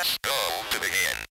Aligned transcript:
Press 0.00 0.16
go 0.22 0.32
to 0.70 0.80
begin. 0.80 1.29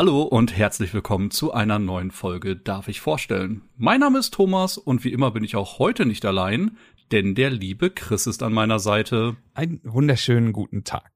Hallo 0.00 0.22
und 0.22 0.56
herzlich 0.56 0.94
willkommen 0.94 1.32
zu 1.32 1.52
einer 1.52 1.80
neuen 1.80 2.12
Folge 2.12 2.54
Darf 2.54 2.86
ich 2.86 3.00
vorstellen. 3.00 3.62
Mein 3.76 3.98
Name 3.98 4.20
ist 4.20 4.32
Thomas 4.32 4.78
und 4.78 5.02
wie 5.02 5.12
immer 5.12 5.32
bin 5.32 5.42
ich 5.42 5.56
auch 5.56 5.80
heute 5.80 6.06
nicht 6.06 6.24
allein, 6.24 6.76
denn 7.10 7.34
der 7.34 7.50
liebe 7.50 7.90
Chris 7.90 8.28
ist 8.28 8.44
an 8.44 8.52
meiner 8.52 8.78
Seite. 8.78 9.36
Einen 9.54 9.80
wunderschönen 9.82 10.52
guten 10.52 10.84
Tag. 10.84 11.10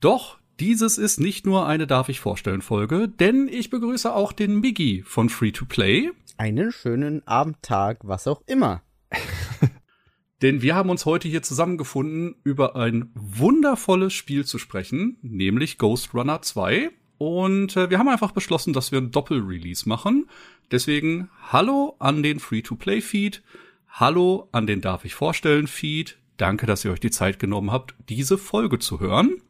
Doch, 0.00 0.40
dieses 0.58 0.98
ist 0.98 1.20
nicht 1.20 1.46
nur 1.46 1.68
eine 1.68 1.86
Darf 1.86 2.08
ich 2.08 2.18
vorstellen 2.18 2.62
Folge, 2.62 3.08
denn 3.08 3.46
ich 3.46 3.70
begrüße 3.70 4.12
auch 4.12 4.32
den 4.32 4.58
Miggy 4.58 5.04
von 5.06 5.28
Free 5.28 5.52
to 5.52 5.64
Play, 5.64 6.10
Einen 6.36 6.72
schönen 6.72 7.24
Abendtag, 7.28 8.00
was 8.02 8.26
auch 8.26 8.42
immer. 8.46 8.82
denn 10.42 10.62
wir 10.62 10.74
haben 10.74 10.90
uns 10.90 11.06
heute 11.06 11.28
hier 11.28 11.44
zusammengefunden, 11.44 12.34
über 12.42 12.74
ein 12.74 13.12
wundervolles 13.14 14.14
Spiel 14.14 14.44
zu 14.44 14.58
sprechen, 14.58 15.18
nämlich 15.22 15.78
Ghost 15.78 16.12
Runner 16.12 16.42
2. 16.42 16.90
Und 17.18 17.76
äh, 17.76 17.90
wir 17.90 17.98
haben 17.98 18.08
einfach 18.08 18.30
beschlossen, 18.30 18.72
dass 18.72 18.92
wir 18.92 18.98
ein 18.98 19.10
Doppel-Release 19.10 19.88
machen. 19.88 20.28
Deswegen 20.70 21.28
hallo 21.50 21.96
an 21.98 22.22
den 22.22 22.38
Free-to-Play-Feed, 22.38 23.42
hallo 23.88 24.48
an 24.52 24.66
den 24.66 24.80
Darf 24.80 25.04
ich 25.04 25.14
vorstellen 25.14 25.66
Feed. 25.66 26.16
Danke, 26.36 26.66
dass 26.66 26.84
ihr 26.84 26.92
euch 26.92 27.00
die 27.00 27.10
Zeit 27.10 27.40
genommen 27.40 27.72
habt, 27.72 27.94
diese 28.08 28.38
Folge 28.38 28.78
zu 28.78 29.00
hören. 29.00 29.42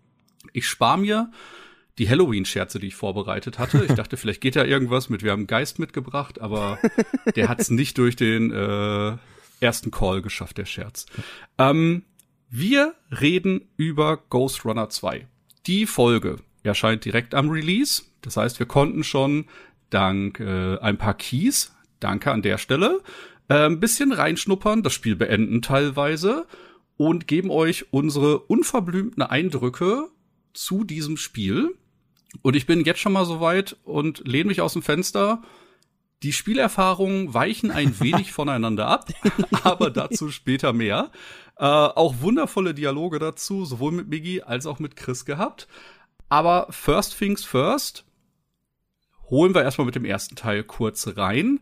Ich 0.55 0.67
spare 0.67 0.99
mir 0.99 1.31
die 1.99 2.09
Halloween-Scherze, 2.09 2.79
die 2.79 2.87
ich 2.87 2.95
vorbereitet 2.95 3.59
hatte. 3.59 3.85
Ich 3.85 3.95
dachte, 3.95 4.17
vielleicht 4.19 4.41
geht 4.41 4.57
da 4.57 4.65
irgendwas 4.65 5.11
mit, 5.11 5.23
wir 5.23 5.33
haben 5.33 5.41
einen 5.41 5.47
Geist 5.47 5.79
mitgebracht, 5.79 6.41
aber 6.41 6.79
der 7.37 7.49
hat 7.49 7.61
es 7.61 7.71
nicht 7.71 7.99
durch 7.99 8.17
den 8.17 8.51
äh, 8.51 9.17
ersten 9.61 9.91
Call 9.91 10.23
geschafft, 10.23 10.57
der 10.57 10.65
Scherz. 10.65 11.05
Ähm, 11.59 12.05
wir 12.49 12.95
reden 13.11 13.69
über 13.77 14.17
Ghost 14.17 14.65
Runner 14.65 14.89
2. 14.89 15.27
Die 15.67 15.85
Folge 15.85 16.39
erscheint 16.69 17.05
direkt 17.05 17.35
am 17.35 17.51
Release. 17.51 18.03
Das 18.23 18.37
heißt, 18.37 18.59
wir 18.59 18.67
konnten 18.67 19.05
schon 19.05 19.47
dank 19.91 20.41
äh, 20.41 20.79
ein 20.79 20.99
paar 20.99 21.15
Keys, 21.15 21.75
danke 22.01 22.31
an 22.31 22.43
der 22.43 22.59
Stelle, 22.59 23.01
äh, 23.49 23.67
ein 23.67 23.81
bisschen 23.81 24.13
reinschnuppern, 24.13 24.83
das 24.83 24.93
Spiel 24.93 25.17
beenden 25.17 25.63
teilweise 25.63 26.47
und 26.97 27.27
geben 27.27 27.51
euch 27.51 27.87
unsere 27.93 28.41
unverblümten 28.41 29.23
Eindrücke 29.23 30.09
zu 30.53 30.85
diesem 30.85 31.17
Spiel. 31.17 31.75
Und 32.43 32.57
ich 32.57 32.67
bin 32.67 32.85
jetzt 32.85 33.01
schon 33.01 33.13
mal 33.13 33.25
so 33.25 33.41
weit 33.41 33.77
und 33.85 34.27
lehne 34.27 34.49
mich 34.49 34.61
aus 34.61 34.75
dem 34.75 34.83
Fenster. 34.83 35.43
Die 36.23 36.33
Spielerfahrungen 36.33 37.33
weichen 37.33 37.71
ein 37.71 37.99
wenig 38.01 38.33
voneinander 38.33 38.89
ab, 38.89 39.09
aber 39.63 39.91
dazu 39.91 40.31
später 40.31 40.73
mehr. 40.73 41.11
Äh, 41.57 41.65
auch 41.65 42.21
wundervolle 42.21 42.75
Dialoge 42.75 43.19
dazu, 43.19 43.65
sowohl 43.65 43.93
mit 43.93 44.09
Miggy 44.09 44.43
als 44.43 44.67
auch 44.67 44.79
mit 44.79 44.97
Chris 44.97 45.25
gehabt. 45.25 45.69
Aber 46.29 46.67
first 46.71 47.17
things 47.17 47.45
first, 47.45 48.05
holen 49.31 49.55
wir 49.55 49.63
erstmal 49.63 49.87
mit 49.87 49.95
dem 49.95 50.05
ersten 50.05 50.37
Teil 50.37 50.63
kurz 50.63 51.17
rein. 51.17 51.61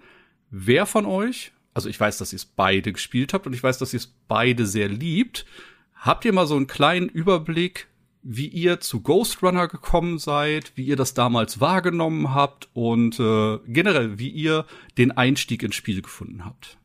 Wer 0.50 0.86
von 0.86 1.06
euch, 1.06 1.52
also 1.74 1.88
ich 1.88 1.98
weiß, 1.98 2.18
dass 2.18 2.32
ihr 2.32 2.38
es 2.38 2.44
beide 2.44 2.92
gespielt 2.92 3.32
habt 3.32 3.46
und 3.46 3.52
ich 3.52 3.62
weiß, 3.62 3.78
dass 3.78 3.92
ihr 3.92 3.98
es 3.98 4.14
beide 4.28 4.66
sehr 4.66 4.88
liebt, 4.88 5.46
habt 5.94 6.24
ihr 6.24 6.32
mal 6.32 6.46
so 6.46 6.56
einen 6.56 6.66
kleinen 6.66 7.08
Überblick, 7.08 7.88
wie 8.22 8.48
ihr 8.48 8.80
zu 8.80 9.02
Ghost 9.02 9.42
Runner 9.42 9.68
gekommen 9.68 10.18
seid, 10.18 10.72
wie 10.74 10.84
ihr 10.84 10.96
das 10.96 11.14
damals 11.14 11.60
wahrgenommen 11.60 12.34
habt 12.34 12.68
und 12.72 13.20
äh, 13.20 13.58
generell, 13.66 14.18
wie 14.18 14.30
ihr 14.30 14.66
den 14.98 15.12
Einstieg 15.12 15.62
ins 15.62 15.76
Spiel 15.76 16.02
gefunden 16.02 16.44
habt? 16.44 16.78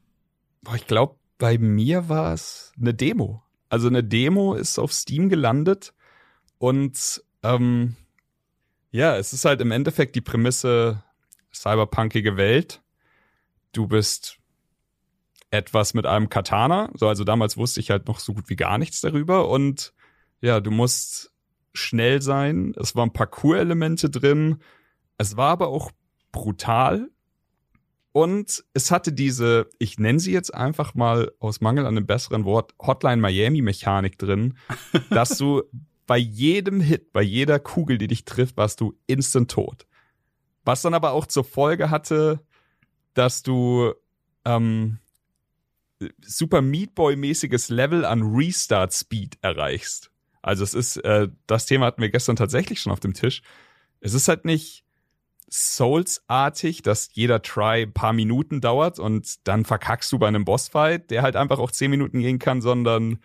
Ich 0.75 0.85
glaube, 0.85 1.15
bei 1.39 1.57
mir 1.57 2.09
war 2.09 2.33
es 2.33 2.73
eine 2.79 2.93
Demo. 2.93 3.43
Also 3.69 3.87
eine 3.87 4.03
Demo 4.03 4.53
ist 4.53 4.77
auf 4.77 4.93
Steam 4.93 5.29
gelandet 5.29 5.93
und 6.59 7.23
ähm, 7.43 7.95
ja, 8.91 9.17
es 9.17 9.33
ist 9.33 9.45
halt 9.45 9.61
im 9.61 9.71
Endeffekt 9.71 10.15
die 10.15 10.21
Prämisse 10.21 11.03
cyberpunkige 11.53 12.37
Welt. 12.37 12.81
Du 13.71 13.87
bist 13.87 14.37
etwas 15.49 15.93
mit 15.93 16.05
einem 16.05 16.29
Katana. 16.29 16.89
So, 16.95 17.07
also 17.07 17.23
damals 17.23 17.57
wusste 17.57 17.79
ich 17.79 17.91
halt 17.91 18.07
noch 18.07 18.19
so 18.19 18.33
gut 18.33 18.49
wie 18.49 18.55
gar 18.55 18.77
nichts 18.77 19.01
darüber. 19.01 19.49
Und 19.49 19.93
ja, 20.41 20.59
du 20.59 20.71
musst 20.71 21.31
schnell 21.73 22.21
sein. 22.21 22.73
Es 22.77 22.95
waren 22.95 23.13
Parcours-Elemente 23.13 24.09
drin. 24.09 24.57
Es 25.17 25.37
war 25.37 25.51
aber 25.51 25.67
auch 25.67 25.91
brutal. 26.31 27.09
Und 28.13 28.65
es 28.73 28.91
hatte 28.91 29.13
diese, 29.13 29.69
ich 29.79 29.97
nenne 29.97 30.19
sie 30.19 30.33
jetzt 30.33 30.53
einfach 30.53 30.95
mal 30.95 31.31
aus 31.39 31.61
Mangel 31.61 31.85
an 31.85 31.95
einem 31.95 32.05
besseren 32.05 32.43
Wort, 32.43 32.73
Hotline 32.81 33.21
Miami 33.21 33.61
Mechanik 33.61 34.17
drin, 34.17 34.57
dass 35.09 35.37
du 35.37 35.63
bei 36.11 36.17
jedem 36.17 36.81
Hit, 36.81 37.13
bei 37.13 37.21
jeder 37.21 37.57
Kugel, 37.57 37.97
die 37.97 38.07
dich 38.07 38.25
trifft, 38.25 38.57
warst 38.57 38.81
du 38.81 38.99
instant 39.07 39.49
tot. 39.49 39.87
Was 40.65 40.81
dann 40.81 40.93
aber 40.93 41.11
auch 41.11 41.25
zur 41.25 41.45
Folge 41.45 41.89
hatte, 41.89 42.41
dass 43.13 43.43
du 43.43 43.93
ähm, 44.43 44.99
super 46.19 46.61
Meat 46.61 46.95
Boy-mäßiges 46.95 47.69
Level 47.69 48.03
an 48.03 48.23
Restart 48.23 48.91
Speed 48.91 49.37
erreichst. 49.41 50.11
Also 50.41 50.65
es 50.65 50.73
ist, 50.73 50.97
äh, 50.97 51.29
das 51.47 51.65
Thema 51.65 51.85
hatten 51.85 52.01
wir 52.01 52.09
gestern 52.09 52.35
tatsächlich 52.35 52.81
schon 52.81 52.91
auf 52.91 52.99
dem 52.99 53.13
Tisch. 53.13 53.41
Es 54.01 54.13
ist 54.13 54.27
halt 54.27 54.43
nicht 54.43 54.83
Souls-artig, 55.49 56.81
dass 56.81 57.07
jeder 57.13 57.41
Try 57.41 57.83
ein 57.83 57.93
paar 57.93 58.11
Minuten 58.11 58.59
dauert 58.59 58.99
und 58.99 59.47
dann 59.47 59.63
verkackst 59.63 60.11
du 60.11 60.19
bei 60.19 60.27
einem 60.27 60.43
Bossfight, 60.43 61.09
der 61.09 61.21
halt 61.21 61.37
einfach 61.37 61.59
auch 61.59 61.71
zehn 61.71 61.89
Minuten 61.89 62.19
gehen 62.19 62.37
kann, 62.37 62.61
sondern 62.61 63.19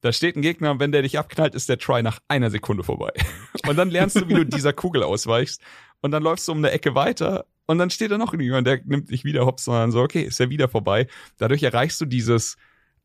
da 0.00 0.12
steht 0.12 0.36
ein 0.36 0.42
Gegner 0.42 0.70
und 0.70 0.80
wenn 0.80 0.92
der 0.92 1.02
dich 1.02 1.18
abknallt, 1.18 1.54
ist 1.54 1.68
der 1.68 1.78
Try 1.78 2.02
nach 2.02 2.20
einer 2.28 2.50
Sekunde 2.50 2.84
vorbei. 2.84 3.12
Und 3.66 3.76
dann 3.76 3.90
lernst 3.90 4.16
du, 4.16 4.28
wie 4.28 4.34
du 4.34 4.44
dieser 4.44 4.72
Kugel 4.72 5.02
ausweichst 5.02 5.60
und 6.00 6.12
dann 6.12 6.22
läufst 6.22 6.46
du 6.46 6.52
um 6.52 6.58
eine 6.58 6.70
Ecke 6.70 6.94
weiter 6.94 7.46
und 7.66 7.78
dann 7.78 7.90
steht 7.90 8.12
da 8.12 8.18
noch 8.18 8.32
jemand, 8.32 8.66
der 8.66 8.80
nimmt 8.84 9.10
dich 9.10 9.24
wieder 9.24 9.44
hops, 9.44 9.64
sondern 9.64 9.90
so, 9.90 10.00
okay, 10.02 10.22
ist 10.22 10.38
ja 10.38 10.50
wieder 10.50 10.68
vorbei. 10.68 11.08
Dadurch 11.36 11.62
erreichst 11.62 12.00
du 12.00 12.04
dieses 12.04 12.56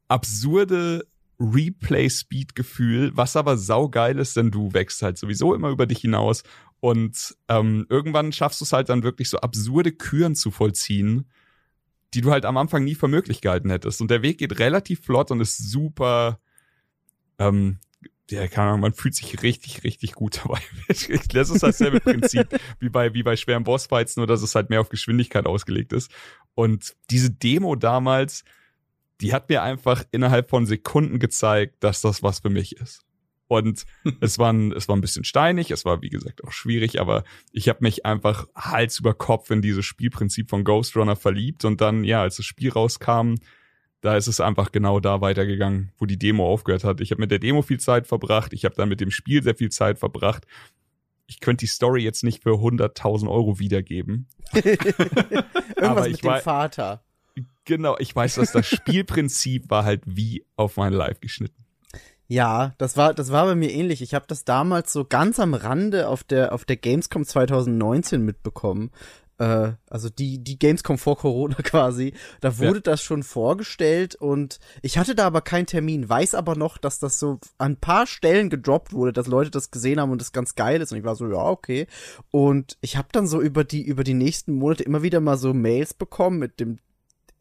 absurde 0.07 1.07
Replay-Speed-Gefühl, 1.39 3.11
was 3.15 3.35
aber 3.35 3.57
saugeil 3.57 4.19
ist, 4.19 4.37
denn 4.37 4.51
du 4.51 4.73
wächst 4.73 5.01
halt 5.01 5.17
sowieso 5.17 5.55
immer 5.55 5.69
über 5.69 5.87
dich 5.87 5.99
hinaus 5.99 6.43
und 6.79 7.35
ähm, 7.47 7.85
irgendwann 7.89 8.31
schaffst 8.31 8.61
du 8.61 8.65
es 8.65 8.73
halt 8.73 8.89
dann 8.89 9.03
wirklich 9.03 9.29
so 9.29 9.39
absurde 9.39 9.91
Küren 9.91 10.35
zu 10.35 10.51
vollziehen, 10.51 11.25
die 12.13 12.21
du 12.21 12.31
halt 12.31 12.45
am 12.45 12.57
Anfang 12.57 12.83
nie 12.83 12.95
für 12.95 13.07
möglich 13.07 13.41
gehalten 13.41 13.69
hättest. 13.69 14.01
Und 14.01 14.11
der 14.11 14.21
Weg 14.21 14.39
geht 14.39 14.59
relativ 14.59 15.01
flott 15.01 15.31
und 15.31 15.39
ist 15.39 15.57
super, 15.57 16.39
ähm, 17.41 17.79
ja, 18.29 18.47
keine 18.47 18.69
Ahnung, 18.69 18.81
man 18.81 18.93
fühlt 18.93 19.15
sich 19.15 19.41
richtig, 19.43 19.83
richtig 19.83 20.13
gut 20.13 20.41
dabei. 20.43 20.61
das 20.87 21.49
ist 21.49 21.63
dasselbe 21.63 21.99
Prinzip 21.99 22.47
wie 22.79 22.89
bei, 22.89 23.13
wie 23.13 23.23
bei 23.23 23.35
schweren 23.35 23.63
Bossfights, 23.63 24.17
nur 24.17 24.27
dass 24.27 24.41
es 24.41 24.55
halt 24.55 24.69
mehr 24.69 24.81
auf 24.81 24.89
Geschwindigkeit 24.89 25.45
ausgelegt 25.45 25.93
ist. 25.93 26.11
Und 26.53 26.95
diese 27.09 27.31
Demo 27.31 27.75
damals, 27.75 28.43
die 29.19 29.33
hat 29.33 29.49
mir 29.49 29.63
einfach 29.63 30.03
innerhalb 30.11 30.49
von 30.49 30.65
Sekunden 30.65 31.19
gezeigt, 31.19 31.83
dass 31.83 32.01
das 32.01 32.23
was 32.23 32.39
für 32.39 32.49
mich 32.49 32.77
ist. 32.77 33.01
Und 33.47 33.85
es 34.21 34.39
war, 34.39 34.53
ein, 34.53 34.71
es 34.71 34.87
war 34.87 34.95
ein 34.95 35.01
bisschen 35.01 35.25
steinig, 35.25 35.71
es 35.71 35.83
war 35.83 36.01
wie 36.01 36.09
gesagt 36.09 36.43
auch 36.43 36.53
schwierig, 36.53 37.01
aber 37.01 37.25
ich 37.51 37.67
habe 37.67 37.79
mich 37.81 38.05
einfach 38.05 38.47
Hals 38.55 38.99
über 38.99 39.13
Kopf 39.13 39.51
in 39.51 39.61
dieses 39.61 39.83
Spielprinzip 39.83 40.49
von 40.49 40.63
Ghost 40.63 40.95
Runner 40.95 41.17
verliebt 41.17 41.65
und 41.65 41.81
dann, 41.81 42.05
ja, 42.05 42.21
als 42.21 42.37
das 42.37 42.45
Spiel 42.45 42.71
rauskam, 42.71 43.35
da 44.01 44.15
ist 44.17 44.27
es 44.27 44.39
einfach 44.39 44.71
genau 44.71 44.99
da 44.99 45.21
weitergegangen, 45.21 45.91
wo 45.97 46.05
die 46.05 46.17
Demo 46.17 46.47
aufgehört 46.51 46.83
hat. 46.83 47.01
Ich 47.01 47.11
habe 47.11 47.21
mit 47.21 47.31
der 47.31 47.39
Demo 47.39 47.61
viel 47.61 47.79
Zeit 47.79 48.07
verbracht, 48.07 48.53
ich 48.53 48.65
habe 48.65 48.75
dann 48.75 48.89
mit 48.89 48.99
dem 49.01 49.11
Spiel 49.11 49.43
sehr 49.43 49.55
viel 49.55 49.69
Zeit 49.69 49.99
verbracht. 49.99 50.45
Ich 51.27 51.39
könnte 51.39 51.63
die 51.63 51.69
Story 51.69 52.03
jetzt 52.03 52.23
nicht 52.23 52.43
für 52.43 52.55
100.000 52.55 53.29
Euro 53.29 53.57
wiedergeben. 53.59 54.27
Irgendwas 54.53 55.45
Aber 55.81 56.01
mit 56.01 56.11
ich 56.11 56.21
dem 56.21 56.29
wei- 56.31 56.41
Vater. 56.41 57.03
Genau, 57.63 57.95
ich 57.99 58.13
weiß, 58.15 58.35
dass 58.35 58.51
das 58.51 58.67
Spielprinzip 58.67 59.69
war 59.69 59.85
halt 59.85 60.01
wie 60.05 60.43
auf 60.57 60.77
mein 60.77 60.91
Live 60.93 61.21
geschnitten. 61.21 61.63
Ja, 62.27 62.73
das 62.77 62.97
war, 62.97 63.13
das 63.13 63.31
war 63.31 63.45
bei 63.45 63.55
mir 63.55 63.71
ähnlich. 63.71 64.01
Ich 64.01 64.13
habe 64.13 64.25
das 64.27 64.45
damals 64.45 64.91
so 64.93 65.05
ganz 65.05 65.39
am 65.39 65.53
Rande 65.53 66.07
auf 66.07 66.23
der, 66.23 66.53
auf 66.53 66.65
der 66.65 66.77
Gamescom 66.77 67.23
2019 67.25 68.23
mitbekommen. 68.23 68.91
Äh, 69.41 69.73
also 69.89 70.09
die, 70.09 70.43
die 70.43 70.59
Gamescom 70.59 70.97
vor 70.99 71.17
Corona 71.17 71.55
quasi, 71.63 72.13
da 72.41 72.59
wurde 72.59 72.75
Ja. 72.75 72.81
das 72.81 73.01
schon 73.01 73.23
vorgestellt 73.23 74.13
und 74.15 74.59
ich 74.83 74.97
hatte 74.99 75.15
da 75.15 75.25
aber 75.25 75.41
keinen 75.41 75.65
Termin, 75.65 76.07
weiß 76.07 76.35
aber 76.35 76.55
noch, 76.55 76.77
dass 76.77 76.99
das 76.99 77.17
so 77.19 77.39
an 77.57 77.71
ein 77.73 77.77
paar 77.77 78.05
Stellen 78.05 78.49
gedroppt 78.49 78.93
wurde, 78.93 79.13
dass 79.13 79.27
Leute 79.27 79.49
das 79.49 79.71
gesehen 79.71 79.99
haben 79.99 80.11
und 80.11 80.21
das 80.21 80.31
ganz 80.31 80.53
geil 80.55 80.79
ist 80.81 80.91
und 80.91 80.99
ich 80.99 81.03
war 81.03 81.15
so, 81.15 81.27
ja, 81.27 81.43
okay. 81.43 81.87
Und 82.29 82.77
ich 82.81 82.97
habe 82.97 83.07
dann 83.11 83.25
so 83.27 83.41
über 83.41 83.63
die, 83.63 83.81
über 83.81 84.03
die 84.03 84.13
nächsten 84.13 84.53
Monate 84.53 84.83
immer 84.83 85.01
wieder 85.01 85.19
mal 85.21 85.37
so 85.37 85.53
Mails 85.53 85.93
bekommen 85.95 86.37
mit 86.37 86.59
dem 86.59 86.77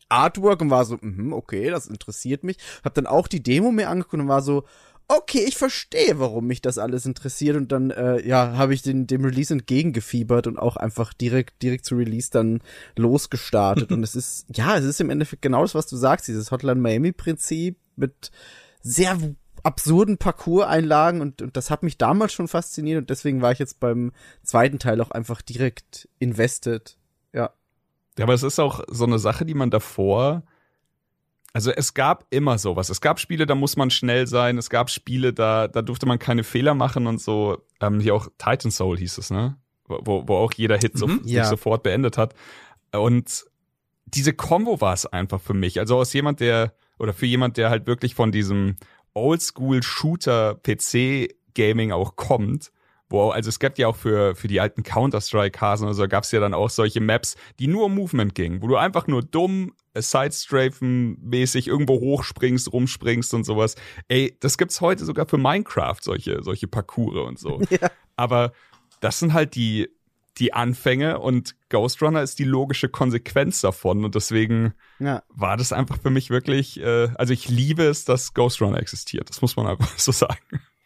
Artwork 0.09 0.61
und 0.61 0.71
war 0.71 0.85
so, 0.85 0.99
mhm, 1.01 1.33
okay, 1.33 1.71
das 1.71 1.87
interessiert 1.87 2.43
mich. 2.45 2.57
Hab 2.83 2.95
dann 2.95 3.07
auch 3.07 3.29
die 3.29 3.43
Demo 3.43 3.71
mir 3.71 3.89
angeguckt 3.89 4.21
und 4.21 4.29
war 4.29 4.43
so, 4.43 4.65
okay, 5.11 5.45
ich 5.47 5.57
verstehe, 5.57 6.21
warum 6.21 6.47
mich 6.47 6.63
das 6.63 6.79
alles 6.79 7.05
interessiert 7.05 7.57
und 7.57 7.73
dann 7.73 7.91
äh, 7.91 8.25
ja, 8.27 8.57
habe 8.57 8.75
ich 8.75 8.83
den 8.83 9.09
dem 9.09 9.25
Release 9.25 9.53
entgegengefiebert 9.53 10.47
und 10.47 10.57
auch 10.57 10.77
einfach 10.77 11.13
direkt 11.13 11.63
direkt 11.63 11.85
zu 11.85 11.97
Release 11.97 12.31
dann 12.31 12.61
losgestartet 12.97 13.91
und 13.93 14.05
es 14.05 14.15
ist 14.15 14.47
ja, 14.55 14.77
es 14.77 14.85
ist 14.85 15.01
im 15.01 15.11
Endeffekt 15.11 15.43
genau 15.43 15.63
das, 15.63 15.75
was 15.75 15.89
du 15.89 15.97
sagst, 15.97 16.29
dieses 16.29 16.53
Hotline 16.53 16.81
Miami 16.81 17.13
Prinzip 17.13 17.77
mit 17.97 18.31
sehr 18.83 19.19
absurden 19.65 20.17
Parcours-Einlagen 20.17 21.21
und, 21.21 21.43
und 21.43 21.57
das 21.57 21.71
hat 21.71 21.83
mich 21.83 21.99
damals 21.99 22.33
schon 22.33 22.49
fasziniert 22.49 22.99
und 22.99 23.11
deswegen 23.11 23.43
war 23.43 23.53
ich 23.53 23.59
jetzt 23.59 23.81
beim 23.81 24.13
zweiten 24.43 24.79
Teil 24.79 25.01
auch 25.01 25.11
einfach 25.11 25.43
direkt 25.43 26.09
invested. 26.19 26.97
Ja. 27.33 27.51
Ja, 28.17 28.25
aber 28.25 28.35
es 28.35 28.43
ist 28.43 28.59
auch 28.59 28.85
so 28.89 29.05
eine 29.05 29.19
Sache, 29.19 29.45
die 29.45 29.55
man 29.55 29.71
davor. 29.71 30.45
Also 31.53 31.71
es 31.73 31.95
gab 31.95 32.27
immer 32.31 32.59
sowas. 32.59 32.91
Es 32.91 33.01
gab 33.01 33.19
Spiele, 33.19 33.45
da 33.47 33.55
muss 33.57 33.77
man 33.77 33.91
schnell 33.91 34.27
sein. 34.27 34.57
Es 34.59 34.71
gab 34.71 34.89
Spiele, 34.91 35.33
da, 35.33 35.67
da 35.69 35.83
durfte 35.83 36.07
man 36.07 36.19
keine 36.21 36.45
Fehler 36.45 36.75
machen 36.75 37.07
und 37.09 37.21
so. 37.21 37.59
Ähm, 37.81 37.99
hier 38.01 38.15
auch 38.15 38.29
Titan 38.39 38.71
Soul 38.71 38.99
hieß 38.99 39.19
es, 39.19 39.31
ne? 39.31 39.57
Wo, 39.89 40.23
wo 40.29 40.37
auch 40.37 40.53
jeder 40.53 40.79
Hit 40.79 40.97
so, 40.97 41.09
Mhm. 41.09 41.25
sich 41.25 41.33
Ja. 41.33 41.45
sofort 41.47 41.83
beendet 41.83 42.17
hat. 42.19 42.35
Und 42.93 43.45
diese 44.07 44.33
Combo 44.33 44.81
war 44.81 44.95
es 44.95 45.07
einfach 45.07 45.41
für 45.41 45.55
mich. 45.55 45.81
Also 45.81 45.97
aus 45.99 46.13
jemand, 46.13 46.39
der, 46.41 46.73
oder 46.99 47.13
für 47.13 47.27
jemand, 47.27 47.57
der 47.57 47.71
halt 47.71 47.87
wirklich 47.89 48.15
von 48.15 48.31
diesem 48.31 48.77
Oldschool-Shooter-PC-Gaming 49.15 51.93
auch 51.93 52.17
kommt, 52.17 52.73
wo, 53.09 53.31
also 53.31 53.49
es 53.49 53.59
gab 53.59 53.79
ja 53.79 53.89
auch 53.89 53.97
für, 53.97 54.35
für 54.37 54.47
die 54.49 54.61
alten 54.61 54.83
Counter-Strike-Hasen 54.83 55.87
oder 55.87 55.95
so, 55.95 56.07
gab 56.07 56.25
es 56.25 56.33
ja 56.33 56.41
dann 56.41 56.53
auch 56.55 56.71
solche 56.71 57.01
Maps, 57.01 57.37
die 57.59 57.67
nur 57.67 57.87
um 57.87 57.95
Movement 57.95 58.35
gingen, 58.35 58.63
wo 58.63 58.69
du 58.69 58.77
einfach 58.77 59.07
nur 59.09 59.23
dumm, 59.23 59.73
Sidestrafen-mäßig 59.95 61.67
irgendwo 61.69 62.01
hochspringst, 62.01 62.73
rumspringst 62.73 63.35
und 63.35 63.45
sowas. 63.45 63.77
Ey, 64.09 64.37
das 64.41 64.59
gibt's 64.59 64.81
heute 64.81 65.05
sogar 65.05 65.27
für 65.27 65.39
Minecraft, 65.39 65.99
solche, 66.01 66.43
solche 66.43 66.67
Parcours 66.69 67.17
und 67.29 67.39
so. 67.39 67.61
Ja. 67.71 67.91
Aber 68.17 68.53
das 69.01 69.19
sind 69.19 69.33
halt 69.33 69.55
die, 69.55 69.89
die 70.39 70.53
Anfänge 70.53 71.19
und 71.21 71.55
Ghost 71.69 72.03
Runner 72.03 72.21
ist 72.23 72.39
die 72.39 72.45
logische 72.45 72.89
Konsequenz 72.89 73.61
davon 73.61 74.05
und 74.05 74.15
deswegen 74.15 74.75
Ja. 74.99 75.23
war 75.29 75.57
das 75.57 75.73
einfach 75.73 75.99
für 76.01 76.11
mich 76.11 76.31
wirklich, 76.31 76.81
äh, 76.81 77.09
also 77.15 77.33
ich 77.33 77.49
liebe 77.49 77.85
es, 77.85 78.05
dass 78.05 78.35
Ghost 78.35 78.61
Runner 78.61 78.79
existiert. 78.79 79.29
Das 79.31 79.41
muss 79.41 79.57
man 79.57 79.67
einfach 79.67 79.89
so 79.99 80.13
sagen. 80.13 80.41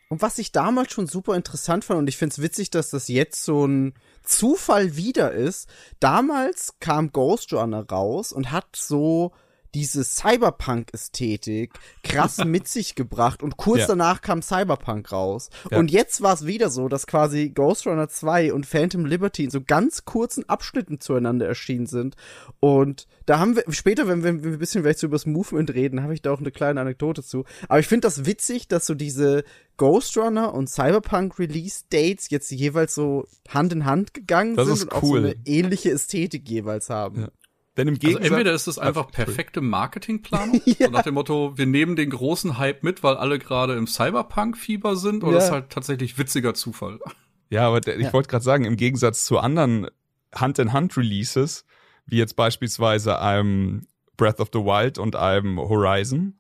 Und 0.09 0.23
was 0.23 0.39
ich 0.39 0.53
damals 0.53 0.93
schon 0.93 1.07
super 1.07 1.35
interessant 1.35 1.85
fand, 1.85 1.99
und 1.99 2.09
ich 2.09 2.17
find's 2.17 2.41
witzig, 2.41 2.71
dass 2.71 2.91
das 2.91 3.09
jetzt 3.09 3.43
so 3.43 3.67
ein 3.67 3.95
Zufall 4.25 4.97
wieder 4.97 5.33
ist, 5.33 5.69
damals 6.01 6.75
kam 6.81 7.13
Ghost 7.13 7.53
Runner 7.53 7.87
raus 7.89 8.33
und 8.33 8.51
hat 8.51 8.75
so 8.75 9.33
diese 9.75 10.05
Cyberpunk-Ästhetik 10.05 11.73
krass 12.03 12.39
mit 12.45 12.69
sich 12.69 12.95
gebracht 12.95 13.43
und 13.43 13.57
kurz 13.57 13.81
Ja. 13.81 13.87
danach 13.89 14.23
kam 14.23 14.41
Cyberpunk 14.43 15.11
raus. 15.13 15.51
Ja. 15.71 15.79
Und 15.79 15.91
jetzt 15.91 16.23
war 16.23 16.33
es 16.35 16.47
wieder 16.47 16.71
so, 16.71 16.89
dass 16.89 17.07
quasi 17.07 17.51
Ghost 17.51 17.87
Runner 17.87 18.09
2 18.09 18.53
und 18.53 18.67
Phantom 18.67 19.05
Liberty 19.05 19.45
in 19.45 19.51
so 19.51 19.61
ganz 19.61 20.05
kurzen 20.05 20.49
Abschnitten 20.49 21.01
zueinander 21.01 21.47
erschienen 21.47 21.87
sind. 21.87 22.15
Und 22.61 23.07
da 23.27 23.39
haben 23.39 23.57
wir, 23.57 23.65
später, 23.71 24.07
wenn 24.09 24.23
wir, 24.23 24.35
wenn 24.35 24.45
wir 24.45 24.53
ein 24.53 24.59
bisschen 24.59 24.83
vielleicht 24.83 24.99
so 25.01 25.07
über 25.07 25.17
das 25.17 25.27
Movement 25.27 25.75
reden, 25.75 26.03
habe 26.03 26.15
ich 26.15 26.23
da 26.23 26.33
auch 26.33 26.41
eine 26.41 26.51
kleine 26.53 26.81
Anekdote 26.81 27.23
zu. 27.23 27.45
Aber 27.69 27.81
ich 27.81 27.87
finde 27.87 28.07
das 28.07 28.27
witzig, 28.27 28.69
dass 28.69 28.87
so 28.87 28.95
diese 28.95 29.45
Ghost 29.77 30.17
Runner 30.17 30.55
und 30.55 30.69
Cyberpunk 30.71 31.39
Release 31.39 31.83
Dates 31.91 32.31
jetzt 32.31 32.51
jeweils 32.53 32.95
so 32.95 33.27
Hand 33.49 33.73
in 33.73 33.85
Hand 33.85 34.15
gegangen 34.15 34.55
Das 34.57 34.69
sind 34.69 34.83
und 34.85 34.93
auch 34.93 35.03
cool. 35.03 35.21
so 35.21 35.27
eine 35.27 35.37
ähnliche 35.47 35.91
Ästhetik 35.91 36.49
jeweils 36.49 36.91
haben. 36.91 37.23
Ja. 37.23 37.29
Denn 37.77 37.89
im 37.89 37.95
Also 37.95 38.07
Gegensatz. 38.07 38.31
entweder 38.31 38.53
ist 38.53 38.67
es 38.69 38.79
einfach 38.79 39.11
perfekte 39.11 39.61
Marketingplanung, 39.61 40.61
so 40.79 40.91
nach 40.91 41.03
dem 41.03 41.15
Motto, 41.15 41.57
wir 41.57 41.67
nehmen 41.67 41.97
den 41.97 42.11
großen 42.11 42.57
Hype 42.59 42.83
mit, 42.85 43.03
weil 43.03 43.17
alle 43.17 43.39
gerade 43.39 43.75
im 43.75 43.87
Cyberpunk-Fieber 43.87 44.95
sind, 44.97 45.25
oder 45.25 45.39
Ja. 45.39 45.45
ist 45.45 45.51
halt 45.51 45.71
tatsächlich 45.71 46.17
witziger 46.19 46.55
Zufall. 46.55 46.99
Ja, 47.51 47.69
aber 47.69 47.81
der, 47.81 47.99
ich 47.99 48.07
Ja. 48.07 48.13
wollte 48.13 48.29
gerade 48.29 48.43
sagen, 48.45 48.65
im 48.65 48.77
Gegensatz 48.77 49.27
zu 49.27 49.39
anderen 49.39 49.89
Hand-in-Hand-Releases, 50.35 51.65
wie 52.07 52.17
jetzt 52.17 52.37
beispielsweise 52.37 53.21
einem 53.21 53.87
Breath 54.17 54.41
of 54.41 54.49
the 54.53 54.61
Wild 54.61 54.99
und 54.99 55.17
einem 55.17 55.59
Horizon, 55.59 56.35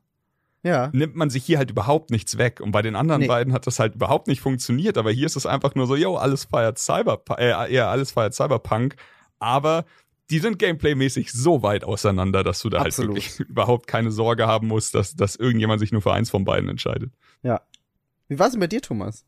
Ja. 0.63 0.89
nimmt 0.93 1.15
man 1.15 1.31
sich 1.31 1.45
hier 1.45 1.59
halt 1.59 1.71
überhaupt 1.71 2.11
nichts 2.11 2.39
weg. 2.39 2.61
Und 2.61 2.73
bei 2.73 2.83
den 2.83 2.97
anderen 2.97 3.23
Nee. 3.23 3.29
beiden 3.29 3.53
hat 3.53 3.67
das 3.67 3.79
halt 3.79 3.95
überhaupt 3.97 4.29
nicht 4.29 4.41
funktioniert. 4.41 4.97
Aber 4.99 5.11
hier 5.11 5.27
ist 5.27 5.37
es 5.37 5.47
einfach 5.47 5.75
nur 5.75 5.87
so, 5.87 5.95
yo, 5.97 6.17
alles 6.17 6.45
feiert 6.45 6.79
Cyberpunk, 6.79 7.39
äh, 7.39 7.73
ja, 7.73 7.91
alles 7.91 8.13
feiert 8.13 8.35
Cyberpunk. 8.35 8.97
Aber 9.39 9.85
die 10.31 10.38
sind 10.38 10.59
gameplaymäßig 10.59 11.32
so 11.32 11.62
weit 11.62 11.85
auseinander, 11.85 12.43
dass 12.43 12.61
du 12.61 12.71
da 12.71 12.79
Absolut. 12.79 13.17
halt 13.17 13.25
wirklich 13.25 13.41
überhaupt 13.49 13.87
keine 13.87 14.11
Sorge 14.11 14.47
haben 14.47 14.69
musst, 14.69 14.94
dass, 14.94 15.15
dass 15.17 15.37
irgendjemand 15.37 15.81
sich 15.81 15.93
nur 15.93 16.03
für 16.03 16.12
eins 16.12 16.31
von 16.31 16.44
beiden 16.44 16.69
entscheidet. 16.69 17.12
Ja. 17.43 17.61
Wie 18.29 18.38
war's 18.38 18.53
denn 18.53 18.61
bei 18.61 18.67
dir, 18.67 18.81
Thomas? 18.81 19.26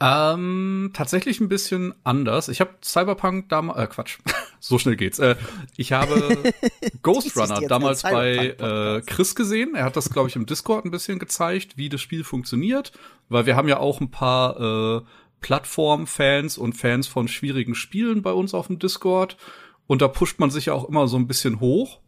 Ähm, 0.00 0.90
tatsächlich 0.92 1.40
ein 1.40 1.48
bisschen 1.48 1.94
anders. 2.02 2.48
Ich 2.48 2.60
habe 2.60 2.74
Cyberpunk 2.82 3.48
damals, 3.48 3.78
äh, 3.78 3.86
Quatsch, 3.86 4.18
so 4.60 4.78
schnell 4.78 4.96
geht's. 4.96 5.18
Äh, 5.18 5.36
ich 5.76 5.92
habe 5.92 6.36
Ghost 7.02 7.36
Runner 7.36 7.60
damals 7.68 8.02
bei 8.02 8.48
äh. 8.48 9.02
Chris 9.06 9.34
gesehen. 9.34 9.74
Er 9.74 9.84
hat 9.84 9.96
das, 9.96 10.10
glaube 10.10 10.28
ich, 10.28 10.36
im 10.36 10.46
Discord 10.46 10.84
ein 10.84 10.90
bisschen 10.90 11.18
gezeigt, 11.18 11.76
wie 11.76 11.88
das 11.88 12.00
Spiel 12.00 12.24
funktioniert, 12.24 12.92
weil 13.28 13.46
wir 13.46 13.56
haben 13.56 13.68
ja 13.68 13.78
auch 13.78 14.00
ein 14.00 14.10
paar 14.10 14.98
äh, 14.98 15.02
Plattform-Fans 15.40 16.58
und 16.58 16.72
Fans 16.74 17.06
von 17.06 17.28
schwierigen 17.28 17.74
Spielen 17.74 18.22
bei 18.22 18.32
uns 18.32 18.52
auf 18.52 18.66
dem 18.66 18.78
Discord. 18.80 19.36
Und 19.86 20.02
da 20.02 20.08
pusht 20.08 20.38
man 20.38 20.50
sich 20.50 20.66
ja 20.66 20.72
auch 20.72 20.88
immer 20.88 21.08
so 21.08 21.16
ein 21.16 21.26
bisschen 21.26 21.60
hoch. 21.60 22.00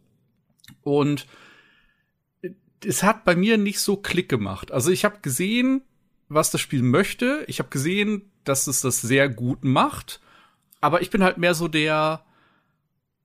Und 0.82 1.26
es 2.84 3.02
hat 3.02 3.25
bei 3.25 3.37
mir 3.37 3.58
nicht 3.58 3.81
so 3.81 3.96
Klick 3.96 4.28
gemacht. 4.28 4.73
Also 4.73 4.90
ich 4.90 5.05
habe 5.05 5.19
gesehen, 5.23 5.82
was 6.28 6.50
das 6.50 6.61
Spiel 6.61 6.82
möchte. 6.82 7.44
Ich 7.49 7.58
habe 7.58 7.69
gesehen, 7.69 8.31
dass 8.44 8.67
es 8.67 8.81
das 8.81 9.00
sehr 9.00 9.28
gut 9.28 9.64
macht. 9.64 10.20
Aber 10.81 11.02
ich 11.02 11.11
bin 11.11 11.23
halt 11.23 11.38
mehr 11.38 11.55
so 11.55 11.69
der, 11.69 12.25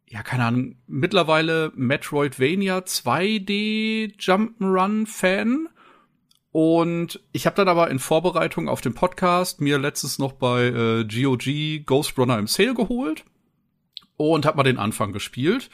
ja, 0.07 0.23
keine 0.23 0.45
Ahnung, 0.45 0.75
mittlerweile 0.87 1.71
Metroidvania 1.75 2.79
2D 2.79 4.17
Jump'n'Run 4.17 5.05
Fan. 5.05 5.69
Und 6.51 7.21
ich 7.31 7.45
habe 7.45 7.55
dann 7.55 7.69
aber 7.69 7.89
in 7.89 7.99
Vorbereitung 7.99 8.67
auf 8.67 8.81
den 8.81 8.93
Podcast 8.93 9.61
mir 9.61 9.77
letztes 9.77 10.19
noch 10.19 10.33
bei 10.33 10.65
äh, 10.65 11.05
GOG 11.05 11.85
Ghost 11.85 12.17
Runner 12.17 12.37
im 12.37 12.47
Sale 12.47 12.73
geholt 12.73 13.23
und 14.29 14.45
habe 14.45 14.57
mal 14.57 14.63
den 14.63 14.77
Anfang 14.77 15.13
gespielt. 15.13 15.69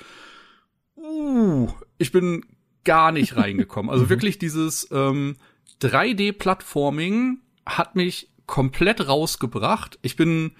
Uh, 0.95 1.69
ich 1.97 2.11
bin 2.11 2.45
gar 2.83 3.11
nicht 3.11 3.35
reingekommen. 3.37 3.91
Also 3.91 4.09
wirklich 4.09 4.39
dieses 4.39 4.89
ähm, 4.91 5.37
3D-Plattforming 5.81 7.39
hat 7.65 7.95
mich 7.95 8.29
komplett 8.45 9.07
rausgebracht. 9.07 9.99
Ich 10.01 10.15
bin 10.15 10.53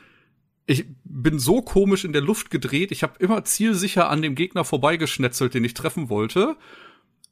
ich 0.70 0.86
bin 1.06 1.40
so 1.40 1.62
komisch 1.62 2.04
in 2.04 2.12
der 2.12 2.22
Luft 2.22 2.52
gedreht. 2.52 2.92
Ich 2.92 3.02
habe 3.02 3.14
immer 3.20 3.46
zielsicher 3.46 4.10
an 4.10 4.22
dem 4.22 4.36
Gegner 4.36 4.66
vorbeigeschnetzelt, 4.66 5.54
den 5.54 5.64
ich 5.64 5.74
treffen 5.74 6.10
wollte. 6.10 6.58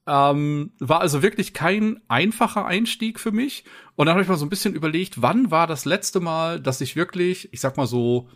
Ähm, 0.07 0.71
war 0.79 1.01
also 1.01 1.21
wirklich 1.21 1.53
kein 1.53 1.99
einfacher 2.07 2.65
Einstieg 2.65 3.19
für 3.19 3.33
mich. 3.33 3.65
Und 3.95 4.05
dann 4.05 4.13
habe 4.13 4.23
ich 4.23 4.29
mal 4.29 4.37
so 4.37 4.45
ein 4.45 4.49
bisschen 4.49 4.73
überlegt, 4.73 5.21
wann 5.21 5.51
war 5.51 5.67
das 5.67 5.83
letzte 5.83 6.21
Mal, 6.21 6.61
dass 6.61 6.79
ich 6.79 6.95
wirklich, 6.95 7.51
ich 7.51 7.59
sag 7.59 7.75
mal 7.75 7.87
so, 7.87 8.29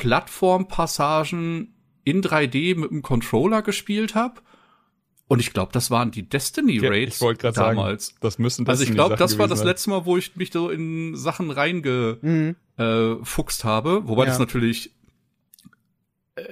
Plattformpassagen 0.00 1.74
in 2.04 2.22
3D 2.22 2.76
mit 2.76 2.90
dem 2.90 3.02
Controller 3.02 3.62
gespielt 3.62 4.14
habe. 4.14 4.40
Und 5.28 5.38
ich 5.38 5.52
glaube, 5.52 5.70
das 5.72 5.90
waren 5.92 6.10
die 6.10 6.28
Destiny 6.28 6.80
Ja, 6.80 6.88
Raids 6.90 7.16
ich 7.16 7.20
wollte 7.20 7.42
gerade 7.42 7.54
sagen, 7.54 7.76
damals. 7.76 8.16
das 8.20 8.38
müssen 8.40 8.66
also 8.66 8.82
ich 8.82 8.88
Destiny 8.88 8.96
glaube, 8.96 9.16
das 9.16 9.38
war 9.38 9.46
das 9.46 9.62
letzte 9.62 9.90
Mal, 9.90 10.04
wo 10.04 10.16
ich 10.16 10.34
mich 10.34 10.50
so 10.52 10.70
in 10.70 11.14
Sachen 11.14 11.50
reingefuchst 11.52 12.22
Mhm. 12.22 12.56
äh, 12.76 13.68
habe. 13.68 14.08
Wobei 14.08 14.24
Ja. 14.24 14.30
das 14.30 14.38
natürlich, 14.40 14.92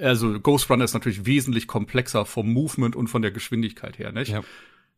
also 0.01 0.39
Ghost 0.39 0.69
Runner 0.69 0.85
ist 0.85 0.93
natürlich 0.93 1.25
wesentlich 1.25 1.67
komplexer 1.67 2.23
vom 2.25 2.53
Movement 2.53 2.95
und 2.95 3.07
von 3.07 3.21
der 3.21 3.31
Geschwindigkeit 3.31 3.99
her, 3.99 4.11
nicht? 4.13 4.31
Ja. 4.31 4.41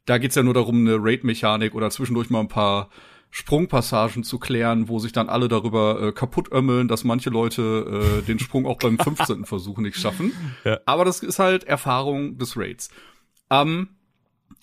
Da 0.06 0.18
geht's 0.20 0.36
ja 0.36 0.44
nur 0.44 0.54
darum, 0.54 0.80
eine 0.88 0.98
Raid-Mechanik 1.00 1.74
oder 1.74 1.90
zwischendurch 1.90 2.30
mal 2.30 2.40
ein 2.42 2.48
paar 2.50 2.90
Sprungpassagen 3.34 4.24
zu 4.24 4.40
klären, 4.40 4.90
wo 4.90 5.00
sich 5.00 5.14
dann 5.14 5.30
alle 5.30 5.48
darüber 5.48 6.02
äh, 6.02 6.12
kaputt 6.12 6.52
ömmeln, 6.52 6.88
dass 6.90 7.04
manche 7.06 7.30
Leute 7.30 8.22
äh, 8.22 8.26
den 8.26 8.40
Sprung 8.40 8.66
auch 8.66 8.78
beim 8.78 9.00
15. 9.00 9.46
Versuch 9.46 9.78
nicht 9.80 9.98
schaffen. 9.98 10.34
Ja. 10.66 10.80
Aber 10.86 11.06
das 11.06 11.24
ist 11.24 11.40
halt 11.40 11.64
Erfahrung 11.64 12.38
des 12.38 12.58
Raids. 12.58 12.90
Ähm, 13.50 13.88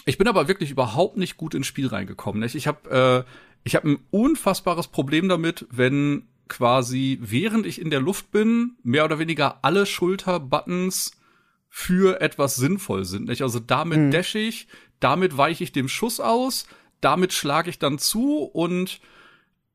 ich 0.04 0.18
bin 0.18 0.28
aber 0.28 0.48
wirklich 0.48 0.70
überhaupt 0.70 1.16
nicht 1.16 1.36
gut 1.38 1.54
ins 1.54 1.66
Spiel 1.66 1.86
reingekommen. 1.88 2.40
Nicht? 2.40 2.54
Ich 2.54 2.66
habe 2.66 3.24
äh, 3.26 3.30
ich 3.64 3.74
hab 3.74 3.84
ein 3.84 3.98
unfassbares 4.10 4.88
Problem 4.88 5.28
damit, 5.28 5.66
wenn 5.70 6.28
quasi, 6.48 7.18
während 7.20 7.66
ich 7.66 7.80
in 7.80 7.90
der 7.90 8.00
Luft 8.00 8.30
bin, 8.30 8.76
mehr 8.82 9.04
oder 9.04 9.18
weniger 9.18 9.58
alle 9.62 9.84
Schulterbuttons 9.86 11.12
für 11.70 12.20
etwas 12.20 12.56
sinnvoll 12.56 13.04
sind. 13.04 13.28
Nicht? 13.28 13.42
Also 13.42 13.60
damit 13.60 13.98
Mhm. 13.98 14.10
dash 14.10 14.34
ich, 14.34 14.68
damit 15.00 15.36
weiche 15.36 15.64
ich 15.64 15.72
dem 15.72 15.88
Schuss 15.88 16.20
aus, 16.20 16.66
damit 17.00 17.32
schlage 17.32 17.70
ich 17.70 17.78
dann 17.78 17.98
zu 17.98 18.42
und 18.42 19.00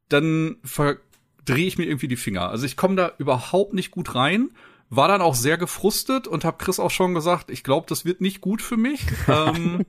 dann 0.09 0.57
verdrehe 0.63 1.65
ich 1.65 1.77
mir 1.77 1.85
irgendwie 1.85 2.07
die 2.07 2.15
Finger. 2.15 2.49
Also 2.49 2.65
ich 2.65 2.77
komme 2.77 2.95
da 2.95 3.13
überhaupt 3.17 3.73
nicht 3.73 3.91
gut 3.91 4.15
rein. 4.15 4.51
War 4.89 5.07
dann 5.07 5.21
auch 5.21 5.35
sehr 5.35 5.57
gefrustet 5.57 6.27
und 6.27 6.45
habe 6.45 6.63
Chris 6.63 6.79
auch 6.79 6.91
schon 6.91 7.15
gesagt, 7.15 7.49
ich 7.49 7.63
glaube, 7.63 7.87
das 7.89 8.05
wird 8.05 8.21
nicht 8.21 8.41
gut 8.41 8.61
für 8.61 8.77
mich. 8.77 9.05
ähm, 9.27 9.85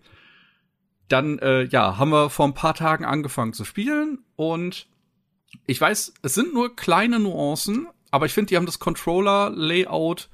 dann, 1.08 1.38
äh, 1.40 1.64
ja, 1.64 1.98
haben 1.98 2.10
wir 2.10 2.30
vor 2.30 2.46
ein 2.46 2.54
paar 2.54 2.74
Tagen 2.74 3.04
angefangen 3.04 3.52
zu 3.52 3.64
spielen 3.64 4.20
und 4.36 4.86
ich 5.66 5.80
weiß, 5.80 6.14
es 6.22 6.34
sind 6.34 6.54
nur 6.54 6.74
kleine 6.74 7.20
Nuancen, 7.20 7.86
aber 8.10 8.26
ich 8.26 8.32
finde, 8.32 8.48
die 8.48 8.56
haben 8.56 8.66
das 8.66 8.78
Controller-Layout 8.78 10.28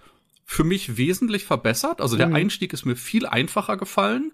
für 0.45 0.65
mich 0.65 0.97
wesentlich 0.97 1.45
verbessert. 1.45 2.01
Also 2.01 2.17
der 2.17 2.29
Mhm. 2.29 2.37
Einstieg 2.37 2.73
ist 2.73 2.85
mir 2.85 2.97
viel 2.97 3.27
einfacher 3.27 3.77
gefallen. 3.77 4.33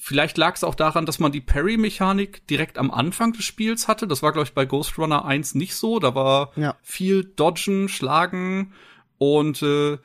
Vielleicht 0.00 0.38
lag 0.38 0.54
es 0.54 0.62
auch 0.64 0.76
daran, 0.76 1.06
dass 1.06 1.18
man 1.18 1.32
die 1.32 1.40
Parry-Mechanik 1.40 2.46
direkt 2.46 2.78
am 2.78 2.90
Anfang 2.92 3.32
des 3.32 3.44
Spiels 3.44 3.88
hatte. 3.88 4.06
Das 4.06 4.22
war, 4.22 4.32
glaube 4.32 4.46
ich, 4.46 4.54
bei 4.54 4.64
Ghost 4.64 4.96
Runner 4.96 5.24
1 5.24 5.56
nicht 5.56 5.74
so. 5.74 5.98
Da 5.98 6.14
war 6.14 6.52
Ja. 6.56 6.76
viel 6.82 7.24
Dodgen, 7.24 7.88
Schlagen 7.88 8.72
und 9.18 9.60
äh, 9.62 9.98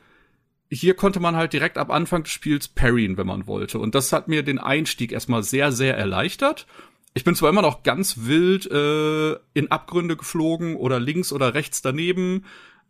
hier 0.68 0.94
konnte 0.94 1.20
man 1.20 1.36
halt 1.36 1.52
direkt 1.52 1.78
ab 1.78 1.90
Anfang 1.90 2.24
des 2.24 2.32
Spiels 2.32 2.66
parryen, 2.66 3.16
wenn 3.16 3.28
man 3.28 3.46
wollte. 3.46 3.78
Und 3.78 3.94
das 3.94 4.12
hat 4.12 4.26
mir 4.26 4.42
den 4.42 4.58
Einstieg 4.58 5.12
erstmal 5.12 5.44
sehr, 5.44 5.70
sehr 5.70 5.96
erleichtert. 5.96 6.66
Ich 7.14 7.22
bin 7.22 7.36
zwar 7.36 7.50
immer 7.50 7.62
noch 7.62 7.84
ganz 7.84 8.16
wild 8.26 8.68
äh, 8.68 9.34
in 9.54 9.70
Abgründe 9.70 10.16
geflogen 10.16 10.74
oder 10.74 10.98
links 10.98 11.32
oder 11.32 11.54
rechts 11.54 11.80
daneben, 11.80 12.44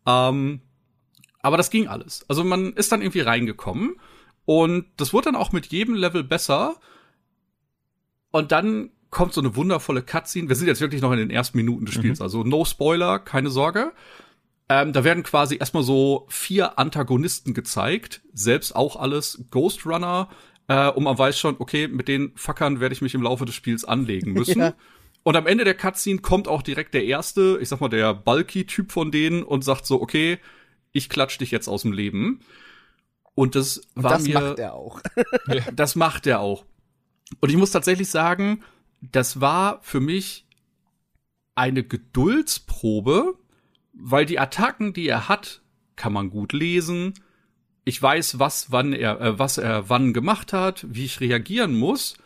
ähm, 0.06 0.62
aber 1.42 1.58
das 1.58 1.68
ging 1.68 1.88
alles. 1.88 2.25
Also 2.28 2.42
man 2.42 2.73
ist 2.73 2.90
dann 2.90 3.02
irgendwie 3.02 3.20
reingekommen 3.20 3.96
und 4.46 4.87
das 4.96 5.12
wurde 5.12 5.26
dann 5.26 5.37
auch 5.37 5.52
mit 5.52 5.66
jedem 5.66 5.94
Level 5.94 6.25
besser. 6.25 6.76
Und 8.35 8.50
dann 8.50 8.91
kommt 9.11 9.33
so 9.33 9.41
eine 9.41 9.55
wundervolle 9.55 10.03
Cutscene. 10.03 10.49
Wir 10.49 10.57
sind 10.57 10.67
jetzt 10.67 10.81
wirklich 10.81 11.00
noch 11.00 11.12
in 11.12 11.19
den 11.19 11.31
ersten 11.31 11.57
Minuten 11.57 11.87
des 11.87 11.95
Spiels, 11.95 12.21
also 12.21 12.43
no 12.43 12.64
Spoiler, 12.64 13.21
keine 13.21 13.49
Sorge. 13.49 13.93
Ähm, 14.69 14.93
da 14.93 15.05
werden 15.05 15.23
quasi 15.23 15.57
erstmal 15.57 15.85
so 15.85 16.26
vier 16.29 16.76
Antagonisten 16.76 17.55
gezeigt, 17.55 18.23
selbst 18.33 18.75
auch 18.75 18.97
alles 18.97 19.45
Ghost 19.53 19.87
Runner. 19.87 20.31
Äh, 20.67 20.91
und 20.91 21.05
man 21.05 21.17
weiß 21.17 21.38
schon, 21.38 21.55
okay, 21.61 21.87
mit 21.87 22.09
den 22.09 22.33
Fuckern 22.35 22.81
werde 22.81 22.93
ich 22.93 23.03
mich 23.03 23.14
im 23.14 23.23
Laufe 23.23 23.45
des 23.45 23.55
Spiels 23.55 23.85
anlegen 23.85 24.33
müssen. 24.35 24.59
Ja. 24.59 24.75
Und 25.23 25.37
am 25.37 25.47
Ende 25.47 25.62
der 25.62 25.76
Cutscene 25.76 26.19
kommt 26.19 26.49
auch 26.49 26.62
direkt 26.62 26.93
der 26.93 27.05
erste, 27.05 27.59
ich 27.61 27.69
sag 27.69 27.81
mal, 27.81 27.88
der 27.88 28.14
Bulky-Typ 28.14 28.91
von 28.91 29.12
denen 29.12 29.45
und 29.45 29.62
sagt 29.62 29.87
so, 29.87 30.03
okay, 30.03 30.41
ich 30.91 31.09
klatsch 31.09 31.38
dich 31.38 31.53
jetzt 31.53 31.69
aus 31.69 31.83
dem 31.83 31.93
Leben. 31.93 32.41
Und 33.37 33.55
das 33.55 33.79
Und 33.95 34.03
war 34.03 34.11
das 34.14 34.26
mir, 34.26 34.41
macht 34.41 34.59
er 34.59 34.75
auch. 34.75 35.00
das 35.73 35.95
macht 35.95 36.26
er 36.26 36.41
auch. 36.41 36.64
Und 37.41 37.50
ich 37.50 37.57
muss 37.57 37.71
tatsächlich 37.71 38.09
sagen, 38.09 38.62
das 39.00 39.41
war 39.41 39.81
für 39.83 40.00
mich 40.00 40.47
eine 41.55 41.85
Geduldsprobe, 41.85 43.38
weil 43.93 44.26
die 44.26 44.38
Attacken, 44.38 44.93
die 44.93 45.09
er 45.09 45.29
hat, 45.29 45.62
kann 45.97 46.12
man 46.12 46.31
gut 46.31 46.53
lesen. 46.53 47.14
Ich 47.85 48.00
weiß, 48.00 48.38
was 48.38 48.73
wann 48.73 48.93
er 48.93 49.21
äh, 49.21 49.38
was 49.38 49.59
er 49.59 49.88
wann 49.88 50.12
gemacht 50.12 50.53
hat, 50.53 50.87
wie 50.88 51.05
ich 51.05 51.21
reagieren 51.21 51.75
muss. 51.75 52.17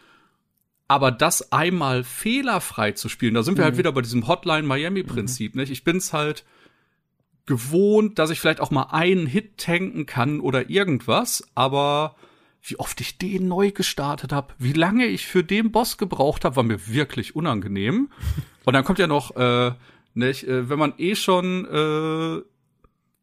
Aber 0.87 1.11
das 1.11 1.53
einmal 1.53 2.03
fehlerfrei 2.03 2.93
zu 2.93 3.11
spielen, 3.11 3.35
da 3.35 3.43
sind 3.43 3.59
wir 3.59 3.65
halt 3.65 3.77
wieder 3.77 3.93
bei 3.93 4.01
diesem 4.01 4.27
Hotline 4.27 4.67
Miami 4.67 5.03
Prinzip, 5.03 5.55
nicht? 5.55 5.71
Ich 5.71 5.85
bin's 5.85 6.15
halt 6.15 6.47
gewohnt, 7.45 8.19
dass 8.19 8.31
ich 8.31 8.41
vielleicht 8.41 8.61
auch 8.61 8.71
mal 8.71 8.89
einen 8.91 9.27
Hit 9.27 9.59
tanken 9.59 10.07
kann 10.07 10.41
oder 10.41 10.71
irgendwas, 10.71 11.47
aber 11.55 12.17
wie 12.63 12.79
oft 12.79 13.01
ich 13.01 13.19
den 13.19 13.49
neu 13.49 13.71
gestartet 13.71 14.33
habe, 14.33 14.55
wie 14.59 14.73
lange 14.73 15.07
ich 15.07 15.27
für 15.27 15.45
den 15.45 15.71
Boss 15.73 15.97
gebraucht 15.97 16.45
habe, 16.45 16.57
war 16.57 16.63
mir 16.63 16.89
wirklich 16.89 17.35
unangenehm. 17.37 18.11
Und 18.65 18.75
dann 18.75 18.85
kommt 18.85 18.99
ja 18.99 19.07
noch, 19.07 19.35
äh, 19.37 19.73
nicht, 20.15 20.45
äh, 20.45 20.69
wenn 20.69 20.79
man 20.79 20.95
eh 20.99 21.15
schon, 21.15 21.65
äh, 21.67 22.39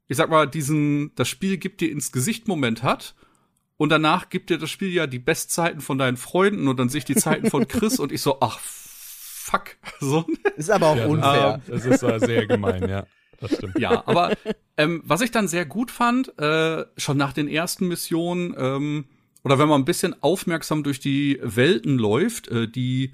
ich 0.08 0.18
sag 0.18 0.30
mal, 0.30 0.48
diesen, 0.48 1.14
das 1.16 1.28
Spiel 1.28 1.58
gibt 1.58 1.82
dir 1.82 1.92
ins 1.92 2.12
Gesicht 2.12 2.48
Moment 2.48 2.84
hat. 2.84 3.16
Und 3.78 3.90
danach 3.90 4.30
gibt 4.30 4.50
dir 4.50 4.58
das 4.58 4.70
Spiel 4.70 4.90
ja 4.90 5.06
die 5.06 5.20
Bestzeiten 5.20 5.82
von 5.82 5.98
deinen 5.98 6.16
Freunden 6.16 6.68
und 6.70 6.80
dann 6.80 6.88
sehe 6.88 7.00
ich 7.00 7.06
die 7.06 7.16
Zeiten 7.16 7.50
von 7.50 7.68
Chris 7.68 8.00
und 8.00 8.12
ich 8.14 8.22
so, 8.22 8.38
ach, 8.40 8.60
fuck. 8.60 9.76
So, 10.00 10.26
Ist 10.56 10.72
aber 10.72 10.88
auch 10.88 10.96
Ja, 10.96 11.08
unfair. 11.08 11.62
Das 11.68 11.86
ist 11.86 12.02
äh, 12.02 12.20
sehr 12.20 12.48
gemein, 12.48 12.88
ja. 12.88 13.06
Das 13.40 13.54
stimmt. 13.54 13.78
Ja, 13.78 14.04
aber 14.08 14.32
ähm, 14.78 15.02
was 15.06 15.22
ich 15.22 15.32
dann 15.32 15.48
sehr 15.50 15.66
gut 15.66 15.92
fand, 15.92 16.38
äh, 16.40 16.86
schon 16.98 17.18
nach 17.18 17.34
den 17.34 17.48
ersten 17.50 17.88
Missionen, 17.88 18.56
ähm, 18.58 19.06
oder 19.46 19.60
wenn 19.60 19.70
man 19.70 19.80
ein 19.80 19.86
bisschen 19.86 20.22
aufmerksam 20.24 20.84
durch 20.84 21.00
die 21.00 21.40
Welten 21.44 22.00
läuft, 22.00 22.48
äh, 22.48 22.68
die 22.68 23.14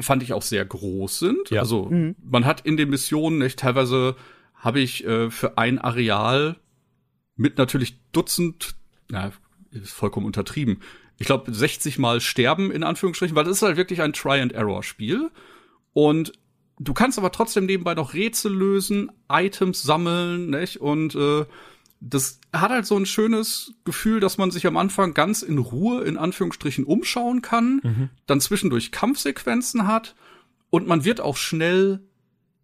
fand 0.00 0.24
ich 0.24 0.32
auch 0.32 0.42
sehr 0.42 0.64
groß 0.64 1.20
sind. 1.20 1.50
Ja. 1.50 1.60
Also 1.60 1.86
Mhm. 1.86 2.16
man 2.22 2.44
hat 2.44 2.62
in 2.62 2.76
den 2.76 2.90
Missionen 2.90 3.38
nicht 3.38 3.60
teilweise 3.60 4.16
habe 4.56 4.80
ich 4.80 5.06
äh, 5.06 5.30
für 5.30 5.56
ein 5.56 5.78
Areal 5.78 6.56
mit 7.36 7.58
natürlich 7.58 7.96
Dutzend, 8.10 8.74
na, 9.08 9.30
ist 9.70 9.92
vollkommen 9.92 10.26
untertrieben. 10.26 10.80
Ich 11.16 11.26
glaube 11.26 11.54
60 11.54 11.98
mal 11.98 12.20
sterben 12.20 12.72
in 12.72 12.82
Anführungsstrichen, 12.82 13.36
weil 13.36 13.44
das 13.44 13.58
ist 13.58 13.62
halt 13.62 13.76
wirklich 13.76 14.02
ein 14.02 14.12
Try 14.12 14.40
and 14.40 14.52
Error 14.52 14.82
Spiel 14.82 15.30
und 15.92 16.32
du 16.80 16.92
kannst 16.92 17.18
aber 17.18 17.30
trotzdem 17.30 17.66
nebenbei 17.66 17.94
noch 17.94 18.14
Rätsel 18.14 18.52
lösen, 18.52 19.12
Items 19.30 19.82
sammeln, 19.82 20.50
nicht? 20.50 20.78
Und 20.80 21.14
äh, 21.14 21.44
das 22.00 22.40
hat 22.52 22.70
halt 22.70 22.86
so 22.86 22.96
ein 22.96 23.06
schönes 23.06 23.74
Gefühl, 23.84 24.20
dass 24.20 24.38
man 24.38 24.50
sich 24.50 24.66
am 24.66 24.76
Anfang 24.76 25.14
ganz 25.14 25.42
in 25.42 25.58
Ruhe 25.58 26.02
in 26.04 26.16
Anführungsstrichen 26.16 26.84
umschauen 26.84 27.42
kann, 27.42 28.10
dann 28.26 28.40
zwischendurch 28.40 28.92
Kampfsequenzen 28.92 29.86
hat 29.86 30.14
und 30.70 30.86
man 30.86 31.04
wird 31.04 31.20
auch 31.20 31.36
schnell 31.36 32.00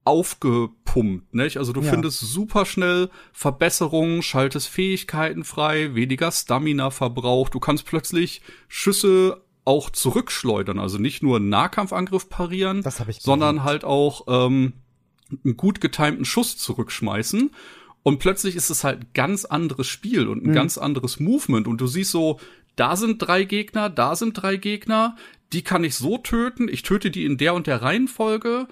aufgepumpt, 0.04 1.34
nicht? 1.34 1.56
Also 1.56 1.72
du 1.72 1.80
Ja. 1.80 1.90
findest 1.90 2.20
super 2.20 2.66
schnell 2.66 3.10
Verbesserungen, 3.32 4.22
schaltest 4.22 4.68
Fähigkeiten 4.68 5.44
frei, 5.44 5.94
weniger 5.94 6.30
Stamina 6.30 6.90
verbraucht, 6.90 7.54
du 7.54 7.60
kannst 7.60 7.86
plötzlich 7.86 8.42
Schüsse 8.68 9.42
auch 9.64 9.88
zurückschleudern, 9.90 10.78
also 10.78 10.98
nicht 10.98 11.22
nur 11.22 11.36
einen 11.38 11.48
Nahkampfangriff 11.48 12.28
parieren, 12.28 12.82
Das 12.82 13.00
habe 13.00 13.10
ich 13.10 13.20
sondern 13.20 13.64
halt 13.64 13.84
auch 13.84 14.26
ähm, 14.28 14.74
einen 15.44 15.56
gut 15.56 15.80
getimten 15.80 16.24
Schuss 16.26 16.58
zurückschmeißen. 16.58 17.50
Und 18.04 18.18
plötzlich 18.20 18.54
ist 18.54 18.70
es 18.70 18.84
halt 18.84 19.00
ein 19.00 19.06
ganz 19.14 19.44
anderes 19.44 19.88
Spiel 19.88 20.28
und 20.28 20.44
ein 20.44 20.50
Mhm. 20.50 20.54
ganz 20.54 20.78
anderes 20.78 21.18
Movement. 21.18 21.66
Und 21.66 21.80
du 21.80 21.88
siehst 21.88 22.12
so, 22.12 22.38
da 22.76 22.94
sind 22.96 23.18
drei 23.18 23.42
Gegner, 23.44 23.90
da 23.90 24.14
sind 24.14 24.34
drei 24.40 24.56
Gegner, 24.56 25.16
die 25.52 25.62
kann 25.62 25.82
ich 25.82 25.96
so 25.96 26.18
töten, 26.18 26.68
ich 26.68 26.82
töte 26.82 27.10
die 27.10 27.24
in 27.24 27.38
der 27.38 27.54
und 27.54 27.66
der 27.66 27.82
Reihenfolge. 27.82 28.68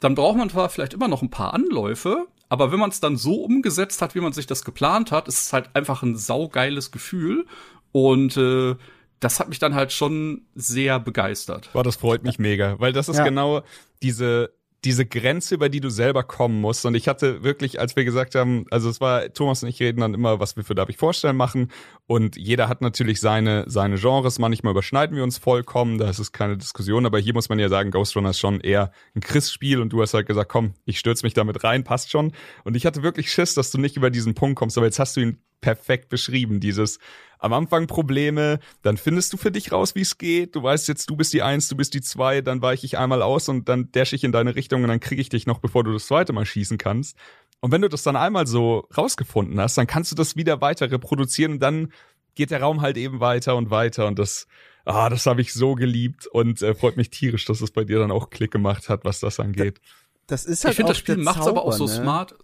Dann 0.00 0.14
braucht 0.14 0.36
man 0.36 0.50
zwar 0.50 0.68
vielleicht 0.68 0.92
immer 0.94 1.08
noch 1.08 1.22
ein 1.22 1.30
paar 1.30 1.54
Anläufe, 1.54 2.26
aber 2.48 2.72
wenn 2.72 2.80
man 2.80 2.90
es 2.90 3.00
dann 3.00 3.16
so 3.16 3.36
umgesetzt 3.44 4.02
hat, 4.02 4.14
wie 4.14 4.20
man 4.20 4.32
sich 4.32 4.46
das 4.46 4.64
geplant 4.64 5.12
hat, 5.12 5.28
ist 5.28 5.38
es 5.46 5.52
halt 5.52 5.70
einfach 5.74 6.02
ein 6.02 6.16
saugeiles 6.16 6.90
Gefühl. 6.90 7.46
Und 7.92 8.36
äh, 8.36 8.74
das 9.20 9.38
hat 9.38 9.48
mich 9.48 9.60
dann 9.60 9.74
halt 9.76 9.92
schon 9.92 10.46
sehr 10.56 10.98
begeistert. 10.98 11.70
Boah, 11.72 11.84
das 11.84 11.96
freut 11.96 12.24
mich 12.24 12.40
mega, 12.40 12.80
weil 12.80 12.92
das 12.92 13.08
ist 13.08 13.18
Ja. 13.18 13.24
genau 13.24 13.62
diese 14.02 14.52
diese 14.84 15.06
Grenze, 15.06 15.54
über 15.54 15.68
die 15.68 15.80
du 15.80 15.90
selber 15.90 16.24
kommen 16.24 16.60
musst. 16.60 16.84
Und 16.86 16.94
ich 16.94 17.06
hatte 17.06 17.44
wirklich, 17.44 17.78
als 17.78 17.94
wir 17.94 18.04
gesagt 18.04 18.34
haben, 18.34 18.66
also 18.70 18.90
es 18.90 19.00
war, 19.00 19.32
Thomas 19.32 19.62
und 19.62 19.68
ich 19.68 19.80
reden 19.80 20.00
dann 20.00 20.14
immer, 20.14 20.40
was 20.40 20.56
wir 20.56 20.64
für 20.64 20.74
Darf 20.74 20.88
ich 20.88 20.96
vorstellen 20.96 21.36
machen. 21.36 21.70
Und 22.06 22.36
jeder 22.36 22.68
hat 22.68 22.80
natürlich 22.80 23.20
seine, 23.20 23.64
seine 23.68 23.96
Genres. 23.96 24.40
Manchmal 24.40 24.72
überschneiden 24.72 25.16
wir 25.16 25.22
uns 25.22 25.38
vollkommen, 25.38 25.98
da 25.98 26.10
ist 26.10 26.18
es 26.18 26.32
keine 26.32 26.56
Diskussion. 26.56 27.06
Aber 27.06 27.20
hier 27.20 27.32
muss 27.32 27.48
man 27.48 27.60
ja 27.60 27.68
sagen, 27.68 27.92
Ghost 27.92 28.16
Runner 28.16 28.30
ist 28.30 28.40
schon 28.40 28.60
eher 28.60 28.90
ein 29.14 29.20
Chris-Spiel. 29.20 29.80
Und 29.80 29.92
du 29.92 30.02
hast 30.02 30.14
halt 30.14 30.26
gesagt, 30.26 30.50
komm, 30.50 30.74
ich 30.84 30.98
stürze 30.98 31.24
mich 31.24 31.34
damit 31.34 31.62
rein, 31.62 31.84
passt 31.84 32.10
schon. 32.10 32.32
Und 32.64 32.76
ich 32.76 32.84
hatte 32.84 33.04
wirklich 33.04 33.30
Schiss, 33.30 33.54
dass 33.54 33.70
du 33.70 33.78
nicht 33.78 33.96
über 33.96 34.10
diesen 34.10 34.34
Punkt 34.34 34.56
kommst. 34.56 34.76
Aber 34.76 34.86
jetzt 34.86 34.98
hast 34.98 35.16
du 35.16 35.20
ihn 35.20 35.38
perfekt 35.62 36.10
beschrieben. 36.10 36.60
Dieses 36.60 36.98
am 37.38 37.54
Anfang 37.54 37.86
Probleme, 37.86 38.60
dann 38.82 38.96
findest 38.96 39.32
du 39.32 39.36
für 39.36 39.50
dich 39.50 39.72
raus, 39.72 39.94
wie 39.94 40.02
es 40.02 40.18
geht. 40.18 40.54
Du 40.54 40.62
weißt 40.62 40.86
jetzt, 40.86 41.10
du 41.10 41.16
bist 41.16 41.32
die 41.32 41.42
Eins, 41.42 41.68
du 41.68 41.76
bist 41.76 41.94
die 41.94 42.02
Zwei, 42.02 42.40
dann 42.40 42.60
weiche 42.60 42.84
ich 42.84 42.98
einmal 42.98 43.22
aus 43.22 43.48
und 43.48 43.68
dann 43.68 43.90
dash 43.90 44.12
ich 44.12 44.22
in 44.22 44.30
deine 44.30 44.54
Richtung 44.54 44.82
und 44.82 44.88
dann 44.88 45.00
kriege 45.00 45.20
ich 45.20 45.28
dich 45.28 45.46
noch, 45.46 45.58
bevor 45.58 45.82
du 45.82 45.92
das 45.92 46.06
zweite 46.06 46.32
Mal 46.32 46.44
schießen 46.44 46.78
kannst. 46.78 47.16
Und 47.60 47.72
wenn 47.72 47.82
du 47.82 47.88
das 47.88 48.02
dann 48.02 48.14
einmal 48.14 48.46
so 48.46 48.86
rausgefunden 48.96 49.58
hast, 49.60 49.76
dann 49.76 49.86
kannst 49.86 50.12
du 50.12 50.16
das 50.16 50.36
wieder 50.36 50.60
weiter 50.60 50.90
reproduzieren 50.90 51.54
und 51.54 51.60
dann 51.60 51.92
geht 52.34 52.50
der 52.50 52.60
Raum 52.60 52.80
halt 52.80 52.96
eben 52.96 53.20
weiter 53.20 53.56
und 53.56 53.70
weiter 53.70 54.06
und 54.06 54.18
das, 54.18 54.46
ah, 54.84 55.08
das 55.08 55.26
habe 55.26 55.40
ich 55.40 55.52
so 55.52 55.74
geliebt 55.74 56.26
und 56.26 56.62
äh, 56.62 56.74
freut 56.74 56.96
mich 56.96 57.10
tierisch, 57.10 57.44
dass 57.44 57.60
es 57.60 57.70
bei 57.72 57.84
dir 57.84 57.98
dann 57.98 58.10
auch 58.10 58.30
Klick 58.30 58.52
gemacht 58.52 58.88
hat, 58.88 59.04
was 59.04 59.20
das 59.20 59.40
angeht. 59.40 59.80
Das 60.28 60.44
ist 60.44 60.64
halt 60.64 60.72
ich 60.72 60.76
finde, 60.76 60.90
das 60.90 60.98
Spiel 60.98 61.16
der 61.16 61.24
macht's 61.24 61.46
aber 61.46 61.64
auch 61.64 61.72
so 61.72 61.86
ne? 61.86 61.90
smart. 61.90 62.34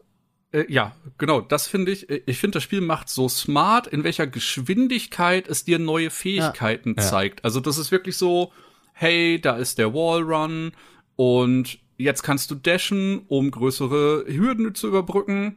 Äh, 0.53 0.65
ja, 0.73 0.95
genau, 1.19 1.41
das 1.41 1.67
finde 1.67 1.93
ich. 1.93 2.09
äh, 2.11 2.23
Ich 2.27 2.39
finde, 2.39 2.57
das 2.57 2.63
Spiel 2.63 2.81
macht 2.81 3.09
so 3.09 3.29
smart, 3.29 3.87
in 3.87 4.05
welcher 4.05 4.27
Geschwindigkeit 4.27 5.49
es 5.49 5.65
dir 5.65 5.79
neue 5.79 6.11
Fähigkeiten 6.11 6.95
Ja. 6.97 7.03
zeigt. 7.03 7.45
Also 7.45 7.61
das 7.61 7.79
ist 7.79 7.91
wirklich 7.93 8.17
so, 8.17 8.53
hey, 8.93 9.41
da 9.41 9.57
ist 9.57 9.79
der 9.79 9.93
Wallrun 9.95 10.73
und 11.17 11.79
jetzt 11.97 12.23
kannst 12.23 12.51
du 12.51 12.55
dashen, 12.55 13.23
um 13.29 13.51
größere 13.51 14.25
Hürden 14.29 14.75
zu 14.75 14.89
überbrücken. 14.89 15.57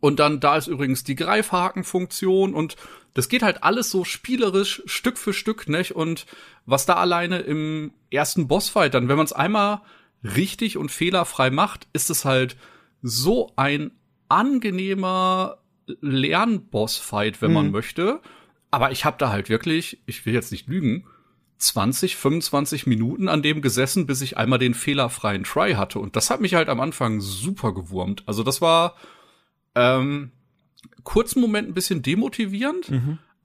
Und 0.00 0.18
dann, 0.18 0.40
da 0.40 0.56
ist 0.56 0.66
übrigens 0.66 1.04
die 1.04 1.14
Greifhaken-Funktion 1.14 2.54
und 2.54 2.76
das 3.14 3.28
geht 3.28 3.42
halt 3.42 3.62
alles 3.62 3.90
so 3.90 4.04
spielerisch 4.04 4.82
Stück 4.86 5.16
für 5.16 5.32
Stück, 5.32 5.68
nicht? 5.68 5.92
Und 5.92 6.26
was 6.66 6.84
da 6.84 6.94
alleine 6.94 7.38
im 7.38 7.92
ersten 8.10 8.46
Bossfight 8.48 8.92
dann, 8.94 9.08
wenn 9.08 9.16
man 9.16 9.24
es 9.24 9.32
einmal 9.32 9.80
richtig 10.22 10.76
und 10.76 10.90
fehlerfrei 10.90 11.50
macht, 11.50 11.86
ist 11.92 12.10
es 12.10 12.24
halt 12.24 12.56
so 13.00 13.52
ein 13.56 13.90
angenehmer 14.28 15.58
Lernbossfight, 16.00 17.40
wenn 17.42 17.52
man 17.52 17.66
Mhm. 17.66 17.72
möchte. 17.72 18.20
Aber 18.70 18.90
ich 18.90 19.04
habe 19.04 19.16
da 19.18 19.30
halt 19.30 19.48
wirklich, 19.48 20.00
ich 20.06 20.26
will 20.26 20.34
jetzt 20.34 20.52
nicht 20.52 20.68
lügen, 20.68 21.06
20, 21.58 22.16
25 22.16 22.86
Minuten 22.86 23.28
an 23.28 23.40
dem 23.42 23.62
gesessen, 23.62 24.06
bis 24.06 24.20
ich 24.20 24.36
einmal 24.36 24.58
den 24.58 24.74
fehlerfreien 24.74 25.44
Try 25.44 25.72
hatte. 25.74 25.98
Und 25.98 26.14
das 26.16 26.28
hat 26.28 26.40
mich 26.40 26.54
halt 26.54 26.68
am 26.68 26.80
Anfang 26.80 27.20
super 27.20 27.72
gewurmt. 27.72 28.22
Also 28.26 28.42
das 28.42 28.60
war 28.60 28.94
ähm, 29.74 30.32
kurzen 31.04 31.40
Moment 31.40 31.68
ein 31.68 31.74
bisschen 31.74 32.02
demotivierend, 32.02 32.92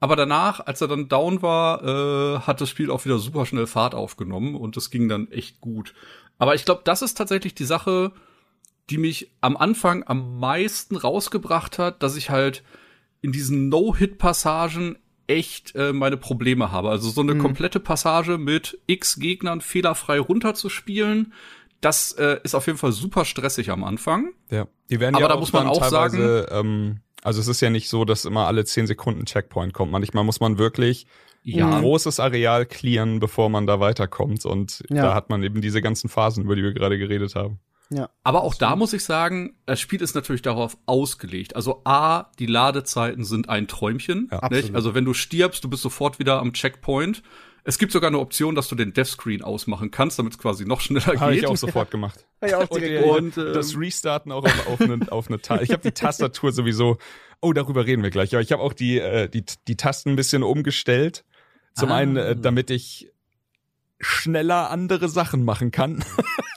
aber 0.00 0.16
danach, 0.16 0.60
als 0.60 0.80
er 0.80 0.88
dann 0.88 1.08
down 1.08 1.40
war, 1.42 1.82
äh, 1.84 2.40
hat 2.40 2.60
das 2.60 2.68
Spiel 2.68 2.90
auch 2.90 3.04
wieder 3.04 3.18
super 3.18 3.46
schnell 3.46 3.66
Fahrt 3.66 3.94
aufgenommen 3.94 4.56
und 4.56 4.76
das 4.76 4.90
ging 4.90 5.08
dann 5.08 5.30
echt 5.30 5.60
gut. 5.60 5.94
Aber 6.38 6.54
ich 6.54 6.64
glaube, 6.64 6.82
das 6.84 7.02
ist 7.02 7.16
tatsächlich 7.16 7.54
die 7.54 7.64
Sache, 7.64 8.12
die 8.90 8.98
mich 8.98 9.30
am 9.40 9.56
Anfang 9.56 10.04
am 10.06 10.38
meisten 10.38 10.96
rausgebracht 10.96 11.78
hat, 11.78 12.02
dass 12.02 12.16
ich 12.16 12.30
halt 12.30 12.62
in 13.20 13.32
diesen 13.32 13.68
No-Hit-Passagen 13.68 14.98
echt 15.28 15.74
äh, 15.76 15.92
meine 15.92 16.16
Probleme 16.16 16.72
habe. 16.72 16.90
Also 16.90 17.08
so 17.10 17.20
eine 17.20 17.38
komplette 17.38 17.80
Passage 17.80 18.38
mit 18.38 18.78
x 18.86 19.18
Gegnern 19.18 19.60
fehlerfrei 19.60 20.18
runterzuspielen, 20.18 21.32
das 21.80 22.12
äh, 22.12 22.38
ist 22.44 22.54
auf 22.54 22.66
jeden 22.66 22.78
Fall 22.78 22.92
super 22.92 23.24
stressig 23.24 23.70
am 23.70 23.82
Anfang. 23.84 24.32
Ja. 24.50 24.66
Die 24.90 25.00
werden 25.00 25.14
Aber 25.14 25.22
ja 25.22 25.28
da 25.28 25.34
auch 25.34 25.40
muss 25.40 25.52
man 25.52 25.66
auch 25.66 25.78
teilweise, 25.78 26.48
ähm, 26.50 27.00
also 27.22 27.40
es 27.40 27.48
ist 27.48 27.60
ja 27.60 27.70
nicht 27.70 27.88
so, 27.88 28.04
dass 28.04 28.24
immer 28.24 28.46
alle 28.46 28.64
10 28.64 28.86
Sekunden 28.86 29.24
Checkpoint 29.24 29.72
kommt. 29.72 29.90
Manchmal 29.92 30.24
muss 30.24 30.40
man 30.40 30.58
wirklich 30.58 31.06
ein 31.44 31.50
Ja, 31.58 31.80
großes 31.80 32.20
Areal 32.20 32.66
clearen, 32.66 33.18
bevor 33.18 33.48
man 33.48 33.66
da 33.66 33.80
weiterkommt. 33.80 34.44
Und 34.44 34.84
Ja. 34.90 35.02
da 35.02 35.14
hat 35.14 35.28
man 35.30 35.42
eben 35.42 35.60
diese 35.60 35.82
ganzen 35.82 36.08
Phasen, 36.08 36.44
über 36.44 36.54
die 36.56 36.62
wir 36.62 36.72
gerade 36.72 36.98
geredet 36.98 37.34
haben. 37.34 37.58
Ja. 37.94 38.10
Aber 38.24 38.42
auch 38.42 38.54
da 38.54 38.76
muss 38.76 38.92
ich 38.92 39.04
sagen, 39.04 39.56
das 39.66 39.80
Spiel 39.80 40.00
ist 40.02 40.14
natürlich 40.14 40.42
darauf 40.42 40.76
ausgelegt. 40.86 41.56
Also 41.56 41.82
A, 41.84 42.30
die 42.38 42.46
Ladezeiten 42.46 43.24
sind 43.24 43.48
ein 43.48 43.68
Träumchen. 43.68 44.28
Ja. 44.30 44.38
Also 44.72 44.94
wenn 44.94 45.04
du 45.04 45.14
stirbst, 45.14 45.62
du 45.64 45.68
bist 45.70 45.82
sofort 45.82 46.18
wieder 46.18 46.40
am 46.40 46.52
Checkpoint. 46.52 47.22
Es 47.64 47.78
gibt 47.78 47.92
sogar 47.92 48.08
eine 48.08 48.18
Option, 48.18 48.56
dass 48.56 48.66
du 48.66 48.74
den 48.74 48.92
Death 48.92 49.06
Screen 49.06 49.40
ausmachen 49.42 49.92
kannst, 49.92 50.18
damit 50.18 50.32
es 50.32 50.38
quasi 50.38 50.64
noch 50.64 50.80
schneller 50.80 51.06
Habe 51.20 51.32
geht. 51.32 51.42
ich 51.44 51.46
auch 51.46 51.56
sofort 51.56 51.90
gemacht. 51.90 52.26
Ja, 52.44 52.58
auch 52.58 52.68
Und, 52.70 52.82
äh, 52.82 53.02
Und, 53.04 53.36
ähm, 53.38 53.52
das 53.54 53.76
Restarten 53.78 54.32
auch 54.32 54.44
auf, 54.44 54.66
auf 54.66 54.80
eine, 54.80 55.12
auf 55.12 55.28
eine 55.28 55.40
Ta 55.40 55.60
Ich 55.60 55.70
habe 55.70 55.82
die 55.82 55.92
Tastatur 55.92 56.50
sowieso. 56.50 56.98
Oh, 57.40 57.52
darüber 57.52 57.86
reden 57.86 58.02
wir 58.02 58.10
gleich. 58.10 58.34
Aber 58.34 58.42
ich 58.42 58.50
habe 58.50 58.60
auch 58.62 58.72
die, 58.72 58.98
äh, 58.98 59.28
die, 59.28 59.44
die 59.68 59.76
Tasten 59.76 60.10
ein 60.10 60.16
bisschen 60.16 60.42
umgestellt. 60.42 61.24
Zum 61.76 61.92
Ah. 61.92 61.96
einen, 61.98 62.16
äh, 62.16 62.34
damit 62.34 62.70
ich 62.70 63.11
schneller 64.02 64.68
andere 64.70 65.08
Sachen 65.08 65.44
machen 65.44 65.70
kann, 65.70 66.04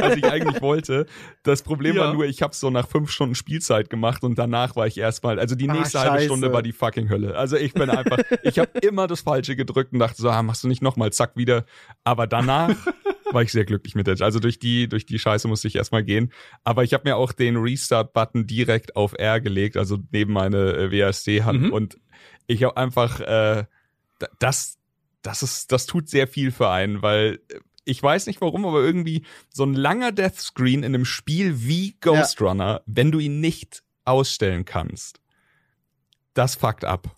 was 0.00 0.16
ich 0.16 0.24
eigentlich 0.24 0.60
wollte. 0.62 1.06
Das 1.42 1.62
Problem 1.62 1.96
Ja. 1.96 2.02
war 2.06 2.14
nur, 2.14 2.24
ich 2.24 2.42
habe 2.42 2.54
so 2.54 2.70
nach 2.70 2.88
fünf 2.88 3.10
Stunden 3.10 3.34
Spielzeit 3.34 3.90
gemacht 3.90 4.24
und 4.24 4.38
danach 4.38 4.74
war 4.76 4.86
ich 4.86 4.98
erstmal, 4.98 5.38
also 5.38 5.54
die 5.54 5.68
Ah, 5.68 5.74
nächste 5.74 6.00
halbe 6.00 6.14
scheiße. 6.16 6.24
Stunde 6.26 6.52
war 6.52 6.62
die 6.62 6.72
fucking 6.72 7.08
Hölle. 7.10 7.36
Also 7.36 7.56
ich 7.56 7.74
bin 7.74 7.90
einfach, 7.90 8.18
ich 8.42 8.58
habe 8.58 8.70
immer 8.80 9.06
das 9.06 9.20
Falsche 9.20 9.56
gedrückt 9.56 9.92
und 9.92 9.98
dachte 9.98 10.20
so, 10.20 10.30
ah, 10.30 10.42
machst 10.42 10.64
du 10.64 10.68
nicht 10.68 10.82
nochmal, 10.82 11.12
zack, 11.12 11.36
wieder. 11.36 11.64
Aber 12.02 12.26
danach 12.26 12.74
war 13.30 13.42
ich 13.42 13.52
sehr 13.52 13.64
glücklich 13.64 13.94
mit 13.94 14.06
der. 14.06 14.20
Also 14.20 14.40
durch 14.40 14.58
die, 14.58 14.88
durch 14.88 15.06
die 15.06 15.18
Scheiße 15.18 15.46
musste 15.48 15.68
ich 15.68 15.76
erstmal 15.76 16.02
gehen. 16.04 16.32
Aber 16.64 16.82
ich 16.84 16.94
habe 16.94 17.08
mir 17.08 17.16
auch 17.16 17.32
den 17.32 17.56
Restart-Button 17.56 18.46
direkt 18.46 18.96
auf 18.96 19.14
R 19.18 19.40
gelegt, 19.40 19.76
also 19.76 19.98
neben 20.12 20.32
meine 20.32 20.72
äh, 20.74 20.90
WASD-Hand. 20.92 21.62
Mhm. 21.62 21.72
Und 21.72 21.98
ich 22.46 22.62
habe 22.64 22.76
einfach, 22.76 23.20
äh, 23.20 23.64
das, 24.38 24.78
das 25.24 25.42
ist, 25.42 25.72
das 25.72 25.86
tut 25.86 26.08
sehr 26.08 26.28
viel 26.28 26.52
für 26.52 26.70
einen, 26.70 27.02
weil 27.02 27.40
äh, 27.48 27.58
ich 27.86 28.02
weiß 28.02 28.26
nicht 28.26 28.40
warum, 28.40 28.64
aber 28.64 28.82
irgendwie 28.82 29.26
so 29.50 29.64
ein 29.64 29.74
langer 29.74 30.12
Death 30.12 30.36
Screen 30.36 30.82
in 30.82 30.94
einem 30.94 31.04
Spiel 31.04 31.66
wie 31.66 31.96
Ghost 32.00 32.40
Runner, 32.40 32.82
wenn 32.86 33.10
du 33.10 33.18
ihn 33.18 33.40
nicht 33.40 33.82
ausstellen 34.04 34.64
kannst, 34.64 35.20
das 36.32 36.54
fuckt 36.54 36.84
ab. 36.84 37.14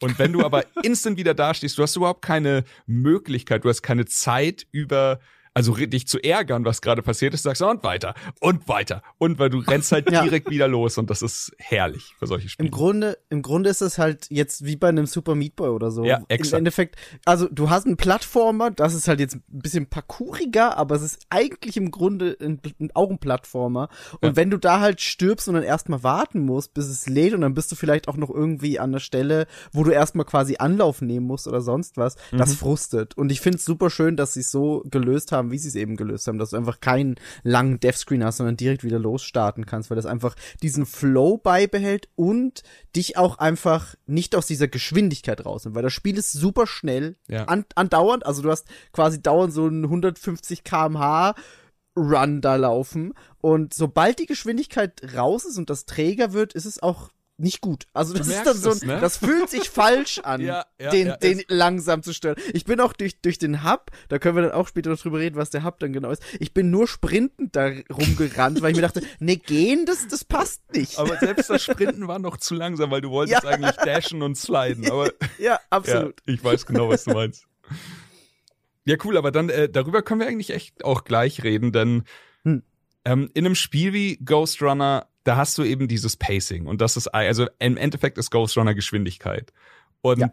Und 0.00 0.18
wenn 0.18 0.32
du 0.32 0.44
aber 0.44 0.64
instant 0.82 1.16
wieder 1.16 1.32
dastehst, 1.34 1.78
du 1.78 1.82
hast 1.82 1.96
überhaupt 1.96 2.22
keine 2.22 2.64
Möglichkeit, 2.86 3.64
du 3.64 3.68
hast 3.68 3.82
keine 3.82 4.04
Zeit 4.04 4.66
über, 4.70 5.20
also 5.54 5.74
dich 5.74 6.06
zu 6.06 6.18
ärgern, 6.22 6.64
was 6.64 6.80
gerade 6.80 7.02
passiert 7.02 7.34
ist, 7.34 7.42
sagst 7.42 7.60
du 7.60 7.66
und 7.68 7.82
weiter 7.84 8.14
und 8.40 8.68
weiter 8.68 9.02
und 9.18 9.38
weil 9.38 9.50
du 9.50 9.58
rennst 9.58 9.92
halt 9.92 10.02
Ja. 10.12 10.22
direkt 10.22 10.48
wieder 10.50 10.68
los 10.68 10.98
und 10.98 11.10
das 11.10 11.22
ist 11.22 11.52
herrlich 11.58 12.14
für 12.18 12.26
solche 12.26 12.48
Spiele. 12.48 12.68
Im 12.68 12.72
Grunde, 12.72 13.18
im 13.30 13.42
Grunde 13.42 13.70
ist 13.70 13.80
es 13.82 13.98
halt 13.98 14.26
jetzt 14.30 14.64
wie 14.64 14.76
bei 14.76 14.88
einem 14.88 15.06
Super 15.06 15.34
Meat 15.34 15.56
Boy 15.56 15.68
oder 15.70 15.90
so. 15.90 16.04
Ja, 16.04 16.16
Im 16.18 16.24
exakt. 16.28 16.58
Endeffekt, 16.58 16.96
also 17.24 17.48
du 17.50 17.70
hast 17.70 17.86
einen 17.86 17.96
Plattformer, 17.96 18.70
das 18.70 18.94
ist 18.94 19.08
halt 19.08 19.20
jetzt 19.20 19.34
ein 19.36 19.42
bisschen 19.48 19.86
parkouriger, 19.86 20.76
aber 20.76 20.94
es 20.96 21.02
ist 21.02 21.18
eigentlich 21.30 21.76
im 21.76 21.90
Grunde 21.90 22.36
ein, 22.40 22.60
ein, 22.80 22.90
auch 22.94 23.10
ein 23.10 23.18
Plattformer. 23.18 23.88
Und 24.20 24.30
Ja. 24.30 24.36
wenn 24.36 24.50
du 24.50 24.58
da 24.58 24.80
halt 24.80 25.00
stirbst 25.00 25.48
und 25.48 25.54
dann 25.54 25.62
erstmal 25.64 26.02
warten 26.02 26.40
musst, 26.40 26.74
bis 26.74 26.86
es 26.88 27.08
lädt 27.08 27.34
und 27.34 27.40
dann 27.42 27.54
bist 27.54 27.70
du 27.72 27.76
vielleicht 27.76 28.08
auch 28.08 28.16
noch 28.16 28.30
irgendwie 28.30 28.78
an 28.78 28.92
der 28.92 29.00
Stelle, 29.00 29.46
wo 29.72 29.84
du 29.84 29.90
erstmal 29.90 30.26
quasi 30.26 30.56
Anlauf 30.58 31.00
nehmen 31.02 31.26
musst 31.26 31.46
oder 31.46 31.60
sonst 31.60 31.96
was, 31.96 32.16
Mhm. 32.32 32.38
das 32.38 32.54
frustet. 32.54 33.16
Und 33.16 33.30
ich 33.32 33.40
finde 33.40 33.58
es 33.58 33.64
super 33.64 33.90
schön, 33.90 34.16
dass 34.16 34.34
sie 34.34 34.40
es 34.40 34.50
so 34.50 34.82
gelöst 34.86 35.32
haben, 35.32 35.41
wie 35.50 35.58
sie 35.58 35.68
es 35.68 35.74
eben 35.74 35.96
gelöst 35.96 36.26
haben, 36.28 36.38
dass 36.38 36.50
du 36.50 36.56
einfach 36.56 36.80
keinen 36.80 37.16
langen 37.42 37.80
Deathscreen 37.80 38.24
hast, 38.24 38.36
sondern 38.38 38.56
direkt 38.56 38.84
wieder 38.84 38.98
losstarten 38.98 39.66
kannst, 39.66 39.90
weil 39.90 39.96
das 39.96 40.06
einfach 40.06 40.34
diesen 40.62 40.86
Flow 40.86 41.38
beibehält 41.38 42.08
und 42.14 42.62
dich 42.94 43.16
auch 43.16 43.38
einfach 43.38 43.94
nicht 44.06 44.36
aus 44.36 44.46
dieser 44.46 44.68
Geschwindigkeit 44.68 45.44
rausnimmt, 45.44 45.74
weil 45.74 45.82
das 45.82 45.92
Spiel 45.92 46.16
ist 46.18 46.32
super 46.32 46.66
schnell, 46.66 47.16
Ja. 47.28 47.44
an, 47.44 47.64
andauernd, 47.74 48.24
also 48.26 48.42
du 48.42 48.50
hast 48.50 48.66
quasi 48.92 49.20
dauernd 49.22 49.52
so 49.52 49.66
einen 49.66 49.84
150 49.84 50.64
kmh 50.64 51.34
Run 51.94 52.40
da 52.40 52.56
laufen 52.56 53.12
und 53.42 53.74
sobald 53.74 54.18
die 54.18 54.24
Geschwindigkeit 54.26 55.02
raus 55.14 55.44
ist 55.44 55.58
und 55.58 55.68
das 55.68 55.84
träger 55.84 56.32
wird, 56.32 56.54
ist 56.54 56.64
es 56.64 56.82
auch 56.82 57.10
nicht 57.38 57.60
gut. 57.60 57.86
Also 57.92 58.14
das 58.14 58.28
ist 58.28 58.44
dann 58.44 58.56
so, 58.56 58.70
ein, 58.70 58.76
es, 58.76 58.82
ne? 58.82 59.00
das 59.00 59.16
fühlt 59.16 59.48
sich 59.50 59.68
falsch 59.70 60.18
an, 60.22 60.40
Ja, 60.40 60.66
ja, 60.80 60.90
den, 60.90 61.06
ja, 61.08 61.16
den 61.16 61.42
langsam 61.48 62.02
zu 62.02 62.12
stören. 62.12 62.36
Ich 62.52 62.64
bin 62.64 62.80
auch 62.80 62.92
durch, 62.92 63.20
durch 63.20 63.38
den 63.38 63.64
Hub, 63.64 63.90
da 64.08 64.18
können 64.18 64.36
wir 64.36 64.42
dann 64.42 64.52
auch 64.52 64.68
später 64.68 64.90
noch 64.90 64.98
drüber 64.98 65.18
reden, 65.18 65.36
was 65.36 65.50
der 65.50 65.64
Hub 65.64 65.78
dann 65.80 65.92
genau 65.92 66.10
ist. 66.10 66.22
Ich 66.38 66.54
bin 66.54 66.70
nur 66.70 66.86
sprintend 66.86 67.56
da 67.56 67.70
rumgerannt, 67.92 68.62
weil 68.62 68.70
ich 68.70 68.76
mir 68.76 68.82
dachte, 68.82 69.02
ne, 69.18 69.36
gehen, 69.36 69.86
das, 69.86 70.06
das 70.08 70.24
passt 70.24 70.62
nicht. 70.72 70.98
Aber 70.98 71.16
selbst 71.18 71.50
das 71.50 71.62
Sprinten 71.64 72.06
war 72.06 72.18
noch 72.18 72.36
zu 72.36 72.54
langsam, 72.54 72.90
weil 72.90 73.00
du 73.00 73.10
wolltest 73.10 73.44
eigentlich 73.44 73.76
dashen 73.76 74.22
und 74.22 74.36
sliden. 74.36 74.90
Aber 74.90 75.10
ja, 75.38 75.58
absolut. 75.70 76.20
Ich 76.26 76.42
weiß 76.42 76.66
genau, 76.66 76.88
was 76.88 77.04
du 77.04 77.12
meinst. 77.12 77.46
Ja, 78.84 78.96
cool, 79.04 79.16
aber 79.16 79.30
dann 79.30 79.48
äh, 79.48 79.68
darüber 79.68 80.02
können 80.02 80.20
wir 80.20 80.26
eigentlich 80.26 80.50
echt 80.50 80.84
auch 80.84 81.04
gleich 81.04 81.42
reden, 81.44 81.72
denn 81.72 82.04
Hm. 82.44 82.62
ähm, 83.04 83.30
in 83.34 83.46
einem 83.46 83.54
Spiel 83.54 83.92
wie 83.92 84.16
Ghost 84.16 84.60
Runner, 84.62 85.06
da 85.24 85.36
hast 85.36 85.56
du 85.58 85.62
eben 85.64 85.88
dieses 85.88 86.16
Pacing 86.16 86.66
und 86.66 86.80
das 86.80 86.96
ist, 86.96 87.08
also 87.08 87.46
im 87.58 87.76
Endeffekt 87.76 88.18
ist 88.18 88.30
Ghost 88.30 88.56
Runner 88.56 88.74
Geschwindigkeit. 88.74 89.52
Und 90.00 90.18
Ja. 90.20 90.30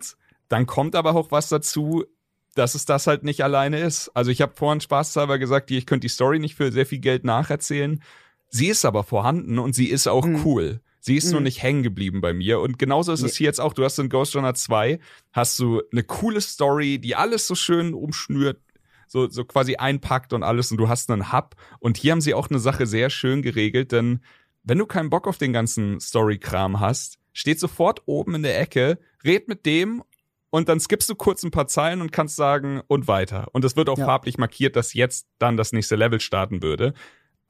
dann 0.47 0.65
kommt 0.65 0.95
aber 0.95 1.15
auch 1.15 1.31
was 1.31 1.49
dazu, 1.49 2.05
dass 2.55 2.73
es 2.75 2.85
das 2.85 3.05
halt 3.07 3.23
nicht 3.23 3.43
alleine 3.43 3.79
ist. 3.79 4.09
Also 4.15 4.31
ich 4.31 4.41
habe 4.41 4.53
vorhin 4.55 4.81
spaßhalber 4.81 5.37
gesagt, 5.37 5.69
ich 5.71 5.85
könnte 5.85 6.05
die 6.05 6.09
Story 6.09 6.39
nicht 6.39 6.55
für 6.55 6.71
sehr 6.71 6.85
viel 6.85 6.99
Geld 6.99 7.23
nacherzählen. 7.23 8.01
Sie 8.49 8.67
ist 8.67 8.83
aber 8.85 9.03
vorhanden 9.03 9.59
und 9.59 9.75
sie 9.75 9.87
ist 9.89 10.07
auch 10.07 10.25
Mhm. 10.25 10.45
cool. 10.45 10.81
Sie 11.01 11.15
ist 11.15 11.31
nur 11.31 11.39
Mhm. 11.39 11.43
nicht 11.45 11.61
hängen 11.63 11.83
geblieben 11.83 12.19
bei 12.19 12.33
mir. 12.33 12.59
Und 12.59 12.79
genauso 12.79 13.13
ist 13.13 13.21
es 13.21 13.33
Nee. 13.33 13.37
hier 13.37 13.45
jetzt 13.45 13.61
auch. 13.61 13.73
Du 13.73 13.83
hast 13.85 13.99
in 13.99 14.09
Ghost 14.09 14.35
Runner 14.35 14.55
2, 14.55 14.99
hast 15.31 15.57
du 15.59 15.81
eine 15.91 16.03
coole 16.03 16.41
Story, 16.41 16.99
die 16.99 17.15
alles 17.15 17.45
so 17.47 17.53
schön 17.55 17.93
umschnürt, 17.93 18.59
so, 19.07 19.29
so 19.29 19.45
quasi 19.45 19.75
einpackt 19.75 20.33
und 20.33 20.43
alles. 20.43 20.71
Und 20.71 20.77
du 20.77 20.89
hast 20.89 21.09
einen 21.11 21.31
Hub. 21.31 21.55
Und 21.79 21.97
hier 21.97 22.11
haben 22.11 22.21
sie 22.21 22.33
auch 22.33 22.49
eine 22.49 22.59
Sache 22.59 22.85
sehr 22.87 23.09
schön 23.11 23.41
geregelt, 23.43 23.91
denn 23.91 24.19
wenn 24.63 24.77
du 24.77 24.85
keinen 24.85 25.09
Bock 25.09 25.27
auf 25.27 25.37
den 25.37 25.53
ganzen 25.53 25.99
Story-Kram 25.99 26.79
hast, 26.79 27.17
steht 27.33 27.59
sofort 27.59 28.01
oben 28.05 28.35
in 28.35 28.43
der 28.43 28.59
Ecke, 28.59 28.99
red 29.23 29.47
mit 29.47 29.65
dem 29.65 30.03
und 30.49 30.67
dann 30.69 30.79
skippst 30.79 31.09
du 31.09 31.15
kurz 31.15 31.43
ein 31.43 31.51
paar 31.51 31.67
Zeilen 31.67 32.01
und 32.01 32.11
kannst 32.11 32.35
sagen 32.35 32.81
und 32.87 33.07
weiter. 33.07 33.47
Und 33.53 33.63
es 33.65 33.75
wird 33.75 33.89
auch 33.89 33.97
Ja. 33.97 34.05
farblich 34.05 34.37
markiert, 34.37 34.75
dass 34.75 34.93
jetzt 34.93 35.27
dann 35.37 35.57
das 35.57 35.71
nächste 35.73 35.95
Level 35.95 36.19
starten 36.19 36.61
würde. 36.61 36.93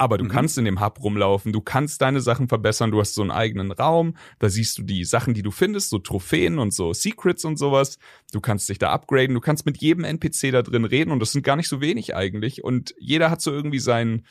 Aber 0.01 0.17
du 0.17 0.23
Mhm. 0.23 0.29
kannst 0.29 0.57
in 0.57 0.63
dem 0.63 0.79
Hub 0.79 1.03
rumlaufen, 1.03 1.51
du 1.51 1.59
kannst 1.59 2.01
deine 2.01 2.21
Sachen 2.21 2.47
verbessern, 2.47 2.89
du 2.91 3.01
hast 3.01 3.15
so 3.15 3.21
einen 3.21 3.31
eigenen 3.31 3.71
Raum, 3.73 4.15
da 4.39 4.47
siehst 4.47 4.77
du 4.77 4.83
die 4.83 5.03
Sachen, 5.03 5.33
die 5.33 5.41
du 5.41 5.51
findest, 5.51 5.89
so 5.89 5.99
Trophäen 5.99 6.57
und 6.57 6.73
so 6.73 6.93
Secrets 6.93 7.43
und 7.43 7.57
sowas. 7.57 7.97
Du 8.31 8.39
kannst 8.39 8.69
dich 8.69 8.77
da 8.77 8.91
upgraden, 8.93 9.33
du 9.33 9.41
kannst 9.41 9.65
mit 9.65 9.81
jedem 9.81 10.05
NPC 10.05 10.51
da 10.51 10.61
drin 10.61 10.85
reden 10.85 11.11
und 11.11 11.19
das 11.19 11.33
sind 11.33 11.43
gar 11.43 11.57
nicht 11.57 11.67
so 11.67 11.81
wenig 11.81 12.15
eigentlich. 12.15 12.63
Und 12.63 12.95
jeder 12.97 13.29
hat 13.29 13.41
so 13.41 13.51
irgendwie 13.51 13.79
sein 13.79 14.25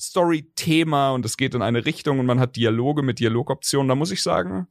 Story-Thema 0.00 1.10
und 1.12 1.24
es 1.26 1.36
geht 1.36 1.54
in 1.54 1.62
eine 1.62 1.84
Richtung 1.84 2.18
und 2.18 2.26
man 2.26 2.40
hat 2.40 2.56
Dialoge 2.56 3.02
mit 3.02 3.18
Dialogoptionen. 3.18 3.88
Da 3.88 3.94
muss 3.94 4.10
ich 4.10 4.22
sagen, 4.22 4.66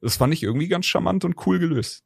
das 0.00 0.16
fand 0.16 0.34
ich 0.34 0.42
irgendwie 0.42 0.68
ganz 0.68 0.86
charmant 0.86 1.24
und 1.24 1.46
cool 1.46 1.58
gelöst. 1.58 2.04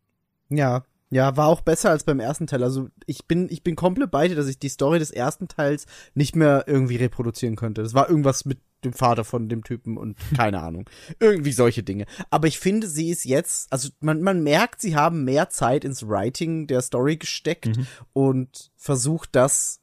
Ja, 0.49 0.85
Ja, 1.11 1.37
war 1.37 1.49
auch 1.49 1.63
besser 1.63 1.91
als 1.91 2.05
beim 2.05 2.21
ersten 2.21 2.47
Teil. 2.47 2.63
Also 2.63 2.89
ich 3.07 3.27
bin, 3.27 3.49
ich 3.51 3.63
bin 3.63 3.77
komplett 3.77 4.11
bei 4.11 4.29
dir, 4.29 4.37
dass 4.37 4.47
ich 4.47 4.59
die 4.59 4.69
Story 4.69 4.99
des 4.99 5.11
ersten 5.11 5.49
Teils 5.49 5.87
nicht 6.15 6.37
mehr 6.37 6.65
irgendwie 6.67 6.97
reproduzieren 6.97 7.57
könnte. 7.57 7.83
Das 7.83 7.95
war 7.95 8.09
irgendwas 8.09 8.45
mit 8.45 8.59
dem 8.85 8.93
Vater 8.93 9.25
von 9.25 9.49
dem 9.49 9.65
Typen 9.65 9.97
und 9.97 10.17
keine 10.37 10.63
Ahnung. 10.63 10.89
Irgendwie 11.21 11.53
solche 11.53 11.83
Dinge. 11.83 12.05
Aber 12.31 12.47
ich 12.47 12.59
finde, 12.59 12.87
sie 12.87 13.11
ist 13.11 13.25
jetzt, 13.25 13.73
also 13.73 13.89
man, 14.01 14.23
man 14.23 14.43
merkt, 14.43 14.81
sie 14.81 14.95
haben 14.95 15.25
mehr 15.25 15.51
Zeit 15.51 15.85
ins 15.85 16.07
Writing 16.07 16.67
der 16.67 16.83
Story 16.83 17.17
gesteckt 17.17 17.71
und 18.13 18.71
versucht 18.77 19.31
das 19.33 19.81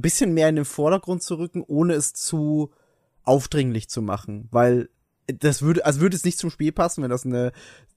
bisschen 0.00 0.32
mehr 0.34 0.48
in 0.48 0.56
den 0.56 0.64
Vordergrund 0.64 1.22
zu 1.22 1.36
rücken, 1.36 1.62
ohne 1.66 1.94
es 1.94 2.12
zu 2.14 2.70
aufdringlich 3.24 3.88
zu 3.88 4.02
machen. 4.02 4.48
Weil 4.50 4.88
das 5.26 5.62
würde, 5.62 5.84
also 5.84 6.00
würde 6.00 6.16
es 6.16 6.24
nicht 6.24 6.38
zum 6.38 6.50
Spiel 6.50 6.72
passen, 6.72 7.02
wenn 7.02 7.10
das 7.10 7.24
eine 7.26 7.52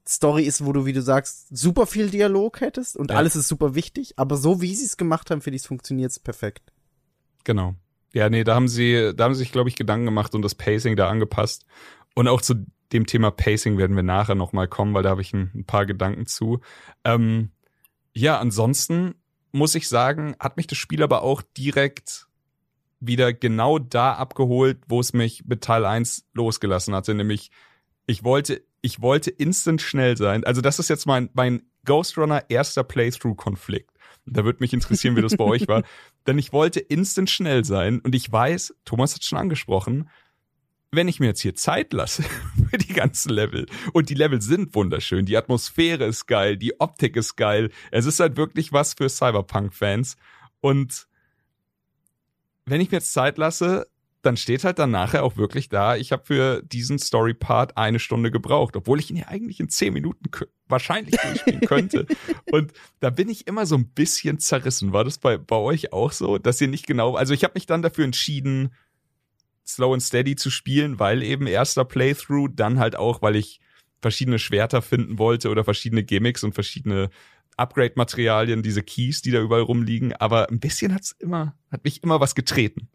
Story 0.07 0.43
ist, 0.43 0.63
wo 0.63 0.71
du, 0.71 0.85
wie 0.85 0.93
du 0.93 1.01
sagst, 1.01 1.47
super 1.55 1.87
viel 1.87 2.09
Dialog 2.09 2.61
hättest 2.61 2.95
und 2.95 3.11
Ja. 3.11 3.17
alles 3.17 3.35
ist 3.35 3.47
super 3.47 3.73
wichtig. 3.73 4.13
Aber 4.17 4.37
so 4.37 4.61
wie 4.61 4.75
sie 4.75 4.85
es 4.85 4.97
gemacht 4.97 5.31
haben, 5.31 5.41
finde 5.41 5.55
ich, 5.57 5.63
funktioniert 5.63 6.11
es 6.11 6.19
perfekt. 6.19 6.71
Genau. 7.43 7.75
Ja, 8.13 8.29
nee, 8.29 8.43
da 8.43 8.55
haben 8.55 8.67
sie, 8.67 9.13
da 9.15 9.25
haben 9.25 9.33
sie 9.33 9.39
sich, 9.39 9.51
glaube 9.51 9.69
ich, 9.69 9.75
Gedanken 9.75 10.05
gemacht 10.05 10.35
und 10.35 10.41
das 10.41 10.55
Pacing 10.55 10.95
da 10.95 11.09
angepasst. 11.09 11.65
Und 12.13 12.27
auch 12.27 12.41
zu 12.41 12.65
dem 12.93 13.07
Thema 13.07 13.31
Pacing 13.31 13.77
werden 13.77 13.95
wir 13.95 14.03
nachher 14.03 14.35
nochmal 14.35 14.67
kommen, 14.67 14.93
weil 14.93 15.03
da 15.03 15.09
habe 15.09 15.21
ich 15.21 15.33
ein, 15.33 15.51
ein 15.53 15.65
paar 15.65 15.85
Gedanken 15.85 16.27
zu. 16.27 16.59
Ähm, 17.03 17.49
ja, 18.13 18.39
ansonsten 18.39 19.15
muss 19.55 19.73
ich 19.73 19.87
sagen, 19.87 20.35
hat 20.39 20.57
mich 20.57 20.67
das 20.67 20.77
Spiel 20.77 21.01
aber 21.01 21.23
auch 21.23 21.41
direkt 21.41 22.27
wieder 22.99 23.33
genau 23.33 23.79
da 23.79 24.13
abgeholt, 24.13 24.79
wo 24.87 24.99
es 24.99 25.13
mich 25.13 25.45
mit 25.45 25.61
Teil 25.61 25.85
1 25.85 26.25
losgelassen 26.33 26.93
hatte, 26.93 27.13
nämlich 27.13 27.51
ich 28.05 28.23
wollte, 28.23 28.63
ich 28.81 29.01
wollte 29.01 29.31
instant 29.31 29.81
schnell 29.81 30.17
sein. 30.17 30.43
Also 30.43 30.61
das 30.61 30.79
ist 30.79 30.89
jetzt 30.89 31.05
mein, 31.05 31.29
mein 31.33 31.63
Ghost 31.85 32.17
Runner 32.17 32.43
erster 32.49 32.83
Playthrough-Konflikt. 32.83 33.91
Da 34.25 34.43
würde 34.43 34.59
mich 34.59 34.73
interessieren, 34.73 35.15
wie 35.15 35.21
das 35.21 35.37
bei 35.37 35.43
euch 35.43 35.67
war. 35.67 35.83
Denn 36.27 36.37
ich 36.37 36.51
wollte 36.51 36.79
instant 36.79 37.29
schnell 37.29 37.63
sein 37.63 37.99
und 37.99 38.13
ich 38.13 38.31
weiß, 38.31 38.75
Thomas 38.83 39.15
hat 39.15 39.23
schon 39.23 39.39
angesprochen, 39.39 40.09
wenn 40.95 41.07
ich 41.07 41.19
mir 41.19 41.27
jetzt 41.27 41.41
hier 41.41 41.55
Zeit 41.55 41.93
lasse 41.93 42.23
für 42.69 42.77
die 42.77 42.93
ganzen 42.93 43.29
Level 43.29 43.65
und 43.93 44.09
die 44.09 44.15
Level 44.15 44.41
sind 44.41 44.75
wunderschön, 44.75 45.25
die 45.25 45.37
Atmosphäre 45.37 46.05
ist 46.05 46.25
geil, 46.27 46.57
die 46.57 46.79
Optik 46.79 47.15
ist 47.15 47.35
geil, 47.35 47.71
es 47.91 48.05
ist 48.05 48.19
halt 48.19 48.37
wirklich 48.37 48.73
was 48.73 48.93
für 48.93 49.09
Cyberpunk-Fans 49.09 50.15
und 50.61 51.07
wenn 52.65 52.81
ich 52.81 52.91
mir 52.91 52.97
jetzt 52.97 53.13
Zeit 53.13 53.37
lasse, 53.37 53.87
dann 54.25 54.37
steht 54.37 54.63
halt 54.63 54.79
dann 54.79 54.91
nachher 54.91 55.23
auch 55.23 55.37
wirklich 55.37 55.69
da, 55.69 55.95
ich 55.95 56.11
habe 56.11 56.25
für 56.25 56.63
diesen 56.63 56.97
Story-Part 56.97 57.77
eine 57.77 57.99
Stunde 57.99 58.31
gebraucht, 58.31 58.75
obwohl 58.75 58.99
ich 58.99 59.11
ihn 59.11 59.17
ja 59.17 59.27
eigentlich 59.27 59.59
in 59.59 59.69
zehn 59.69 59.93
Minuten 59.93 60.25
wahrscheinlich 60.67 61.15
durchspielen 61.15 61.61
könnte. 61.67 62.07
Und 62.51 62.73
da 62.99 63.11
bin 63.11 63.29
ich 63.29 63.45
immer 63.45 63.67
so 63.67 63.75
ein 63.75 63.89
bisschen 63.89 64.39
zerrissen. 64.39 64.93
War 64.93 65.03
das 65.03 65.19
bei, 65.19 65.37
bei 65.37 65.57
euch 65.57 65.93
auch 65.93 66.11
so, 66.11 66.39
dass 66.39 66.59
ihr 66.59 66.67
nicht 66.67 66.87
genau, 66.87 67.15
also 67.15 67.33
ich 67.33 67.43
habe 67.43 67.53
mich 67.53 67.67
dann 67.67 67.83
dafür 67.83 68.05
entschieden, 68.05 68.73
Slow 69.65 69.93
and 69.93 70.03
Steady 70.03 70.35
zu 70.35 70.49
spielen, 70.49 70.99
weil 70.99 71.23
eben 71.23 71.47
erster 71.47 71.85
Playthrough, 71.85 72.49
dann 72.53 72.79
halt 72.79 72.95
auch, 72.95 73.21
weil 73.21 73.35
ich 73.35 73.59
verschiedene 74.01 74.39
Schwerter 74.39 74.81
finden 74.81 75.17
wollte 75.17 75.49
oder 75.49 75.63
verschiedene 75.63 76.03
Gimmicks 76.03 76.43
und 76.43 76.53
verschiedene 76.53 77.09
Upgrade-Materialien, 77.57 78.63
diese 78.63 78.83
Keys, 78.83 79.21
die 79.21 79.31
da 79.31 79.41
überall 79.41 79.61
rumliegen. 79.61 80.13
Aber 80.13 80.49
ein 80.49 80.59
bisschen 80.59 80.93
hat's 80.93 81.11
immer, 81.11 81.55
hat 81.71 81.83
mich 81.83 82.03
immer 82.03 82.19
was 82.19 82.35
getreten. 82.35 82.89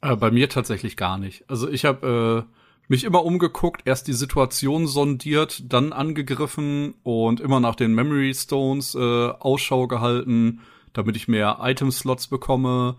Äh, 0.00 0.16
bei 0.16 0.30
mir 0.30 0.48
tatsächlich 0.48 0.96
gar 0.96 1.18
nicht. 1.18 1.44
Also 1.48 1.68
ich 1.68 1.84
habe 1.84 2.46
äh, 2.48 2.54
mich 2.88 3.04
immer 3.04 3.24
umgeguckt, 3.24 3.82
erst 3.84 4.08
die 4.08 4.12
Situation 4.12 4.86
sondiert, 4.86 5.72
dann 5.72 5.92
angegriffen 5.92 6.94
und 7.02 7.40
immer 7.40 7.60
nach 7.60 7.76
den 7.76 7.94
Memory 7.94 8.34
Stones 8.34 8.94
äh, 8.94 8.98
Ausschau 8.98 9.86
gehalten, 9.86 10.60
damit 10.94 11.16
ich 11.16 11.28
mehr 11.28 11.58
Item-Slots 11.60 12.28
bekomme. 12.28 12.96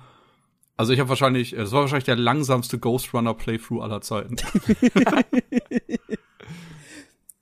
Also 0.79 0.93
ich 0.93 0.99
habe 1.01 1.09
wahrscheinlich, 1.09 1.51
es 1.51 1.73
war 1.73 1.81
wahrscheinlich 1.81 2.05
der 2.05 2.15
langsamste 2.15 2.79
Ghost 2.79 3.13
Runner 3.13 3.33
Playthrough 3.33 3.83
aller 3.83 3.99
Zeiten. 3.99 4.37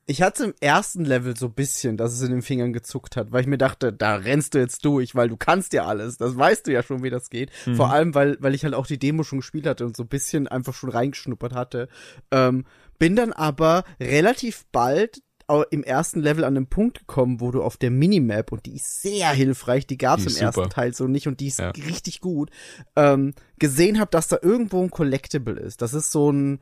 Ich 0.09 0.21
hatte 0.21 0.45
im 0.45 0.53
ersten 0.61 1.03
Level 1.03 1.35
so 1.35 1.49
bisschen, 1.49 1.97
dass 1.97 2.13
es 2.13 2.21
in 2.21 2.31
den 2.31 2.41
Fingern 2.41 2.71
gezuckt 2.71 3.17
hat, 3.17 3.33
weil 3.33 3.41
ich 3.41 3.47
mir 3.47 3.57
dachte, 3.57 3.91
da 3.91 4.15
rennst 4.15 4.53
du 4.53 4.57
jetzt 4.57 4.85
durch, 4.85 5.15
weil 5.15 5.27
du 5.27 5.35
kannst 5.35 5.73
ja 5.73 5.85
alles. 5.85 6.15
Das 6.15 6.37
weißt 6.37 6.65
du 6.65 6.71
ja 6.71 6.81
schon, 6.81 7.03
wie 7.03 7.09
das 7.09 7.29
geht. 7.29 7.51
Vor 7.75 7.91
allem, 7.91 8.15
weil, 8.15 8.37
weil 8.39 8.55
ich 8.55 8.63
halt 8.63 8.73
auch 8.73 8.87
die 8.87 8.99
Demo 8.99 9.23
schon 9.23 9.39
gespielt 9.39 9.67
hatte 9.67 9.85
und 9.85 9.97
so 9.97 10.03
ein 10.03 10.07
bisschen 10.07 10.47
einfach 10.47 10.73
schon 10.73 10.91
reingeschnuppert 10.91 11.53
hatte. 11.53 11.89
Ähm, 12.31 12.63
bin 12.99 13.17
dann 13.17 13.33
aber 13.33 13.83
relativ 13.99 14.65
bald 14.71 15.21
im 15.69 15.83
ersten 15.83 16.19
Level 16.19 16.43
an 16.43 16.55
den 16.55 16.67
Punkt 16.67 16.99
gekommen, 16.99 17.39
wo 17.39 17.51
du 17.51 17.63
auf 17.63 17.77
der 17.77 17.91
Minimap, 17.91 18.51
und 18.51 18.65
die 18.65 18.75
ist 18.75 19.01
sehr 19.01 19.29
hilfreich, 19.29 19.87
die 19.87 19.97
gab's 19.97 20.23
Die 20.23 20.29
im 20.29 20.35
ist 20.35 20.41
ersten 20.41 20.61
super. 20.63 20.69
Teil 20.69 20.93
so 20.93 21.07
nicht 21.07 21.27
und 21.27 21.39
die 21.39 21.47
ist 21.47 21.59
Ja. 21.59 21.69
richtig 21.69 22.19
gut, 22.21 22.49
ähm, 22.95 23.33
gesehen 23.57 23.99
habe, 23.99 24.11
dass 24.11 24.27
da 24.27 24.37
irgendwo 24.41 24.81
ein 24.83 24.91
Collectible 24.91 25.57
ist. 25.59 25.81
Das 25.81 25.93
ist 25.93 26.11
so 26.11 26.31
ein 26.31 26.59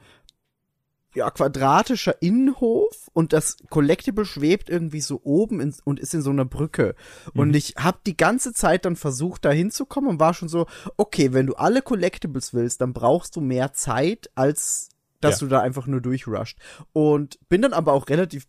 ja, 1.15 1.31
quadratischer 1.31 2.21
Innenhof 2.21 3.09
und 3.13 3.31
das 3.31 3.55
Collectible 3.69 4.25
schwebt 4.25 4.69
irgendwie 4.69 4.99
so 4.99 5.21
oben 5.23 5.61
in, 5.61 5.73
und 5.85 5.97
ist 5.97 6.13
in 6.13 6.21
so 6.21 6.29
einer 6.29 6.43
Brücke. 6.43 6.93
Und 7.33 7.55
ich 7.55 7.75
habe 7.77 7.99
die 8.05 8.17
ganze 8.17 8.51
Zeit 8.51 8.83
dann 8.83 8.97
versucht, 8.97 9.45
da 9.45 9.51
hinzukommen 9.51 10.09
und 10.09 10.19
war 10.19 10.33
schon 10.33 10.49
so, 10.49 10.65
okay, 10.97 11.31
wenn 11.31 11.47
du 11.47 11.55
alle 11.55 11.81
Collectibles 11.81 12.53
willst, 12.53 12.81
dann 12.81 12.91
brauchst 12.91 13.37
du 13.37 13.39
mehr 13.41 13.71
Zeit, 13.71 14.29
als 14.35 14.89
dass 15.21 15.39
Ja. 15.39 15.47
du 15.47 15.49
da 15.51 15.61
einfach 15.61 15.87
nur 15.87 16.01
durchrusht. 16.01 16.57
Und 16.93 17.39
bin 17.49 17.61
dann 17.61 17.73
aber 17.73 17.93
auch 17.93 18.09
relativ 18.09 18.47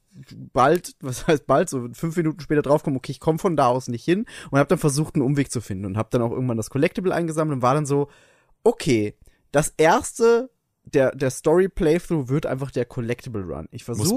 bald, 0.52 0.94
was 1.00 1.26
heißt 1.26 1.46
bald, 1.46 1.68
so 1.70 1.88
fünf 1.92 2.16
Minuten 2.16 2.40
später 2.40 2.62
draufgekommen, 2.62 2.98
okay, 2.98 3.12
ich 3.12 3.20
komme 3.20 3.38
von 3.38 3.56
da 3.56 3.66
aus 3.68 3.88
nicht 3.88 4.04
hin 4.04 4.26
und 4.50 4.58
habe 4.58 4.68
dann 4.68 4.78
versucht, 4.78 5.14
einen 5.14 5.24
Umweg 5.24 5.50
zu 5.50 5.60
finden 5.60 5.84
und 5.86 5.96
habe 5.96 6.08
dann 6.10 6.22
auch 6.22 6.32
irgendwann 6.32 6.56
das 6.56 6.70
Collectible 6.70 7.12
eingesammelt 7.14 7.56
und 7.56 7.62
war 7.62 7.74
dann 7.74 7.86
so, 7.86 8.08
okay, 8.64 9.14
das 9.52 9.72
erste, 9.76 10.50
der, 10.86 11.10
der 11.14 11.30
Story-Playthrough 11.30 12.28
wird 12.28 12.46
einfach 12.46 12.70
der 12.70 12.84
Collectible 12.84 13.42
Run. 13.42 13.68
Ich 13.72 13.82
versuche 13.84 14.08
so 14.08 14.14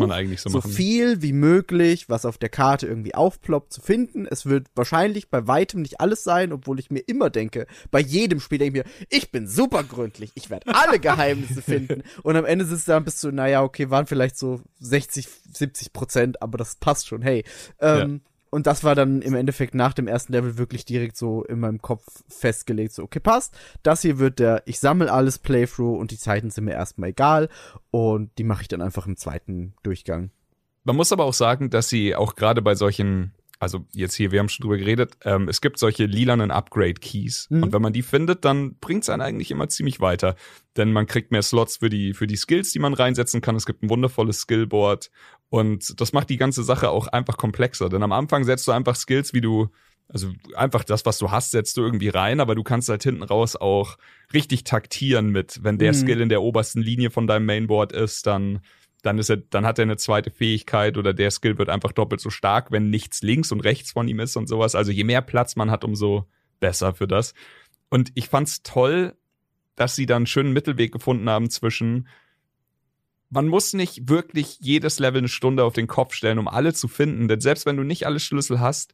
so 0.51 0.61
viel 0.61 1.21
wie 1.21 1.33
möglich, 1.33 2.09
was 2.09 2.25
auf 2.25 2.37
der 2.37 2.49
Karte 2.49 2.85
irgendwie 2.85 3.15
aufploppt, 3.15 3.73
zu 3.73 3.81
finden. 3.81 4.27
Es 4.29 4.45
wird 4.45 4.67
wahrscheinlich 4.75 5.29
bei 5.29 5.47
weitem 5.47 5.81
nicht 5.81 5.99
alles 5.99 6.23
sein, 6.23 6.53
obwohl 6.53 6.79
ich 6.79 6.91
mir 6.91 6.99
immer 6.99 7.31
denke, 7.31 7.65
bei 7.89 7.99
jedem 7.99 8.39
Spiel 8.39 8.59
denke 8.59 8.79
ich 8.79 8.85
mir, 8.85 9.07
ich 9.09 9.31
bin 9.31 9.47
super 9.47 9.83
gründlich, 9.83 10.31
ich 10.35 10.51
werde 10.51 10.73
alle 10.73 10.99
Geheimnisse 10.99 11.63
finden. 11.63 12.03
Und 12.21 12.35
am 12.35 12.45
Ende 12.45 12.65
sitzt 12.65 12.87
du 12.87 12.91
dann 12.91 13.03
bist 13.03 13.23
du, 13.23 13.31
naja, 13.31 13.63
okay, 13.63 13.89
waren 13.89 14.05
vielleicht 14.05 14.37
so 14.37 14.61
60, 14.79 15.27
70 15.51 15.91
Prozent, 15.91 16.41
aber 16.41 16.57
das 16.59 16.75
passt 16.75 17.07
schon, 17.07 17.23
hey. 17.23 17.43
Ähm, 17.79 18.21
Und 18.51 18.65
das 18.65 18.83
war 18.83 18.95
dann 18.95 19.21
im 19.21 19.35
Endeffekt 19.35 19.75
nach 19.75 19.93
dem 19.93 20.07
ersten 20.07 20.33
Level 20.33 20.57
wirklich 20.57 20.83
direkt 20.83 21.17
so 21.17 21.43
in 21.43 21.59
meinem 21.59 21.81
Kopf 21.81 22.03
festgelegt, 22.27 22.93
so, 22.93 23.03
okay, 23.03 23.19
passt. 23.19 23.55
Das 23.83 24.01
hier 24.01 24.17
wird 24.17 24.39
der, 24.39 24.63
ich 24.65 24.79
sammle 24.79 25.11
alles 25.11 25.37
Playthrough 25.37 25.99
und 25.99 26.11
die 26.11 26.17
Zeiten 26.17 26.49
sind 26.49 26.65
mir 26.65 26.73
erstmal 26.73 27.09
egal. 27.09 27.49
Und 27.91 28.37
die 28.37 28.43
mache 28.43 28.63
ich 28.63 28.67
dann 28.67 28.81
einfach 28.81 29.05
im 29.05 29.17
zweiten 29.17 29.75
Durchgang. 29.83 30.31
Man 30.83 30.95
muss 30.95 31.11
aber 31.11 31.25
auch 31.25 31.33
sagen, 31.33 31.69
dass 31.69 31.89
sie 31.89 32.15
auch 32.15 32.35
gerade 32.35 32.61
bei 32.61 32.73
solchen, 32.73 33.33
also 33.59 33.85
jetzt 33.91 34.15
hier, 34.15 34.31
wir 34.31 34.39
haben 34.39 34.47
schon 34.49 34.63
drüber 34.63 34.77
geredet, 34.77 35.17
ähm, 35.25 35.49
es 35.49 35.59
gibt 35.59 35.79
solche 35.79 36.05
lilanen 36.05 36.49
Upgrade-Keys. 36.49 37.47
Mhm. 37.49 37.63
Und 37.63 37.73
wenn 37.73 37.81
man 37.81 37.91
die 37.93 38.01
findet, 38.01 38.45
dann 38.45 38.75
bringt 38.79 39.03
es 39.03 39.09
einen 39.09 39.21
eigentlich 39.21 39.51
immer 39.51 39.67
ziemlich 39.67 39.99
weiter. 39.99 40.35
Denn 40.77 40.93
man 40.93 41.07
kriegt 41.07 41.31
mehr 41.31 41.41
Slots 41.41 41.77
für 41.77 41.89
die, 41.89 42.13
für 42.13 42.25
die 42.25 42.37
Skills, 42.37 42.71
die 42.71 42.79
man 42.79 42.93
reinsetzen 42.93 43.41
kann. 43.41 43.55
Es 43.57 43.65
gibt 43.65 43.83
ein 43.83 43.89
wundervolles 43.89 44.39
Skillboard. 44.39 45.11
Und 45.49 45.99
das 45.99 46.13
macht 46.13 46.29
die 46.29 46.37
ganze 46.37 46.63
Sache 46.63 46.89
auch 46.89 47.07
einfach 47.07 47.35
komplexer. 47.35 47.89
Denn 47.89 48.01
am 48.01 48.13
Anfang 48.13 48.45
setzt 48.45 48.67
du 48.67 48.71
einfach 48.71 48.95
Skills, 48.95 49.33
wie 49.33 49.41
du, 49.41 49.67
also 50.07 50.31
einfach 50.55 50.85
das, 50.85 51.05
was 51.05 51.17
du 51.17 51.29
hast, 51.29 51.51
setzt 51.51 51.75
du 51.75 51.81
irgendwie 51.81 52.09
rein, 52.09 52.39
aber 52.39 52.55
du 52.55 52.63
kannst 52.63 52.87
halt 52.87 53.03
hinten 53.03 53.23
raus 53.23 53.57
auch 53.57 53.97
richtig 54.33 54.63
taktieren 54.63 55.31
mit, 55.31 55.63
wenn 55.63 55.77
der 55.77 55.91
Mhm. 55.91 55.97
Skill 55.97 56.21
in 56.21 56.29
der 56.29 56.41
obersten 56.41 56.81
Linie 56.81 57.09
von 57.11 57.27
deinem 57.27 57.45
Mainboard 57.45 57.91
ist, 57.91 58.25
dann 58.25 58.61
dann 59.01 59.17
ist 59.17 59.29
er, 59.29 59.37
dann 59.37 59.65
hat 59.65 59.79
er 59.79 59.83
eine 59.83 59.97
zweite 59.97 60.31
Fähigkeit 60.31 60.97
oder 60.97 61.13
der 61.13 61.31
Skill 61.31 61.57
wird 61.57 61.69
einfach 61.69 61.91
doppelt 61.91 62.21
so 62.21 62.29
stark, 62.29 62.71
wenn 62.71 62.89
nichts 62.89 63.21
links 63.21 63.51
und 63.51 63.61
rechts 63.61 63.91
von 63.91 64.07
ihm 64.07 64.19
ist 64.19 64.35
und 64.35 64.47
sowas. 64.47 64.75
Also 64.75 64.91
je 64.91 65.03
mehr 65.03 65.21
Platz 65.21 65.55
man 65.55 65.71
hat, 65.71 65.83
umso 65.83 66.27
besser 66.59 66.93
für 66.93 67.07
das. 67.07 67.33
Und 67.89 68.11
ich 68.15 68.27
fand's 68.27 68.61
toll, 68.63 69.15
dass 69.75 69.95
sie 69.95 70.05
dann 70.05 70.17
einen 70.17 70.27
schönen 70.27 70.53
Mittelweg 70.53 70.91
gefunden 70.91 71.29
haben 71.29 71.49
zwischen 71.49 72.07
man 73.29 73.47
muss 73.47 73.73
nicht 73.73 74.09
wirklich 74.09 74.57
jedes 74.59 74.99
Level 74.99 75.19
eine 75.19 75.27
Stunde 75.27 75.63
auf 75.63 75.73
den 75.73 75.87
Kopf 75.87 76.13
stellen, 76.13 76.39
um 76.39 76.47
alle 76.47 76.73
zu 76.73 76.87
finden, 76.87 77.27
denn 77.27 77.39
selbst 77.39 77.65
wenn 77.65 77.77
du 77.77 77.83
nicht 77.83 78.07
alle 78.07 78.19
Schlüssel 78.19 78.59
hast, 78.59 78.93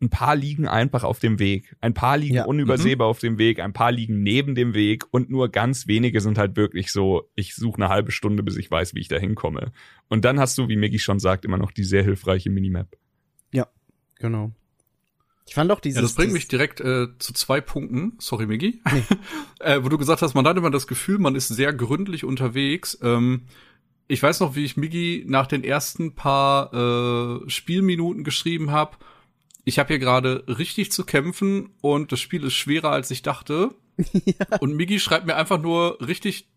ein 0.00 0.10
paar 0.10 0.36
liegen 0.36 0.68
einfach 0.68 1.02
auf 1.02 1.18
dem 1.18 1.38
Weg. 1.38 1.74
Ein 1.80 1.92
paar 1.94 2.16
liegen 2.18 2.36
Ja. 2.36 2.44
unübersehbar 2.44 3.08
auf 3.08 3.18
dem 3.18 3.38
Weg, 3.38 3.58
ein 3.60 3.72
paar 3.72 3.90
liegen 3.90 4.22
neben 4.22 4.54
dem 4.54 4.74
Weg 4.74 5.04
und 5.10 5.28
nur 5.28 5.48
ganz 5.48 5.88
wenige 5.88 6.20
sind 6.20 6.38
halt 6.38 6.56
wirklich 6.56 6.92
so, 6.92 7.28
ich 7.34 7.54
suche 7.54 7.82
eine 7.82 7.88
halbe 7.88 8.12
Stunde, 8.12 8.42
bis 8.42 8.56
ich 8.56 8.70
weiß, 8.70 8.94
wie 8.94 9.00
ich 9.00 9.08
da 9.08 9.18
hinkomme. 9.18 9.72
Und 10.08 10.24
dann 10.24 10.38
hast 10.38 10.56
du, 10.56 10.68
wie 10.68 10.76
Miggy 10.76 10.98
schon 11.00 11.18
sagt, 11.18 11.44
immer 11.44 11.58
noch 11.58 11.72
die 11.72 11.84
sehr 11.84 12.04
hilfreiche 12.04 12.50
Minimap. 12.50 12.96
Genau. 14.18 14.52
Ich 15.46 15.54
fand 15.54 15.70
auch 15.70 15.80
dieses. 15.80 15.96
Ja, 15.96 16.02
das 16.02 16.14
bringt 16.14 16.32
mich 16.32 16.48
direkt 16.48 16.80
äh, 16.80 17.06
zu 17.18 17.32
zwei 17.32 17.60
Punkten. 17.60 18.14
Sorry, 18.18 18.46
Miggy. 18.46 18.82
äh, 19.60 19.82
wo 19.82 19.88
du 19.88 19.96
gesagt 19.96 20.20
hast, 20.20 20.34
man 20.34 20.46
hat 20.46 20.56
immer 20.56 20.70
das 20.70 20.86
Gefühl, 20.86 21.18
man 21.18 21.34
ist 21.34 21.48
sehr 21.48 21.72
gründlich 21.72 22.24
unterwegs. 22.24 22.98
Ähm, 23.02 23.46
ich 24.08 24.22
weiß 24.22 24.40
noch, 24.40 24.56
wie 24.56 24.64
ich 24.64 24.76
Miggy 24.76 25.24
nach 25.26 25.46
den 25.46 25.64
ersten 25.64 26.14
paar 26.14 26.72
äh, 27.44 27.48
Spielminuten 27.50 28.24
geschrieben 28.24 28.70
habe. 28.72 28.96
Ich 29.68 29.78
habe 29.78 29.88
hier 29.88 29.98
gerade 29.98 30.44
richtig 30.48 30.90
zu 30.90 31.04
kämpfen 31.04 31.74
und 31.82 32.10
das 32.10 32.20
Spiel 32.20 32.42
ist 32.44 32.54
schwerer 32.54 32.90
als 32.90 33.10
ich 33.10 33.22
dachte. 33.22 33.74
Und 34.60 34.74
Miggy 34.74 34.98
schreibt 34.98 35.26
mir 35.26 35.36
einfach 35.36 35.60
nur 35.60 35.98
richtig, 36.00 36.48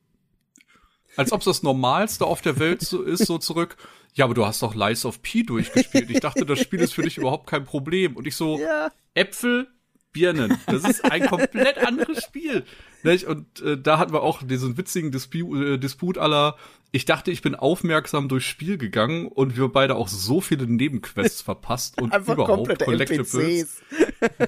als 1.18 1.32
ob 1.32 1.40
es 1.40 1.46
das 1.46 1.64
Normalste 1.64 2.26
auf 2.26 2.42
der 2.42 2.58
Welt 2.60 2.82
so 2.82 3.02
ist, 3.02 3.26
so 3.26 3.38
zurück. 3.38 3.76
Ja, 4.14 4.26
aber 4.26 4.34
du 4.34 4.46
hast 4.46 4.62
doch 4.62 4.76
Lies 4.76 5.06
of 5.06 5.22
P 5.22 5.44
durchgespielt. 5.44 6.10
Ich 6.10 6.20
dachte, 6.20 6.46
das 6.46 6.60
Spiel 6.60 6.80
ist 6.80 6.94
für 6.94 7.02
dich 7.02 7.18
überhaupt 7.18 7.48
kein 7.48 7.66
Problem. 7.66 8.16
Und 8.16 8.28
ich 8.28 8.36
so, 8.36 8.60
Ja. 8.60 8.92
Äpfel, 9.14 9.68
Birnen. 10.14 10.58
Das 10.66 10.84
ist 10.84 11.04
ein 11.06 11.26
komplett 11.28 11.78
anderes 11.78 12.24
Spiel. 12.24 12.64
Nicht? 13.04 13.26
Und 13.26 13.62
äh, 13.62 13.78
da 13.78 13.98
hatten 13.98 14.14
wir 14.14 14.22
auch 14.22 14.44
diesen 14.44 14.78
witzigen 14.78 15.12
Dispu 15.12 15.56
äh, 15.56 15.78
Disput 15.78 16.18
aller. 16.18 16.56
Ich 16.92 17.06
dachte, 17.06 17.32
ich 17.32 17.42
bin 17.42 17.56
aufmerksam 17.56 18.28
durchs 18.28 18.46
Spiel 18.46 18.78
gegangen 18.78 19.28
und 19.28 19.56
wir 19.58 19.70
beide 19.70 19.96
auch 19.96 20.10
so 20.10 20.42
viele 20.42 20.68
Nebenquests 20.68 21.42
verpasst 21.42 22.02
und 22.02 22.14
Einfach 22.14 22.34
überhaupt 22.34 22.80
Collectibles. 22.84 23.34
NPCs. 23.34 23.82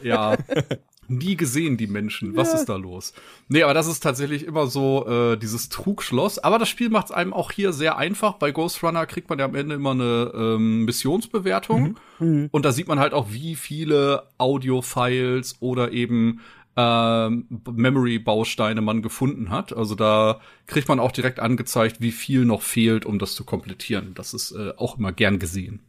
Ja. 0.01 0.37
Nie 1.09 1.35
gesehen, 1.35 1.75
die 1.75 1.87
Menschen. 1.87 2.35
Was 2.37 2.53
ist 2.53 2.65
da 2.65 2.77
los? 2.77 3.13
Nee, 3.49 3.63
aber 3.63 3.73
das 3.73 3.87
ist 3.87 3.99
tatsächlich 3.99 4.45
immer 4.45 4.67
so 4.67 5.05
äh, 5.05 5.37
dieses 5.37 5.67
Trugschloss. 5.69 6.39
Aber 6.39 6.59
das 6.59 6.69
Spiel 6.69 6.89
macht 6.89 7.07
es 7.07 7.11
einem 7.11 7.33
auch 7.33 7.51
hier 7.51 7.73
sehr 7.73 7.97
einfach. 7.97 8.35
Bei 8.35 8.51
Ghost 8.51 8.81
Runner 8.83 9.05
kriegt 9.05 9.29
man 9.29 9.37
ja 9.37 9.45
am 9.45 9.55
Ende 9.55 9.75
immer 9.75 9.91
eine 9.91 10.31
ähm, 10.33 10.85
Missionsbewertung. 10.85 11.99
Und 12.51 12.65
da 12.65 12.71
sieht 12.71 12.87
man 12.87 12.99
halt 12.99 13.13
auch, 13.13 13.27
wie 13.31 13.55
viele 13.55 14.23
Audio-Files 14.37 15.57
oder 15.59 15.91
eben 15.91 16.39
ähm, 16.75 17.47
Memory-Bausteine 17.69 18.81
man 18.81 19.01
gefunden 19.01 19.49
hat. 19.49 19.75
Also 19.75 19.95
da 19.95 20.39
kriegt 20.67 20.87
man 20.87 20.99
auch 20.99 21.11
direkt 21.11 21.39
angezeigt, 21.39 21.97
wie 21.99 22.11
viel 22.11 22.45
noch 22.45 22.61
fehlt, 22.61 23.05
um 23.05 23.19
das 23.19 23.35
zu 23.35 23.43
komplettieren. 23.43 24.13
Das 24.15 24.33
ist 24.33 24.51
äh, 24.51 24.71
auch 24.77 24.97
immer 24.97 25.11
gern 25.11 25.37
gesehen. 25.39 25.81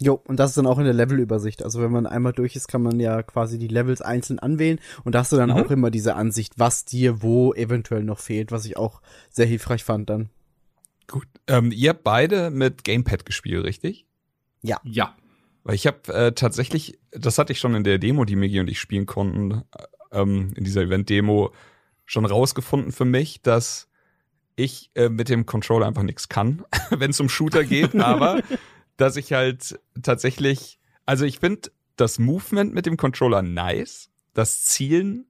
Jo, 0.00 0.20
und 0.26 0.38
das 0.40 0.50
ist 0.50 0.56
dann 0.56 0.66
auch 0.66 0.78
in 0.78 0.84
der 0.84 0.94
Levelübersicht. 0.94 1.62
Also 1.62 1.80
wenn 1.80 1.92
man 1.92 2.06
einmal 2.06 2.32
durch 2.32 2.56
ist, 2.56 2.66
kann 2.66 2.82
man 2.82 2.98
ja 2.98 3.22
quasi 3.22 3.58
die 3.58 3.68
Levels 3.68 4.02
einzeln 4.02 4.38
anwählen 4.40 4.80
und 5.04 5.14
da 5.14 5.20
hast 5.20 5.30
du 5.32 5.36
dann 5.36 5.50
Mhm. 5.50 5.56
auch 5.56 5.70
immer 5.70 5.90
diese 5.90 6.16
Ansicht, 6.16 6.54
was 6.58 6.84
dir 6.84 7.22
wo 7.22 7.54
eventuell 7.54 8.02
noch 8.02 8.18
fehlt, 8.18 8.50
was 8.50 8.64
ich 8.66 8.76
auch 8.76 9.00
sehr 9.30 9.46
hilfreich 9.46 9.84
fand 9.84 10.10
dann. 10.10 10.30
Gut. 11.08 11.26
Ähm, 11.46 11.70
ihr 11.72 11.90
habt 11.90 12.02
beide 12.04 12.50
mit 12.50 12.84
Gamepad 12.84 13.24
gespielt, 13.26 13.64
richtig? 13.64 14.06
Ja. 14.62 14.80
Weil 15.64 15.74
ich 15.76 15.86
habe 15.86 16.12
äh, 16.12 16.32
tatsächlich, 16.32 16.98
das 17.12 17.38
hatte 17.38 17.52
ich 17.52 17.60
schon 17.60 17.74
in 17.74 17.84
der 17.84 17.98
Demo, 17.98 18.24
die 18.24 18.34
Migi 18.36 18.58
und 18.58 18.68
ich 18.68 18.80
spielen 18.80 19.06
konnten, 19.06 19.52
äh, 19.52 19.84
ähm, 20.20 20.52
in 20.56 20.64
dieser 20.64 20.82
Event-Demo 20.82 21.52
schon 22.06 22.24
rausgefunden 22.24 22.90
für 22.92 23.04
mich, 23.04 23.42
dass 23.42 23.88
ich 24.56 24.90
äh, 24.94 25.08
mit 25.08 25.28
dem 25.28 25.46
Controller 25.46 25.86
einfach 25.86 26.02
nichts 26.02 26.28
kann, 26.28 26.64
wenn 26.90 27.10
es 27.10 27.20
um 27.20 27.28
Shooter 27.28 27.64
geht, 27.64 27.94
aber 27.94 28.42
dass 28.96 29.16
ich 29.16 29.32
halt 29.32 29.78
tatsächlich, 30.02 30.78
also 31.06 31.24
ich 31.24 31.38
finde 31.38 31.70
das 31.96 32.18
Movement 32.18 32.74
mit 32.74 32.86
dem 32.86 32.96
Controller 32.96 33.42
nice, 33.42 34.10
das 34.34 34.64
Zielen 34.64 35.26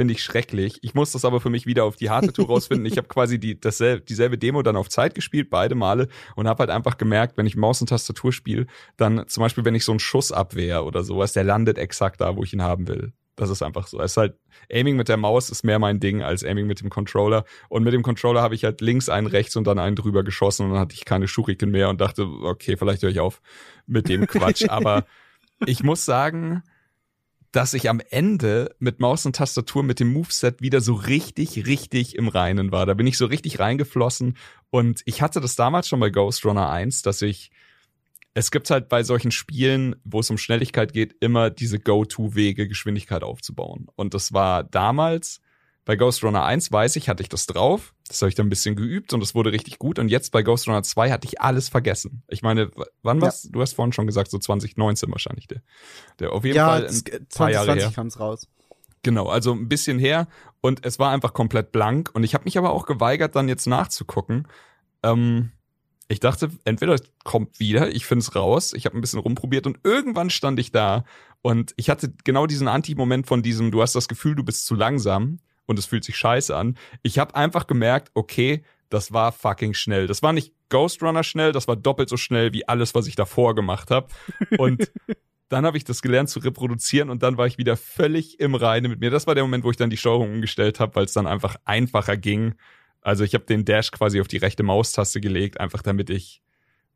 finde 0.00 0.14
ich 0.14 0.22
schrecklich. 0.22 0.78
Ich 0.80 0.94
muss 0.94 1.12
das 1.12 1.26
aber 1.26 1.40
für 1.40 1.50
mich 1.50 1.66
wieder 1.66 1.84
auf 1.84 1.96
die 1.96 2.08
harte 2.08 2.32
Tour 2.32 2.46
rausfinden. 2.46 2.86
Ich 2.86 2.96
habe 2.96 3.08
quasi 3.08 3.38
die, 3.38 3.60
dasselbe, 3.60 4.02
dieselbe 4.02 4.38
Demo 4.38 4.62
dann 4.62 4.76
auf 4.76 4.88
Zeit 4.88 5.14
gespielt, 5.14 5.50
beide 5.50 5.74
Male, 5.74 6.08
und 6.36 6.48
habe 6.48 6.60
halt 6.60 6.70
einfach 6.70 6.96
gemerkt, 6.96 7.36
wenn 7.36 7.44
ich 7.44 7.54
Maus 7.54 7.82
und 7.82 7.88
Tastatur 7.88 8.32
spiele, 8.32 8.66
dann 8.96 9.28
zum 9.28 9.42
Beispiel, 9.42 9.66
wenn 9.66 9.74
ich 9.74 9.84
so 9.84 9.92
einen 9.92 9.98
Schuss 9.98 10.32
abwehr 10.32 10.86
oder 10.86 11.04
sowas, 11.04 11.34
der 11.34 11.44
landet 11.44 11.76
exakt 11.76 12.22
da, 12.22 12.34
wo 12.34 12.44
ich 12.44 12.54
ihn 12.54 12.62
haben 12.62 12.88
will. 12.88 13.12
Das 13.40 13.48
ist 13.48 13.62
einfach 13.62 13.86
so. 13.86 13.98
Es 14.00 14.12
ist 14.12 14.16
halt, 14.18 14.34
Aiming 14.70 14.96
mit 14.96 15.08
der 15.08 15.16
Maus 15.16 15.48
ist 15.48 15.64
mehr 15.64 15.78
mein 15.78 15.98
Ding 15.98 16.22
als 16.22 16.44
Aiming 16.44 16.66
mit 16.66 16.82
dem 16.82 16.90
Controller. 16.90 17.46
Und 17.70 17.84
mit 17.84 17.94
dem 17.94 18.02
Controller 18.02 18.42
habe 18.42 18.54
ich 18.54 18.64
halt 18.64 18.82
links 18.82 19.08
einen 19.08 19.26
rechts 19.26 19.56
und 19.56 19.66
dann 19.66 19.78
einen 19.78 19.96
drüber 19.96 20.22
geschossen 20.22 20.66
und 20.66 20.72
dann 20.72 20.80
hatte 20.80 20.94
ich 20.94 21.06
keine 21.06 21.26
Schuriken 21.26 21.70
mehr 21.70 21.88
und 21.88 22.02
dachte, 22.02 22.24
okay, 22.24 22.76
vielleicht 22.76 23.02
höre 23.02 23.08
ich 23.08 23.18
auf 23.18 23.40
mit 23.86 24.10
dem 24.10 24.26
Quatsch. 24.26 24.64
Aber 24.68 25.06
ich 25.64 25.82
muss 25.82 26.04
sagen, 26.04 26.62
dass 27.50 27.72
ich 27.72 27.88
am 27.88 28.02
Ende 28.10 28.76
mit 28.78 29.00
Maus 29.00 29.24
und 29.24 29.36
Tastatur 29.36 29.84
mit 29.84 30.00
dem 30.00 30.12
Moveset 30.12 30.60
wieder 30.60 30.82
so 30.82 30.92
richtig, 30.92 31.66
richtig 31.66 32.16
im 32.16 32.28
Reinen 32.28 32.72
war. 32.72 32.84
Da 32.84 32.92
bin 32.92 33.06
ich 33.06 33.16
so 33.16 33.24
richtig 33.24 33.58
reingeflossen. 33.58 34.36
Und 34.68 35.00
ich 35.06 35.22
hatte 35.22 35.40
das 35.40 35.56
damals 35.56 35.88
schon 35.88 36.00
bei 36.00 36.10
Ghost 36.10 36.44
Runner 36.44 36.68
1, 36.68 37.00
dass 37.00 37.22
ich, 37.22 37.50
es 38.34 38.50
gibt 38.50 38.70
halt 38.70 38.88
bei 38.88 39.02
solchen 39.02 39.30
Spielen, 39.30 39.96
wo 40.04 40.20
es 40.20 40.30
um 40.30 40.38
Schnelligkeit 40.38 40.92
geht, 40.92 41.16
immer 41.20 41.50
diese 41.50 41.78
Go-To-Wege, 41.80 42.68
Geschwindigkeit 42.68 43.22
aufzubauen. 43.24 43.88
Und 43.96 44.14
das 44.14 44.32
war 44.32 44.62
damals, 44.64 45.40
bei 45.84 45.96
Ghost 45.96 46.22
Runner 46.22 46.44
1 46.44 46.70
weiß 46.70 46.94
ich, 46.96 47.08
hatte 47.08 47.22
ich 47.22 47.28
das 47.28 47.46
drauf. 47.46 47.94
Das 48.06 48.22
habe 48.22 48.28
ich 48.28 48.34
dann 48.36 48.46
ein 48.46 48.50
bisschen 48.50 48.76
geübt 48.76 49.12
und 49.12 49.22
es 49.22 49.34
wurde 49.34 49.50
richtig 49.50 49.78
gut. 49.78 49.98
Und 49.98 50.08
jetzt 50.08 50.30
bei 50.30 50.42
Ghost 50.42 50.68
Runner 50.68 50.82
2 50.82 51.10
hatte 51.10 51.26
ich 51.26 51.40
alles 51.40 51.68
vergessen. 51.68 52.22
Ich 52.28 52.42
meine, 52.42 52.70
wann 53.02 53.18
Ja. 53.20 53.26
was? 53.26 53.42
Du 53.50 53.60
hast 53.60 53.72
vorhin 53.74 53.92
schon 53.92 54.06
gesagt, 54.06 54.30
so 54.30 54.38
2019 54.38 55.10
wahrscheinlich 55.10 55.48
der. 55.48 55.62
Der 56.20 56.32
auf 56.32 56.44
jeden 56.44 56.56
ja, 56.56 56.68
Fall 56.68 56.82
das- 56.82 57.02
ein 57.06 57.26
paar 57.34 57.50
Jahre 57.50 57.66
her. 57.74 57.90
2020 57.90 57.94
kam's 57.96 58.20
raus. 58.20 58.48
Genau, 59.02 59.28
also 59.28 59.52
ein 59.52 59.68
bisschen 59.68 59.98
her 59.98 60.28
und 60.60 60.84
es 60.84 60.98
war 60.98 61.10
einfach 61.10 61.32
komplett 61.32 61.72
blank 61.72 62.10
und 62.12 62.22
ich 62.22 62.34
habe 62.34 62.44
mich 62.44 62.58
aber 62.58 62.70
auch 62.70 62.84
geweigert, 62.84 63.34
dann 63.34 63.48
jetzt 63.48 63.66
nachzugucken. 63.66 64.46
Ähm, 65.02 65.52
ich 66.10 66.18
dachte, 66.18 66.50
entweder 66.64 66.94
es 66.94 67.02
kommt 67.22 67.60
wieder, 67.60 67.94
ich 67.94 68.04
finde 68.04 68.24
es 68.24 68.34
raus, 68.34 68.72
ich 68.72 68.84
habe 68.84 68.98
ein 68.98 69.00
bisschen 69.00 69.20
rumprobiert 69.20 69.66
und 69.66 69.78
irgendwann 69.84 70.28
stand 70.28 70.58
ich 70.58 70.72
da 70.72 71.04
und 71.40 71.72
ich 71.76 71.88
hatte 71.88 72.12
genau 72.24 72.46
diesen 72.46 72.66
Anti-Moment 72.66 73.28
von 73.28 73.42
diesem, 73.42 73.70
du 73.70 73.80
hast 73.80 73.94
das 73.94 74.08
Gefühl, 74.08 74.34
du 74.34 74.42
bist 74.42 74.66
zu 74.66 74.74
langsam 74.74 75.38
und 75.66 75.78
es 75.78 75.86
fühlt 75.86 76.02
sich 76.02 76.16
scheiße 76.16 76.54
an. 76.54 76.76
Ich 77.04 77.20
habe 77.20 77.36
einfach 77.36 77.68
gemerkt, 77.68 78.10
okay, 78.14 78.64
das 78.88 79.12
war 79.12 79.30
fucking 79.30 79.72
schnell. 79.72 80.08
Das 80.08 80.20
war 80.20 80.32
nicht 80.32 80.52
Ghost 80.68 81.00
Runner 81.00 81.22
schnell, 81.22 81.52
das 81.52 81.68
war 81.68 81.76
doppelt 81.76 82.08
so 82.08 82.16
schnell 82.16 82.52
wie 82.52 82.66
alles, 82.66 82.92
was 82.96 83.06
ich 83.06 83.14
davor 83.14 83.54
gemacht 83.54 83.92
habe. 83.92 84.08
Und 84.58 84.90
dann 85.48 85.64
habe 85.64 85.76
ich 85.76 85.84
das 85.84 86.02
gelernt 86.02 86.28
zu 86.28 86.40
reproduzieren 86.40 87.08
und 87.08 87.22
dann 87.22 87.36
war 87.36 87.46
ich 87.46 87.56
wieder 87.56 87.76
völlig 87.76 88.40
im 88.40 88.56
Reinen 88.56 88.90
mit 88.90 88.98
mir. 88.98 89.10
Das 89.10 89.28
war 89.28 89.36
der 89.36 89.44
Moment, 89.44 89.62
wo 89.62 89.70
ich 89.70 89.76
dann 89.76 89.90
die 89.90 89.96
Steuerung 89.96 90.32
umgestellt 90.32 90.80
habe, 90.80 90.96
weil 90.96 91.04
es 91.04 91.12
dann 91.12 91.28
einfach 91.28 91.54
einfacher 91.64 92.16
ging. 92.16 92.54
Also 93.02 93.24
ich 93.24 93.34
habe 93.34 93.44
den 93.44 93.64
Dash 93.64 93.90
quasi 93.90 94.20
auf 94.20 94.28
die 94.28 94.36
rechte 94.38 94.62
Maustaste 94.62 95.20
gelegt, 95.20 95.58
einfach 95.60 95.82
damit 95.82 96.10
ich, 96.10 96.42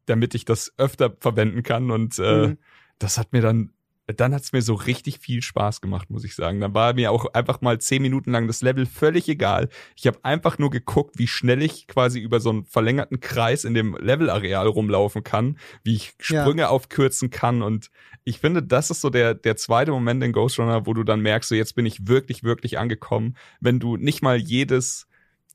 damit 0.07 0.35
ich 0.35 0.45
das 0.45 0.73
öfter 0.77 1.15
verwenden 1.21 1.63
kann. 1.63 1.91
Und 1.91 2.19
äh, 2.19 2.49
Mhm. 2.49 2.59
das 2.99 3.17
hat 3.19 3.33
mir 3.33 3.41
dann, 3.41 3.71
dann 4.07 4.35
hat's 4.35 4.53
mir 4.53 4.61
so 4.61 4.75
richtig 4.75 5.19
viel 5.19 5.41
Spaß 5.41 5.81
gemacht, 5.81 6.11
muss 6.11 6.25
ich 6.25 6.35
sagen. 6.35 6.61
Dann 6.61 6.75
war 6.75 6.93
mir 6.93 7.11
auch 7.11 7.25
einfach 7.33 7.63
mal 7.63 7.81
zehn 7.81 8.03
Minuten 8.03 8.33
lang 8.33 8.47
das 8.47 8.61
Level 8.61 8.85
völlig 8.85 9.31
egal. 9.31 9.71
Ich 9.97 10.07
habe 10.07 10.19
einfach 10.23 10.59
nur 10.59 10.69
geguckt, 10.69 11.19
wie 11.19 11.27
schnell 11.27 11.63
ich 11.63 11.87
quasi 11.87 12.21
über 12.21 12.39
so 12.39 12.51
einen 12.51 12.67
verlängerten 12.67 13.21
Kreis 13.21 13.65
in 13.65 13.73
dem 13.73 13.97
Levelareal 13.97 14.67
rumlaufen 14.67 15.25
kann, 15.25 15.57
wie 15.85 15.95
ich 15.95 16.13
Ja. 16.29 16.43
Sprünge 16.43 16.69
aufkürzen 16.69 17.31
kann. 17.31 17.63
Und 17.63 17.91
ich 18.25 18.41
finde, 18.41 18.63
das 18.63 18.91
ist 18.91 19.01
so 19.01 19.09
der, 19.09 19.33
der 19.33 19.57
zweite 19.57 19.91
Moment 19.91 20.23
in 20.23 20.33
Ghost 20.33 20.59
Runner, 20.59 20.85
wo 20.85 20.93
du 20.93 21.03
dann 21.03 21.21
merkst, 21.21 21.49
so 21.49 21.55
jetzt 21.55 21.75
bin 21.75 21.87
ich 21.87 22.07
wirklich, 22.07 22.43
wirklich 22.45 22.79
angekommen, 22.79 23.39
wenn 23.61 23.81
du 23.81 23.97
nicht 23.97 24.21
mal 24.21 24.37
jedes 24.37 25.07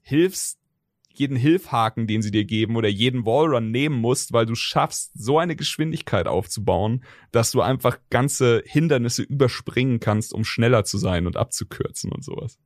Hilfs, 0.01 0.57
jeden 1.13 1.35
Hilfhaken, 1.35 2.07
den 2.07 2.21
sie 2.21 2.31
dir 2.31 2.45
geben 2.45 2.75
oder 2.77 2.87
jeden 2.87 3.25
Wallrun 3.25 3.71
nehmen 3.71 3.99
musst, 3.99 4.31
weil 4.31 4.45
du 4.45 4.55
schaffst, 4.55 5.11
so 5.15 5.37
eine 5.37 5.55
Geschwindigkeit 5.55 6.27
aufzubauen, 6.27 7.03
dass 7.31 7.51
du 7.51 7.61
einfach 7.61 7.99
ganze 8.09 8.63
Hindernisse 8.65 9.23
überspringen 9.23 9.99
kannst, 9.99 10.33
um 10.33 10.45
schneller 10.45 10.85
zu 10.85 10.97
sein 10.97 11.27
und 11.27 11.35
abzukürzen 11.35 12.11
und 12.11 12.23
sowas. 12.23 12.57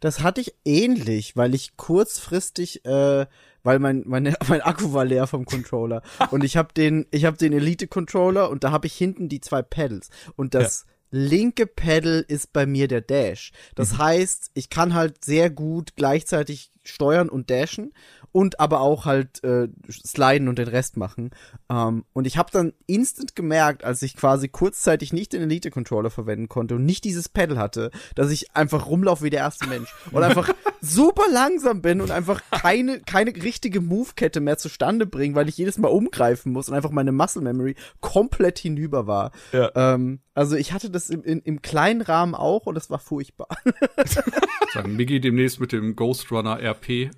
Das 0.00 0.20
hatte 0.20 0.40
ich 0.40 0.54
ähnlich, 0.64 1.36
weil 1.36 1.54
ich 1.54 1.76
kurzfristig, 1.76 2.84
äh, 2.84 3.26
weil 3.62 3.78
mein 3.78 4.04
meine, 4.06 4.36
mein 4.48 4.60
Akku 4.60 4.92
war 4.92 5.04
leer 5.04 5.26
vom 5.26 5.44
Controller. 5.44 6.02
Und 6.30 6.44
ich 6.44 6.56
habe 6.56 6.72
den 6.74 7.06
ich 7.10 7.24
habe 7.24 7.36
den 7.36 7.52
Elite 7.52 7.88
Controller 7.88 8.50
und 8.50 8.62
da 8.62 8.70
habe 8.70 8.86
ich 8.86 8.94
hinten 8.94 9.28
die 9.28 9.40
zwei 9.40 9.62
Pedals. 9.62 10.10
Und 10.36 10.54
das 10.54 10.86
linke 11.10 11.66
Pedal 11.66 12.24
ist 12.26 12.52
bei 12.52 12.66
mir 12.66 12.88
der 12.88 13.00
Dash. 13.00 13.52
Das 13.74 13.92
Mhm. 13.92 13.98
heißt, 13.98 14.50
ich 14.54 14.70
kann 14.70 14.94
halt 14.94 15.24
sehr 15.24 15.50
gut 15.50 15.96
gleichzeitig 15.96 16.70
steuern 16.86 17.28
und 17.28 17.50
dashen 17.50 17.92
und 18.32 18.60
aber 18.60 18.80
auch 18.80 19.06
halt 19.06 19.42
äh, 19.44 19.68
sliden 19.90 20.48
und 20.48 20.58
den 20.58 20.68
Rest 20.68 20.96
machen. 20.96 21.30
Ähm, 21.70 22.04
und 22.12 22.26
ich 22.26 22.36
habe 22.36 22.50
dann 22.52 22.72
instant 22.86 23.34
gemerkt, 23.34 23.84
als 23.84 24.02
ich 24.02 24.16
quasi 24.16 24.48
kurzzeitig 24.48 25.12
nicht 25.12 25.32
den 25.32 25.42
Elite 25.42 25.70
Controller 25.70 26.10
verwenden 26.10 26.48
konnte 26.48 26.74
und 26.74 26.84
nicht 26.84 27.04
dieses 27.04 27.28
Pedal 27.28 27.58
hatte, 27.58 27.90
dass 28.14 28.30
ich 28.30 28.54
einfach 28.54 28.86
rumlaufe 28.86 29.24
wie 29.24 29.30
der 29.30 29.40
erste 29.40 29.66
Mensch 29.66 29.94
und 30.12 30.22
einfach 30.22 30.50
super 30.80 31.24
langsam 31.32 31.82
bin 31.82 32.00
und 32.00 32.10
einfach 32.10 32.42
keine 32.50 33.00
keine 33.00 33.34
richtige 33.34 33.80
Move-Kette 33.80 34.40
mehr 34.40 34.58
zustande 34.58 35.06
bringe, 35.06 35.34
weil 35.34 35.48
ich 35.48 35.56
jedes 35.56 35.78
Mal 35.78 35.88
umgreifen 35.88 36.52
muss 36.52 36.68
und 36.68 36.74
einfach 36.74 36.90
meine 36.90 37.12
Muscle 37.12 37.42
Memory 37.42 37.74
komplett 38.00 38.58
hinüber 38.58 39.06
war. 39.06 39.32
Ja. 39.52 39.70
Ähm, 39.74 40.20
also 40.34 40.54
ich 40.54 40.72
hatte 40.74 40.90
das 40.90 41.08
im, 41.08 41.22
im, 41.24 41.40
im 41.42 41.62
kleinen 41.62 42.02
Rahmen 42.02 42.34
auch 42.34 42.66
und 42.66 42.74
das 42.74 42.90
war 42.90 42.98
furchtbar. 42.98 43.48
Sagen 44.74 44.94
Miggy 44.94 45.18
demnächst 45.18 45.60
mit 45.60 45.72
dem 45.72 45.96
Ghost 45.96 46.30
Runner 46.30 46.60
RP. 46.76 47.10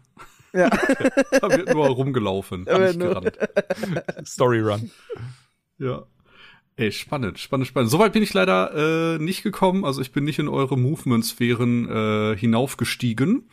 Ja. 0.52 0.70
da 1.40 1.50
wird 1.50 1.74
nur 1.74 1.86
rumgelaufen, 1.88 2.64
Da 2.64 2.78
nicht 2.78 2.98
nur- 2.98 3.08
gerannt. 3.08 3.38
Story 4.26 4.60
Run. 4.60 4.90
Ja. 5.78 6.04
Ey, 6.76 6.92
spannend, 6.92 7.38
spannend, 7.38 7.66
spannend. 7.66 7.90
Soweit 7.90 8.12
bin 8.12 8.22
ich 8.22 8.32
leider 8.34 9.16
äh, 9.16 9.18
nicht 9.18 9.42
gekommen. 9.42 9.84
Also 9.84 10.00
ich 10.00 10.12
bin 10.12 10.24
nicht 10.24 10.38
in 10.38 10.48
eure 10.48 10.78
Movement-Sphären 10.78 11.88
äh, 11.88 12.36
hinaufgestiegen. 12.36 13.48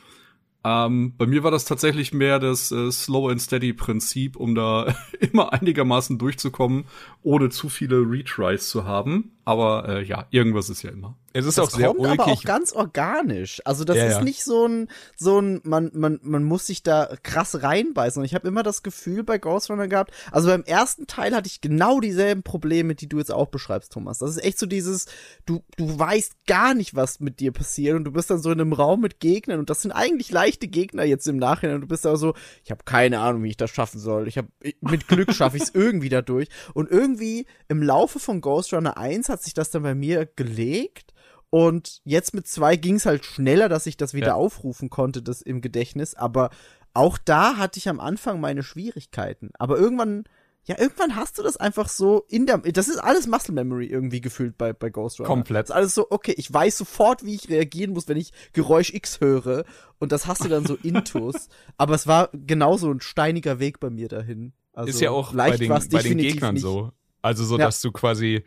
Ähm, 0.64 1.14
bei 1.18 1.26
mir 1.26 1.44
war 1.44 1.52
das 1.52 1.66
tatsächlich 1.66 2.14
mehr 2.14 2.40
das 2.40 2.72
äh, 2.72 2.92
Slow 2.92 3.30
and 3.32 3.42
Steady 3.42 3.74
Prinzip, 3.74 4.36
um 4.36 4.54
da 4.56 4.96
immer 5.20 5.54
einigermaßen 5.54 6.18
durchzukommen, 6.20 6.86
ohne 7.24 7.50
zu 7.50 7.68
viele 7.70 7.98
Retries 7.98 8.70
zu 8.70 8.86
haben. 8.86 9.32
Aber 9.44 9.90
äh, 9.90 10.04
ja, 10.04 10.28
irgendwas 10.32 10.70
ist 10.70 10.84
ja 10.84 10.92
immer. 10.92 11.18
Es 11.38 11.46
ist 11.46 11.58
Das 11.58 11.66
auch 11.68 11.70
sehr 11.72 11.88
kommt 11.88 12.08
aber 12.08 12.24
auch 12.24 12.28
ulkig. 12.28 12.46
ganz 12.46 12.72
organisch. 12.72 13.62
Also 13.66 13.84
das 13.84 13.98
Ja, 13.98 14.06
ist 14.06 14.12
ja. 14.14 14.24
nicht 14.24 14.42
so 14.46 14.66
ein, 14.70 14.88
so 15.18 15.40
ein, 15.42 15.60
man, 15.66 15.92
man, 15.94 16.18
man 16.24 16.46
muss 16.46 16.66
sich 16.66 16.82
da 16.82 17.10
krass 17.24 17.62
reinbeißen. 17.62 18.22
Und 18.22 18.26
ich 18.26 18.34
habe 18.34 18.48
immer 18.48 18.64
das 18.64 18.84
Gefühl 18.84 19.24
bei 19.26 19.38
Ghost 19.38 19.70
Runner 19.70 19.90
gehabt, 19.90 20.14
also 20.32 20.48
beim 20.48 20.64
ersten 20.64 21.08
Teil 21.08 21.36
hatte 21.36 21.48
ich 21.48 21.60
genau 21.60 22.00
dieselben 22.00 22.42
Probleme, 22.42 22.96
die 22.96 23.10
du 23.10 23.18
jetzt 23.18 23.34
auch 23.34 23.48
beschreibst, 23.50 23.92
Thomas. 23.92 24.20
Das 24.20 24.30
ist 24.30 24.44
echt 24.46 24.58
so 24.58 24.66
dieses, 24.66 25.08
du, 25.46 25.62
du 25.76 26.00
weißt 26.00 26.46
gar 26.48 26.74
nicht, 26.74 26.96
was 26.96 27.20
mit 27.20 27.42
dir 27.42 27.52
passiert 27.52 27.98
und 27.98 28.06
du 28.06 28.14
bist 28.14 28.30
dann 28.30 28.42
so 28.42 28.50
in 28.52 28.62
einem 28.62 28.72
Raum 28.72 29.02
mit 29.02 29.20
Gegnern 29.20 29.60
und 29.60 29.70
das 29.70 29.82
sind 29.82 29.92
eigentlich 29.92 30.32
leichte 30.32 30.70
Gegner 30.70 31.04
jetzt 31.04 31.28
im 31.28 31.36
Nachhinein 31.36 31.76
und 31.76 31.82
du 31.82 31.88
bist 31.88 32.06
da 32.06 32.16
so, 32.16 32.34
ich 32.64 32.72
habe 32.72 32.86
keine 32.86 33.20
Ahnung, 33.20 33.44
wie 33.44 33.50
ich 33.50 33.58
das 33.58 33.72
schaffen 33.72 34.00
soll. 34.00 34.30
Ich 34.30 34.38
habe 34.38 34.48
mit 34.80 35.10
Glück 35.10 35.34
schaffe 35.34 35.58
ich 35.58 35.64
es 35.64 35.70
irgendwie 35.76 36.08
da 36.08 36.22
durch 36.22 36.48
und 36.74 36.90
irgendwie 36.90 37.46
im 37.68 37.84
Laufe 37.84 38.20
von 38.20 38.40
Ghost 38.40 38.74
Runner 38.74 38.98
1 38.98 39.28
hat 39.28 39.44
sich 39.44 39.54
das 39.54 39.70
dann 39.70 39.84
bei 39.84 39.96
mir 39.96 40.26
gelegt 40.38 41.12
und 41.50 42.02
jetzt 42.04 42.34
mit 42.34 42.48
zwei 42.48 42.76
ging 42.76 42.96
es 42.96 43.06
halt 43.06 43.26
schneller, 43.26 43.70
dass 43.70 43.86
ich 43.86 43.98
das 43.98 44.14
wieder 44.14 44.28
Ja. 44.28 44.34
aufrufen 44.36 44.90
konnte, 44.90 45.22
das 45.22 45.42
im 45.42 45.62
Gedächtnis. 45.62 46.16
Aber 46.16 46.50
auch 46.94 47.18
da 47.18 47.58
hatte 47.58 47.78
ich 47.80 47.88
am 47.90 48.00
Anfang 48.00 48.40
meine 48.40 48.64
Schwierigkeiten. 48.64 49.52
Aber 49.60 49.78
irgendwann, 49.78 50.24
ja, 50.66 50.80
irgendwann 50.80 51.16
hast 51.16 51.38
du 51.38 51.44
das 51.44 51.58
einfach 51.58 51.88
so 51.90 52.26
in 52.28 52.46
der. 52.46 52.58
Das 52.58 52.88
ist 52.88 52.98
alles 52.98 53.28
Muscle 53.28 53.54
Memory 53.54 53.86
irgendwie 53.86 54.22
gefühlt 54.22 54.58
bei, 54.58 54.74
bei 54.74 54.90
Ghost 54.90 55.20
Runner. 55.20 55.28
Komplett. 55.28 55.66
Das 55.66 55.70
ist 55.70 55.76
alles 55.76 55.96
so, 55.96 56.08
okay, 56.10 56.34
ich 56.38 56.52
weiß 56.52 56.78
sofort, 56.78 57.24
wie 57.24 57.36
ich 57.36 57.50
reagieren 57.50 57.92
muss, 57.92 58.08
wenn 58.08 58.18
ich 58.18 58.32
Geräusch 58.54 58.94
X 58.94 59.20
höre. 59.22 59.64
Und 60.00 60.12
das 60.12 60.26
hast 60.28 60.44
du 60.44 60.50
dann 60.50 60.66
so 60.66 60.76
intus. 60.84 61.50
Aber 61.78 61.94
es 61.96 62.08
war 62.08 62.30
genauso 62.34 62.92
ein 62.92 63.02
steiniger 63.02 63.60
Weg 63.60 63.80
bei 63.80 63.90
mir 63.90 64.08
dahin. 64.08 64.54
Also 64.74 64.90
ist 64.90 65.02
ja 65.02 65.12
auch 65.12 65.32
bei 65.32 65.50
leicht 65.50 65.62
den, 65.62 65.70
war's 65.70 65.88
bei 65.88 66.02
den 66.02 66.18
Gegnern 66.18 66.56
nicht. 66.56 66.64
so. 66.64 66.92
Also 67.22 67.46
so, 67.46 67.58
Ja. 67.58 67.66
dass 67.66 67.80
du 67.82 67.92
quasi, 67.92 68.44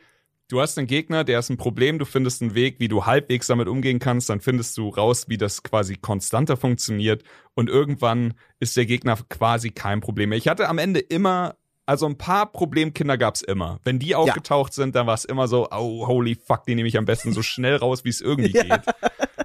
du 0.48 0.60
hast 0.60 0.78
einen 0.78 0.86
Gegner, 0.86 1.24
der 1.24 1.38
ist 1.38 1.50
ein 1.50 1.56
Problem, 1.58 1.98
du 1.98 2.04
findest 2.04 2.42
einen 2.42 2.54
Weg, 2.54 2.80
wie 2.80 2.88
du 2.88 3.06
halbwegs 3.06 3.46
damit 3.46 3.68
umgehen 3.68 3.98
kannst, 3.98 4.30
dann 4.30 4.40
findest 4.40 4.76
du 4.78 4.88
raus, 4.88 5.26
wie 5.28 5.36
das 5.36 5.62
quasi 5.62 5.96
konstanter 5.96 6.56
funktioniert 6.56 7.22
und 7.54 7.68
irgendwann 7.68 8.34
ist 8.60 8.76
der 8.76 8.86
Gegner 8.86 9.18
quasi 9.28 9.70
kein 9.70 10.00
Problem 10.00 10.30
mehr. 10.30 10.38
Ich 10.38 10.48
hatte 10.48 10.68
am 10.68 10.78
Ende 10.78 11.00
immer, 11.00 11.56
also 11.86 12.06
ein 12.06 12.18
paar 12.18 12.50
Problemkinder 12.50 13.16
gab's 13.18 13.42
immer. 13.42 13.78
Wenn 13.84 13.98
die 13.98 14.14
aufgetaucht 14.14 14.72
sind, 14.74 14.94
dann 14.94 15.06
war 15.06 15.14
es 15.14 15.24
immer 15.24 15.48
so, 15.48 15.68
oh, 15.70 16.06
holy 16.06 16.34
fuck, 16.34 16.64
den 16.64 16.76
nehme 16.76 16.88
ich 16.88 16.98
am 16.98 17.04
besten 17.04 17.32
so 17.32 17.42
schnell 17.42 17.76
raus, 17.76 18.04
wie 18.04 18.10
es 18.10 18.20
irgendwie 18.22 18.52
Ja. 18.52 18.62
geht. 18.62 18.86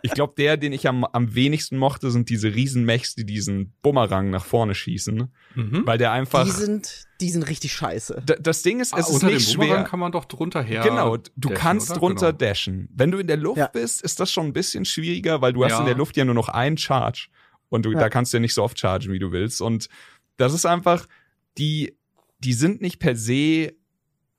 Ich 0.05 0.11
glaube, 0.11 0.33
der, 0.37 0.57
den 0.57 0.73
ich 0.73 0.87
am, 0.87 1.05
am 1.05 1.33
wenigsten 1.33 1.77
mochte, 1.77 2.11
sind 2.11 2.29
diese 2.29 2.53
Riesenmechs, 2.53 3.15
die 3.15 3.25
diesen 3.25 3.73
Bumerang 3.81 4.29
nach 4.29 4.43
vorne 4.43 4.75
schießen, 4.75 5.31
Mhm. 5.55 5.81
weil 5.85 5.97
der 5.97 6.11
einfach 6.11 6.43
Die 6.43 6.51
sind, 6.51 7.05
die 7.21 7.29
sind 7.29 7.43
richtig 7.43 7.71
scheiße. 7.73 8.21
D- 8.27 8.35
das 8.41 8.63
Ding 8.63 8.81
ist, 8.81 8.87
es 8.89 8.93
Ah, 8.93 8.97
ist 8.99 9.09
unter 9.11 9.27
nicht 9.27 9.49
dem 9.53 9.59
Bumerang 9.61 9.77
schwer. 9.79 9.89
kann 9.89 9.99
man 10.01 10.11
doch 10.11 10.25
drunter 10.25 10.61
her. 10.61 10.81
Genau, 10.83 11.15
du 11.17 11.23
dashen, 11.37 11.55
kannst 11.55 11.91
oder? 11.91 11.99
drunter 11.99 12.33
Genau. 12.33 12.37
dashen. 12.49 12.89
Wenn 12.93 13.11
du 13.11 13.17
in 13.17 13.27
der 13.27 13.37
Luft 13.37 13.57
Ja. 13.59 13.67
bist, 13.67 14.01
ist 14.01 14.19
das 14.19 14.29
schon 14.29 14.45
ein 14.47 14.53
bisschen 14.53 14.83
schwieriger, 14.85 15.41
weil 15.41 15.53
du 15.53 15.63
hast 15.63 15.71
Ja. 15.71 15.79
in 15.79 15.85
der 15.85 15.95
Luft 15.95 16.17
ja 16.17 16.25
nur 16.25 16.35
noch 16.35 16.49
einen 16.49 16.77
Charge 16.77 17.29
und 17.69 17.85
du, 17.85 17.93
Ja. 17.93 17.99
da 18.01 18.09
kannst 18.09 18.33
du 18.33 18.37
ja 18.37 18.41
nicht 18.41 18.53
so 18.53 18.61
oft 18.61 18.77
chargen, 18.77 19.13
wie 19.13 19.19
du 19.19 19.31
willst. 19.31 19.61
Und 19.61 19.87
das 20.35 20.53
ist 20.53 20.65
einfach, 20.65 21.07
die, 21.57 21.95
die 22.39 22.53
sind 22.53 22.81
nicht 22.81 22.99
per 22.99 23.15
se 23.15 23.73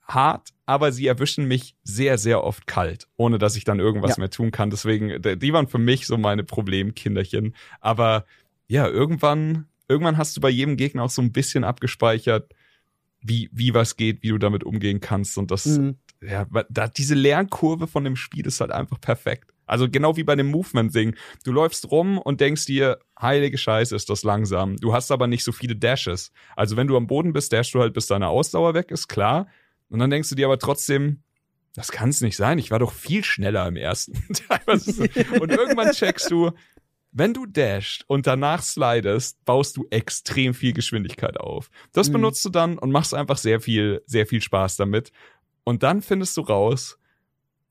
hart, 0.06 0.50
aber 0.66 0.92
sie 0.92 1.06
erwischen 1.06 1.46
mich 1.46 1.74
sehr, 1.82 2.18
sehr 2.18 2.44
oft 2.44 2.66
kalt, 2.66 3.08
ohne 3.16 3.38
dass 3.38 3.56
ich 3.56 3.64
dann 3.64 3.80
irgendwas 3.80 4.16
Ja. 4.16 4.20
mehr 4.20 4.30
tun 4.30 4.50
kann. 4.50 4.70
Deswegen, 4.70 5.20
die 5.38 5.52
waren 5.52 5.68
für 5.68 5.78
mich 5.78 6.06
so 6.06 6.16
meine 6.18 6.44
Problemkinderchen. 6.44 7.54
Aber 7.80 8.24
ja, 8.68 8.86
irgendwann, 8.88 9.66
irgendwann 9.88 10.16
hast 10.18 10.36
du 10.36 10.40
bei 10.40 10.50
jedem 10.50 10.76
Gegner 10.76 11.04
auch 11.04 11.10
so 11.10 11.22
ein 11.22 11.32
bisschen 11.32 11.64
abgespeichert, 11.64 12.52
wie, 13.20 13.48
wie 13.52 13.72
was 13.74 13.96
geht, 13.96 14.22
wie 14.22 14.28
du 14.28 14.38
damit 14.38 14.64
umgehen 14.64 15.00
kannst. 15.00 15.38
Und 15.38 15.50
das, 15.50 15.64
Mhm. 15.66 15.96
ja, 16.22 16.46
da, 16.68 16.88
diese 16.88 17.14
Lernkurve 17.14 17.86
von 17.86 18.04
dem 18.04 18.16
Spiel 18.16 18.46
ist 18.46 18.60
halt 18.60 18.70
einfach 18.70 19.00
perfekt. 19.00 19.50
Also 19.66 19.88
genau 19.88 20.18
wie 20.18 20.24
bei 20.24 20.36
dem 20.36 20.48
Movement-Ding. 20.50 21.14
Du 21.42 21.52
läufst 21.52 21.90
rum 21.90 22.18
und 22.18 22.42
denkst 22.42 22.66
dir, 22.66 22.98
heilige 23.18 23.56
Scheiße, 23.56 23.96
ist 23.96 24.10
das 24.10 24.22
langsam. 24.22 24.76
Du 24.76 24.92
hast 24.92 25.10
aber 25.10 25.26
nicht 25.26 25.42
so 25.42 25.52
viele 25.52 25.74
Dashes. 25.74 26.32
Also 26.54 26.76
wenn 26.76 26.86
du 26.86 26.98
am 26.98 27.06
Boden 27.06 27.32
bist, 27.32 27.50
dashst 27.54 27.72
du 27.72 27.80
halt, 27.80 27.94
bis 27.94 28.06
deine 28.06 28.28
Ausdauer 28.28 28.74
weg 28.74 28.90
ist, 28.90 29.08
klar. 29.08 29.46
Und 29.94 30.00
dann 30.00 30.10
denkst 30.10 30.28
du 30.28 30.34
dir 30.34 30.46
aber 30.46 30.58
trotzdem, 30.58 31.22
das 31.76 31.92
kann 31.92 32.08
es 32.08 32.20
nicht 32.20 32.36
sein. 32.36 32.58
Ich 32.58 32.72
war 32.72 32.80
doch 32.80 32.92
viel 32.92 33.22
schneller 33.22 33.64
im 33.68 33.76
ersten. 33.76 34.14
So. 34.74 35.02
und 35.40 35.52
irgendwann 35.52 35.92
checkst 35.92 36.32
du, 36.32 36.50
wenn 37.12 37.32
du 37.32 37.46
dashst 37.46 38.02
und 38.08 38.26
danach 38.26 38.60
slidest, 38.64 39.44
baust 39.44 39.76
du 39.76 39.86
extrem 39.90 40.52
viel 40.52 40.72
Geschwindigkeit 40.72 41.38
auf. 41.38 41.70
Das 41.92 42.08
Mhm. 42.08 42.14
benutzt 42.14 42.44
du 42.44 42.48
dann 42.48 42.76
und 42.76 42.90
machst 42.90 43.14
einfach 43.14 43.38
sehr 43.38 43.60
viel, 43.60 44.02
sehr 44.06 44.26
viel 44.26 44.42
Spaß 44.42 44.74
damit. 44.74 45.12
Und 45.62 45.84
dann 45.84 46.02
findest 46.02 46.36
du 46.38 46.40
raus, 46.40 46.98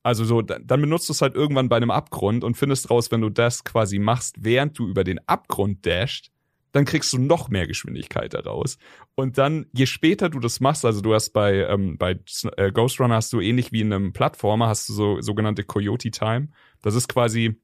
also 0.02 0.24
so, 0.24 0.42
dann 0.42 0.66
dann 0.66 0.80
benutzt 0.80 1.10
du 1.10 1.12
es 1.14 1.22
halt 1.22 1.36
irgendwann 1.36 1.68
bei 1.68 1.76
einem 1.76 1.92
Abgrund 1.92 2.46
und 2.46 2.56
findest 2.56 2.90
raus, 2.90 3.12
wenn 3.12 3.20
du 3.20 3.30
das 3.30 3.66
quasi 3.66 4.00
machst, 4.00 4.38
während 4.40 4.80
du 4.80 4.88
über 4.88 5.04
den 5.04 5.20
Abgrund 5.28 5.86
dashst, 5.86 6.32
dann 6.74 6.86
kriegst 6.86 7.14
du 7.14 7.20
noch 7.20 7.50
mehr 7.50 7.68
Geschwindigkeit 7.68 8.34
daraus. 8.34 8.78
Und 9.16 9.38
dann, 9.38 9.68
je 9.74 9.86
später 9.86 10.30
du 10.30 10.40
das 10.40 10.60
machst, 10.60 10.84
also 10.84 11.02
du 11.02 11.14
hast 11.14 11.30
bei, 11.30 11.66
ähm, 11.68 11.98
bei 11.98 12.20
äh, 12.58 12.72
Ghost 12.72 13.00
Runner 13.00 13.16
hast 13.16 13.32
du 13.32 13.40
ähnlich 13.40 13.72
wie 13.72 13.82
in 13.82 13.94
einem 13.94 14.12
Plattformer, 14.12 14.68
hast 14.68 14.90
du 14.90 14.94
so 14.94 15.22
sogenannte 15.22 15.64
Coyote 15.64 16.12
Time. 16.12 16.50
Das 16.82 16.96
ist 16.96 17.08
quasi 17.08 17.62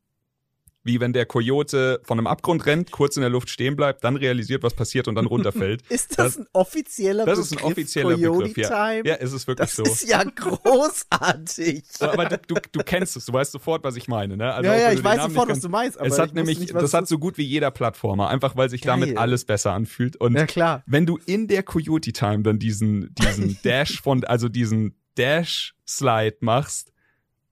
wie 0.84 1.00
wenn 1.02 1.12
der 1.14 1.26
Coyote 1.26 2.00
von 2.04 2.18
einem 2.18 2.28
Abgrund 2.28 2.66
rennt, 2.66 2.92
kurz 2.92 3.18
in 3.18 3.22
der 3.22 3.30
Luft 3.30 3.50
stehen 3.50 3.76
bleibt, 3.76 4.04
dann 4.04 4.16
realisiert, 4.16 4.64
was 4.64 4.74
passiert 4.74 5.08
und 5.08 5.16
dann 5.16 5.26
runterfällt. 5.26 5.82
Ist 5.90 6.18
das, 6.18 6.36
Das- 6.36 6.38
ein 6.40 6.48
offizieller 6.54 7.26
Das 7.26 7.38
Begriff? 7.38 7.52
ist 7.52 7.58
ein 7.58 7.72
offizieller 7.72 8.16
Coyote 8.16 8.48
Begriff, 8.48 8.58
ja. 8.58 8.70
Time? 8.94 9.08
Ja, 9.10 9.16
ist 9.16 9.34
es 9.34 9.46
wirklich 9.46 9.68
das 9.68 9.76
so. 9.76 9.84
ist 9.84 10.08
ja 10.08 10.24
großartig. 10.24 11.84
aber 12.00 12.26
du, 12.26 12.38
du, 12.48 12.56
du 12.72 12.80
kennst 12.84 13.18
es, 13.18 13.26
du 13.26 13.34
weißt 13.34 13.52
sofort, 13.52 13.84
was 13.84 13.96
ich 13.96 14.08
meine, 14.08 14.38
ne? 14.38 14.54
Also 14.54 14.70
ja, 14.70 14.78
ja, 14.78 14.92
ich 14.94 15.04
weiß 15.04 15.24
sofort, 15.24 15.48
nicht 15.50 15.58
was 15.58 15.60
du 15.62 15.70
meinst. 15.70 15.98
Aber 16.00 16.08
es 16.08 16.18
hat 16.20 16.34
nämlich, 16.34 16.60
nicht, 16.60 16.74
das 16.74 16.94
hat 16.94 17.08
so 17.08 17.20
gut 17.20 17.38
wie 17.38 17.44
jeder 17.44 17.72
Plattformer, 17.72 18.30
einfach 18.30 18.56
weil 18.56 18.70
sich 18.70 18.82
damit 18.82 19.10
Geil. 19.10 19.18
alles 19.18 19.46
besser 19.46 19.74
anfühlt. 19.74 20.16
Und 20.16 20.36
Ja, 20.36 20.46
klar. 20.46 20.84
wenn 20.86 21.06
du 21.06 21.18
in 21.26 21.48
der 21.48 21.64
Coyote 21.64 22.12
Time 22.14 22.44
dann 22.44 22.60
diesen, 22.60 23.14
diesen 23.16 23.58
Dash 23.64 24.02
von, 24.02 24.24
also 24.24 24.50
diesen 24.50 24.96
Dash-Slide 25.18 26.38
machst 26.42 26.92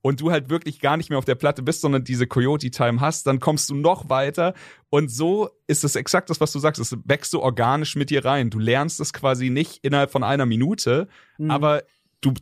und 0.08 0.22
du 0.22 0.30
halt 0.30 0.48
wirklich 0.48 0.80
gar 0.80 0.96
nicht 0.96 1.10
mehr 1.10 1.18
auf 1.18 1.26
der 1.26 1.34
Platte 1.34 1.62
bist, 1.62 1.82
sondern 1.82 2.02
diese 2.02 2.26
Coyote 2.26 2.70
Time 2.70 3.00
hast, 3.02 3.26
dann 3.26 3.40
kommst 3.40 3.68
du 3.68 3.74
noch 3.74 4.08
weiter 4.08 4.54
und 4.88 5.10
so 5.10 5.50
ist 5.66 5.84
es 5.84 5.96
exakt 5.96 6.30
das, 6.30 6.40
was 6.40 6.50
du 6.50 6.58
sagst. 6.58 6.80
Es 6.80 6.96
wächst 7.04 7.30
so 7.30 7.42
organisch 7.42 7.94
mit 7.94 8.08
dir 8.08 8.24
rein. 8.24 8.48
Du 8.48 8.58
lernst 8.58 9.00
es 9.00 9.12
quasi 9.12 9.50
nicht 9.50 9.84
innerhalb 9.84 10.10
von 10.10 10.24
einer 10.24 10.46
Minute, 10.46 11.08
Mhm. 11.36 11.50
aber 11.50 11.82
du, 12.22 12.32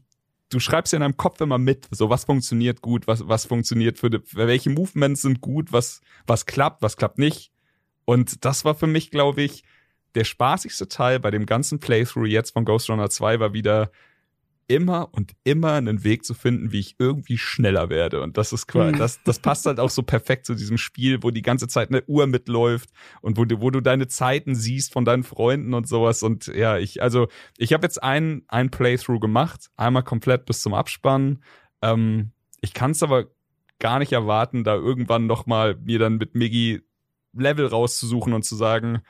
du 0.50 0.60
schreibst 0.60 0.92
ja 0.92 0.98
in 0.98 1.00
deinem 1.00 1.16
Kopf 1.16 1.40
immer 1.40 1.58
mit, 1.58 1.88
so 1.90 2.08
was 2.08 2.24
funktioniert 2.24 2.82
gut, 2.82 3.08
was, 3.08 3.26
was 3.26 3.46
funktioniert 3.46 3.98
für, 3.98 4.10
die, 4.10 4.20
welche 4.32 4.70
Movements 4.70 5.22
sind 5.22 5.40
gut, 5.40 5.72
was, 5.72 6.00
was 6.24 6.46
klappt, 6.46 6.82
was 6.82 6.96
klappt 6.96 7.18
nicht. 7.18 7.50
Und 8.04 8.44
das 8.44 8.64
war 8.64 8.76
für 8.76 8.86
mich, 8.86 9.10
glaube 9.10 9.42
ich, 9.42 9.64
der 10.14 10.22
spaßigste 10.22 10.86
Teil 10.86 11.18
bei 11.18 11.32
dem 11.32 11.46
ganzen 11.46 11.80
Playthrough 11.80 12.28
jetzt 12.28 12.52
von 12.52 12.64
Ghost 12.64 12.88
Runner 12.88 13.10
2 13.10 13.40
war 13.40 13.52
wieder 13.52 13.90
immer 14.68 15.08
und 15.12 15.32
immer 15.44 15.74
einen 15.74 16.02
Weg 16.04 16.24
zu 16.24 16.34
finden, 16.34 16.72
wie 16.72 16.80
ich 16.80 16.96
irgendwie 16.98 17.38
schneller 17.38 17.88
werde. 17.88 18.20
Und 18.22 18.36
das 18.36 18.52
ist 18.52 18.66
quasi, 18.66 18.92
Hm. 18.92 18.98
das, 18.98 19.22
das 19.22 19.38
passt 19.38 19.66
halt 19.66 19.78
auch 19.78 19.90
so 19.90 20.02
perfekt 20.02 20.46
zu 20.46 20.54
diesem 20.54 20.78
Spiel, 20.78 21.22
wo 21.22 21.30
die 21.30 21.42
ganze 21.42 21.68
Zeit 21.68 21.88
eine 21.90 22.02
Uhr 22.06 22.26
mitläuft 22.26 22.90
und 23.20 23.36
wo 23.36 23.44
du, 23.44 23.60
wo 23.60 23.70
du 23.70 23.80
deine 23.80 24.08
Zeiten 24.08 24.54
siehst 24.54 24.92
von 24.92 25.04
deinen 25.04 25.22
Freunden 25.22 25.74
und 25.74 25.88
sowas. 25.88 26.22
Und 26.22 26.48
ja, 26.48 26.78
ich, 26.78 27.02
also, 27.02 27.28
ich 27.58 27.72
habe 27.72 27.84
jetzt 27.86 28.02
ein, 28.02 28.42
ein 28.48 28.70
Playthrough 28.70 29.20
gemacht, 29.20 29.70
einmal 29.76 30.02
komplett 30.02 30.46
bis 30.46 30.62
zum 30.62 30.74
Abspann. 30.74 31.42
Ähm, 31.82 32.32
ich 32.60 32.74
kann 32.74 32.90
es 32.90 33.02
aber 33.02 33.26
gar 33.78 33.98
nicht 33.98 34.12
erwarten, 34.12 34.64
da 34.64 34.74
irgendwann 34.74 35.26
noch 35.26 35.46
mal 35.46 35.76
mir 35.76 35.98
dann 35.98 36.16
mit 36.16 36.34
Miggy 36.34 36.82
Level 37.34 37.66
rauszusuchen 37.66 38.32
und 38.32 38.44
zu 38.44 38.56
sagen, 38.56 39.02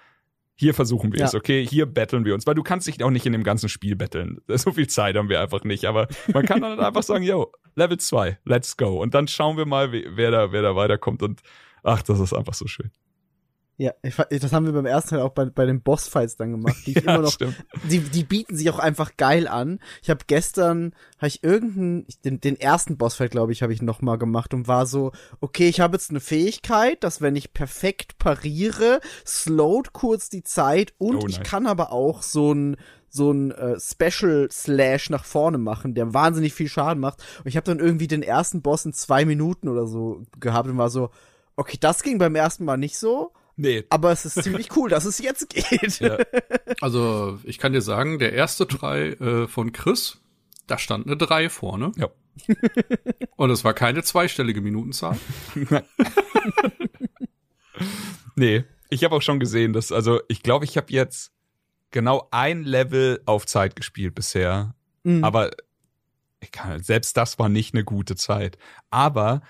hier 0.57 0.75
versuchen 0.75 1.13
wir 1.13 1.21
Ja. 1.21 1.27
es, 1.27 1.35
okay, 1.35 1.67
hier 1.67 1.87
betteln 1.87 2.25
wir 2.25 2.35
uns, 2.35 2.47
weil 2.47 2.55
du 2.55 2.63
kannst 2.63 2.87
dich 2.87 3.03
auch 3.05 3.11
nicht 3.11 3.27
in 3.27 3.33
dem 3.33 3.45
ganzen 3.45 3.69
Spiel 3.69 3.95
betteln. 3.97 4.39
So 4.49 4.73
viel 4.73 4.87
Zeit 4.89 5.17
haben 5.17 5.29
wir 5.29 5.41
einfach 5.41 5.65
nicht, 5.65 5.85
aber 5.85 6.09
man 6.33 6.45
kann 6.47 6.61
dann 6.63 6.81
einfach 6.81 7.03
sagen, 7.03 7.23
yo, 7.25 7.53
Level 7.75 7.99
2, 7.99 8.39
let's 8.45 8.77
go. 8.77 9.01
Und 9.01 9.15
dann 9.15 9.29
schauen 9.29 9.57
wir 9.57 9.67
mal, 9.67 9.93
wer 9.93 10.31
da, 10.31 10.53
wer 10.53 10.63
da 10.63 10.75
weiterkommt 10.75 11.23
und 11.23 11.43
ach, 11.83 12.03
das 12.03 12.19
ist 12.21 12.33
einfach 12.33 12.55
so 12.55 12.67
schön. 12.67 12.91
Ja, 13.79 13.93
ich, 14.03 14.17
das 14.17 14.53
haben 14.55 14.65
wir 14.65 14.73
beim 14.73 14.87
ersten 14.87 15.11
Teil 15.11 15.21
auch 15.21 15.33
bei, 15.33 15.45
bei 15.45 15.67
den 15.67 15.83
Bossfights 15.83 16.37
dann 16.37 16.51
gemacht, 16.51 16.77
die 16.87 16.93
ich 16.93 16.97
immer 17.05 17.19
noch 17.19 17.33
stimmt. 17.33 17.63
die, 17.91 18.01
die 18.01 18.25
bieten 18.25 18.57
sich 18.57 18.71
auch 18.71 18.79
einfach 18.79 19.19
geil 19.19 19.47
an. 19.47 19.81
Ich 20.03 20.09
habe 20.09 20.25
gestern, 20.27 20.95
habe 21.19 21.29
ich 21.29 21.45
irgendeinen, 21.45 22.07
den, 22.25 22.41
den 22.41 22.59
ersten 22.59 22.97
Bossfight, 22.97 23.33
glaube 23.33 23.53
ich, 23.53 23.63
habe 23.63 23.75
ich 23.75 23.83
noch 23.83 24.01
mal 24.01 24.17
gemacht 24.17 24.55
und 24.55 24.67
war 24.67 24.87
so, 24.87 25.13
okay, 25.41 25.69
ich 25.69 25.81
habe 25.81 25.97
jetzt 25.97 26.09
eine 26.09 26.21
Fähigkeit, 26.21 27.05
dass 27.05 27.21
wenn 27.21 27.37
ich 27.37 27.53
perfekt 27.53 28.17
pariere, 28.19 29.01
slowt 29.27 29.93
kurz 29.93 30.31
die 30.31 30.43
Zeit 30.43 30.95
und 30.97 31.25
Oh, 31.25 31.27
ich 31.29 31.43
kann 31.43 31.67
aber 31.67 31.93
auch 31.93 32.23
so 32.23 32.53
ein 32.53 32.77
so 33.09 33.31
ein 33.31 33.51
äh, 33.51 33.79
Special 33.81 34.49
Slash 34.51 35.11
nach 35.11 35.25
vorne 35.25 35.59
machen, 35.59 35.95
der 35.95 36.13
wahnsinnig 36.13 36.53
viel 36.53 36.69
Schaden 36.69 37.01
macht. 37.01 37.23
Und 37.39 37.47
ich 37.47 37.57
habe 37.57 37.65
dann 37.65 37.79
irgendwie 37.79 38.09
den 38.09 38.23
ersten 38.23 38.63
Boss 38.63 38.85
in 38.85 38.93
zwei 38.93 39.25
Minuten 39.25 39.69
oder 39.69 39.87
so 39.87 40.23
gehabt 40.39 40.69
und 40.69 40.77
war 40.77 40.91
so, 40.91 41.11
okay, 41.57 41.79
das 41.81 42.03
ging 42.03 42.19
beim 42.19 42.35
ersten 42.35 42.65
Mal 42.65 42.77
nicht 42.77 42.99
so, 42.99 43.33
Nee. 43.59 43.85
aber 43.89 44.13
es 44.13 44.27
ist 44.27 44.43
ziemlich 44.43 44.77
cool, 44.77 44.91
dass 44.91 45.07
es 45.07 45.19
jetzt 45.19 45.49
geht. 45.51 46.01
Ja. 46.01 46.19
Also, 46.83 47.39
ich 47.45 47.59
kann 47.59 47.73
dir 47.73 47.81
sagen, 47.81 48.19
der 48.19 48.35
erste 48.35 48.69
Try 48.69 49.13
äh, 49.13 49.49
von 49.49 49.73
Chris, 49.73 50.21
da 50.67 50.77
stand 50.77 51.07
eine 51.07 51.17
3 51.17 51.49
vorne. 51.49 51.93
Ja. 51.97 52.09
Und 53.37 53.51
es 53.51 53.65
war 53.65 53.73
keine 53.73 54.03
zweistellige 54.03 54.61
Minutenzahl. 54.61 55.19
Nee, 58.37 58.65
ich 58.91 59.03
habe 59.03 59.17
auch 59.17 59.23
schon 59.23 59.41
gesehen, 59.41 59.73
dass, 59.73 59.91
also 59.91 60.21
ich 60.29 60.43
glaube, 60.43 60.67
ich 60.67 60.77
habe 60.77 60.93
jetzt 60.93 61.33
genau 61.91 62.29
ein 62.31 62.63
Level 62.63 63.23
auf 63.25 63.47
Zeit 63.47 63.75
gespielt 63.75 64.15
bisher. 64.15 64.75
Mhm. 65.05 65.25
Aber 65.25 65.51
ich 66.41 66.53
kann, 66.53 66.83
selbst 66.83 67.17
das 67.17 67.39
war 67.39 67.49
nicht 67.49 67.75
eine 67.75 67.85
gute 67.85 68.15
Zeit. 68.15 68.59
Aber 68.91 69.41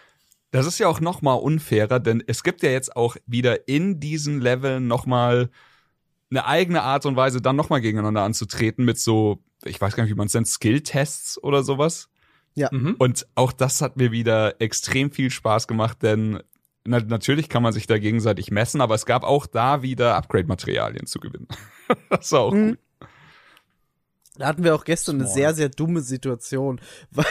das 0.57 0.67
ist 0.67 0.79
ja 0.79 0.89
auch 0.89 1.01
noch 1.01 1.23
mal 1.23 1.35
unfairer, 1.35 2.01
denn 2.01 2.23
es 2.27 2.43
gibt 2.43 2.63
ja 2.63 2.71
jetzt 2.71 2.97
auch 2.97 3.17
wieder 3.27 3.69
in 3.69 4.01
diesen 4.01 4.41
Leveln 4.41 4.87
noch 4.87 5.07
mal 5.07 5.51
eine 6.31 6.45
eigene 6.47 6.83
Art 6.83 7.07
und 7.07 7.17
Weise, 7.17 7.41
dann 7.41 7.57
noch 7.57 7.69
mal 7.71 7.81
gegeneinander 7.81 8.23
anzutreten 8.23 8.85
mit 8.85 8.99
so, 8.99 9.43
ich 9.65 9.81
weiß 9.81 9.95
gar 9.95 10.05
nicht, 10.05 10.13
wie 10.13 10.17
man 10.17 10.27
es 10.27 10.35
nennt, 10.35 10.49
Skill-Tests 10.49 11.43
oder 11.43 11.63
sowas. 11.63 12.09
Mhm. 12.73 12.97
Und 12.99 13.27
auch 13.35 13.53
das 13.53 13.81
hat 13.83 13.97
mir 13.97 14.13
wieder 14.13 14.61
extrem 14.61 15.11
viel 15.11 15.31
Spaß 15.31 15.69
gemacht, 15.69 16.03
denn 16.03 16.41
na, 16.85 17.01
natürlich 17.01 17.49
kann 17.49 17.63
man 17.63 17.73
sich 17.73 17.87
da 17.87 17.99
gegenseitig 17.99 18.51
messen, 18.51 18.81
aber 18.81 18.95
es 18.95 19.07
gab 19.07 19.25
auch 19.25 19.47
da 19.47 19.83
wieder 19.83 20.17
Upgrade-Materialien 20.17 21.07
zu 21.07 21.19
gewinnen. 21.21 21.49
das 22.11 22.33
war 22.33 22.41
auch 22.41 22.53
Mhm. 22.53 22.71
gut. 22.71 22.79
Da 24.39 24.47
hatten 24.47 24.65
wir 24.65 24.75
auch 24.75 24.85
gestern 24.85 25.17
eine 25.17 25.25
Small. 25.25 25.35
sehr, 25.35 25.55
sehr 25.55 25.69
dumme 25.71 26.01
Situation, 26.01 26.81
weil, 27.11 27.25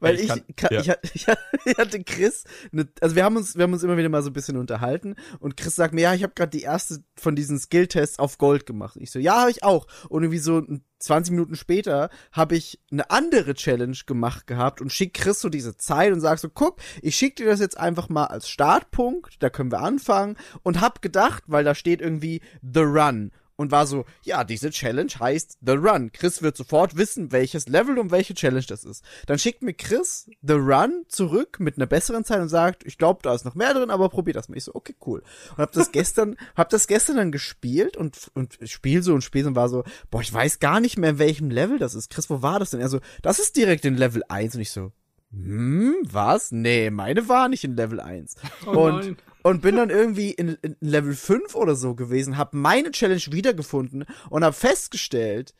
weil 0.00 0.14
Ich 0.16 0.22
ich, 0.22 0.28
kann- 0.28 0.42
ka- 0.56 0.68
ja. 0.72 0.80
ich, 0.80 0.88
hatte- 0.90 1.40
ich, 1.64 1.76
hatte- 1.78 2.04
Chris, 2.04 2.44
eine, 2.72 2.88
also 3.00 3.16
wir 3.16 3.24
haben 3.24 3.36
uns, 3.36 3.56
wir 3.56 3.62
haben 3.62 3.72
uns 3.72 3.82
immer 3.82 3.96
wieder 3.96 4.08
mal 4.08 4.22
so 4.22 4.30
ein 4.30 4.34
bisschen 4.34 4.56
unterhalten 4.56 5.14
und 5.40 5.56
Chris 5.56 5.74
sagt 5.76 5.94
mir, 5.94 6.02
ja, 6.02 6.14
ich 6.14 6.22
habe 6.22 6.34
gerade 6.34 6.50
die 6.50 6.62
erste 6.62 6.98
von 7.16 7.34
diesen 7.36 7.58
Skill-Tests 7.58 8.18
auf 8.18 8.38
Gold 8.38 8.66
gemacht. 8.66 8.96
Ich 9.00 9.10
so, 9.10 9.18
ja, 9.18 9.40
habe 9.42 9.50
ich 9.50 9.62
auch. 9.62 9.86
Und 10.08 10.22
irgendwie 10.22 10.38
so 10.38 10.62
20 10.98 11.32
Minuten 11.32 11.54
später 11.56 12.08
habe 12.32 12.56
ich 12.56 12.80
eine 12.90 13.10
andere 13.10 13.54
Challenge 13.54 13.96
gemacht 14.06 14.46
gehabt 14.46 14.80
und 14.80 14.92
schick 14.92 15.14
Chris 15.14 15.40
so 15.40 15.48
diese 15.48 15.76
Zeit 15.76 16.12
und 16.12 16.20
sag 16.20 16.38
so, 16.38 16.48
guck, 16.48 16.78
ich 17.02 17.14
schick 17.16 17.36
dir 17.36 17.46
das 17.46 17.60
jetzt 17.60 17.78
einfach 17.78 18.08
mal 18.08 18.24
als 18.26 18.48
Startpunkt, 18.48 19.42
da 19.42 19.50
können 19.50 19.70
wir 19.70 19.80
anfangen 19.80 20.36
und 20.62 20.80
hab 20.80 21.02
gedacht, 21.02 21.42
weil 21.46 21.64
da 21.64 21.74
steht 21.74 22.00
irgendwie 22.00 22.40
The 22.62 22.80
Run 22.80 23.32
und 23.56 23.70
war 23.70 23.86
so, 23.86 24.04
ja, 24.22 24.44
diese 24.44 24.70
Challenge 24.70 25.12
heißt 25.18 25.58
The 25.64 25.72
Run. 25.72 26.10
Chris 26.12 26.42
wird 26.42 26.56
sofort 26.56 26.96
wissen, 26.96 27.32
welches 27.32 27.68
Level 27.68 27.98
und 27.98 28.10
welche 28.10 28.34
Challenge 28.34 28.64
das 28.66 28.84
ist. 28.84 29.04
Dann 29.26 29.38
schickt 29.38 29.62
mir 29.62 29.74
Chris 29.74 30.30
The 30.42 30.54
Run 30.54 31.04
zurück 31.08 31.60
mit 31.60 31.76
einer 31.76 31.86
besseren 31.86 32.24
Zeit 32.24 32.40
und 32.40 32.48
sagt, 32.48 32.84
ich 32.84 32.98
glaube, 32.98 33.20
da 33.22 33.34
ist 33.34 33.44
noch 33.44 33.54
mehr 33.54 33.74
drin, 33.74 33.90
aber 33.90 34.08
probier 34.08 34.34
das 34.34 34.48
mal. 34.48 34.56
Ich 34.56 34.64
so, 34.64 34.74
okay, 34.74 34.94
cool. 35.06 35.22
Und 35.50 35.58
hab 35.58 35.72
das 35.72 35.92
gestern, 35.92 36.36
hab 36.56 36.70
das 36.70 36.86
gestern 36.86 37.16
dann 37.16 37.32
gespielt 37.32 37.96
und, 37.96 38.30
und 38.34 38.58
spiel 38.64 39.02
so 39.02 39.14
und 39.14 39.22
spiel 39.22 39.42
so 39.42 39.48
und 39.48 39.56
war 39.56 39.68
so, 39.68 39.84
boah, 40.10 40.20
ich 40.20 40.32
weiß 40.32 40.58
gar 40.58 40.80
nicht 40.80 40.98
mehr, 40.98 41.10
in 41.10 41.18
welchem 41.18 41.50
Level 41.50 41.78
das 41.78 41.94
ist. 41.94 42.10
Chris, 42.10 42.30
wo 42.30 42.42
war 42.42 42.58
das 42.58 42.70
denn? 42.70 42.80
Er 42.80 42.88
so, 42.88 43.00
das 43.22 43.38
ist 43.38 43.56
direkt 43.56 43.84
in 43.84 43.96
Level 43.96 44.22
1 44.28 44.56
und 44.56 44.60
ich 44.60 44.70
so, 44.70 44.92
hm, 45.30 45.96
was? 46.04 46.52
Nee, 46.52 46.90
meine 46.90 47.28
war 47.28 47.48
nicht 47.48 47.64
in 47.64 47.76
Level 47.76 48.00
1. 48.00 48.36
Oh 48.66 48.70
und, 48.70 48.94
nein. 48.94 49.16
Und 49.44 49.60
bin 49.60 49.76
dann 49.76 49.90
irgendwie 49.90 50.30
in, 50.30 50.56
in 50.62 50.76
Level 50.80 51.14
5 51.14 51.54
oder 51.54 51.76
so 51.76 51.94
gewesen, 51.94 52.38
hab 52.38 52.54
meine 52.54 52.90
Challenge 52.90 53.22
wiedergefunden 53.30 54.06
und 54.30 54.42
hab 54.42 54.54
festgestellt, 54.54 55.54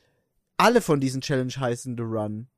alle 0.56 0.80
von 0.80 1.00
diesen 1.00 1.20
Challenge 1.20 1.52
heißen 1.52 1.96
The 1.96 2.02
Run. 2.02 2.48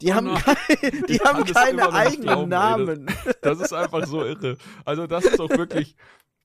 Die 0.00 0.10
Oh 0.10 0.14
haben, 0.14 0.26
nein. 0.26 0.42
kein, 0.42 1.04
die 1.08 1.14
Ich 1.14 1.24
haben 1.24 1.44
keine 1.44 1.92
eigenen 1.92 2.22
glauben, 2.22 2.42
ey, 2.42 2.48
Namen. 2.48 3.06
Das 3.42 3.60
ist 3.60 3.72
einfach 3.72 4.06
so 4.06 4.24
irre. 4.24 4.58
Also 4.84 5.06
das 5.08 5.24
ist 5.24 5.40
auch 5.40 5.50
wirklich, 5.50 5.96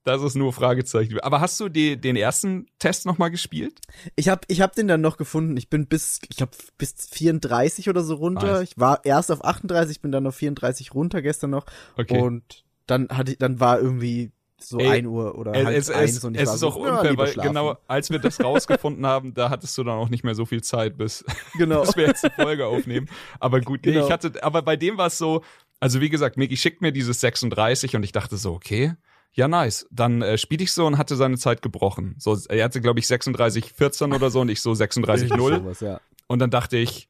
das 0.03 0.23
ist 0.23 0.35
nur 0.35 0.53
Fragezeichen. 0.53 1.19
Aber 1.19 1.39
hast 1.39 1.59
du 1.59 1.69
die, 1.69 1.99
den 1.99 2.15
ersten 2.15 2.65
Test 2.79 3.05
noch 3.05 3.19
mal 3.19 3.29
gespielt? 3.29 3.79
Ich 4.15 4.27
hab, 4.29 4.45
ich 4.47 4.61
hab 4.61 4.73
den 4.73 4.87
dann 4.87 5.01
noch 5.01 5.17
gefunden. 5.17 5.55
Ich 5.57 5.69
bin 5.69 5.85
bis, 5.85 6.19
ich 6.29 6.41
hab 6.41 6.55
bis 6.79 6.95
34 7.11 7.89
oder 7.89 8.03
so 8.03 8.15
runter. 8.15 8.53
Nice. 8.59 8.71
Ich 8.71 8.79
war 8.79 9.05
erst 9.05 9.31
auf 9.31 9.45
38, 9.45 10.01
bin 10.01 10.11
dann 10.11 10.25
auf 10.25 10.35
34 10.35 10.95
runter 10.95 11.21
gestern 11.21 11.51
noch. 11.51 11.65
Okay. 11.95 12.19
Und 12.19 12.63
dann 12.87 13.09
hatte 13.09 13.31
ich, 13.33 13.37
dann 13.37 13.59
war 13.59 13.79
irgendwie 13.79 14.31
so 14.63 14.77
Ey, 14.79 14.89
1 14.89 15.07
Uhr 15.07 15.37
oder 15.37 15.53
halb 15.53 15.75
es, 15.75 15.89
eins 15.89 16.17
es, 16.17 16.23
und 16.23 16.35
ich 16.35 16.41
es 16.41 16.47
war 16.47 16.53
ist 16.55 16.59
so, 16.59 16.67
auch 16.69 16.85
ja, 16.85 16.91
unfair, 16.93 17.09
lieber 17.11 17.23
weil 17.23 17.31
schlafen. 17.31 17.47
genau 17.49 17.77
als 17.87 18.09
wir 18.11 18.19
das 18.19 18.43
rausgefunden 18.43 19.05
haben, 19.05 19.33
da 19.33 19.49
hattest 19.49 19.77
du 19.77 19.83
dann 19.83 19.97
auch 19.97 20.09
nicht 20.09 20.23
mehr 20.23 20.35
so 20.35 20.45
viel 20.45 20.61
Zeit, 20.61 20.97
bis, 20.97 21.25
genau. 21.57 21.81
bis 21.81 21.95
wir 21.95 22.07
jetzt 22.07 22.23
die 22.23 22.29
Folge 22.29 22.67
aufnehmen. 22.67 23.09
Aber 23.39 23.59
gut, 23.61 23.81
nee, 23.85 23.93
Genau. 23.93 24.05
ich 24.05 24.11
hatte, 24.11 24.43
aber 24.43 24.61
bei 24.61 24.75
dem 24.75 24.97
war 24.97 25.07
es 25.07 25.17
so, 25.17 25.43
also 25.79 25.99
wie 25.99 26.09
gesagt, 26.09 26.37
Miki 26.37 26.57
schickt 26.57 26.81
mir 26.81 26.91
dieses 26.91 27.21
36 27.21 27.95
und 27.95 28.03
ich 28.03 28.11
dachte 28.11 28.37
so, 28.37 28.53
okay, 28.53 28.93
ja 29.33 29.47
nice. 29.47 29.87
Dann 29.89 30.21
äh, 30.21 30.37
spiele 30.37 30.63
ich 30.63 30.73
so 30.73 30.85
und 30.85 30.97
hatte 30.97 31.15
seine 31.15 31.37
Zeit 31.37 31.61
gebrochen. 31.63 32.15
So, 32.19 32.37
er 32.49 32.63
hatte 32.63 32.81
glaube 32.81 32.99
ich 32.99 33.07
36 33.07 33.73
14 33.73 34.13
oder 34.13 34.29
so 34.29 34.41
und 34.41 34.49
ich 34.49 34.61
so 34.61 34.73
36 34.73 35.29
0 35.31 35.55
Sowas, 35.55 35.79
ja. 35.79 35.99
und 36.27 36.39
dann 36.39 36.51
dachte 36.51 36.77
ich, 36.77 37.09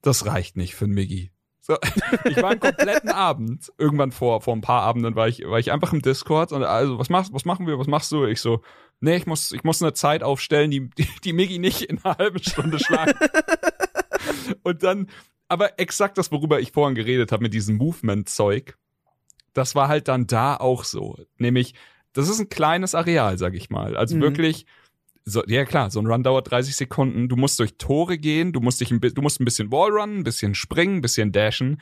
das 0.00 0.26
reicht 0.26 0.56
nicht 0.56 0.74
für 0.76 0.84
einen 0.84 0.94
Miggi. 0.94 1.32
So, 1.66 1.78
ich 2.26 2.36
war 2.42 2.50
einen 2.50 2.60
kompletten 2.60 3.08
Abend, 3.08 3.72
irgendwann 3.78 4.12
vor, 4.12 4.42
vor 4.42 4.54
ein 4.54 4.60
paar 4.60 4.82
Abenden 4.82 5.16
war 5.16 5.28
ich, 5.28 5.46
war 5.46 5.58
ich 5.58 5.72
einfach 5.72 5.94
im 5.94 6.02
Discord 6.02 6.52
und 6.52 6.62
also, 6.62 6.98
was 6.98 7.08
machst, 7.08 7.32
was 7.32 7.46
machen 7.46 7.66
wir, 7.66 7.78
was 7.78 7.86
machst 7.86 8.12
du? 8.12 8.26
Ich 8.26 8.42
so, 8.42 8.60
nee, 9.00 9.16
ich 9.16 9.26
muss, 9.26 9.50
ich 9.50 9.64
muss 9.64 9.80
eine 9.80 9.94
Zeit 9.94 10.22
aufstellen, 10.22 10.70
die, 10.70 10.90
die, 10.90 11.08
die 11.24 11.32
Miggi 11.32 11.58
nicht 11.58 11.80
in 11.80 12.04
einer 12.04 12.18
halben 12.18 12.42
Stunde 12.42 12.78
schlagen. 12.78 13.14
und 14.62 14.82
dann, 14.82 15.08
aber 15.48 15.78
exakt 15.80 16.18
das, 16.18 16.30
worüber 16.30 16.60
ich 16.60 16.72
vorhin 16.72 16.94
geredet 16.94 17.32
habe, 17.32 17.42
mit 17.42 17.54
diesem 17.54 17.76
Movement-Zeug, 17.76 18.76
das 19.54 19.74
war 19.74 19.88
halt 19.88 20.08
dann 20.08 20.26
da 20.26 20.58
auch 20.58 20.84
so. 20.84 21.16
Nämlich, 21.38 21.74
das 22.12 22.28
ist 22.28 22.40
ein 22.40 22.50
kleines 22.50 22.94
Areal, 22.94 23.38
sag 23.38 23.54
ich 23.54 23.70
mal. 23.70 23.96
Also 23.96 24.16
Mhm. 24.16 24.20
wirklich, 24.20 24.66
so, 25.24 25.42
ja 25.46 25.64
klar, 25.64 25.90
so 25.90 26.00
ein 26.00 26.06
Run 26.06 26.22
dauert 26.22 26.50
30 26.50 26.76
Sekunden. 26.76 27.28
Du 27.28 27.36
musst 27.36 27.58
durch 27.58 27.76
Tore 27.78 28.18
gehen, 28.18 28.52
du 28.52 28.60
musst 28.60 28.80
dich 28.80 28.90
ein, 28.90 29.00
du 29.00 29.22
musst 29.22 29.40
ein 29.40 29.44
bisschen 29.44 29.72
Wallrunnen, 29.72 30.18
ein 30.18 30.24
bisschen 30.24 30.54
springen, 30.54 30.96
ein 30.96 31.00
bisschen 31.00 31.32
dashen. 31.32 31.80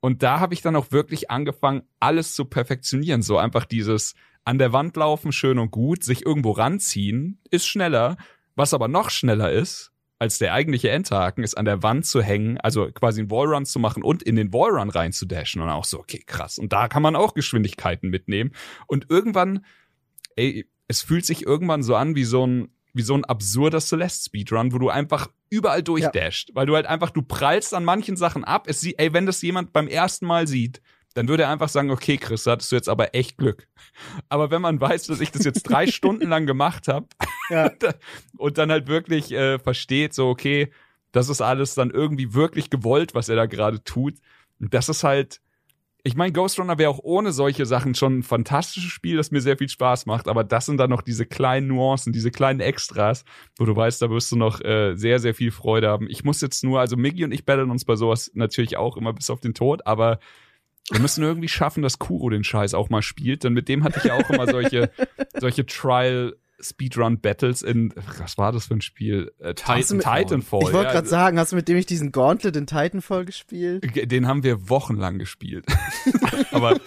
Und 0.00 0.22
da 0.22 0.40
habe 0.40 0.54
ich 0.54 0.60
dann 0.60 0.76
auch 0.76 0.92
wirklich 0.92 1.30
angefangen, 1.30 1.82
alles 2.00 2.34
zu 2.34 2.44
perfektionieren. 2.44 3.22
So 3.22 3.38
einfach 3.38 3.64
dieses 3.64 4.14
an 4.44 4.58
der 4.58 4.72
Wand 4.72 4.96
laufen, 4.96 5.32
schön 5.32 5.58
und 5.58 5.70
gut, 5.70 6.04
sich 6.04 6.24
irgendwo 6.24 6.52
ranziehen, 6.52 7.40
ist 7.50 7.66
schneller. 7.66 8.16
Was 8.54 8.74
aber 8.74 8.88
noch 8.88 9.10
schneller 9.10 9.50
ist, 9.50 9.90
als 10.18 10.38
der 10.38 10.52
eigentliche 10.52 10.90
Endhaken, 10.90 11.42
ist 11.42 11.58
an 11.58 11.64
der 11.64 11.82
Wand 11.82 12.06
zu 12.06 12.22
hängen, 12.22 12.58
also 12.58 12.90
quasi 12.92 13.20
einen 13.20 13.30
Wallrun 13.30 13.66
zu 13.66 13.78
machen 13.78 14.02
und 14.02 14.22
in 14.22 14.36
den 14.36 14.52
Wallrun 14.52 14.90
rein 14.90 15.12
zu 15.12 15.26
dashen. 15.26 15.60
Und 15.62 15.68
auch 15.70 15.84
so, 15.84 15.98
okay, 15.98 16.22
krass. 16.24 16.58
Und 16.58 16.72
da 16.72 16.88
kann 16.88 17.02
man 17.02 17.16
auch 17.16 17.34
Geschwindigkeiten 17.34 18.08
mitnehmen. 18.08 18.52
Und 18.86 19.06
irgendwann, 19.10 19.64
ey, 20.36 20.66
es 20.88 21.02
fühlt 21.02 21.26
sich 21.26 21.44
irgendwann 21.44 21.82
so 21.82 21.96
an 21.96 22.14
wie 22.14 22.24
so 22.24 22.46
ein, 22.46 22.68
wie 22.92 23.02
so 23.02 23.14
ein 23.14 23.24
absurder 23.24 23.80
Celeste-Speedrun, 23.80 24.72
wo 24.72 24.78
du 24.78 24.88
einfach 24.88 25.28
überall 25.50 25.82
durchdasht. 25.82 26.50
Weil 26.54 26.66
du 26.66 26.74
halt 26.74 26.86
einfach, 26.86 27.10
du 27.10 27.22
prallst 27.22 27.74
an 27.74 27.84
manchen 27.84 28.16
Sachen 28.16 28.44
ab. 28.44 28.66
Es 28.68 28.80
sieht, 28.80 28.98
ey, 28.98 29.12
wenn 29.12 29.26
das 29.26 29.42
jemand 29.42 29.72
beim 29.72 29.88
ersten 29.88 30.26
Mal 30.26 30.46
sieht, 30.46 30.80
dann 31.14 31.28
würde 31.28 31.44
er 31.44 31.50
einfach 31.50 31.70
sagen, 31.70 31.90
okay, 31.90 32.18
Chris, 32.18 32.44
da 32.44 32.52
hattest 32.52 32.70
du 32.70 32.76
jetzt 32.76 32.88
aber 32.88 33.14
echt 33.14 33.38
Glück. 33.38 33.68
Aber 34.28 34.50
wenn 34.50 34.60
man 34.60 34.78
weiß, 34.78 35.06
dass 35.06 35.20
ich 35.20 35.30
das 35.30 35.44
jetzt 35.44 35.62
drei 35.62 35.86
Stunden 35.90 36.28
lang 36.28 36.46
gemacht 36.46 36.88
habe 36.88 37.06
Ja. 37.48 37.72
und 38.36 38.58
dann 38.58 38.70
halt 38.70 38.86
wirklich 38.86 39.32
äh, 39.32 39.58
versteht, 39.58 40.12
so, 40.12 40.28
okay, 40.28 40.70
das 41.12 41.30
ist 41.30 41.40
alles 41.40 41.74
dann 41.74 41.90
irgendwie 41.90 42.34
wirklich 42.34 42.68
gewollt, 42.68 43.14
was 43.14 43.30
er 43.30 43.36
da 43.36 43.46
gerade 43.46 43.82
tut. 43.82 44.18
Und 44.60 44.74
das 44.74 44.90
ist 44.90 45.04
halt, 45.04 45.40
ich 46.06 46.14
meine, 46.14 46.32
Ghost 46.32 46.60
Runner 46.60 46.78
wäre 46.78 46.88
auch 46.88 47.00
ohne 47.02 47.32
solche 47.32 47.66
Sachen 47.66 47.96
schon 47.96 48.18
ein 48.18 48.22
fantastisches 48.22 48.90
Spiel, 48.90 49.16
das 49.16 49.32
mir 49.32 49.40
sehr 49.40 49.58
viel 49.58 49.68
Spaß 49.68 50.06
macht, 50.06 50.28
aber 50.28 50.44
das 50.44 50.66
sind 50.66 50.76
dann 50.78 50.88
noch 50.88 51.02
diese 51.02 51.26
kleinen 51.26 51.66
Nuancen, 51.66 52.12
diese 52.12 52.30
kleinen 52.30 52.60
Extras, 52.60 53.24
wo 53.58 53.64
du 53.64 53.74
weißt, 53.74 54.00
da 54.00 54.08
wirst 54.08 54.30
du 54.30 54.36
noch 54.36 54.60
äh, 54.60 54.94
sehr, 54.94 55.18
sehr 55.18 55.34
viel 55.34 55.50
Freude 55.50 55.88
haben. 55.88 56.06
Ich 56.08 56.22
muss 56.22 56.40
jetzt 56.40 56.62
nur, 56.62 56.78
also 56.78 56.96
Miggy 56.96 57.24
und 57.24 57.32
ich 57.32 57.44
battlen 57.44 57.72
uns 57.72 57.84
bei 57.84 57.96
sowas 57.96 58.30
natürlich 58.34 58.76
auch 58.76 58.96
immer 58.96 59.12
bis 59.12 59.30
auf 59.30 59.40
den 59.40 59.52
Tod, 59.52 59.84
aber 59.84 60.20
wir 60.92 61.00
müssen 61.00 61.24
irgendwie 61.24 61.48
schaffen, 61.48 61.82
dass 61.82 61.98
Kuro 61.98 62.30
den 62.30 62.44
Scheiß 62.44 62.74
auch 62.74 62.88
mal 62.88 63.02
spielt, 63.02 63.42
denn 63.42 63.52
mit 63.52 63.68
dem 63.68 63.82
hatte 63.82 63.98
ich 63.98 64.04
ja 64.04 64.14
auch 64.14 64.30
immer 64.30 64.46
solche, 64.46 64.92
solche 65.34 65.66
Trial 65.66 66.36
Speedrun 66.60 67.20
Battles 67.20 67.62
in, 67.62 67.92
was 68.18 68.38
war 68.38 68.52
das 68.52 68.66
für 68.66 68.74
ein 68.74 68.80
Spiel? 68.80 69.32
Äh, 69.38 69.54
Titan- 69.54 69.82
Titan, 69.82 70.00
Titanfall. 70.00 70.60
Ich 70.62 70.72
wollte 70.72 70.86
ja. 70.88 70.92
gerade 70.92 71.08
sagen, 71.08 71.38
hast 71.38 71.52
du 71.52 71.56
mit 71.56 71.68
dem 71.68 71.76
ich 71.76 71.86
diesen 71.86 72.12
Gauntlet 72.12 72.56
in 72.56 72.66
Titanfall 72.66 73.24
gespielt? 73.24 74.10
Den 74.10 74.26
haben 74.26 74.42
wir 74.42 74.68
wochenlang 74.68 75.18
gespielt. 75.18 75.66
Aber 76.52 76.78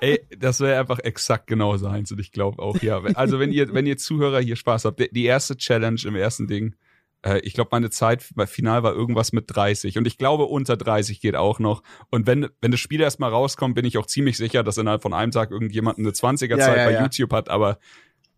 ey, 0.00 0.20
das 0.38 0.60
wäre 0.60 0.78
einfach 0.78 1.00
exakt 1.00 1.46
genau 1.48 1.76
seins 1.76 2.12
und 2.12 2.20
ich 2.20 2.32
glaube 2.32 2.62
auch, 2.62 2.80
ja. 2.82 3.02
Also 3.14 3.38
wenn 3.40 3.50
ihr, 3.52 3.72
wenn 3.74 3.86
ihr 3.86 3.96
Zuhörer 3.98 4.40
hier 4.40 4.56
Spaß 4.56 4.84
habt, 4.84 5.00
die- 5.00 5.24
erste 5.24 5.56
Challenge 5.56 6.00
im 6.04 6.14
ersten 6.14 6.46
Ding, 6.46 6.74
äh, 7.22 7.40
ich 7.40 7.52
glaube, 7.54 7.70
meine 7.72 7.90
Zeit 7.90 8.24
bei 8.36 8.46
Final 8.46 8.82
war 8.84 8.94
irgendwas 8.94 9.32
mit 9.32 9.44
30 9.48 9.98
und 9.98 10.06
ich 10.06 10.16
glaube, 10.18 10.44
unter 10.44 10.76
30 10.76 11.20
geht 11.20 11.34
auch 11.34 11.58
noch. 11.58 11.82
Und 12.10 12.26
wenn, 12.28 12.48
wenn 12.60 12.70
das 12.70 12.78
Spiel 12.80 13.00
erstmal 13.00 13.30
rauskommt, 13.30 13.74
bin 13.74 13.84
ich 13.84 13.98
auch 13.98 14.06
ziemlich 14.06 14.36
sicher, 14.36 14.62
dass 14.62 14.78
innerhalb 14.78 15.02
von 15.02 15.12
einem 15.12 15.32
Tag 15.32 15.50
irgendjemand 15.50 15.98
eine 15.98 16.10
20er 16.10 16.56
Ja, 16.56 16.68
ja, 16.76 16.84
bei 16.84 16.92
ja. 16.92 17.02
YouTube 17.02 17.32
hat, 17.32 17.48
aber 17.48 17.78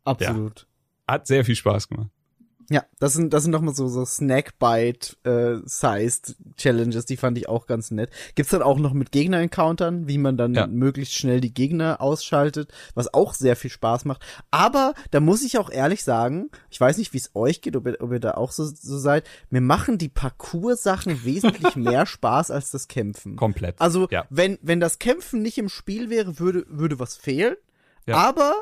Absolut. 0.05 0.67
Hat 1.11 1.27
sehr 1.27 1.45
viel 1.45 1.57
Spaß 1.57 1.89
gemacht. 1.89 2.09
Ja, 2.73 2.85
das 3.01 3.15
sind, 3.15 3.35
das 3.35 3.43
sind 3.43 3.51
nochmal 3.51 3.75
so, 3.75 3.89
so 3.89 4.05
Snackbite-sized 4.05 6.37
Challenges, 6.57 7.05
die 7.05 7.17
fand 7.17 7.37
ich 7.37 7.49
auch 7.49 7.67
ganz 7.67 7.91
nett. 7.91 8.11
Gibt's 8.37 8.53
dann 8.53 8.63
auch 8.63 8.79
noch 8.79 8.93
mit 8.93 9.11
Gegner-Encountern, 9.11 10.07
wie 10.07 10.19
man 10.19 10.37
dann 10.37 10.55
Ja. 10.55 10.69
möglichst 10.69 11.15
schnell 11.15 11.41
die 11.41 11.53
Gegner 11.53 12.01
ausschaltet, 12.01 12.73
was 12.95 13.13
auch 13.13 13.35
sehr 13.35 13.57
viel 13.57 13.71
Spaß 13.71 14.05
macht. 14.05 14.23
Aber 14.53 14.95
da 15.11 15.19
muss 15.19 15.43
ich 15.43 15.59
auch 15.59 15.69
ehrlich 15.71 16.05
sagen, 16.05 16.49
ich 16.71 16.81
weiß 16.81 16.99
nicht, 16.99 17.13
wie 17.13 17.19
es 17.19 17.33
euch 17.35 17.61
geht, 17.61 17.75
ob 17.75 17.89
ihr, 17.89 17.97
ob 18.01 18.13
ihr 18.13 18.21
da 18.21 18.35
auch 18.35 18.53
so, 18.53 18.65
so 18.65 18.99
seid, 18.99 19.25
mir 19.51 19.61
machen 19.61 19.99
die 19.99 20.09
Parcours-Sachen 20.09 21.21
wesentlich 21.25 21.75
mehr 21.77 22.07
Spaß 22.07 22.51
als 22.53 22.71
das 22.71 22.87
Kämpfen. 22.89 23.35
Komplett. 23.35 23.81
Also, 23.81 24.07
Ja. 24.11 24.27
wenn, 24.31 24.59
wenn 24.63 24.79
das 24.81 24.99
Kämpfen 25.01 25.43
nicht 25.43 25.59
im 25.59 25.69
Spiel 25.69 26.09
wäre, 26.11 26.39
würde, 26.39 26.65
würde 26.69 26.99
was 27.01 27.17
fehlen. 27.17 27.57
Ja. 28.07 28.17
Aber 28.17 28.55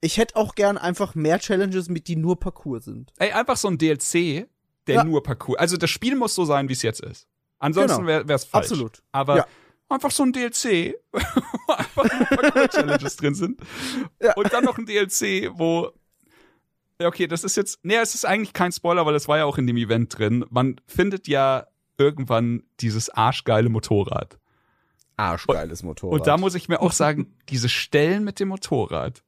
ich 0.00 0.16
hätte 0.18 0.36
auch 0.36 0.54
gern 0.54 0.78
einfach 0.78 1.14
mehr 1.14 1.38
Challenges, 1.38 1.88
mit 1.88 2.08
die 2.08 2.16
nur 2.16 2.38
Parcours 2.40 2.84
sind. 2.86 3.12
Ey, 3.18 3.32
einfach 3.32 3.56
so 3.56 3.68
ein 3.68 3.78
DLC, 3.78 4.46
der 4.86 4.94
Ja. 4.96 5.04
nur 5.04 5.22
Parcours. 5.22 5.58
Also 5.58 5.76
das 5.76 5.90
Spiel 5.90 6.16
muss 6.16 6.34
so 6.34 6.44
sein, 6.44 6.68
wie 6.68 6.72
es 6.72 6.82
jetzt 6.82 7.00
ist. 7.00 7.26
Ansonsten 7.58 8.06
Genau. 8.06 8.26
wäre 8.26 8.34
es 8.34 8.44
falsch. 8.44 8.66
Absolut. 8.70 9.02
Aber 9.12 9.36
Ja. 9.38 9.46
einfach 9.90 10.10
so 10.10 10.22
ein 10.22 10.32
DLC, 10.32 10.94
wo 11.12 11.72
einfach 11.72 12.04
nur 12.18 12.26
Parcours-Challenges 12.38 13.16
drin 13.16 13.34
sind. 13.34 13.60
Ja. 14.22 14.32
Und 14.36 14.52
dann 14.52 14.64
noch 14.64 14.78
ein 14.78 14.86
DLC, 14.86 15.50
wo. 15.52 15.90
Ja, 17.00 17.08
okay, 17.08 17.26
das 17.26 17.44
ist 17.44 17.56
jetzt. 17.56 17.78
Nee, 17.82 17.96
es 17.96 18.14
ist 18.14 18.24
eigentlich 18.26 18.52
kein 18.52 18.72
Spoiler, 18.72 19.04
weil 19.06 19.14
es 19.14 19.26
war 19.28 19.38
ja 19.38 19.44
auch 19.44 19.58
in 19.58 19.66
dem 19.66 19.76
Event 19.76 20.18
drin. 20.18 20.44
Man 20.50 20.80
findet 20.86 21.28
ja 21.28 21.66
irgendwann 21.98 22.62
dieses 22.80 23.10
arschgeile 23.10 23.68
Motorrad. 23.68 24.38
Arschgeiles 25.16 25.82
Motorrad. 25.82 26.18
Und 26.20 26.26
da 26.26 26.38
muss 26.38 26.54
ich 26.54 26.68
mir 26.68 26.80
auch 26.80 26.92
sagen, 26.92 27.36
diese 27.50 27.68
Stellen 27.68 28.24
mit 28.24 28.40
dem 28.40 28.48
Motorrad, 28.48 29.22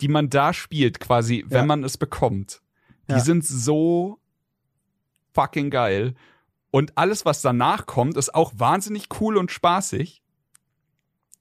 die 0.00 0.08
man 0.08 0.28
da 0.30 0.52
spielt, 0.52 1.00
quasi, 1.00 1.44
wenn 1.48 1.58
Ja. 1.62 1.66
man 1.66 1.84
es 1.84 1.96
bekommt, 1.98 2.60
die 3.08 3.12
Ja. 3.14 3.20
sind 3.20 3.44
so 3.44 4.18
fucking 5.34 5.70
geil. 5.70 6.14
Und 6.70 6.96
alles, 6.96 7.24
was 7.24 7.42
danach 7.42 7.86
kommt, 7.86 8.16
ist 8.16 8.34
auch 8.34 8.52
wahnsinnig 8.56 9.06
cool 9.20 9.36
und 9.36 9.50
spaßig. 9.52 10.22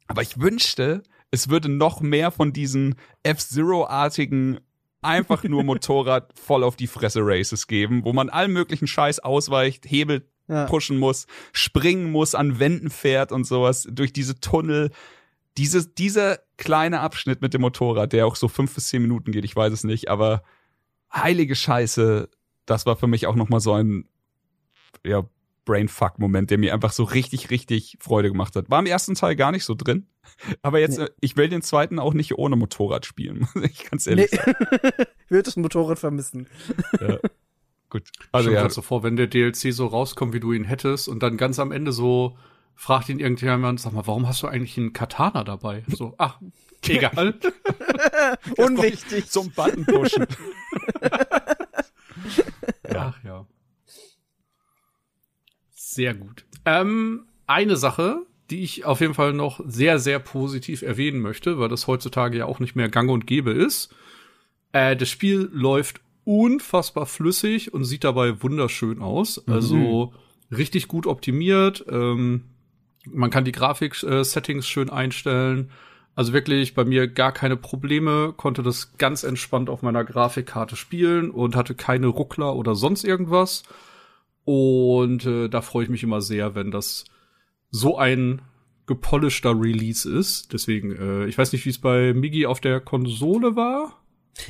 Aber 0.08 0.22
ich 0.22 0.40
wünschte, 0.42 1.04
es 1.32 1.50
würde 1.50 1.70
noch 1.70 2.02
mehr 2.02 2.32
von 2.32 2.52
diesen 2.52 2.96
F-Zero-artigen, 3.24 4.60
einfach 5.02 5.44
nur 5.44 5.64
Motorrad 5.64 6.38
voll 6.38 6.64
auf 6.64 6.76
die 6.76 6.88
Fresse 6.88 7.22
Races 7.24 7.68
geben, 7.68 8.04
wo 8.04 8.14
man 8.14 8.30
allen 8.30 8.52
möglichen 8.52 8.88
Scheiß 8.88 9.20
ausweicht, 9.20 9.86
Hebel 9.88 10.28
ja. 10.48 10.66
pushen 10.66 10.98
muss, 11.00 11.28
springen 11.54 12.12
muss, 12.12 12.36
an 12.36 12.60
Wänden 12.60 12.90
fährt 12.90 13.32
und 13.32 13.46
sowas, 13.46 13.88
durch 13.90 14.12
diese 14.14 14.40
Tunnel. 14.40 14.92
Diese, 15.58 15.88
dieser 15.88 16.40
kleine 16.58 17.02
Abschnitt 17.02 17.42
mit 17.42 17.54
dem 17.54 17.62
Motorrad, 17.62 18.14
der 18.14 18.26
auch 18.26 18.36
so 18.36 18.48
fünf 18.48 18.74
bis 18.74 18.88
zehn 18.88 19.02
Minuten 19.02 19.32
geht, 19.32 19.44
ich 19.46 19.56
weiß 19.56 19.74
es 19.74 19.84
nicht, 19.84 20.10
aber 20.10 20.44
heilige 21.14 21.56
Scheiße, 21.56 22.30
das 22.66 22.86
war 22.86 22.96
für 22.96 23.08
mich 23.08 23.28
auch 23.28 23.36
nochmal 23.36 23.60
so 23.60 23.74
ein, 23.74 24.08
ja, 25.06 25.24
Brainfuck-Moment, 25.66 26.50
der 26.50 26.58
mir 26.58 26.74
einfach 26.74 26.92
so 26.92 27.04
richtig, 27.04 27.50
richtig 27.52 27.96
Freude 28.00 28.30
gemacht 28.30 28.56
hat. 28.56 28.70
War 28.72 28.80
im 28.80 28.88
ersten 28.88 29.14
Teil 29.14 29.36
gar 29.36 29.52
nicht 29.52 29.64
so 29.66 29.76
drin, 29.76 30.08
aber 30.62 30.80
jetzt, 30.80 30.98
Nee. 30.98 31.06
äh, 31.06 31.10
ich 31.20 31.38
will 31.38 31.50
den 31.50 31.62
zweiten 31.62 32.00
auch 32.00 32.14
nicht 32.14 32.36
ohne 32.38 32.56
Motorrad 32.56 33.06
spielen, 33.06 33.42
muss 33.56 33.64
ich 33.64 33.90
ganz 33.90 34.08
ehrlich 34.08 34.32
Nee. 34.32 34.38
sagen. 34.38 34.56
ich 35.26 35.32
würde 35.32 35.44
das 35.44 35.58
Motorrad 35.58 36.00
vermissen. 36.00 36.48
Ja. 37.00 37.20
Gut. 37.90 38.10
Also 38.32 38.50
Also 38.50 38.52
ja, 38.52 38.70
so 38.70 38.82
vor, 38.82 39.04
wenn 39.04 39.18
der 39.18 39.28
DLC 39.28 39.74
so 39.74 39.86
rauskommt, 39.86 40.34
wie 40.34 40.40
du 40.40 40.54
ihn 40.54 40.64
hättest, 40.64 41.10
und 41.10 41.22
dann 41.22 41.36
ganz 41.38 41.60
am 41.60 41.72
Ende 41.74 41.92
so 41.92 42.38
fragt 42.82 43.10
ihn 43.10 43.20
irgendjemand, 43.20 43.80
sag 43.80 43.94
mal, 43.94 44.08
warum 44.08 44.28
hast 44.28 44.42
du 44.42 44.48
eigentlich 44.48 44.76
einen 44.76 44.92
Katana 44.92 45.44
dabei? 45.44 45.84
So, 45.88 46.16
ach, 46.18 46.40
egal. 46.88 47.36
Unwichtig. 48.58 49.30
zum 49.30 49.52
Button 49.52 49.86
pushen. 49.86 50.26
Ach 52.96 53.24
ja. 53.24 53.46
Sehr 55.70 56.16
gut. 56.16 56.44
Ähm, 56.66 57.28
eine 57.46 57.78
Sache, 57.78 58.26
die 58.50 58.64
ich 58.64 58.84
auf 58.84 59.00
jeden 59.00 59.14
Fall 59.14 59.34
noch 59.34 59.62
sehr, 59.64 60.00
sehr 60.00 60.18
positiv 60.18 60.82
erwähnen 60.82 61.20
möchte, 61.20 61.60
weil 61.60 61.70
das 61.70 61.86
heutzutage 61.86 62.40
ja 62.40 62.46
auch 62.48 62.60
nicht 62.60 62.76
mehr 62.76 62.90
gang 62.90 63.12
und 63.12 63.28
gäbe 63.28 63.52
ist. 63.52 63.94
Äh, 64.72 64.96
das 64.96 65.08
Spiel 65.08 65.52
läuft 65.54 66.02
unfassbar 66.24 67.06
flüssig 67.06 67.76
und 67.76 67.84
sieht 67.84 68.04
dabei 68.04 68.42
wunderschön 68.42 69.04
aus. 69.04 69.48
Also 69.48 70.14
richtig 70.52 70.88
gut 70.88 71.06
optimiert. 71.06 71.86
Ähm, 71.88 72.46
man 73.06 73.30
kann 73.30 73.46
die 73.46 73.52
Grafik-Settings 73.52 74.68
schön 74.68 74.90
einstellen. 74.90 75.72
Also 76.14 76.34
wirklich 76.34 76.74
bei 76.74 76.84
mir 76.84 77.08
gar 77.08 77.32
keine 77.32 77.56
Probleme, 77.56 78.34
konnte 78.36 78.64
das 78.64 78.98
ganz 78.98 79.24
entspannt 79.24 79.70
auf 79.70 79.82
meiner 79.82 80.04
Grafikkarte 80.04 80.76
spielen 80.76 81.32
und 81.32 81.56
hatte 81.56 81.74
keine 81.74 82.08
Ruckler 82.08 82.56
oder 82.56 82.76
sonst 82.76 83.04
irgendwas. 83.04 83.64
Und 84.44 85.26
äh, 85.26 85.48
da 85.48 85.62
freue 85.62 85.86
ich 85.86 85.90
mich 85.90 86.04
immer 86.04 86.22
sehr, 86.22 86.54
wenn 86.54 86.72
das 86.72 87.06
so 87.70 87.98
ein 87.98 88.42
gepolischter 88.88 89.52
Release 89.52 90.10
ist. 90.10 90.52
Deswegen, 90.52 90.96
äh, 90.96 91.26
ich 91.28 91.38
weiß 91.38 91.54
nicht, 91.54 91.66
wie 91.66 91.70
es 91.70 91.80
bei 91.80 92.14
Migi 92.14 92.46
auf 92.46 92.60
der 92.60 92.82
Konsole 92.82 93.56
war. 93.56 94.01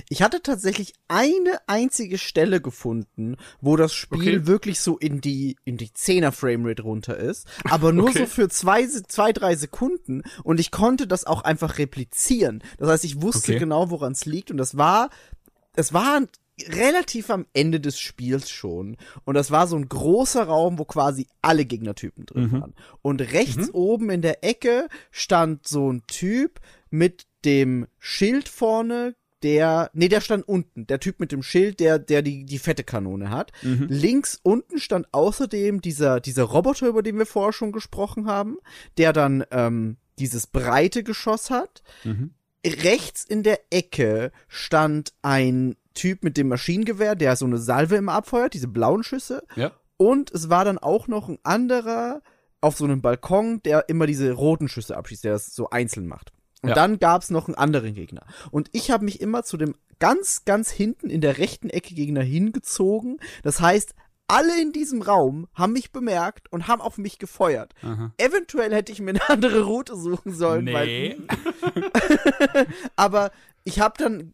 Ich 0.10 0.22
hatte 0.22 0.42
tatsächlich 0.42 0.94
eine 1.08 1.60
einzige 1.68 2.18
Stelle 2.18 2.62
gefunden, 2.62 3.36
wo 3.62 3.76
das 3.76 3.94
Spiel 3.94 4.38
Okay. 4.40 4.48
wirklich 4.48 4.80
so 4.80 4.98
in 4.98 5.22
die 5.22 5.58
in 5.66 5.78
die 5.78 5.90
10er 5.90 6.32
Framerate 6.32 6.84
runter 6.84 7.18
ist, 7.18 7.48
aber 7.66 7.92
nur 7.92 8.10
Okay. 8.10 8.20
so 8.20 8.26
für 8.28 8.48
zwei, 8.50 8.86
zwei, 8.88 9.34
drei 9.34 9.56
Sekunden 9.56 10.24
und 10.44 10.60
ich 10.60 10.72
konnte 10.72 11.08
das 11.08 11.26
auch 11.26 11.44
einfach 11.44 11.78
replizieren. 11.78 12.64
Das 12.78 12.90
heißt, 12.90 13.06
ich 13.06 13.22
wusste 13.22 13.52
Okay. 13.54 13.60
genau, 13.60 13.90
woran 13.90 14.12
es 14.14 14.26
liegt 14.26 14.52
und 14.52 14.58
das 14.58 14.78
war 14.78 15.10
es 15.76 15.94
war 15.94 16.22
relativ 16.68 17.30
am 17.32 17.48
Ende 17.54 17.80
des 17.80 18.00
Spiels 18.00 18.50
schon 18.52 18.98
und 19.26 19.34
das 19.34 19.50
war 19.52 19.68
so 19.68 19.76
ein 19.78 19.90
großer 19.90 20.44
Raum, 20.44 20.78
wo 20.78 20.86
quasi 20.86 21.28
alle 21.42 21.66
Gegnertypen 21.66 22.26
drin 22.28 22.44
Mhm. 22.50 22.52
waren. 22.62 22.74
Und 23.02 23.22
rechts 23.22 23.74
oben 23.74 24.10
in 24.12 24.22
der 24.22 24.44
Ecke 24.44 24.88
stand 25.10 25.68
so 25.68 25.92
ein 25.92 26.04
Typ 26.08 26.60
mit 26.92 27.26
dem 27.46 27.88
Schild 27.98 28.48
vorne, 28.48 29.16
der, 29.44 29.90
nee, 29.94 30.08
der 30.08 30.22
stand 30.22 30.48
unten, 30.48 30.88
der 30.88 31.00
Typ 31.00 31.20
mit 31.20 31.32
dem 31.32 31.44
Schild, 31.44 31.80
der, 31.80 32.00
der 32.00 32.22
die, 32.22 32.46
die 32.46 32.60
fette 32.60 32.84
Kanone 32.84 33.30
hat. 33.30 33.52
Mhm. 33.62 33.88
Links 33.90 34.40
unten 34.44 34.80
stand 34.80 35.08
außerdem 35.12 35.82
dieser, 35.82 36.20
dieser 36.20 36.44
Roboter, 36.44 36.88
über 36.88 37.04
den 37.04 37.18
wir 37.18 37.26
vorher 37.26 37.54
schon 37.54 37.72
gesprochen 37.72 38.28
haben, 38.28 38.58
der 38.98 39.14
dann 39.14 39.44
ähm, 39.52 39.98
dieses 40.20 40.48
breite 40.48 41.04
Geschoss 41.04 41.50
hat. 41.50 41.82
Mhm. 42.04 42.32
Rechts 42.66 43.24
in 43.24 43.44
der 43.44 43.60
Ecke 43.72 44.32
stand 44.48 45.14
ein 45.22 45.76
Typ 45.94 46.24
mit 46.24 46.38
dem 46.38 46.48
Maschinengewehr, 46.48 47.16
der 47.16 47.36
so 47.36 47.46
eine 47.46 47.58
Salve 47.58 47.96
immer 47.96 48.14
abfeuert, 48.14 48.54
diese 48.54 48.68
blauen 48.68 49.04
Schüsse. 49.04 49.44
Ja. 49.56 49.72
Und 49.98 50.32
es 50.32 50.50
war 50.50 50.64
dann 50.64 50.78
auch 50.78 51.08
noch 51.08 51.28
ein 51.28 51.40
anderer 51.44 52.22
auf 52.62 52.78
so 52.78 52.86
einem 52.86 53.02
Balkon, 53.02 53.62
der 53.64 53.90
immer 53.90 54.06
diese 54.06 54.32
roten 54.32 54.68
Schüsse 54.68 54.96
abschießt, 54.96 55.24
der 55.24 55.34
das 55.34 55.54
so 55.54 55.72
einzeln 55.72 56.08
macht. 56.08 56.32
Und 56.62 56.70
Ja. 56.70 56.76
dann 56.76 57.00
gab's 57.00 57.30
noch 57.32 57.48
einen 57.48 57.56
anderen 57.56 57.94
Gegner. 57.94 58.22
Und 58.52 58.70
ich 58.72 58.92
habe 58.92 59.06
mich 59.06 59.20
immer 59.22 59.44
zu 59.44 59.58
dem 59.58 59.76
ganz, 60.00 60.46
ganz 60.46 60.70
hinten 60.72 61.10
in 61.10 61.22
der 61.22 61.38
rechten 61.38 61.70
Ecke 61.70 61.94
Gegner 61.96 62.22
hingezogen. 62.22 63.20
Das 63.44 63.60
heißt, 63.62 63.94
alle 64.28 64.62
in 64.62 64.72
diesem 64.72 65.02
Raum 65.02 65.48
haben 65.54 65.74
mich 65.74 65.92
bemerkt 65.92 66.52
und 66.52 66.68
haben 66.68 66.82
auf 66.82 66.98
mich 66.98 67.20
gefeuert. 67.20 67.74
Aha. 67.82 68.14
Eventuell 68.18 68.74
hätte 68.74 68.92
ich 68.92 69.02
mir 69.02 69.10
eine 69.12 69.28
andere 69.30 69.64
Route 69.64 69.96
suchen 69.98 70.34
sollen, 70.34 70.66
Nee. 70.66 70.74
weil 70.74 71.18
aber 72.96 73.32
ich 73.64 73.80
habe 73.80 73.94
dann 73.98 74.32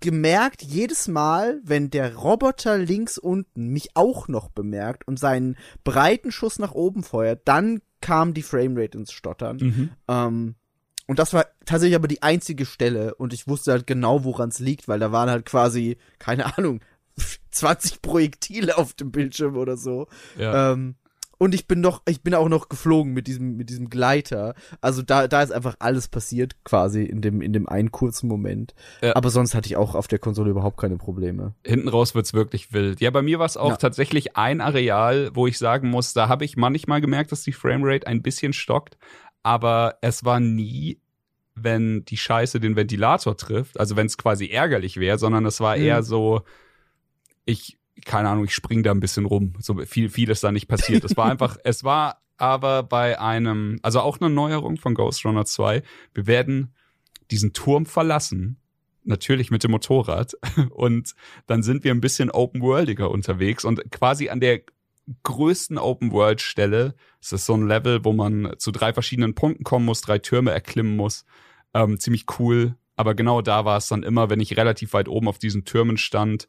gemerkt, 0.00 0.62
jedes 0.62 1.08
Mal, 1.08 1.60
wenn 1.64 1.90
der 1.90 2.14
Roboter 2.16 2.78
links 2.78 3.18
unten 3.18 3.68
mich 3.68 3.90
auch 3.94 4.28
noch 4.28 4.48
bemerkt 4.50 5.06
und 5.06 5.18
seinen 5.18 5.56
breiten 5.84 6.32
Schuss 6.32 6.58
nach 6.58 6.72
oben 6.72 7.02
feuert, 7.02 7.42
dann 7.46 7.82
kam 8.00 8.32
die 8.32 8.42
Framerate 8.42 8.96
ins 8.96 9.12
Stottern. 9.12 9.56
Mhm. 9.58 9.90
Ähm, 10.08 10.54
und 11.10 11.18
das 11.18 11.32
war 11.34 11.46
tatsächlich 11.66 11.96
aber 11.96 12.06
die 12.06 12.22
einzige 12.22 12.64
Stelle 12.64 13.16
und 13.16 13.32
ich 13.32 13.48
wusste 13.48 13.72
halt 13.72 13.86
genau, 13.86 14.22
woran 14.22 14.50
es 14.50 14.60
liegt, 14.60 14.86
weil 14.86 15.00
da 15.00 15.10
waren 15.10 15.28
halt 15.28 15.44
quasi, 15.44 15.96
keine 16.20 16.56
Ahnung, 16.56 16.80
20 17.50 18.00
Projektile 18.00 18.78
auf 18.78 18.92
dem 18.94 19.10
Bildschirm 19.10 19.56
oder 19.56 19.76
so. 19.76 20.06
Ja. 20.38 20.72
Ähm, 20.72 20.94
und 21.42 21.54
ich 21.54 21.66
bin 21.66 21.80
noch, 21.80 22.02
ich 22.06 22.20
bin 22.22 22.34
auch 22.34 22.50
noch 22.50 22.68
geflogen 22.68 23.12
mit 23.14 23.26
diesem, 23.26 23.56
mit 23.56 23.70
diesem 23.70 23.88
Gleiter. 23.88 24.54
Also 24.82 25.00
da, 25.00 25.26
da 25.26 25.42
ist 25.42 25.50
einfach 25.52 25.74
alles 25.78 26.06
passiert, 26.06 26.62
quasi 26.64 27.02
in 27.02 27.22
dem, 27.22 27.40
in 27.40 27.54
dem 27.54 27.66
einen 27.66 27.90
kurzen 27.90 28.28
Moment. 28.28 28.74
Ja. 29.00 29.16
Aber 29.16 29.30
sonst 29.30 29.54
hatte 29.54 29.66
ich 29.66 29.76
auch 29.78 29.94
auf 29.94 30.06
der 30.06 30.18
Konsole 30.18 30.50
überhaupt 30.50 30.76
keine 30.78 30.98
Probleme. 30.98 31.54
Hinten 31.66 31.88
raus 31.88 32.14
wird's 32.14 32.34
wirklich 32.34 32.74
wild. 32.74 33.00
Ja, 33.00 33.10
bei 33.10 33.22
mir 33.22 33.38
war 33.38 33.46
es 33.46 33.56
auch 33.56 33.70
Ja. 33.70 33.76
tatsächlich 33.76 34.36
ein 34.36 34.60
Areal, 34.60 35.30
wo 35.34 35.46
ich 35.46 35.56
sagen 35.56 35.88
muss, 35.88 36.12
da 36.12 36.28
habe 36.28 36.44
ich 36.44 36.56
manchmal 36.58 37.00
gemerkt, 37.00 37.32
dass 37.32 37.42
die 37.42 37.52
Framerate 37.54 38.06
ein 38.06 38.20
bisschen 38.20 38.52
stockt, 38.52 38.98
aber 39.42 39.98
es 40.00 40.24
war 40.24 40.40
nie, 40.40 41.00
wenn 41.54 42.04
die 42.04 42.16
Scheiße 42.16 42.60
den 42.60 42.76
Ventilator 42.76 43.36
trifft, 43.36 43.78
also 43.78 43.96
wenn 43.96 44.06
es 44.06 44.16
quasi 44.18 44.46
ärgerlich 44.46 44.98
wäre, 44.98 45.18
sondern 45.18 45.44
es 45.46 45.60
war 45.60 45.76
Mhm. 45.76 45.82
eher 45.82 46.02
so, 46.02 46.42
ich, 47.44 47.78
keine 48.04 48.28
Ahnung, 48.28 48.44
ich 48.44 48.54
spring 48.54 48.82
da 48.82 48.90
ein 48.92 49.00
bisschen 49.00 49.26
rum. 49.26 49.54
So 49.58 49.76
viel, 49.84 50.08
viel 50.08 50.30
ist 50.30 50.44
da 50.44 50.52
nicht 50.52 50.68
passiert. 50.68 51.04
Es 51.04 51.16
war 51.16 51.26
einfach, 51.30 51.56
es 51.64 51.84
war 51.84 52.22
aber 52.36 52.82
bei 52.82 53.20
einem, 53.20 53.78
also 53.82 54.00
auch 54.00 54.20
eine 54.20 54.30
Neuerung 54.30 54.78
von 54.78 54.94
Ghost 54.94 55.24
Runner 55.26 55.44
2, 55.44 55.82
wir 56.14 56.26
werden 56.26 56.74
diesen 57.30 57.52
Turm 57.52 57.84
verlassen 57.86 58.56
natürlich 59.04 59.50
mit 59.50 59.64
dem 59.64 59.70
Motorrad. 59.72 60.32
Und 60.70 61.14
dann 61.46 61.62
sind 61.62 61.84
wir 61.84 61.92
ein 61.92 62.00
bisschen 62.00 62.30
open-worldiger 62.30 63.10
unterwegs 63.10 63.64
und 63.64 63.90
quasi 63.90 64.28
an 64.28 64.40
der 64.40 64.60
größten 65.22 65.78
Open-World-Stelle. 65.78 66.94
Es 67.20 67.32
ist 67.32 67.46
so 67.46 67.54
ein 67.54 67.66
Level, 67.66 68.04
wo 68.04 68.12
man 68.12 68.54
zu 68.58 68.70
drei 68.70 68.92
verschiedenen 68.92 69.34
Punkten 69.34 69.64
kommen 69.64 69.84
muss, 69.84 70.00
drei 70.00 70.18
Türme 70.18 70.50
erklimmen 70.50 70.96
muss. 70.96 71.24
Ähm, 71.74 71.98
ziemlich 71.98 72.26
cool. 72.38 72.76
Aber 72.96 73.14
genau 73.14 73.40
da 73.42 73.64
war 73.64 73.78
es 73.78 73.88
dann 73.88 74.02
immer, 74.02 74.28
wenn 74.30 74.40
ich 74.40 74.56
relativ 74.56 74.92
weit 74.92 75.08
oben 75.08 75.28
auf 75.28 75.38
diesen 75.38 75.64
Türmen 75.64 75.96
stand 75.96 76.48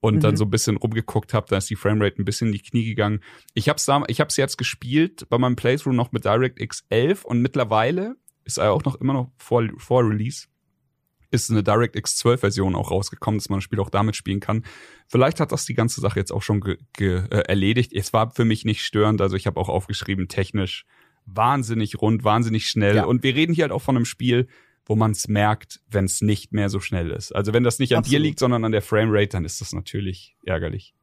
und 0.00 0.16
Mhm. 0.16 0.20
dann 0.20 0.36
so 0.36 0.44
ein 0.44 0.50
bisschen 0.50 0.76
rumgeguckt 0.76 1.34
habe, 1.34 1.46
da 1.48 1.58
ist 1.58 1.70
die 1.70 1.76
Framerate 1.76 2.20
ein 2.20 2.24
bisschen 2.24 2.48
in 2.48 2.54
die 2.54 2.62
Knie 2.62 2.84
gegangen. 2.84 3.20
Ich 3.54 3.68
hab's 3.68 3.84
da, 3.84 4.02
ich 4.08 4.20
hab's 4.20 4.36
jetzt 4.36 4.56
gespielt 4.58 5.26
bei 5.28 5.38
meinem 5.38 5.56
Playthrough 5.56 5.94
noch 5.94 6.12
mit 6.12 6.24
DirectX 6.24 6.84
11 6.88 7.24
und 7.24 7.40
mittlerweile 7.42 8.16
ist 8.44 8.58
er 8.58 8.72
auch 8.72 8.84
noch 8.84 8.96
immer 8.96 9.12
noch 9.12 9.30
vor, 9.36 9.62
vor 9.76 10.02
Release 10.08 10.46
ist 11.32 11.50
eine 11.50 11.62
DirectX 11.62 12.16
12 12.16 12.40
Version 12.40 12.74
auch 12.74 12.90
rausgekommen, 12.90 13.38
dass 13.38 13.48
man 13.48 13.58
das 13.58 13.64
Spiel 13.64 13.80
auch 13.80 13.90
damit 13.90 14.16
spielen 14.16 14.40
kann. 14.40 14.64
Vielleicht 15.08 15.40
hat 15.40 15.52
das 15.52 15.64
die 15.64 15.74
ganze 15.74 16.00
Sache 16.00 16.18
jetzt 16.18 16.32
auch 16.32 16.42
schon 16.42 16.62
äh, 16.98 17.22
erledigt. 17.28 17.92
Es 17.92 18.12
war 18.12 18.30
für 18.30 18.44
mich 18.44 18.64
nicht 18.64 18.84
störend, 18.84 19.20
also 19.20 19.36
ich 19.36 19.46
habe 19.46 19.58
auch 19.58 19.68
aufgeschrieben, 19.68 20.28
technisch 20.28 20.84
wahnsinnig 21.26 22.00
rund, 22.00 22.24
wahnsinnig 22.24 22.68
schnell. 22.68 22.96
Ja. 22.96 23.04
Und 23.04 23.22
wir 23.22 23.34
reden 23.34 23.54
hier 23.54 23.64
halt 23.64 23.72
auch 23.72 23.82
von 23.82 23.96
einem 23.96 24.04
Spiel, 24.04 24.48
wo 24.84 24.96
man 24.96 25.12
es 25.12 25.28
merkt, 25.28 25.80
wenn 25.88 26.04
es 26.04 26.20
nicht 26.20 26.52
mehr 26.52 26.68
so 26.68 26.80
schnell 26.80 27.10
ist. 27.10 27.34
Also 27.34 27.52
wenn 27.52 27.62
das 27.62 27.78
nicht 27.78 27.92
an 27.92 28.02
dir 28.02 28.08
Absolut. 28.08 28.22
liegt, 28.22 28.38
sondern 28.38 28.64
an 28.64 28.72
der 28.72 28.82
Framerate, 28.82 29.28
dann 29.28 29.44
ist 29.44 29.60
das 29.60 29.72
natürlich 29.72 30.36
ärgerlich. 30.44 30.94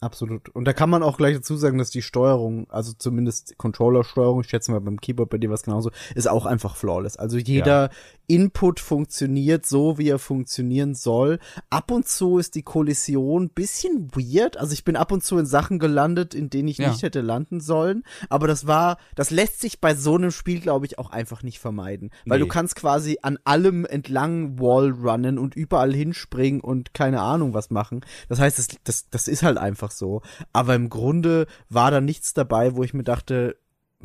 Absolut. 0.00 0.50
Und 0.50 0.66
da 0.66 0.74
kann 0.74 0.90
man 0.90 1.02
auch 1.02 1.16
gleich 1.16 1.36
dazu 1.36 1.56
sagen, 1.56 1.78
dass 1.78 1.88
die 1.88 2.02
Steuerung, 2.02 2.68
also 2.68 2.92
zumindest 2.92 3.56
Controller-Steuerung, 3.56 4.42
ich 4.42 4.48
schätze 4.50 4.70
mal 4.70 4.80
beim 4.82 5.00
Keyboard 5.00 5.30
bei 5.30 5.38
dir 5.38 5.48
was 5.50 5.62
genauso, 5.62 5.90
ist 6.14 6.28
auch 6.28 6.44
einfach 6.44 6.76
flawless. 6.76 7.16
Also 7.16 7.38
jeder 7.38 7.88
Input 8.26 8.78
funktioniert 8.80 9.64
so, 9.64 9.96
wie 9.96 10.08
er 10.10 10.18
funktionieren 10.18 10.94
soll. 10.94 11.38
Ab 11.70 11.90
und 11.90 12.06
zu 12.06 12.36
ist 12.36 12.56
die 12.56 12.62
Kollision 12.62 13.48
bisschen 13.48 14.10
weird. 14.14 14.58
Also 14.58 14.74
ich 14.74 14.84
bin 14.84 14.96
ab 14.96 15.12
und 15.12 15.24
zu 15.24 15.38
in 15.38 15.46
Sachen 15.46 15.78
gelandet, 15.78 16.34
in 16.34 16.50
denen 16.50 16.68
ich 16.68 16.76
Ja. 16.76 16.90
nicht 16.90 17.02
hätte 17.02 17.22
landen 17.22 17.60
sollen. 17.60 18.02
Aber 18.28 18.46
das 18.48 18.66
war, 18.66 18.98
das 19.14 19.30
lässt 19.30 19.60
sich 19.62 19.80
bei 19.80 19.94
so 19.94 20.16
einem 20.16 20.30
Spiel, 20.30 20.60
glaube 20.60 20.84
ich, 20.84 20.98
auch 20.98 21.08
einfach 21.10 21.42
nicht 21.42 21.58
vermeiden. 21.58 22.10
Weil 22.26 22.38
Nee. 22.38 22.44
du 22.44 22.48
kannst 22.48 22.76
quasi 22.76 23.18
an 23.22 23.38
allem 23.44 23.86
entlang 23.86 24.58
Wall 24.60 24.90
runnen 24.90 25.38
und 25.38 25.54
überall 25.56 25.94
hinspringen 25.94 26.60
und 26.60 26.92
keine 26.92 27.22
Ahnung 27.22 27.54
was 27.54 27.70
machen. 27.70 28.04
Das 28.28 28.40
heißt, 28.40 28.58
das, 28.58 28.68
das, 28.84 29.08
das 29.08 29.28
ist 29.28 29.42
halt 29.42 29.56
einfach 29.56 29.85
so. 29.90 30.22
Aber 30.52 30.74
im 30.74 30.88
Grunde 30.90 31.46
war 31.68 31.90
da 31.90 32.00
nichts 32.00 32.34
dabei, 32.34 32.76
wo 32.76 32.82
ich 32.82 32.94
mir 32.94 33.04
dachte, 33.04 33.56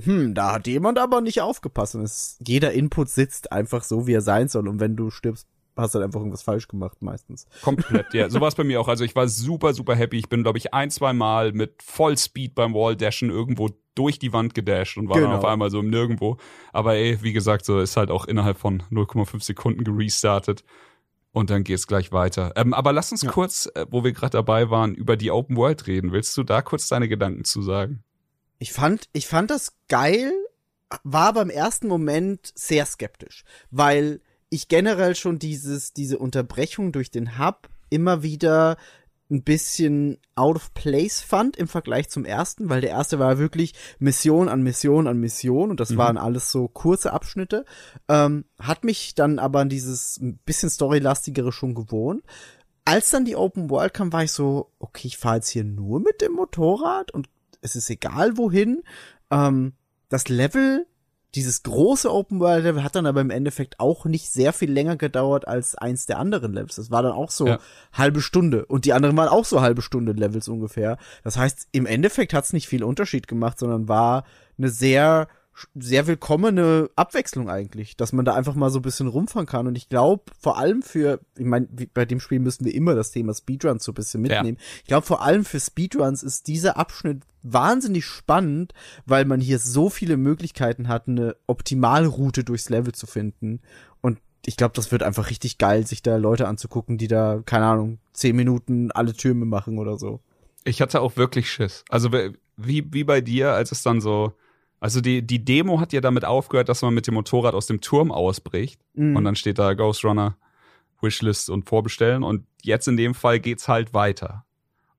hm, 0.01 0.33
da 0.33 0.53
hat 0.53 0.67
jemand 0.67 0.97
aber 0.99 1.21
nicht 1.21 1.41
aufgepasst. 1.41 1.95
Und 1.95 2.03
es, 2.03 2.37
jeder 2.45 2.71
Input 2.71 3.09
sitzt 3.09 3.51
einfach 3.51 3.83
so, 3.83 4.07
wie 4.07 4.13
er 4.13 4.21
sein 4.21 4.47
soll. 4.47 4.67
Und 4.67 4.79
wenn 4.79 4.95
du 4.95 5.09
stirbst, 5.09 5.47
hast 5.75 5.93
du 5.93 5.99
halt 5.99 6.05
einfach 6.05 6.19
irgendwas 6.19 6.43
falsch 6.43 6.67
gemacht 6.67 7.01
meistens. 7.01 7.47
Komplett, 7.61 8.13
ja. 8.13 8.29
So 8.29 8.39
war 8.41 8.47
es 8.47 8.55
bei 8.55 8.63
mir 8.63 8.79
auch. 8.79 8.87
Also 8.87 9.03
ich 9.03 9.15
war 9.15 9.27
super, 9.27 9.73
super 9.73 9.95
happy. 9.95 10.17
Ich 10.17 10.29
bin, 10.29 10.43
glaube 10.43 10.57
ich, 10.57 10.73
ein, 10.73 10.89
zwei 10.91 11.13
Mal 11.13 11.53
mit 11.53 11.81
Vollspeed 11.83 12.55
beim 12.55 12.73
Wall-Dashen 12.73 13.29
irgendwo 13.29 13.69
durch 13.95 14.19
die 14.19 14.31
Wand 14.31 14.53
gedasht 14.53 14.97
und 14.97 15.09
war 15.09 15.15
dann 15.15 15.25
Genau. 15.25 15.37
auf 15.37 15.45
einmal 15.45 15.69
so 15.69 15.79
im 15.79 15.89
Nirgendwo. 15.89 16.37
Aber 16.71 16.95
ey, 16.95 17.21
wie 17.21 17.33
gesagt, 17.33 17.65
so 17.65 17.79
ist 17.79 17.97
halt 17.97 18.11
auch 18.11 18.25
innerhalb 18.25 18.57
von 18.57 18.83
0,5 18.91 19.43
Sekunden 19.43 19.83
gerestartet. 19.83 20.63
Und 21.33 21.49
dann 21.49 21.63
geht's 21.63 21.87
gleich 21.87 22.11
weiter. 22.11 22.51
Ähm, 22.55 22.73
aber 22.73 22.91
lass 22.91 23.11
uns 23.11 23.21
Ja. 23.21 23.31
kurz, 23.31 23.69
äh, 23.75 23.85
wo 23.89 24.03
wir 24.03 24.11
gerade 24.11 24.31
dabei 24.31 24.69
waren, 24.69 24.93
über 24.95 25.15
die 25.15 25.31
Open 25.31 25.55
World 25.55 25.87
reden. 25.87 26.11
Willst 26.11 26.35
du 26.37 26.43
da 26.43 26.61
kurz 26.61 26.87
deine 26.89 27.07
Gedanken 27.07 27.45
zu 27.45 27.61
sagen? 27.61 28.03
Ich 28.59 28.73
fand, 28.73 29.07
ich 29.13 29.27
fand 29.27 29.49
das 29.49 29.73
geil, 29.87 30.33
war 31.03 31.33
beim 31.33 31.49
ersten 31.49 31.87
Moment 31.87 32.51
sehr 32.53 32.85
skeptisch, 32.85 33.43
weil 33.71 34.19
ich 34.49 34.67
generell 34.67 35.15
schon 35.15 35.39
dieses, 35.39 35.93
diese 35.93 36.17
Unterbrechung 36.19 36.91
durch 36.91 37.11
den 37.11 37.39
Hub 37.39 37.69
immer 37.89 38.23
wieder 38.23 38.77
ein 39.31 39.43
bisschen 39.43 40.17
out 40.35 40.57
of 40.57 40.73
place 40.73 41.21
fand 41.21 41.55
im 41.55 41.67
Vergleich 41.67 42.09
zum 42.09 42.25
ersten, 42.25 42.69
weil 42.69 42.81
der 42.81 42.89
erste 42.91 43.17
war 43.17 43.37
wirklich 43.39 43.73
Mission 43.97 44.49
an 44.49 44.61
Mission 44.61 45.07
an 45.07 45.17
Mission 45.19 45.69
und 45.71 45.79
das 45.79 45.91
Mhm. 45.91 45.97
waren 45.97 46.17
alles 46.17 46.51
so 46.51 46.67
kurze 46.67 47.13
Abschnitte. 47.13 47.65
Ähm, 48.09 48.45
hat 48.59 48.83
mich 48.83 49.15
dann 49.15 49.39
aber 49.39 49.61
an 49.61 49.69
dieses 49.69 50.17
ein 50.17 50.37
bisschen 50.45 50.69
storylastigere 50.69 51.51
schon 51.51 51.73
gewohnt. 51.73 52.23
Als 52.83 53.09
dann 53.11 53.25
die 53.25 53.35
Open 53.35 53.69
World 53.69 53.93
kam, 53.93 54.11
war 54.11 54.23
ich 54.23 54.31
so, 54.31 54.71
okay, 54.79 55.07
ich 55.07 55.17
fahre 55.17 55.35
jetzt 55.35 55.49
hier 55.49 55.63
nur 55.63 55.99
mit 55.99 56.19
dem 56.21 56.33
Motorrad 56.33 57.11
und 57.11 57.29
es 57.61 57.75
ist 57.75 57.89
egal 57.89 58.37
wohin. 58.37 58.83
Ähm, 59.29 59.73
das 60.09 60.27
Level, 60.27 60.87
dieses 61.35 61.63
große 61.63 62.11
Open 62.11 62.39
World 62.39 62.63
Level 62.63 62.83
hat 62.83 62.95
dann 62.95 63.05
aber 63.05 63.21
im 63.21 63.29
Endeffekt 63.29 63.79
auch 63.79 64.05
nicht 64.05 64.29
sehr 64.31 64.51
viel 64.51 64.69
länger 64.71 64.97
gedauert 64.97 65.47
als 65.47 65.75
eins 65.75 66.05
der 66.05 66.19
anderen 66.19 66.53
Levels. 66.53 66.75
Das 66.75 66.91
war 66.91 67.03
dann 67.03 67.13
auch 67.13 67.31
so 67.31 67.47
Ja. 67.47 67.59
halbe 67.93 68.21
Stunde 68.21 68.65
und 68.65 68.83
die 68.85 68.93
anderen 68.93 69.15
waren 69.15 69.29
auch 69.29 69.45
so 69.45 69.61
halbe 69.61 69.81
Stunde 69.81 70.11
Levels 70.11 70.47
ungefähr. 70.49 70.97
Das 71.23 71.37
heißt, 71.37 71.69
im 71.71 71.85
Endeffekt 71.85 72.33
hat 72.33 72.43
es 72.43 72.53
nicht 72.53 72.67
viel 72.67 72.83
Unterschied 72.83 73.27
gemacht, 73.27 73.59
sondern 73.59 73.87
war 73.87 74.25
eine 74.57 74.69
sehr 74.69 75.27
sehr 75.75 76.07
willkommene 76.07 76.89
Abwechslung 76.95 77.49
eigentlich, 77.49 77.97
dass 77.97 78.13
man 78.13 78.25
da 78.25 78.33
einfach 78.35 78.55
mal 78.55 78.69
so 78.69 78.79
ein 78.79 78.83
bisschen 78.83 79.07
rumfahren 79.07 79.45
kann. 79.45 79.67
Und 79.67 79.75
ich 79.77 79.89
glaube, 79.89 80.23
vor 80.39 80.57
allem 80.57 80.81
für, 80.81 81.19
ich 81.37 81.45
meine, 81.45 81.67
bei 81.93 82.05
dem 82.05 82.19
Spiel 82.19 82.39
müssen 82.39 82.65
wir 82.65 82.73
immer 82.73 82.95
das 82.95 83.11
Thema 83.11 83.33
Speedruns 83.33 83.83
so 83.83 83.91
ein 83.91 83.95
bisschen 83.95 84.25
Ja. 84.25 84.37
mitnehmen. 84.41 84.57
Ich 84.81 84.87
glaube, 84.87 85.05
vor 85.05 85.21
allem 85.21 85.45
für 85.45 85.59
Speedruns 85.59 86.23
ist 86.23 86.47
dieser 86.47 86.77
Abschnitt 86.77 87.23
wahnsinnig 87.43 88.05
spannend, 88.05 88.73
weil 89.05 89.25
man 89.25 89.41
hier 89.41 89.59
so 89.59 89.89
viele 89.89 90.17
Möglichkeiten 90.17 90.87
hat, 90.87 91.07
eine 91.07 91.35
Optimalroute 91.47 92.43
durchs 92.43 92.69
Level 92.69 92.93
zu 92.93 93.07
finden. 93.07 93.61
Und 94.01 94.19
ich 94.45 94.57
glaube, 94.57 94.73
das 94.75 94.91
wird 94.91 95.03
einfach 95.03 95.29
richtig 95.29 95.57
geil, 95.57 95.85
sich 95.85 96.01
da 96.01 96.15
Leute 96.17 96.47
anzugucken, 96.47 96.97
die 96.97 97.07
da, 97.07 97.41
keine 97.45 97.65
Ahnung, 97.65 97.99
zehn 98.13 98.35
Minuten 98.35 98.91
alle 98.91 99.13
Türme 99.13 99.45
machen 99.45 99.77
oder 99.77 99.97
so. 99.97 100.21
Ich 100.63 100.81
hatte 100.81 101.01
auch 101.01 101.17
wirklich 101.17 101.51
Schiss. 101.51 101.83
Also 101.89 102.11
wie, 102.57 102.93
wie 102.93 103.03
bei 103.03 103.21
dir, 103.21 103.53
als 103.53 103.71
es 103.71 103.83
dann 103.83 104.01
so, 104.01 104.33
also 104.81 104.99
die, 104.99 105.21
die 105.21 105.45
Demo 105.45 105.79
hat 105.79 105.93
ja 105.93 106.01
damit 106.01 106.25
aufgehört, 106.25 106.67
dass 106.67 106.81
man 106.81 106.95
mit 106.95 107.05
dem 107.05 107.13
Motorrad 107.13 107.53
aus 107.53 107.67
dem 107.67 107.81
Turm 107.81 108.11
ausbricht. 108.11 108.81
Mhm. 108.95 109.15
Und 109.15 109.23
dann 109.23 109.35
steht 109.35 109.59
da 109.59 109.75
Ghost 109.75 110.03
Runner, 110.03 110.35
Wishlist 110.99 111.51
und 111.51 111.69
Vorbestellen. 111.69 112.23
Und 112.23 112.47
jetzt 112.63 112.87
in 112.87 112.97
dem 112.97 113.13
Fall 113.13 113.39
geht's 113.39 113.67
halt 113.67 113.93
weiter. 113.93 114.43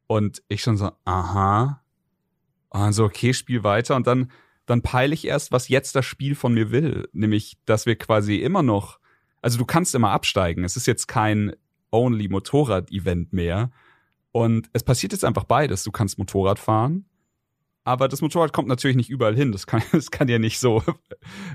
Und 0.06 0.40
ich 0.46 0.62
schon 0.62 0.76
so, 0.76 0.92
aha. 1.04 1.82
Und 2.70 2.92
so, 2.92 3.04
okay, 3.04 3.34
Spiel 3.34 3.64
weiter. 3.64 3.96
Und 3.96 4.06
dann, 4.06 4.30
dann 4.66 4.82
peile 4.82 5.14
ich 5.14 5.26
erst, 5.26 5.50
was 5.50 5.68
jetzt 5.68 5.96
das 5.96 6.06
Spiel 6.06 6.36
von 6.36 6.54
mir 6.54 6.70
will. 6.70 7.08
Nämlich, 7.12 7.58
dass 7.64 7.84
wir 7.84 7.96
quasi 7.96 8.36
immer 8.36 8.62
noch, 8.62 9.00
also 9.42 9.58
du 9.58 9.64
kannst 9.64 9.96
immer 9.96 10.10
absteigen. 10.10 10.62
Es 10.62 10.76
ist 10.76 10.86
jetzt 10.86 11.08
kein 11.08 11.56
only 11.90 12.28
Motorrad-Event 12.28 13.32
mehr. 13.32 13.72
Und 14.30 14.70
es 14.74 14.84
passiert 14.84 15.12
jetzt 15.12 15.24
einfach 15.24 15.44
beides. 15.44 15.82
Du 15.82 15.90
kannst 15.90 16.18
Motorrad 16.18 16.60
fahren. 16.60 17.04
Aber 17.84 18.06
das 18.08 18.20
Motorrad 18.22 18.52
kommt 18.52 18.68
natürlich 18.68 18.96
nicht 18.96 19.10
überall 19.10 19.34
hin. 19.34 19.50
Das 19.52 19.66
kann, 19.66 19.82
das 19.92 20.10
kann 20.10 20.28
ja 20.28 20.38
nicht 20.38 20.58
so 20.60 20.82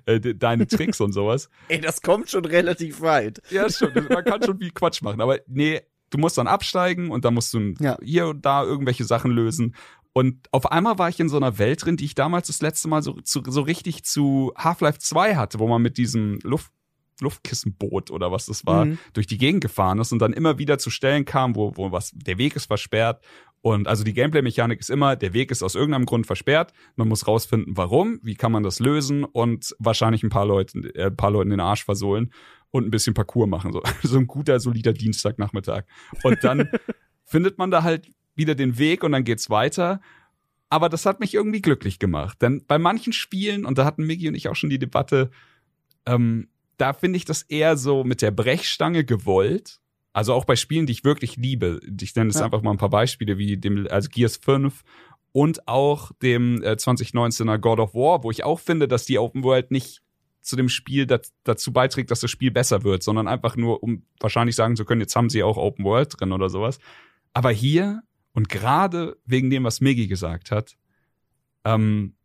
äh, 0.06 0.20
de- 0.20 0.34
deine 0.34 0.68
Tricks 0.68 1.00
und 1.02 1.14
sowas. 1.14 1.50
Ey, 1.70 1.80
das 1.80 2.02
kommt 2.02 2.30
schon 2.30 2.44
relativ 2.46 3.02
weit. 3.02 3.42
Ja, 3.50 3.70
schon. 3.70 3.92
Man 3.94 4.24
kann 4.26 4.44
schon 4.44 4.58
viel 4.60 4.72
Quatsch 4.72 5.02
machen. 5.02 5.22
Aber 5.22 5.40
nee, 5.48 5.82
du 6.10 6.18
musst 6.18 6.38
dann 6.38 6.48
absteigen 6.48 7.12
und 7.12 7.24
dann 7.26 7.34
musst 7.34 7.54
du 7.54 7.74
Ja. 7.80 7.98
hier 8.04 8.28
und 8.28 8.46
da 8.46 8.64
irgendwelche 8.64 9.06
Sachen 9.06 9.32
lösen. 9.32 9.76
Und 10.14 10.48
auf 10.52 10.72
einmal 10.72 10.98
war 10.98 11.10
ich 11.10 11.20
in 11.20 11.30
so 11.30 11.38
einer 11.38 11.60
Welt 11.60 11.86
drin, 11.86 11.96
die 11.96 12.06
ich 12.06 12.16
damals 12.16 12.48
das 12.48 12.62
letzte 12.62 12.88
Mal 12.88 13.04
so, 13.04 13.14
zu, 13.22 13.44
so 13.48 13.62
richtig 13.62 14.04
zu 14.04 14.52
Half-Life 14.58 14.98
2 15.00 15.36
hatte, 15.36 15.60
wo 15.60 15.68
man 15.68 15.82
mit 15.82 15.98
diesem 15.98 16.40
Luft, 16.44 16.72
Luftkissenboot 17.22 18.12
oder 18.12 18.32
was 18.32 18.46
das 18.48 18.66
war, 18.66 18.86
Mhm. 18.86 18.98
durch 19.14 19.28
die 19.28 19.38
Gegend 19.38 19.62
gefahren 19.62 20.00
ist 20.00 20.12
und 20.12 20.20
dann 20.20 20.34
immer 20.34 20.58
wieder 20.60 20.78
zu 20.80 20.90
Stellen 20.90 21.26
kam, 21.26 21.56
wo, 21.56 21.76
wo 21.76 21.92
was, 21.92 22.12
der 22.14 22.38
Weg 22.38 22.56
ist 22.56 22.66
versperrt. 22.66 23.24
Und 23.62 23.88
also 23.88 24.04
die 24.04 24.14
Gameplay-Mechanik 24.14 24.80
ist 24.80 24.90
immer, 24.90 25.16
der 25.16 25.34
Weg 25.34 25.52
ist 25.52 25.64
aus 25.64 25.76
irgendeinem 25.76 26.06
Grund 26.06 26.28
versperrt. 26.28 26.74
Man 26.96 27.08
muss 27.08 27.28
rausfinden, 27.28 27.76
warum, 27.76 28.20
wie 28.24 28.36
kann 28.36 28.52
man 28.52 28.64
das 28.64 28.80
lösen 28.80 29.24
und 29.24 29.76
wahrscheinlich 29.80 30.24
ein 30.24 30.30
paar 30.30 30.46
Leuten, 30.46 30.86
äh, 30.96 31.08
ein 31.08 31.16
paar 31.16 31.32
Leuten 31.32 31.50
den 31.50 31.60
Arsch 31.60 31.84
versohlen 31.84 32.32
und 32.72 32.86
ein 32.86 32.92
bisschen 32.92 33.14
Parcours 33.14 33.50
machen. 33.50 33.74
So, 33.74 33.82
so 34.04 34.18
ein 34.18 34.28
guter, 34.28 34.60
solider 34.60 34.94
Dienstagnachmittag. 34.94 35.84
Und 36.24 36.44
dann 36.44 36.70
findet 37.26 37.58
man 37.58 37.72
da 37.72 37.84
halt 37.84 38.12
wieder 38.36 38.56
den 38.56 38.78
Weg 38.78 39.04
und 39.04 39.12
dann 39.12 39.24
geht's 39.24 39.50
weiter. 39.50 40.02
Aber 40.70 40.90
das 40.90 41.06
hat 41.06 41.20
mich 41.20 41.34
irgendwie 41.34 41.62
glücklich 41.62 41.98
gemacht. 41.98 42.42
Denn 42.42 42.64
bei 42.68 42.78
manchen 42.78 43.14
Spielen, 43.14 43.66
und 43.66 43.78
da 43.78 43.86
hatten 43.86 44.06
Miggy 44.06 44.28
und 44.28 44.36
ich 44.36 44.50
auch 44.50 44.56
schon 44.56 44.70
die 44.70 44.80
Debatte, 44.80 45.32
ähm, 46.06 46.50
da 46.78 46.94
finde 46.94 47.18
ich 47.18 47.26
das 47.26 47.42
eher 47.44 47.78
so 47.78 48.04
mit 48.04 48.22
der 48.22 48.32
Brechstange 48.32 49.04
gewollt. 49.04 49.80
Also 50.18 50.34
auch 50.34 50.46
bei 50.46 50.56
Spielen, 50.56 50.88
die 50.88 50.94
ich 50.94 51.04
wirklich 51.04 51.36
liebe. 51.36 51.80
Ich 52.02 52.16
nenne 52.16 52.32
es 52.32 52.38
Ja. 52.38 52.46
einfach 52.46 52.64
mal 52.64 52.72
ein 52.72 52.78
paar 52.78 52.90
Beispiele, 52.90 53.38
wie 53.38 53.56
dem, 53.56 53.88
also 53.92 54.10
Gears 54.10 54.38
5 54.38 54.82
und 55.32 55.68
auch 55.68 56.12
dem 56.24 56.64
äh, 56.64 56.72
2019er 56.72 57.60
God 57.60 57.80
of 57.80 57.94
War, 57.94 58.24
wo 58.24 58.32
ich 58.32 58.44
auch 58.44 58.60
finde, 58.60 58.88
dass 58.88 59.06
die 59.06 59.20
Open 59.20 59.44
World 59.44 59.70
nicht 59.70 60.02
zu 60.42 60.56
dem 60.56 60.70
Spiel 60.70 61.06
dat, 61.06 61.28
dazu 61.44 61.72
beiträgt, 61.72 62.10
dass 62.10 62.20
das 62.20 62.32
Spiel 62.32 62.50
besser 62.50 62.84
wird, 62.84 63.04
sondern 63.04 63.28
einfach 63.28 63.58
nur, 63.58 63.84
um 63.84 64.08
wahrscheinlich 64.20 64.56
sagen 64.56 64.76
zu 64.76 64.86
können, 64.86 65.02
jetzt 65.02 65.16
haben 65.16 65.30
sie 65.30 65.44
auch 65.44 65.56
Open 65.56 65.86
World 65.86 66.20
drin 66.20 66.32
oder 66.32 66.50
sowas. 66.50 66.80
Aber 67.34 67.52
hier 67.52 68.02
und 68.34 68.50
gerade 68.50 69.18
wegen 69.24 69.52
dem, 69.52 69.66
was 69.66 69.82
Miggy 69.82 70.08
gesagt 70.08 70.50
hat, 70.50 70.78
ähm, 71.64 72.16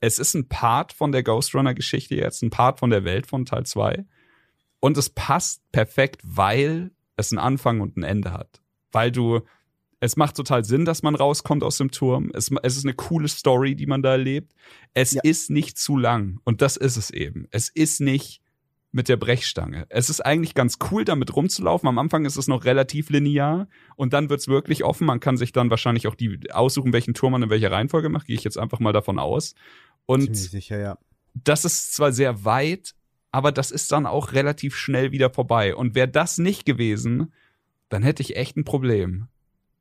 es 0.00 0.18
ist 0.18 0.34
ein 0.34 0.50
Part 0.50 0.92
von 0.92 1.12
der 1.12 1.22
Ghost 1.22 1.54
Runner 1.54 1.72
Geschichte 1.72 2.14
jetzt, 2.14 2.42
ein 2.42 2.50
Part 2.50 2.78
von 2.78 2.90
der 2.90 3.04
Welt 3.04 3.26
von 3.26 3.46
Teil 3.46 3.64
2. 3.64 4.04
Und 4.80 4.98
es 4.98 5.08
passt 5.08 5.62
perfekt, 5.72 6.20
weil 6.24 6.90
es 7.18 7.32
einen 7.32 7.38
Anfang 7.38 7.80
und 7.80 7.96
ein 7.98 8.02
Ende 8.02 8.32
hat. 8.32 8.62
Weil 8.92 9.12
du, 9.12 9.40
es 10.00 10.16
macht 10.16 10.36
total 10.36 10.64
Sinn, 10.64 10.84
dass 10.84 11.02
man 11.02 11.14
rauskommt 11.14 11.62
aus 11.62 11.76
dem 11.76 11.90
Turm. 11.90 12.30
Es, 12.32 12.50
es 12.62 12.76
ist 12.76 12.84
eine 12.84 12.94
coole 12.94 13.28
Story, 13.28 13.74
die 13.74 13.86
man 13.86 14.02
da 14.02 14.12
erlebt. 14.12 14.54
Es 14.94 15.12
Ja. 15.12 15.20
ist 15.24 15.50
nicht 15.50 15.76
zu 15.78 15.96
lang. 15.96 16.40
Und 16.44 16.62
das 16.62 16.76
ist 16.76 16.96
es 16.96 17.10
eben. 17.10 17.46
Es 17.50 17.68
ist 17.68 18.00
nicht 18.00 18.40
mit 18.90 19.08
der 19.08 19.18
Brechstange. 19.18 19.84
Es 19.90 20.08
ist 20.08 20.24
eigentlich 20.24 20.54
ganz 20.54 20.78
cool, 20.90 21.04
damit 21.04 21.36
rumzulaufen. 21.36 21.88
Am 21.88 21.98
Anfang 21.98 22.24
ist 22.24 22.36
es 22.36 22.48
noch 22.48 22.64
relativ 22.64 23.10
linear 23.10 23.68
und 23.96 24.14
dann 24.14 24.30
wird's 24.30 24.48
wirklich 24.48 24.82
offen. 24.82 25.06
Man 25.06 25.20
kann 25.20 25.36
sich 25.36 25.52
dann 25.52 25.68
wahrscheinlich 25.68 26.06
auch 26.06 26.14
die 26.14 26.38
aussuchen, 26.52 26.94
welchen 26.94 27.12
Turm 27.12 27.32
man 27.32 27.42
in 27.42 27.50
welcher 27.50 27.70
Reihenfolge 27.70 28.08
macht. 28.08 28.26
Gehe 28.28 28.36
ich 28.36 28.44
jetzt 28.44 28.56
einfach 28.56 28.80
mal 28.80 28.94
davon 28.94 29.18
aus. 29.18 29.54
Und 30.06 30.34
sicher, 30.34 30.78
ja. 30.78 30.98
das 31.34 31.66
ist 31.66 31.94
zwar 31.94 32.12
sehr 32.12 32.46
weit, 32.46 32.94
aber 33.30 33.52
das 33.52 33.70
ist 33.70 33.92
dann 33.92 34.06
auch 34.06 34.32
relativ 34.32 34.76
schnell 34.76 35.12
wieder 35.12 35.30
vorbei. 35.30 35.74
Und 35.74 35.94
wäre 35.94 36.08
das 36.08 36.38
nicht 36.38 36.64
gewesen, 36.64 37.32
dann 37.88 38.02
hätte 38.02 38.22
ich 38.22 38.36
echt 38.36 38.56
ein 38.56 38.64
Problem. 38.64 39.28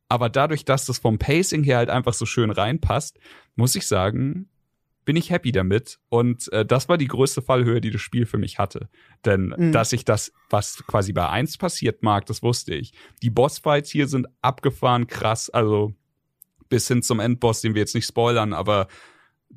Aber 0.10 0.30
dadurch, 0.30 0.64
dass 0.66 0.86
das 0.86 1.00
vom 1.00 1.18
Pacing 1.18 1.64
her 1.64 1.78
halt 1.78 1.89
einfach 1.89 2.14
so 2.14 2.26
schön 2.26 2.50
reinpasst, 2.50 3.20
muss 3.56 3.76
ich 3.76 3.88
sagen, 3.88 4.48
bin 5.04 5.16
ich 5.16 5.30
happy 5.30 5.52
damit. 5.52 6.00
Und 6.10 6.52
äh, 6.52 6.66
das 6.66 6.89
war 6.89 6.98
die 6.98 7.08
größte 7.08 7.41
Fallhöhe, 7.41 7.82
die 7.82 7.91
das 7.91 8.02
Spiel 8.02 8.26
für 8.26 8.38
mich 8.38 8.60
hatte. 8.60 8.89
Denn 9.26 9.54
Mhm. 9.58 9.72
dass 9.72 9.93
ich 9.93 10.06
das, 10.06 10.34
was 10.50 10.84
quasi 10.86 11.14
bei 11.14 11.28
eins 11.30 11.58
passiert 11.58 12.04
mag, 12.04 12.26
das 12.26 12.43
wusste 12.43 12.76
ich. 12.76 12.93
Die 13.22 13.30
Bossfights 13.30 13.89
hier 13.89 14.08
sind 14.08 14.28
abgefahren 14.41 15.08
krass, 15.08 15.50
also 15.50 15.93
bis 16.70 16.88
hin 16.88 17.02
zum 17.02 17.22
Endboss, 17.22 17.62
den 17.62 17.74
wir 17.74 17.80
jetzt 17.82 17.95
nicht 17.95 18.06
spoilern, 18.08 18.52
aber 18.54 18.88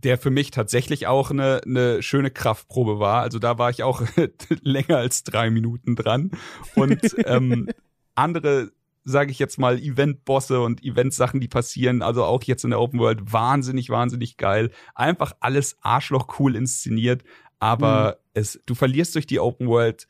der 0.05 0.19
für 0.19 0.31
mich 0.31 0.51
tatsächlich 0.51 1.07
auch 1.07 1.31
eine, 1.31 1.61
eine 1.65 2.03
schöne 2.03 2.31
Kraftprobe 2.31 2.99
war. 2.99 3.23
Also 3.23 3.39
da 3.39 3.59
war 3.59 3.71
ich 3.71 3.83
auch 3.83 4.03
länger 4.63 4.99
als 4.99 5.25
drei 5.25 5.51
Minuten 5.51 5.97
dran. 5.97 6.31
Und 6.75 7.17
ähm, 7.25 7.69
andere, 8.15 8.73
sage 9.05 9.31
ich 9.31 9.39
jetzt 9.39 9.59
mal, 9.59 9.79
Event-Bosse 9.79 10.61
und 10.61 10.83
Event-Sachen, 10.83 11.41
die 11.41 11.49
passieren, 11.49 12.03
also 12.03 12.25
auch 12.25 12.43
jetzt 12.45 12.65
in 12.65 12.71
der 12.71 12.81
Open 12.81 13.01
World, 13.01 13.33
wahnsinnig, 13.33 13.91
wahnsinnig 13.91 14.37
geil. 14.37 14.71
Einfach 14.95 15.33
alles 15.41 15.77
arschloch 15.81 16.39
cool 16.39 16.57
inszeniert, 16.57 17.23
aber 17.59 18.21
es, 18.35 18.61
du 18.67 18.75
verlierst 18.75 19.15
durch 19.15 19.27
die 19.27 19.41
Open 19.41 19.69
World 19.69 20.07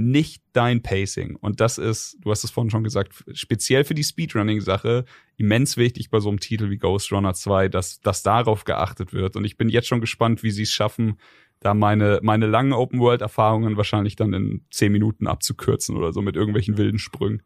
nicht 0.00 0.42
dein 0.52 0.82
Pacing. 0.82 1.36
Und 1.36 1.60
das 1.60 1.78
ist, 1.78 2.16
du 2.20 2.30
hast 2.30 2.42
es 2.42 2.50
vorhin 2.50 2.70
schon 2.70 2.84
gesagt, 2.84 3.22
speziell 3.32 3.84
für 3.84 3.94
die 3.94 4.02
Speedrunning-Sache 4.02 5.04
immens 5.36 5.76
wichtig 5.76 6.10
bei 6.10 6.20
so 6.20 6.30
einem 6.30 6.40
Titel 6.40 6.70
wie 6.70 6.78
Ghost 6.78 7.12
Runner 7.12 7.34
2, 7.34 7.68
dass, 7.68 8.00
dass 8.00 8.22
darauf 8.22 8.64
geachtet 8.64 9.12
wird. 9.12 9.36
Und 9.36 9.44
ich 9.44 9.56
bin 9.58 9.68
jetzt 9.68 9.88
schon 9.88 10.00
gespannt, 10.00 10.42
wie 10.42 10.50
sie 10.50 10.62
es 10.62 10.70
schaffen, 10.70 11.18
da 11.60 11.74
meine, 11.74 12.20
meine 12.22 12.46
langen 12.46 12.72
Open-World-Erfahrungen 12.72 13.76
wahrscheinlich 13.76 14.16
dann 14.16 14.32
in 14.32 14.64
zehn 14.70 14.90
Minuten 14.90 15.26
abzukürzen 15.26 15.96
oder 15.96 16.12
so 16.12 16.22
mit 16.22 16.34
irgendwelchen 16.34 16.78
wilden 16.78 16.98
Sprüngen. 16.98 17.42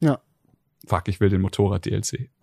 Ja. 0.00 0.20
Fuck, 0.86 1.08
ich 1.08 1.20
will 1.20 1.30
den 1.30 1.40
Motorrad-DLC. 1.40 2.30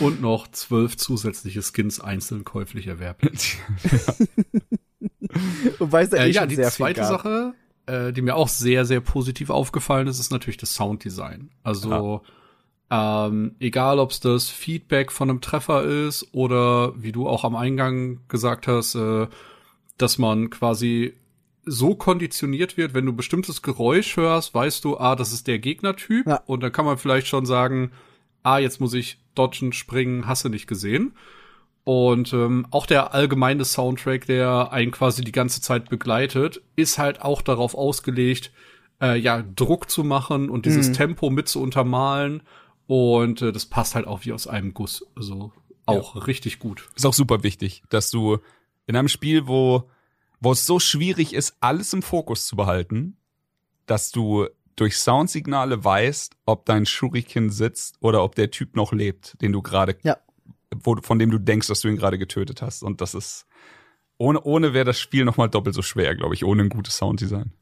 Und 0.00 0.20
noch 0.20 0.48
zwölf 0.48 0.96
zusätzliche 0.96 1.62
Skins 1.62 2.00
einzeln 2.00 2.44
käuflich 2.44 2.86
erwerblich. 2.86 3.58
Wobei 5.78 6.02
es 6.02 6.10
da 6.10 6.18
Äh, 6.18 6.28
eh 6.28 6.32
ja, 6.32 6.40
schon 6.42 6.48
die 6.48 6.54
sehr 6.56 6.70
zweite. 6.70 7.04
Sache, 7.04 7.54
äh, 7.86 8.12
die 8.12 8.22
mir 8.22 8.34
auch 8.36 8.48
sehr, 8.48 8.84
sehr 8.84 9.00
positiv 9.00 9.50
aufgefallen 9.50 10.06
ist, 10.08 10.18
ist 10.18 10.30
natürlich 10.32 10.56
das 10.56 10.74
Sounddesign. 10.74 11.50
Also 11.62 12.22
ähm, 12.90 13.56
egal, 13.58 13.98
ob 13.98 14.12
es 14.12 14.20
das 14.20 14.48
Feedback 14.48 15.10
von 15.10 15.28
einem 15.30 15.40
Treffer 15.40 15.84
ist 15.84 16.28
oder 16.32 16.92
wie 17.00 17.12
du 17.12 17.28
auch 17.28 17.44
am 17.44 17.56
Eingang 17.56 18.20
gesagt 18.28 18.68
hast, 18.68 18.94
äh, 18.94 19.26
dass 19.98 20.18
man 20.18 20.50
quasi 20.50 21.14
so 21.64 21.96
konditioniert 21.96 22.76
wird, 22.76 22.94
wenn 22.94 23.06
du 23.06 23.12
bestimmtes 23.12 23.60
Geräusch 23.62 24.16
hörst, 24.16 24.54
weißt 24.54 24.84
du, 24.84 24.98
ah, 24.98 25.16
das 25.16 25.32
ist 25.32 25.48
der 25.48 25.58
Gegnertyp 25.58 26.26
Ja. 26.26 26.36
und 26.46 26.62
dann 26.62 26.70
kann 26.70 26.84
man 26.84 26.96
vielleicht 26.96 27.26
schon 27.26 27.44
sagen, 27.44 27.90
ah, 28.44 28.58
jetzt 28.58 28.80
muss 28.80 28.94
ich 28.94 29.18
dodgen, 29.34 29.72
springen, 29.72 30.28
hasse 30.28 30.48
nicht 30.48 30.68
gesehen. 30.68 31.12
Und 31.86 32.32
ähm, 32.32 32.66
auch 32.72 32.84
der 32.84 33.14
allgemeine 33.14 33.64
Soundtrack, 33.64 34.26
der 34.26 34.72
einen 34.72 34.90
quasi 34.90 35.22
die 35.22 35.30
ganze 35.30 35.60
Zeit 35.60 35.88
begleitet, 35.88 36.60
ist 36.74 36.98
halt 36.98 37.22
auch 37.22 37.42
darauf 37.42 37.76
ausgelegt, 37.76 38.50
äh, 39.00 39.16
ja, 39.16 39.44
Druck 39.54 39.88
zu 39.88 40.02
machen 40.02 40.50
und 40.50 40.66
dieses 40.66 40.88
Mhm. 40.88 40.92
Tempo 40.94 41.30
mit 41.30 41.46
zu 41.46 41.62
untermalen. 41.62 42.42
Und 42.88 43.40
äh, 43.40 43.52
das 43.52 43.66
passt 43.66 43.94
halt 43.94 44.08
auch 44.08 44.24
wie 44.24 44.32
aus 44.32 44.48
einem 44.48 44.74
Guss. 44.74 45.06
Also 45.14 45.52
auch 45.84 46.26
richtig 46.26 46.58
gut. 46.58 46.88
ist 46.96 47.06
auch 47.06 47.12
super 47.14 47.44
wichtig, 47.44 47.84
dass 47.88 48.10
du 48.10 48.38
in 48.88 48.96
einem 48.96 49.06
Spiel, 49.06 49.46
wo, 49.46 49.88
wo 50.40 50.50
es 50.50 50.66
so 50.66 50.80
schwierig 50.80 51.34
ist, 51.34 51.56
alles 51.60 51.92
im 51.92 52.02
Fokus 52.02 52.48
zu 52.48 52.56
behalten, 52.56 53.16
dass 53.86 54.10
du 54.10 54.48
durch 54.74 54.96
Soundsignale 54.96 55.84
weißt, 55.84 56.34
ob 56.46 56.66
dein 56.66 56.84
Shuriken 56.84 57.50
sitzt 57.50 57.94
oder 58.00 58.24
ob 58.24 58.34
der 58.34 58.50
Typ 58.50 58.74
noch 58.74 58.92
lebt, 58.92 59.40
den 59.40 59.52
du 59.52 59.62
gerade, 59.62 59.96
Ja. 60.02 60.16
Wo, 60.74 60.96
von 61.02 61.18
dem 61.18 61.30
du 61.30 61.38
denkst, 61.38 61.68
dass 61.68 61.80
du 61.80 61.88
ihn 61.88 61.96
gerade 61.96 62.18
getötet 62.18 62.62
hast. 62.62 62.82
Und 62.82 63.00
das 63.00 63.14
ist, 63.14 63.46
ohne, 64.18 64.42
ohne 64.42 64.72
wäre 64.74 64.84
das 64.84 64.98
Spiel 64.98 65.24
nochmal 65.24 65.48
doppelt 65.50 65.74
so 65.74 65.82
schwer, 65.82 66.14
glaube 66.14 66.34
ich, 66.34 66.44
ohne 66.44 66.62
ein 66.62 66.68
gutes 66.68 66.96
Sounddesign. 66.96 67.52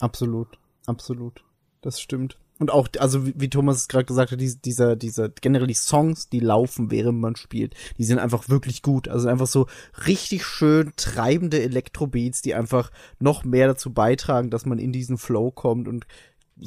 Absolut, 0.00 0.48
absolut. 0.86 1.44
Das 1.80 2.00
stimmt. 2.00 2.38
Und 2.58 2.70
auch, 2.70 2.88
also 2.98 3.26
wie, 3.26 3.34
wie 3.36 3.50
Thomas 3.50 3.78
es 3.78 3.88
gerade 3.88 4.04
gesagt 4.04 4.30
hat, 4.30 4.40
diese, 4.40 4.58
dieser, 4.58 4.94
dieser, 4.94 5.30
generell 5.30 5.66
die 5.66 5.74
Songs, 5.74 6.28
die 6.28 6.38
laufen, 6.38 6.90
während 6.92 7.18
man 7.18 7.34
spielt, 7.34 7.74
die 7.98 8.04
sind 8.04 8.18
einfach 8.20 8.48
wirklich 8.48 8.82
gut. 8.82 9.08
Also 9.08 9.28
einfach 9.28 9.48
so 9.48 9.66
richtig 10.06 10.44
schön 10.44 10.92
treibende 10.96 11.60
Elektrobeats, 11.62 12.42
die 12.42 12.54
einfach 12.54 12.92
noch 13.18 13.42
mehr 13.44 13.66
dazu 13.66 13.92
beitragen, 13.92 14.50
dass 14.50 14.66
man 14.66 14.78
in 14.78 14.92
diesen 14.92 15.18
Flow 15.18 15.50
kommt 15.50 15.88
und 15.88 16.06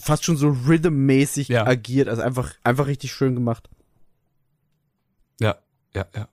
fast 0.01 0.25
schon 0.25 0.35
so 0.35 0.49
rhythmmäßig 0.49 1.47
Ja. 1.47 1.65
agiert. 1.65 2.09
Also 2.09 2.23
einfach, 2.23 2.55
einfach 2.63 2.87
richtig 2.87 3.13
schön 3.13 3.35
gemacht. 3.35 3.69
Ja, 5.95 6.05
ja. 6.15 6.27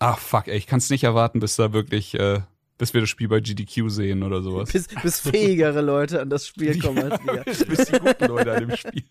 Ah, 0.00 0.14
fuck, 0.16 0.48
ey, 0.48 0.56
ich 0.56 0.66
kann 0.66 0.78
es 0.78 0.90
nicht 0.90 1.04
erwarten, 1.04 1.40
bis 1.40 1.56
da 1.56 1.72
wirklich, 1.72 2.14
äh, 2.18 2.40
bis 2.78 2.92
wir 2.94 3.00
das 3.00 3.08
Spiel 3.10 3.28
bei 3.28 3.40
GDQ 3.40 3.88
sehen 3.88 4.22
oder 4.24 4.42
sowas. 4.42 4.72
Bis, 4.72 4.88
bis 5.02 5.20
fähigere 5.20 5.80
Leute 5.80 6.20
an 6.20 6.28
das 6.30 6.46
Spiel 6.48 6.78
kommen 6.82 6.98
als 7.10 7.22
wir. 7.24 7.44
bis 7.66 7.86
die 7.86 7.98
guten 7.98 8.26
Leute 8.26 8.52
an 8.56 8.68
dem 8.68 8.76
Spiel. 8.76 9.04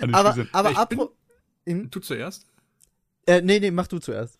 An 0.00 0.08
dem 0.08 0.14
Aber, 0.14 0.30
Spiel 0.30 0.44
sind. 0.44 0.54
aber 0.54 0.70
Ich 0.70 0.76
apro 0.78 1.10
Hm? 1.66 1.90
Du 1.90 2.00
zuerst? 2.00 2.46
äh, 3.26 3.42
nee, 3.42 3.60
nee, 3.60 3.70
mach 3.70 3.86
du 3.88 3.98
zuerst. 3.98 4.38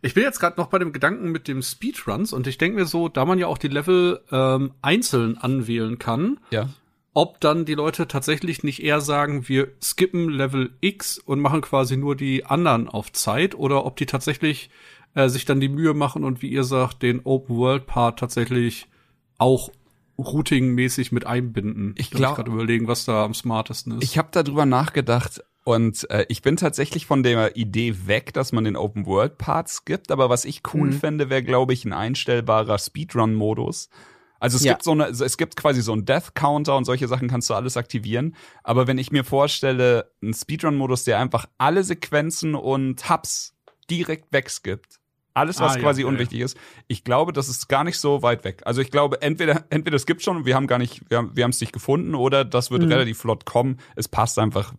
Ich 0.00 0.14
bin 0.14 0.22
jetzt 0.22 0.38
gerade 0.38 0.60
noch 0.60 0.68
bei 0.68 0.78
dem 0.78 0.92
Gedanken 0.92 1.32
mit 1.32 1.48
dem 1.48 1.60
Speedruns 1.60 2.32
und 2.32 2.46
ich 2.46 2.56
denke 2.56 2.78
mir 2.78 2.86
so, 2.86 3.08
da 3.08 3.24
man 3.24 3.38
ja 3.40 3.48
auch 3.48 3.58
die 3.58 3.66
Level 3.68 4.20
ähm, 4.30 4.74
einzeln 4.80 5.38
anwählen 5.38 5.98
kann, 5.98 6.38
Ja. 6.50 6.68
Ob 7.14 7.40
dann 7.40 7.64
die 7.64 7.74
Leute 7.74 8.08
tatsächlich 8.08 8.62
nicht 8.64 8.82
eher 8.82 9.00
sagen, 9.00 9.48
wir 9.48 9.68
skippen 9.82 10.30
Level 10.30 10.70
X 10.80 11.18
und 11.18 11.40
machen 11.40 11.60
quasi 11.60 11.96
nur 11.96 12.16
die 12.16 12.46
anderen 12.46 12.88
auf 12.88 13.12
Zeit 13.12 13.54
oder 13.54 13.84
ob 13.84 13.96
die 13.96 14.06
tatsächlich 14.06 14.70
äh, 15.14 15.28
sich 15.28 15.44
dann 15.44 15.60
die 15.60 15.68
Mühe 15.68 15.92
machen 15.94 16.24
und 16.24 16.40
wie 16.40 16.48
ihr 16.48 16.64
sagt, 16.64 17.02
den 17.02 17.20
Open 17.24 17.56
World 17.56 17.86
Part 17.86 18.18
tatsächlich 18.18 18.86
auch 19.36 19.70
routingmäßig 20.18 21.12
mit 21.12 21.26
einbinden. 21.26 21.94
Ich 21.98 22.10
Da 22.10 22.14
muss 22.14 22.18
glaub- 22.20 22.36
gerade 22.36 22.50
überlegen, 22.50 22.88
was 22.88 23.04
da 23.04 23.24
am 23.24 23.34
smartesten 23.34 23.98
ist. 23.98 24.04
Ich 24.04 24.18
habe 24.18 24.28
darüber 24.32 24.66
nachgedacht 24.66 25.42
und 25.64 26.08
äh, 26.10 26.26
ich 26.28 26.42
bin 26.42 26.56
tatsächlich 26.56 27.06
von 27.06 27.22
der 27.22 27.56
Idee 27.56 28.06
weg, 28.06 28.32
dass 28.32 28.52
man 28.52 28.64
den 28.64 28.76
Open 28.76 29.06
World 29.06 29.38
Part 29.38 29.68
skippt, 29.68 30.10
aber 30.10 30.28
was 30.30 30.44
ich 30.44 30.62
cool 30.74 30.88
Mhm. 30.88 30.92
fände, 30.92 31.30
wäre 31.30 31.42
glaube 31.42 31.72
ich 31.72 31.84
ein 31.84 31.92
einstellbarer 31.92 32.78
Speedrun 32.78 33.34
Modus. 33.34 33.88
Also 34.42 34.56
es 34.56 34.64
Ja. 34.64 34.72
gibt 34.72 34.82
so 34.82 34.90
eine 34.90 35.04
es 35.06 35.36
gibt 35.36 35.54
quasi 35.54 35.82
so 35.82 35.92
einen 35.92 36.04
Death 36.04 36.34
Counter 36.34 36.76
und 36.76 36.84
solche 36.84 37.06
Sachen 37.06 37.28
kannst 37.28 37.48
du 37.48 37.54
alles 37.54 37.76
aktivieren, 37.76 38.34
aber 38.64 38.88
wenn 38.88 38.98
ich 38.98 39.12
mir 39.12 39.22
vorstelle, 39.22 40.10
ein 40.20 40.34
Speedrun 40.34 40.74
Modus, 40.76 41.04
der 41.04 41.20
einfach 41.20 41.46
alle 41.58 41.84
Sequenzen 41.84 42.56
und 42.56 43.08
Hubs 43.08 43.54
direkt 43.88 44.32
wegskippt. 44.32 44.98
Alles, 45.34 45.60
was 45.60 45.72
Ah, 45.72 45.76
ja, 45.76 45.80
quasi 45.82 46.02
ja, 46.02 46.08
unwichtig 46.08 46.40
ist. 46.40 46.56
Ich 46.88 47.04
glaube, 47.04 47.32
das 47.32 47.48
ist 47.48 47.68
gar 47.68 47.84
nicht 47.84 47.98
so 48.00 48.22
weit 48.22 48.42
weg. 48.44 48.62
Also 48.66 48.80
ich 48.82 48.90
glaube, 48.90 49.22
entweder, 49.22 49.64
entweder 49.70 49.94
es 49.96 50.06
gibt 50.06 50.22
schon 50.22 50.36
und 50.38 50.44
wir 50.44 50.56
haben 50.56 50.66
gar 50.66 50.78
nicht, 50.78 51.08
wir 51.08 51.18
haben 51.18 51.30
wir 51.36 51.44
haben 51.44 51.52
es 51.52 51.60
nicht 51.60 51.72
gefunden, 51.72 52.14
oder 52.16 52.44
das 52.44 52.70
wird 52.72 52.82
Mhm. 52.82 52.88
relativ 52.92 53.18
flott 53.18 53.44
kommen. 53.46 53.78
Es 53.94 54.08
passt 54.08 54.38
einfach 54.40 54.74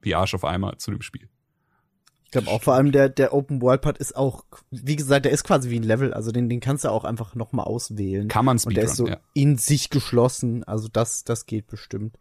wie 0.00 0.14
Arsch 0.14 0.32
auf 0.34 0.44
Eimer 0.44 0.78
zu 0.78 0.92
dem 0.92 1.02
Spiel. 1.02 1.28
Ich 2.32 2.38
glaube 2.38 2.48
auch 2.48 2.62
vor 2.62 2.72
allem 2.72 2.92
der, 2.92 3.10
der 3.10 3.34
Open 3.34 3.60
World 3.60 3.82
Part 3.82 3.98
ist 3.98 4.16
auch, 4.16 4.46
wie 4.70 4.96
gesagt, 4.96 5.26
der 5.26 5.32
ist 5.32 5.44
quasi 5.44 5.68
wie 5.68 5.78
ein 5.78 5.82
Level, 5.82 6.14
also 6.14 6.32
den, 6.32 6.48
den 6.48 6.60
kannst 6.60 6.82
du 6.84 6.88
auch 6.88 7.04
einfach 7.04 7.34
nochmal 7.34 7.66
auswählen. 7.66 8.26
Kann 8.28 8.46
man 8.46 8.56
Und 8.56 8.74
der 8.74 8.84
ist 8.84 8.96
so 8.96 9.04
Speedrun, 9.04 9.22
ja. 9.22 9.42
in 9.42 9.58
sich 9.58 9.90
geschlossen, 9.90 10.64
also 10.64 10.88
das, 10.90 11.24
das 11.24 11.44
geht 11.44 11.66
bestimmt. 11.66 12.16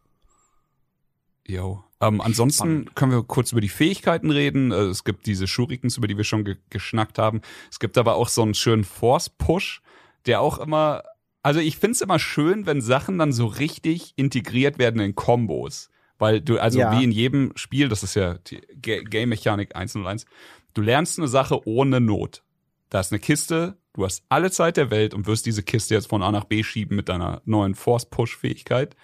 Jo. 1.48 1.82
Ähm, 2.02 2.20
ansonsten 2.20 2.82
Spannend. 2.82 2.96
können 2.98 3.12
wir 3.14 3.24
kurz 3.24 3.54
über 3.54 3.62
die 3.62 3.70
Fähigkeiten 3.70 4.32
reden. 4.32 4.74
Äh, 4.74 4.88
Es 4.88 5.06
gibt 5.06 5.28
diese 5.28 5.48
Shurikens, 5.48 5.96
über 5.96 6.08
die 6.08 6.18
wir 6.18 6.26
schon 6.26 6.44
ge 6.44 6.58
geschnackt 6.70 7.18
haben. 7.18 7.40
Es 7.72 7.80
gibt 7.80 7.98
aber 7.98 8.16
auch 8.16 8.28
so 8.28 8.42
einen 8.42 8.54
schönen 8.54 8.84
Force-Push, 8.84 9.82
der 10.26 10.42
auch 10.42 10.58
immer, 10.58 11.04
also 11.42 11.62
ich 11.62 11.78
find's 11.78 12.02
immer 12.02 12.20
schön, 12.20 12.66
wenn 12.66 12.82
Sachen 12.82 13.18
dann 13.18 13.32
so 13.32 13.46
richtig 13.46 14.12
integriert 14.18 14.78
werden 14.78 15.00
in 15.00 15.16
Kombos. 15.16 15.90
Weil 16.22 16.40
du, 16.40 16.60
also 16.60 16.80
Ja. 16.80 16.98
wie 16.98 17.04
in 17.04 17.12
jedem 17.12 17.52
Spiel, 17.56 17.90
das 17.90 18.04
ist 18.04 18.16
ja 18.16 18.38
Game-Mechanik 18.82 19.76
101, 19.76 20.26
du 20.74 20.82
lernst 20.82 21.18
eine 21.18 21.28
Sache 21.28 21.68
ohne 21.68 22.00
Not. 22.00 22.44
Da 22.90 23.00
ist 23.00 23.12
eine 23.12 23.20
Kiste, 23.20 23.78
Du 23.94 24.06
hast 24.06 24.24
alle 24.30 24.52
Zeit 24.52 24.78
der 24.78 24.90
Welt 24.90 25.14
und 25.14 25.28
wirst 25.28 25.46
diese 25.46 25.64
Kiste 25.64 25.96
jetzt 25.96 26.08
von 26.08 26.24
A 26.24 26.32
nach 26.32 26.46
B 26.46 26.64
schieben 26.64 26.96
mit 26.96 27.10
deiner 27.10 27.42
neuen 27.44 27.76
Force-Push-Fähigkeit. 27.76 28.96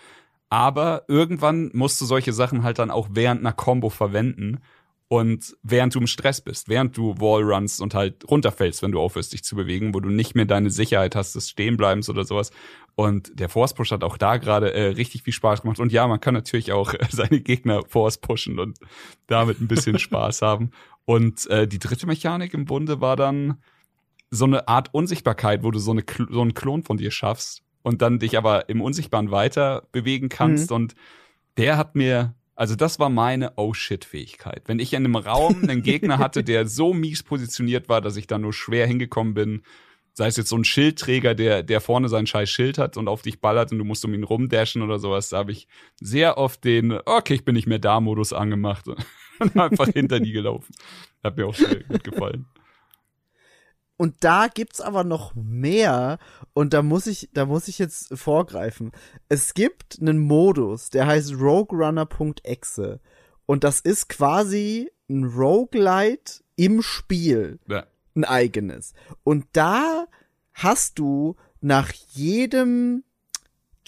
Aber 0.49 1.03
irgendwann 1.09 1.71
musst 1.73 1.99
du 1.99 2.05
solche 2.05 2.31
Sachen 2.31 2.63
halt 2.63 2.79
dann 2.79 2.89
auch 2.89 3.09
während 3.11 3.41
einer 3.41 3.51
Combo 3.51 3.89
verwenden. 3.89 4.59
Und 5.09 5.55
während 5.63 5.95
du 5.95 5.99
im 5.99 6.07
Stress 6.07 6.41
bist, 6.41 6.67
während 6.67 6.97
du 6.97 7.15
Wallruns 7.17 7.79
und 7.79 7.93
halt 7.93 8.29
runterfällst, 8.29 8.81
wenn 8.81 8.91
du 8.91 8.99
aufhörst, 8.99 9.31
dich 9.31 9.43
zu 9.43 9.55
bewegen, 9.55 9.93
wo 9.93 10.01
du 10.01 10.09
nicht 10.09 10.35
mehr 10.35 10.45
deine 10.45 10.69
Sicherheit 10.69 11.15
hast 11.15 11.33
des 11.33 11.49
Stehenbleibens 11.49 12.09
oder 12.09 12.25
sowas. 12.25 12.51
Und 12.95 13.39
der 13.39 13.47
Force 13.47 13.73
Push 13.73 13.91
hat 13.91 14.03
auch 14.03 14.17
da 14.17 14.35
gerade 14.35 14.73
äh, 14.73 14.87
richtig 14.87 15.23
viel 15.23 15.31
Spaß 15.31 15.61
gemacht. 15.61 15.79
Und 15.79 15.93
ja, 15.93 16.07
man 16.07 16.19
kann 16.19 16.33
natürlich 16.33 16.73
auch 16.73 16.93
äh, 16.93 16.97
seine 17.09 17.39
Gegner 17.39 17.83
Force 17.87 18.17
pushen 18.17 18.59
und 18.59 18.79
damit 19.27 19.61
ein 19.61 19.69
bisschen 19.69 19.97
Spaß 19.97 20.41
haben. 20.41 20.71
Und 21.05 21.47
äh, 21.49 21.67
die 21.67 21.79
dritte 21.79 22.05
Mechanik 22.05 22.53
im 22.53 22.65
Bunde 22.65 22.99
war 22.99 23.15
dann 23.15 23.61
so 24.29 24.43
eine 24.43 24.67
Art 24.67 24.93
Unsichtbarkeit, 24.93 25.63
wo 25.63 25.71
du 25.71 25.79
so, 25.79 25.91
eine, 25.91 26.03
so 26.29 26.41
einen 26.41 26.53
Klon 26.53 26.83
von 26.83 26.97
dir 26.97 27.11
schaffst 27.11 27.63
und 27.81 28.01
dann 28.01 28.19
dich 28.19 28.37
aber 28.37 28.67
im 28.67 28.81
Unsichtbaren 28.81 29.31
weiter 29.31 29.87
bewegen 29.93 30.27
kannst. 30.27 30.71
Und 30.73 30.95
der 31.55 31.77
hat 31.77 31.95
mir, 31.95 32.35
also 32.57 32.75
das 32.75 32.97
war 32.97 33.09
meine 33.09 33.53
Oh-Shit-Fähigkeit. 33.55 34.63
Wenn 34.65 34.79
ich 34.79 34.93
in 34.93 35.05
einem 35.05 35.15
Raum 35.15 35.61
einen 35.61 35.83
Gegner 35.83 36.17
hatte, 36.17 36.43
der 36.43 36.67
so 36.67 36.91
mies 36.91 37.21
positioniert 37.21 37.87
war, 37.87 38.01
dass 38.01 38.17
ich 38.17 38.25
da 38.25 38.39
nur 38.39 38.51
schwer 38.51 38.87
hingekommen 38.87 39.35
bin, 39.35 39.61
sei 40.13 40.25
es 40.25 40.37
jetzt 40.37 40.49
so 40.49 40.57
ein 40.57 40.63
Schildträger, 40.63 41.35
der, 41.35 41.61
der 41.61 41.79
vorne 41.81 42.09
sein 42.09 42.25
scheiß 42.25 42.49
Schild 42.49 42.79
hat 42.79 42.97
und 42.97 43.07
auf 43.07 43.21
dich 43.21 43.39
ballert 43.41 43.71
und 43.71 43.77
du 43.77 43.83
musst 43.83 44.03
um 44.05 44.13
ihn 44.15 44.23
rumdashen 44.23 44.81
oder 44.81 44.97
sowas, 44.97 45.29
da 45.29 45.37
habe 45.37 45.51
ich 45.51 45.67
sehr 46.01 46.39
oft 46.39 46.63
den, 46.63 46.93
okay, 47.05 47.35
ich 47.35 47.45
bin 47.45 47.53
nicht 47.53 47.67
mehr 47.67 47.77
da 47.77 47.99
Modus 47.99 48.33
angemacht 48.33 48.87
und 48.87 48.97
einfach 49.55 49.89
hinter 49.89 50.19
die 50.19 50.31
gelaufen. 50.31 50.73
Hat 51.23 51.37
mir 51.37 51.45
auch 51.45 51.53
sehr 51.53 51.83
gut 51.83 52.03
gefallen. 52.03 52.47
Und 53.97 54.23
da 54.23 54.47
gibt's 54.47 54.79
aber 54.79 55.03
noch 55.03 55.33
mehr 55.35 56.19
und 56.53 56.73
da 56.73 56.83
muss 56.83 57.07
ich, 57.07 57.29
da 57.33 57.45
muss 57.47 57.67
ich 57.67 57.79
jetzt 57.79 58.15
vorgreifen. 58.17 58.91
Es 59.27 59.55
gibt 59.55 59.97
einen 59.99 60.19
Modus, 60.19 60.91
der 60.91 61.07
heißt 61.07 61.33
roguerunner.exe 61.33 62.99
und 63.47 63.63
das 63.63 63.79
ist 63.79 64.07
quasi 64.09 64.91
ein 65.09 65.23
Roguelite 65.25 66.43
im 66.55 66.81
Spiel, 66.81 67.59
Ja. 67.67 67.85
ein 68.15 68.23
eigenes. 68.25 68.93
Und 69.23 69.45
da 69.53 70.05
hast 70.53 70.99
du 70.99 71.35
nach 71.61 71.91
jedem 71.91 73.03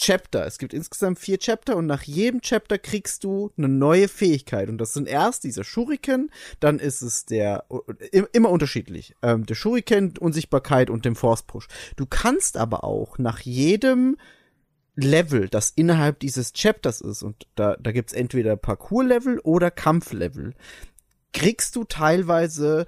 Chapter, 0.01 0.45
es 0.45 0.57
gibt 0.59 0.73
insgesamt 0.73 1.19
vier 1.19 1.39
Chapter 1.39 1.75
und 1.75 1.85
nach 1.85 2.03
jedem 2.03 2.39
Chapter 2.39 2.77
kriegst 2.77 3.25
du 3.25 3.51
eine 3.57 3.67
neue 3.67 4.07
Fähigkeit. 4.07 4.69
Und 4.69 4.77
das 4.77 4.93
sind 4.93 5.09
erst 5.09 5.43
dieser 5.43 5.65
Shuriken, 5.65 6.31
dann 6.61 6.79
ist 6.79 7.01
es 7.01 7.25
der, 7.25 7.65
im- 8.11 8.27
immer 8.31 8.49
unterschiedlich, 8.49 9.13
ähm, 9.21 9.45
der 9.45 9.55
Shuriken, 9.55 10.17
Unsichtbarkeit 10.17 10.89
und 10.89 11.03
dem 11.03 11.17
Force 11.17 11.43
Push. 11.43 11.67
Du 11.97 12.05
kannst 12.05 12.55
aber 12.55 12.85
auch 12.85 13.17
nach 13.17 13.41
jedem 13.41 14.15
Level, 14.95 15.49
das 15.49 15.71
innerhalb 15.71 16.19
dieses 16.19 16.53
Chapters 16.53 17.01
ist, 17.01 17.21
und 17.21 17.47
da, 17.55 17.75
da 17.77 17.91
gibt's 17.91 18.13
entweder 18.13 18.55
Parcours-Level 18.55 19.39
oder 19.39 19.69
Kampflevel, 19.69 20.53
kriegst 21.33 21.75
du 21.75 21.83
teilweise 21.83 22.85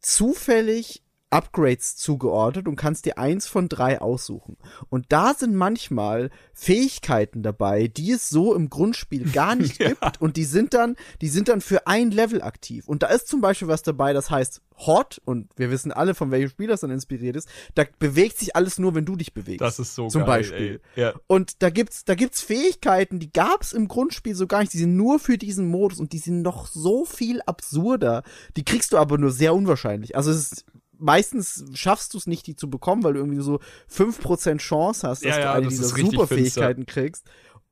zufällig 0.00 1.03
Upgrades 1.34 1.96
zugeordnet 1.96 2.68
und 2.68 2.76
kannst 2.76 3.06
dir 3.06 3.18
eins 3.18 3.48
von 3.48 3.68
drei 3.68 4.00
aussuchen. 4.00 4.56
Und 4.88 5.06
da 5.08 5.34
sind 5.34 5.56
manchmal 5.56 6.30
Fähigkeiten 6.52 7.42
dabei, 7.42 7.88
die 7.88 8.12
es 8.12 8.28
so 8.28 8.54
im 8.54 8.70
Grundspiel 8.70 9.28
gar 9.32 9.56
nicht 9.56 9.78
gibt 9.80 10.20
und 10.20 10.36
die 10.36 10.44
sind 10.44 10.74
dann, 10.74 10.94
die 11.20 11.28
sind 11.28 11.48
dann 11.48 11.60
für 11.60 11.88
ein 11.88 12.12
Level 12.12 12.40
aktiv. 12.40 12.86
Und 12.86 13.02
da 13.02 13.08
ist 13.08 13.26
zum 13.26 13.40
Beispiel 13.40 13.66
was 13.66 13.82
dabei, 13.82 14.12
das 14.12 14.30
heißt 14.30 14.62
Hot 14.86 15.20
und 15.24 15.48
wir 15.56 15.70
wissen 15.70 15.92
alle, 15.92 16.14
von 16.14 16.30
welchem 16.30 16.50
Spiel 16.50 16.66
das 16.68 16.80
dann 16.80 16.90
inspiriert 16.90 17.36
ist. 17.36 17.48
Da 17.74 17.84
bewegt 17.98 18.38
sich 18.38 18.54
alles 18.54 18.78
nur, 18.78 18.94
wenn 18.94 19.04
du 19.04 19.16
dich 19.16 19.34
bewegst. 19.34 19.60
Das 19.60 19.78
ist 19.78 19.94
so 19.94 20.08
Zum 20.08 20.22
geil, 20.22 20.40
Beispiel. 20.40 20.80
Ja. 20.96 21.14
Und 21.26 21.62
da 21.62 21.70
gibt's, 21.70 22.04
da 22.04 22.14
gibt's 22.14 22.42
Fähigkeiten, 22.42 23.18
die 23.18 23.32
gab's 23.32 23.72
im 23.72 23.88
Grundspiel 23.88 24.34
so 24.34 24.46
gar 24.46 24.60
nicht. 24.60 24.72
Die 24.72 24.78
sind 24.78 24.96
nur 24.96 25.18
für 25.18 25.38
diesen 25.38 25.68
Modus 25.68 26.00
und 26.00 26.12
die 26.12 26.18
sind 26.18 26.42
noch 26.42 26.66
so 26.66 27.04
viel 27.04 27.40
absurder. 27.42 28.22
Die 28.56 28.64
kriegst 28.64 28.92
du 28.92 28.98
aber 28.98 29.18
nur 29.18 29.30
sehr 29.30 29.54
unwahrscheinlich. 29.54 30.16
Also 30.16 30.30
es 30.30 30.52
ist, 30.52 30.66
meistens 31.04 31.64
schaffst 31.74 32.14
du 32.14 32.18
es 32.18 32.26
nicht, 32.26 32.46
die 32.46 32.56
zu 32.56 32.70
bekommen, 32.70 33.04
weil 33.04 33.12
du 33.12 33.20
irgendwie 33.20 33.42
so 33.42 33.60
5% 33.92 34.58
Chance 34.58 35.06
hast, 35.06 35.24
dass 35.24 35.30
Ja, 35.30 35.36
du 35.36 35.42
ja, 35.42 35.52
eine 35.52 35.64
das 35.66 35.74
dieser 35.74 35.88
Superfähigkeiten 35.88 36.86
kriegst. 36.86 37.24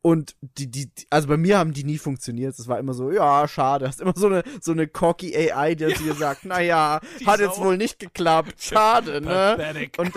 Und 0.04 0.34
die, 0.40 0.68
die, 0.68 0.90
also 1.10 1.28
bei 1.28 1.36
mir 1.36 1.58
haben 1.58 1.72
die 1.72 1.84
nie 1.84 1.96
funktioniert. 1.96 2.58
Es 2.58 2.66
war 2.66 2.80
immer 2.80 2.92
so, 2.92 3.12
ja, 3.12 3.46
schade. 3.46 3.86
Hast 3.86 4.00
immer 4.00 4.14
so 4.16 4.26
eine, 4.26 4.42
so 4.60 4.72
eine 4.72 4.88
cocky 4.88 5.34
AI, 5.34 5.76
die 5.76 5.94
dir 5.94 6.14
sagt, 6.14 6.40
na 6.44 6.60
ja, 6.60 7.00
hat 7.24 7.38
jetzt 7.38 7.60
wohl 7.60 7.76
nicht 7.76 8.00
geklappt. 8.00 8.60
Schade, 8.60 9.20
ne? 9.20 9.54
Pathetic. 9.56 9.98
Und 9.98 10.12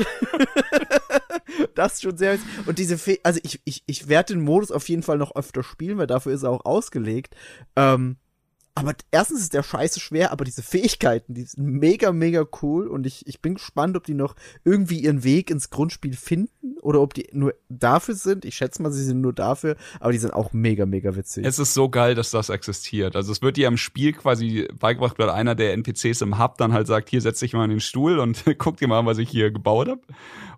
das 1.75 1.93
ist 1.93 2.01
schon 2.01 2.17
sehr. 2.17 2.39
Und 2.65 2.79
diese 2.79 2.97
Fäh 2.97 3.19
also 3.21 3.39
ich, 3.43 3.61
ich, 3.63 3.83
ich 3.85 4.07
werde 4.07 4.33
den 4.33 4.43
Modus 4.43 4.71
auf 4.71 4.89
jeden 4.89 5.03
Fall 5.03 5.19
noch 5.19 5.35
öfter 5.35 5.61
spielen, 5.61 5.99
weil 5.99 6.07
dafür 6.07 6.33
ist 6.33 6.43
er 6.43 6.49
auch 6.49 6.65
ausgelegt. 6.65 7.35
Ähm, 7.75 8.17
aber 8.77 8.93
erstens 9.09 9.39
ist 9.39 9.53
der 9.53 9.63
scheiße 9.63 10.01
schwer, 10.01 10.33
aber 10.33 10.43
diese 10.43 10.61
Fähigkeiten, 10.61 11.33
die 11.33 11.43
sind 11.43 11.65
mega, 11.65 12.11
mega 12.11 12.45
cool 12.61 12.87
und 12.87 13.05
ich, 13.07 13.25
ich 13.25 13.41
bin 13.41 13.53
gespannt, 13.53 13.95
ob 13.95 14.03
die 14.03 14.13
noch 14.13 14.35
irgendwie 14.65 14.99
ihren 14.99 15.23
Weg 15.23 15.49
ins 15.49 15.69
Grundspiel 15.69 16.13
finden 16.13 16.77
oder 16.81 16.99
ob 16.99 17.13
die 17.13 17.29
nur 17.31 17.55
dafür 17.69 18.15
sind. 18.15 18.43
Ich 18.43 18.57
schätze 18.57 18.81
mal, 18.81 18.91
sie 18.91 19.05
sind 19.05 19.21
nur 19.21 19.31
dafür, 19.31 19.77
aber 20.01 20.11
die 20.11 20.17
sind 20.17 20.33
auch 20.33 20.51
mega, 20.51 20.85
mega 20.85 21.15
witzig. 21.15 21.45
Es 21.45 21.57
ist 21.57 21.73
so 21.73 21.87
geil, 21.87 22.15
dass 22.15 22.31
das 22.31 22.49
existiert. 22.49 23.15
Also 23.15 23.31
es 23.31 23.41
wird 23.41 23.55
dir 23.55 23.69
im 23.69 23.77
Spiel 23.77 24.11
quasi 24.11 24.67
beigebracht, 24.77 25.17
weil 25.19 25.29
einer 25.29 25.55
der 25.55 25.71
NPCs 25.71 26.19
im 26.21 26.37
Hub 26.37 26.57
dann 26.57 26.73
halt 26.73 26.87
sagt, 26.87 27.09
hier 27.09 27.21
setz 27.21 27.39
dich 27.39 27.53
mal 27.53 27.63
in 27.63 27.69
den 27.69 27.79
Stuhl 27.79 28.19
und 28.19 28.43
guck 28.57 28.75
dir 28.75 28.89
mal 28.89 29.05
was 29.05 29.19
ich 29.19 29.29
hier 29.29 29.51
gebaut 29.51 29.87
habe 29.87 30.01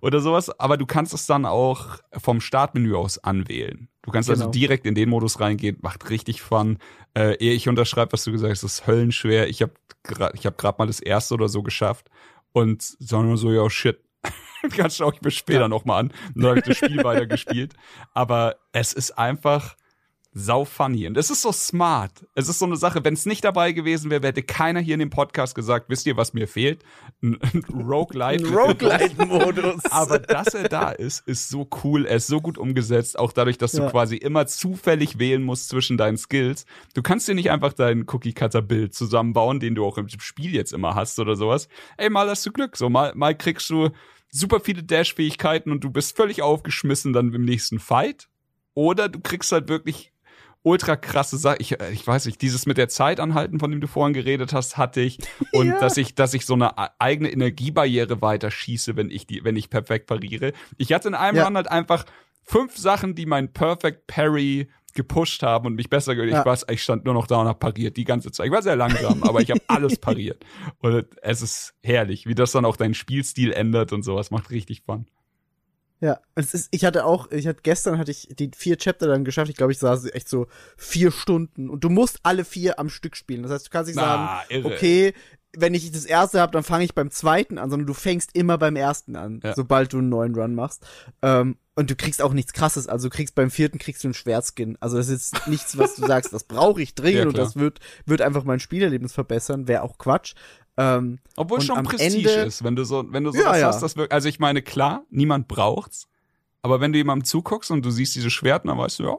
oder 0.02 0.22
sowas. 0.22 0.60
Aber 0.60 0.78
du 0.78 0.88
kannst 0.88 1.14
es 1.14 1.28
dann 1.28 1.46
auch 1.46 2.00
vom 2.18 2.42
Startmenü 2.42 2.96
aus 2.96 3.24
anwählen. 3.24 3.90
Du 4.08 4.14
kannst 4.14 4.30
also 4.30 4.44
Genau. 4.44 4.52
direkt 4.52 4.86
in 4.86 4.96
den 4.96 5.10
Modus 5.10 5.42
reingehen, 5.42 5.78
macht 5.82 6.10
richtig 6.10 6.42
Fun. 6.42 6.78
Äh, 7.14 7.36
ehe 7.40 7.52
ich 7.54 7.68
unterschreibe, 7.68 8.14
was 8.14 8.24
du 8.24 8.32
gesagt 8.32 8.52
hast, 8.54 8.64
ist 8.64 8.88
höllenschwer. 8.88 9.50
Ich 9.50 9.62
habe 9.62 9.74
gerade 10.04 10.36
ich 10.38 10.46
hab 10.46 10.58
grad 10.58 10.80
mal 10.80 10.88
das 10.88 11.02
erste 11.02 11.34
oder 11.34 11.50
so 11.50 11.62
geschafft 11.62 12.10
und 12.54 12.82
sagen 12.82 13.28
nur 13.28 13.38
so, 13.38 13.52
ja, 13.52 13.70
shit. 13.70 14.00
Ganz 14.78 14.96
schau 14.96 15.12
ich 15.12 15.22
mir 15.22 15.32
später 15.32 15.62
Ja. 15.62 15.68
noch 15.68 15.84
mal 15.86 16.00
an. 16.00 16.08
Und 16.34 16.42
dann 16.42 16.48
habe 16.52 16.60
ich 16.60 16.66
das 16.66 16.78
Spiel 16.78 16.98
weiter 17.04 17.26
gespielt. 17.28 17.74
Aber 18.14 18.56
es 18.72 18.94
ist 18.94 19.12
einfach 19.18 19.76
sau 20.38 20.66
funny. 20.66 21.08
Und 21.08 21.18
es 21.18 21.30
ist 21.32 21.42
so 21.42 21.52
smart. 21.52 22.12
Es 22.36 22.48
ist 22.48 22.60
so 22.60 22.66
eine 22.66 22.76
Sache, 22.78 23.04
wenn 23.04 23.16
es 23.16 23.26
nicht 23.26 23.44
dabei 23.44 23.72
gewesen 23.72 24.12
wäre, 24.12 24.26
hätte 24.28 24.44
keiner 24.44 24.80
hier 24.80 24.94
in 24.94 25.00
dem 25.00 25.10
Podcast 25.10 25.56
gesagt, 25.56 25.90
wisst 25.90 26.06
ihr, 26.06 26.16
was 26.16 26.34
mir 26.34 26.48
fehlt? 26.48 26.84
Ein, 27.24 27.40
ein 27.42 27.64
Roguelite. 27.74 28.48
Roguelite-Modus. 28.48 29.86
aber 29.92 30.20
dass 30.20 30.54
er 30.54 30.70
da 30.70 30.92
ist, 30.92 31.28
ist 31.28 31.50
so 31.50 31.68
cool. 31.84 32.06
Er 32.06 32.18
ist 32.18 32.28
so 32.28 32.40
gut 32.40 32.58
umgesetzt, 32.58 33.18
auch 33.18 33.32
dadurch, 33.34 33.58
dass 33.58 33.72
du 33.72 33.82
Ja. 33.84 33.90
quasi 33.90 34.18
immer 34.18 34.46
zufällig 34.46 35.18
wählen 35.18 35.44
musst 35.44 35.70
zwischen 35.70 35.98
deinen 35.98 36.18
Skills. 36.18 36.66
Du 36.94 37.02
kannst 37.02 37.28
dir 37.28 37.36
nicht 37.36 37.50
einfach 37.50 37.74
dein 37.74 38.06
Cookie-Cutter-Bild 38.08 38.94
zusammenbauen, 38.94 39.60
den 39.60 39.76
du 39.76 39.86
auch 39.86 39.98
im 39.98 40.08
Spiel 40.10 40.54
jetzt 40.54 40.72
immer 40.74 40.94
hast 40.96 41.18
oder 41.20 41.36
sowas. 41.36 41.68
Ey, 41.98 42.10
mal 42.10 42.30
hast 42.30 42.46
du 42.46 42.52
Glück. 42.52 42.78
So, 42.78 42.90
mal, 42.90 43.14
mal 43.16 43.36
kriegst 43.36 43.70
du 43.70 43.90
super 44.30 44.60
viele 44.60 44.84
Dash-Fähigkeiten 44.84 45.72
und 45.72 45.84
du 45.84 45.90
bist 45.90 46.16
völlig 46.16 46.44
aufgeschmissen 46.44 47.12
dann 47.14 47.34
im 47.34 47.44
nächsten 47.44 47.80
Fight. 47.80 48.28
Oder 48.76 49.10
du 49.10 49.20
kriegst 49.20 49.52
halt 49.52 49.70
wirklich 49.70 50.12
ultra 50.68 50.96
krasse 50.96 51.38
Sachen. 51.38 51.58
Ich, 51.60 51.80
äh, 51.80 51.92
ich 51.92 52.06
weiß 52.06 52.26
nicht, 52.26 52.42
dieses 52.42 52.66
mit 52.66 52.78
der 52.78 52.90
Zeit 52.90 53.20
anhalten, 53.20 53.60
von 53.60 53.72
dem 53.72 53.82
du 53.82 53.88
vorhin 53.88 54.14
geredet 54.14 54.54
hast, 54.54 54.78
hatte 54.78 55.02
ich. 55.02 55.18
Und 55.54 55.68
Ja. 55.70 55.80
dass 55.80 55.98
ich, 55.98 56.14
dass 56.16 56.34
ich 56.34 56.46
so 56.46 56.54
eine 56.54 56.78
eigene 57.00 57.32
Energiebarriere 57.32 58.22
weiter 58.22 58.52
schieße, 58.52 58.96
wenn 58.96 59.10
ich 59.10 59.26
die, 59.28 59.44
wenn 59.44 59.56
ich 59.56 59.70
perfekt 59.70 60.08
pariere. 60.08 60.54
Ich 60.78 60.94
hatte 60.94 61.08
in 61.08 61.16
einem 61.16 61.38
Ja. 61.38 61.46
Run 61.46 61.56
halt 61.56 61.70
einfach 61.70 62.06
fünf 62.44 62.78
Sachen, 62.78 63.16
die 63.16 63.26
mein 63.26 63.52
Perfect 63.54 64.08
Parry 64.08 64.68
gepusht 64.94 65.44
haben 65.44 65.68
und 65.68 65.76
mich 65.76 65.90
besser 65.90 66.16
ge- 66.16 66.28
Ja. 66.30 66.40
Ich 66.40 66.46
weiß, 66.46 66.66
ich 66.72 66.82
stand 66.82 67.06
nur 67.06 67.14
noch 67.14 67.28
da 67.28 67.38
und 67.42 67.48
hab 67.48 67.60
pariert 67.60 67.98
die 67.98 68.04
ganze 68.04 68.32
Zeit. 68.32 68.48
Ich 68.48 68.52
war 68.52 68.64
sehr 68.64 68.76
langsam, 68.76 69.22
aber 69.24 69.42
ich 69.42 69.52
habe 69.52 69.62
alles 69.68 69.98
pariert. 70.00 70.44
Und 70.80 71.06
es 71.22 71.42
ist 71.44 71.76
herrlich, 71.84 72.26
wie 72.26 72.34
das 72.36 72.52
dann 72.52 72.66
auch 72.66 72.78
deinen 72.78 72.96
Spielstil 72.96 73.52
ändert 73.54 73.94
und 73.94 74.02
sowas. 74.04 74.32
Macht 74.32 74.50
richtig 74.50 74.82
Fun. 74.86 75.06
Ja, 76.00 76.20
es 76.36 76.54
ist, 76.54 76.68
ich 76.72 76.86
hatte 76.86 77.06
auch, 77.06 77.32
ich 77.32 77.48
hatte 77.48 77.62
gestern 77.64 77.98
hatte 77.98 78.12
ich 78.12 78.28
die 78.38 78.52
vier 78.56 78.78
Chapter 78.78 79.08
dann 79.08 79.26
geschafft. 79.26 79.50
Ich 79.50 79.56
glaube, 79.56 79.72
ich 79.72 79.80
saß 79.80 80.06
echt 80.12 80.30
so 80.30 80.48
vier 80.78 81.12
Stunden 81.12 81.70
und 81.70 81.84
du 81.84 81.90
musst 81.90 82.20
alle 82.24 82.46
vier 82.46 82.80
am 82.80 82.90
Stück 82.90 83.16
spielen. 83.16 83.42
Das 83.44 83.52
heißt, 83.52 83.66
du 83.68 83.70
kannst 83.72 83.88
nicht 83.88 83.96
sagen, 84.00 84.30
irre. 84.50 84.68
okay, 84.76 85.14
wenn 85.56 85.74
ich 85.74 85.92
das 85.92 86.06
erste 86.06 86.40
habe, 86.40 86.52
dann 86.52 86.62
fange 86.64 86.84
ich 86.86 86.94
beim 86.94 87.10
zweiten 87.10 87.58
an, 87.58 87.72
sondern 87.72 87.88
du 87.88 87.96
fängst 87.96 88.36
immer 88.36 88.60
beim 88.60 88.76
ersten 88.76 89.16
an, 89.16 89.40
Ja. 89.44 89.56
sobald 89.56 89.92
du 89.92 89.98
einen 89.98 90.10
neuen 90.10 90.36
Run 90.36 90.54
machst. 90.54 90.86
Ähm, 91.24 91.58
und 91.74 91.90
du 91.90 91.96
kriegst 91.96 92.22
auch 92.22 92.34
nichts 92.34 92.54
krasses, 92.54 92.88
also 92.88 93.10
du 93.10 93.16
kriegst 93.16 93.34
beim 93.34 93.50
vierten 93.50 93.80
kriegst 93.80 94.04
du 94.04 94.08
einen 94.08 94.14
Schwertskin. 94.14 94.78
Also 94.80 94.98
das 94.98 95.10
ist 95.10 95.34
jetzt 95.34 95.48
nichts, 95.48 95.78
was 95.80 95.96
du 95.96 96.06
sagst, 96.06 96.32
das 96.34 96.44
brauche 96.44 96.82
ich 96.82 96.94
dringend 96.96 97.22
Ja, 97.22 97.28
und 97.28 97.38
das 97.38 97.56
wird, 97.56 97.80
wird 98.06 98.22
einfach 98.22 98.44
mein 98.44 98.60
Spielerlebnis 98.60 99.14
verbessern, 99.14 99.68
wäre 99.68 99.82
auch 99.82 99.98
Quatsch. 99.98 100.36
Ähm, 100.78 101.20
Obwohl 101.36 101.62
schon 101.62 101.84
Prestige 101.84 102.30
Ende- 102.30 102.48
ist, 102.48 102.64
wenn 102.64 102.76
du 102.76 102.84
so, 102.84 103.06
wenn 103.12 103.24
du 103.24 103.32
so 103.32 103.40
Ja, 103.40 103.50
was 103.50 103.60
ja. 103.60 103.68
hast, 103.68 103.82
das 103.82 103.96
wirkt, 103.98 104.14
also 104.14 104.30
ich 104.30 104.40
meine, 104.40 104.62
klar, 104.62 105.04
niemand 105.10 105.48
braucht's, 105.48 106.08
aber 106.62 106.80
wenn 106.82 106.92
du 106.94 106.98
jemandem 107.00 107.26
zuguckst 107.26 107.72
und 107.72 107.84
du 107.84 107.90
siehst 107.92 108.14
diese 108.16 108.30
Schwerten, 108.30 108.68
dann 108.68 108.78
weißt 108.78 109.00
du, 109.00 109.04
ja, 109.06 109.18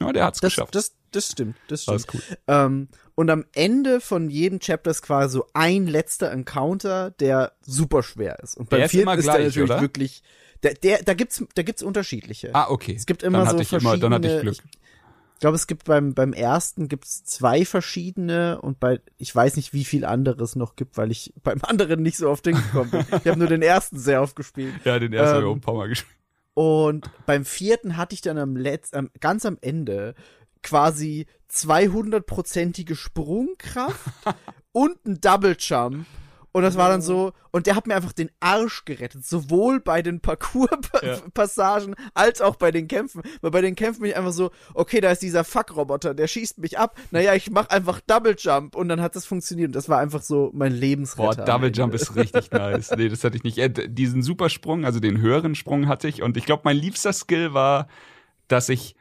Ja, 0.00 0.12
der 0.12 0.24
hat's 0.26 0.40
Das, 0.40 0.52
geschafft. 0.52 0.74
das, 0.74 0.92
das 1.10 1.30
stimmt, 1.32 1.56
das 1.68 1.82
stimmt. 1.82 1.94
Alles 1.94 2.06
cool. 2.14 2.20
Ähm, 2.48 2.88
und 3.16 3.30
am 3.30 3.44
Ende 3.54 4.00
von 4.00 4.28
jedem 4.30 4.58
Chapter 4.60 4.90
ist 4.90 5.02
quasi 5.02 5.32
so 5.34 5.46
ein 5.54 5.86
letzter 5.86 6.30
Encounter, 6.32 7.10
der 7.12 7.52
super 7.62 8.02
schwer 8.02 8.38
ist. 8.40 8.56
Und 8.56 8.68
beim 8.70 8.78
Der 8.78 8.86
ist 8.86 8.90
vierten 8.92 9.08
ist 9.10 9.16
der 9.16 9.22
gleich, 9.34 9.46
natürlich 9.46 9.70
oder? 9.70 9.80
wirklich, 9.80 10.22
der, 10.64 10.74
der, 10.74 11.02
da 11.02 11.14
gibt's, 11.14 11.44
da 11.54 11.62
gibt's 11.62 11.82
unterschiedliche. 11.82 12.50
Ah, 12.54 12.66
okay. 12.70 12.94
Es 12.96 13.06
gibt 13.06 13.22
immer 13.22 13.38
dann 13.38 13.46
so 13.48 13.52
hatte 13.54 13.62
ich 13.62 13.72
immer, 13.72 13.96
dann 13.96 14.14
hatte 14.14 14.26
ich 14.26 14.32
verschiedene- 14.34 14.56
Glück. 14.56 14.64
Ich 14.74 14.83
glaube, 15.44 15.56
es 15.56 15.66
gibt 15.66 15.84
beim, 15.84 16.14
beim 16.14 16.32
ersten 16.32 16.88
gibt's 16.88 17.22
zwei 17.22 17.66
verschiedene 17.66 18.62
und 18.62 18.80
bei, 18.80 19.02
ich 19.18 19.36
weiß 19.36 19.56
nicht, 19.56 19.74
wie 19.74 19.84
viel 19.84 20.06
anderes 20.06 20.56
noch 20.56 20.74
gibt, 20.74 20.96
weil 20.96 21.10
ich 21.10 21.34
beim 21.42 21.58
anderen 21.60 22.00
nicht 22.00 22.16
so 22.16 22.30
oft 22.30 22.46
hingekommen 22.46 22.90
bin. 22.90 23.00
Ich 23.10 23.26
habe 23.26 23.38
nur 23.38 23.48
den 23.48 23.60
ersten 23.60 23.98
sehr 23.98 24.22
oft 24.22 24.36
gespielt. 24.36 24.72
Ja, 24.86 24.98
den 24.98 25.12
ersten 25.12 25.28
Ähm, 25.28 25.34
haben 25.34 25.44
wir 25.44 25.50
auch 25.50 25.54
ein 25.56 25.60
paar 25.60 25.74
Mal 25.74 25.88
gespielt. 25.88 26.16
Und 26.54 27.10
beim 27.26 27.44
vierten 27.44 27.98
hatte 27.98 28.14
ich 28.14 28.22
dann 28.22 28.38
am 28.38 28.56
Letz 28.56 28.94
am, 28.94 29.10
ganz 29.20 29.44
am 29.44 29.58
Ende 29.60 30.14
quasi 30.62 31.26
200-prozentige 31.52 32.94
Sprungkraft 32.94 34.00
und 34.72 35.04
ein 35.04 35.20
Double 35.20 35.56
Jump. 35.58 36.06
Und 36.56 36.62
das 36.62 36.76
war 36.76 36.88
dann 36.88 37.02
so, 37.02 37.32
und 37.50 37.66
der 37.66 37.74
hat 37.74 37.88
mir 37.88 37.96
einfach 37.96 38.12
den 38.12 38.30
Arsch 38.38 38.84
gerettet, 38.84 39.26
sowohl 39.26 39.80
bei 39.80 40.02
den 40.02 40.14
Ja. 40.14 40.20
Parcours-Passagen 40.20 41.96
als 42.14 42.40
auch 42.40 42.54
bei 42.54 42.70
den 42.70 42.86
Kämpfen. 42.86 43.22
Weil 43.40 43.50
bei 43.50 43.60
den 43.60 43.74
Kämpfen 43.74 44.02
bin 44.02 44.10
ich 44.12 44.16
einfach 44.16 44.32
so, 44.32 44.52
okay, 44.72 45.00
da 45.00 45.10
ist 45.10 45.20
dieser 45.20 45.42
Fuck-Roboter, 45.42 46.14
der 46.14 46.28
schießt 46.28 46.58
mich 46.58 46.78
ab. 46.78 46.96
Naja, 47.10 47.34
ich 47.34 47.50
mach 47.50 47.70
einfach 47.70 48.00
Double 48.06 48.36
Jump 48.38 48.76
und 48.76 48.88
dann 48.88 49.00
hat 49.00 49.16
das 49.16 49.26
funktioniert. 49.26 49.70
Und 49.70 49.74
das 49.74 49.88
war 49.88 49.98
einfach 49.98 50.22
so 50.22 50.52
mein 50.54 50.72
Lebensretter. 50.72 51.44
Boah, 51.44 51.44
Double. 51.44 51.72
Jump 51.74 51.92
ist 51.92 52.14
richtig 52.14 52.52
nice. 52.52 52.92
Nee, 52.96 53.08
das 53.08 53.24
hatte 53.24 53.36
ich 53.36 53.42
nicht. 53.42 53.58
Äh, 53.58 53.88
diesen 53.88 54.22
Supersprung, 54.22 54.84
also 54.84 55.00
den 55.00 55.20
höheren 55.20 55.56
Sprung 55.56 55.88
hatte 55.88 56.06
ich. 56.06 56.22
Und 56.22 56.36
ich 56.36 56.46
glaube, 56.46 56.62
mein 56.64 56.76
liebster 56.76 57.12
Skill 57.12 57.52
war, 57.52 57.88
dass 58.46 58.68
ich, 58.68 58.94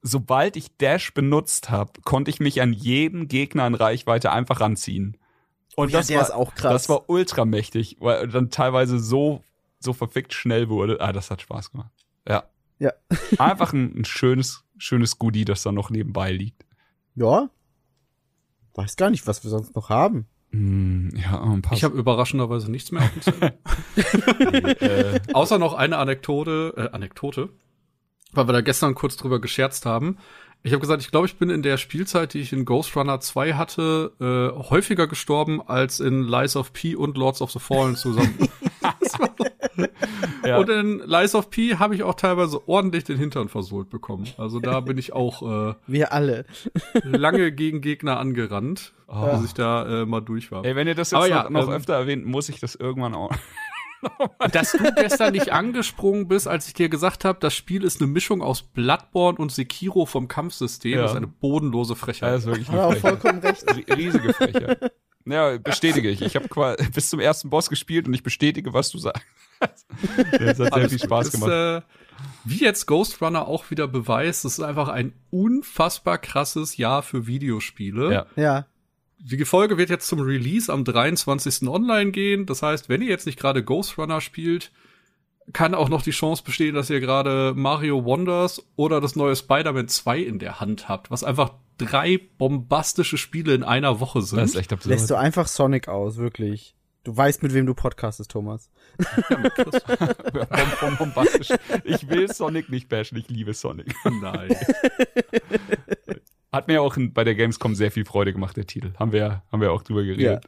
sobald 0.00 0.56
ich 0.56 0.76
Dash 0.76 1.12
benutzt 1.12 1.70
habe, 1.70 1.90
konnte 2.04 2.30
ich 2.30 2.38
mich 2.38 2.62
an 2.62 2.72
jeden 2.72 3.26
Gegner 3.26 3.66
in 3.66 3.74
Reichweite 3.74 4.30
einfach 4.30 4.60
ranziehen. 4.60 5.16
Und 5.80 5.90
Ja, 5.90 5.98
das 5.98 6.08
der 6.08 6.18
war, 6.18 6.24
ist 6.24 6.30
auch 6.32 6.54
krass. 6.54 6.72
Das 6.72 6.88
war 6.88 7.08
ultramächtig, 7.08 7.96
weil 8.00 8.28
dann 8.28 8.50
teilweise 8.50 8.98
so, 8.98 9.42
so 9.78 9.92
verfickt 9.92 10.34
schnell 10.34 10.68
wurde. 10.68 11.00
Ah, 11.00 11.12
das 11.12 11.30
hat 11.30 11.40
Spaß 11.40 11.72
gemacht. 11.72 11.90
Ja. 12.28 12.44
Ja. 12.78 12.92
Einfach 13.38 13.72
ein, 13.72 14.00
ein 14.00 14.04
schönes, 14.04 14.64
schönes 14.76 15.18
Goodie, 15.18 15.44
das 15.44 15.62
da 15.62 15.72
noch 15.72 15.90
nebenbei 15.90 16.32
liegt. 16.32 16.64
Ja. 17.14 17.48
Weiß 18.74 18.96
gar 18.96 19.10
nicht, 19.10 19.26
was 19.26 19.42
wir 19.42 19.50
sonst 19.50 19.74
noch 19.74 19.88
haben. 19.88 20.26
Hm, 20.50 21.10
ja, 21.14 21.40
ein 21.40 21.62
paar. 21.62 21.76
Ich 21.76 21.84
habe 21.84 21.96
überraschenderweise 21.96 22.70
nichts 22.70 22.90
mehr 22.90 23.02
auf 23.02 23.12
dem 23.12 23.22
Zettel. 23.22 23.58
äh, 24.80 25.20
Außer 25.32 25.58
noch 25.58 25.74
eine 25.74 25.98
Anekdote, 25.98 26.74
äh, 26.76 26.94
Anekdote, 26.94 27.50
weil 28.32 28.48
wir 28.48 28.52
da 28.52 28.60
gestern 28.60 28.94
kurz 28.94 29.16
drüber 29.16 29.40
gescherzt 29.40 29.86
haben. 29.86 30.18
Ich 30.62 30.72
habe 30.72 30.80
gesagt, 30.80 31.00
ich 31.02 31.10
glaube, 31.10 31.26
ich 31.26 31.36
bin 31.36 31.48
in 31.48 31.62
der 31.62 31.78
Spielzeit, 31.78 32.34
die 32.34 32.40
ich 32.40 32.52
in 32.52 32.66
Ghost 32.66 32.94
Runner 32.94 33.18
2 33.18 33.54
hatte, 33.54 34.12
äh, 34.20 34.68
häufiger 34.70 35.06
gestorben 35.06 35.62
als 35.66 36.00
in 36.00 36.24
Lies 36.24 36.54
of 36.54 36.72
P 36.74 36.94
und 36.96 37.16
Lords 37.16 37.40
of 37.40 37.50
the 37.50 37.58
Fallen 37.58 37.96
zusammen. 37.96 38.36
ja. 40.44 40.58
Und 40.58 40.68
in 40.68 40.98
Lies 41.06 41.34
of 41.34 41.50
P 41.50 41.76
habe 41.76 41.94
ich 41.94 42.02
auch 42.02 42.14
teilweise 42.14 42.68
ordentlich 42.68 43.04
den 43.04 43.16
Hintern 43.16 43.48
versohlt 43.48 43.88
bekommen. 43.88 44.28
Also 44.36 44.60
da 44.60 44.80
bin 44.80 44.98
ich 44.98 45.12
auch 45.12 45.70
äh, 45.70 45.74
Wir 45.86 46.12
alle. 46.12 46.44
lange 47.04 47.52
gegen 47.52 47.80
Gegner 47.80 48.18
angerannt, 48.18 48.92
Oh. 49.12 49.26
bis 49.32 49.46
ich 49.46 49.54
da 49.54 50.02
äh, 50.02 50.06
mal 50.06 50.20
durch 50.20 50.52
war. 50.52 50.64
Ey, 50.64 50.76
wenn 50.76 50.86
ihr 50.86 50.94
das 50.94 51.10
jetzt 51.10 51.16
Aber 51.18 51.28
noch, 51.28 51.44
ja, 51.44 51.50
noch 51.50 51.66
ähm, 51.68 51.74
öfter 51.74 51.94
erwähnt, 51.94 52.24
muss 52.26 52.48
ich 52.48 52.60
das 52.60 52.76
irgendwann 52.76 53.14
auch. 53.14 53.32
Dass 54.52 54.72
du 54.72 54.92
gestern 54.94 55.32
nicht 55.32 55.52
angesprungen 55.52 56.28
bist, 56.28 56.48
als 56.48 56.66
ich 56.68 56.74
dir 56.74 56.88
gesagt 56.88 57.24
habe, 57.24 57.38
das 57.40 57.54
Spiel 57.54 57.84
ist 57.84 58.00
eine 58.00 58.10
Mischung 58.10 58.42
aus 58.42 58.62
Bloodborne 58.62 59.38
und 59.38 59.52
Sekiro 59.52 60.06
vom 60.06 60.28
Kampfsystem, 60.28 60.92
Ja. 60.96 61.02
das 61.02 61.10
ist 61.12 61.16
eine 61.18 61.26
bodenlose 61.26 61.92
Ja, 61.94 61.98
Frechheit. 61.98 62.32
das 62.34 62.40
ist 62.42 62.46
wirklich 62.46 62.68
eine 62.70 62.82
Frechheit. 62.82 63.00
vollkommen 63.00 63.38
recht. 63.40 63.64
Rie- 63.74 63.92
Riesige 63.92 64.32
Frechheit. 64.32 64.92
Ja, 65.26 65.58
bestätige 65.58 66.08
ich. 66.08 66.22
Ich 66.22 66.34
habe 66.34 66.76
bis 66.94 67.10
zum 67.10 67.20
ersten 67.20 67.50
Boss 67.50 67.68
gespielt 67.68 68.08
und 68.08 68.14
ich 68.14 68.22
bestätige, 68.22 68.72
was 68.72 68.90
du 68.90 68.98
sagst. 68.98 69.22
Das 69.60 69.84
hat 70.40 70.56
sehr 70.56 70.72
Alles 70.72 70.88
viel 70.88 70.98
gut. 70.98 71.06
Spaß 71.06 71.26
Ist, 71.26 71.32
gemacht. 71.32 71.50
Äh, 71.50 71.82
wie 72.44 72.58
jetzt 72.64 72.86
Ghost 72.86 73.20
Runner 73.20 73.46
auch 73.46 73.70
wieder 73.70 73.86
beweist, 73.86 74.44
es 74.46 74.54
ist 74.54 74.64
einfach 74.64 74.88
ein 74.88 75.12
unfassbar 75.30 76.16
krasses 76.18 76.78
Jahr 76.78 77.02
für 77.02 77.26
Videospiele. 77.26 78.12
Ja. 78.12 78.26
Ja. 78.36 78.66
Die 79.22 79.44
Folge 79.44 79.76
wird 79.76 79.90
jetzt 79.90 80.08
zum 80.08 80.20
Release 80.20 80.72
am 80.72 80.84
23. 80.84 81.68
online 81.68 82.10
gehen. 82.10 82.46
Das 82.46 82.62
heißt, 82.62 82.88
wenn 82.88 83.02
ihr 83.02 83.08
jetzt 83.08 83.26
nicht 83.26 83.38
gerade 83.38 83.62
Ghost 83.62 83.98
Runner 83.98 84.20
spielt, 84.20 84.72
kann 85.52 85.74
auch 85.74 85.88
noch 85.88 86.02
die 86.02 86.10
Chance 86.10 86.42
bestehen, 86.42 86.74
dass 86.74 86.88
ihr 86.88 87.00
gerade 87.00 87.52
Mario 87.54 88.04
Wonders 88.04 88.62
oder 88.76 89.00
das 89.00 89.16
neue 89.16 89.36
Spider-Man 89.36 89.88
2 89.88 90.20
in 90.20 90.38
der 90.38 90.60
Hand 90.60 90.88
habt, 90.88 91.10
was 91.10 91.22
einfach 91.22 91.52
drei 91.76 92.20
bombastische 92.38 93.18
Spiele 93.18 93.54
in 93.54 93.62
einer 93.62 94.00
Woche 94.00 94.22
sind. 94.22 94.38
Das 94.38 94.50
ist 94.50 94.56
echt 94.56 94.72
absurd. 94.72 94.90
Lässt 94.90 95.10
du 95.10 95.16
einfach 95.16 95.48
Sonic 95.48 95.88
aus, 95.88 96.16
wirklich. 96.16 96.74
Du 97.04 97.16
weißt, 97.16 97.42
mit 97.42 97.54
wem 97.54 97.64
du 97.64 97.74
podcastest, 97.74 98.30
Thomas. 98.30 98.70
Bom, 99.30 100.70
bom, 100.80 100.96
bombastisch. 100.98 101.48
Ich 101.84 102.08
will 102.10 102.30
Sonic 102.30 102.68
nicht 102.68 102.90
bashen, 102.90 103.16
ich 103.16 103.28
liebe 103.28 103.54
Sonic. 103.54 103.94
Nein. 104.04 104.54
Hat 106.52 106.66
mir 106.66 106.82
auch 106.82 106.96
bei 106.98 107.24
der 107.24 107.34
Gamescom 107.34 107.74
sehr 107.74 107.90
viel 107.90 108.04
Freude 108.04 108.32
gemacht, 108.32 108.56
der 108.56 108.66
Titel. 108.66 108.92
Haben 108.98 109.12
wir, 109.12 109.42
haben 109.52 109.60
wir 109.60 109.72
auch 109.72 109.82
drüber 109.82 110.02
geredet. 110.02 110.44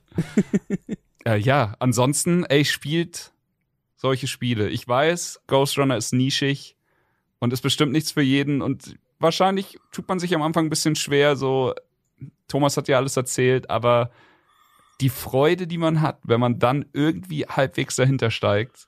Ja, 1.25 1.35
äh, 1.35 1.39
ja 1.39 1.77
ansonsten, 1.79 2.45
ey, 2.45 2.65
spielt 2.65 3.33
solche 3.97 4.27
Spiele. 4.27 4.69
Ich 4.69 4.87
weiß, 4.87 5.43
Ghost 5.47 5.79
Runner 5.79 5.97
ist 5.97 6.13
nischig 6.13 6.77
und 7.39 7.53
ist 7.53 7.63
bestimmt 7.63 7.93
nichts 7.93 8.11
für 8.13 8.23
jeden 8.23 8.63
und 8.63 8.97
wahrscheinlich 9.21 9.79
tut 9.93 10.09
man 10.09 10.19
sich 10.19 10.35
am 10.35 10.43
Anfang 10.43 10.67
ein 10.67 10.71
bisschen 10.71 10.97
schwer, 10.97 11.37
so, 11.37 11.75
Thomas 12.49 12.77
hat 12.77 12.89
ja 12.89 12.97
alles 12.97 13.17
erzählt, 13.17 13.71
aber 13.71 14.11
die 15.01 15.09
Freude, 15.09 15.67
die 15.67 15.79
man 15.79 16.01
hat, 16.01 16.19
wenn 16.25 16.41
man 16.41 16.59
dann 16.59 16.85
irgendwie 16.93 17.45
halbwegs 17.47 17.97
dahinter 17.97 18.31
steigt, 18.31 18.87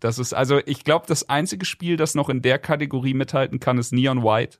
das 0.00 0.18
ist, 0.18 0.34
also 0.34 0.60
ich 0.66 0.84
glaube, 0.84 1.06
das 1.08 1.28
einzige 1.28 1.64
Spiel, 1.64 1.96
das 1.96 2.14
noch 2.14 2.28
in 2.28 2.42
der 2.42 2.58
Kategorie 2.58 3.14
mithalten 3.14 3.60
kann, 3.60 3.78
ist 3.78 3.92
Neon 3.92 4.22
White. 4.22 4.58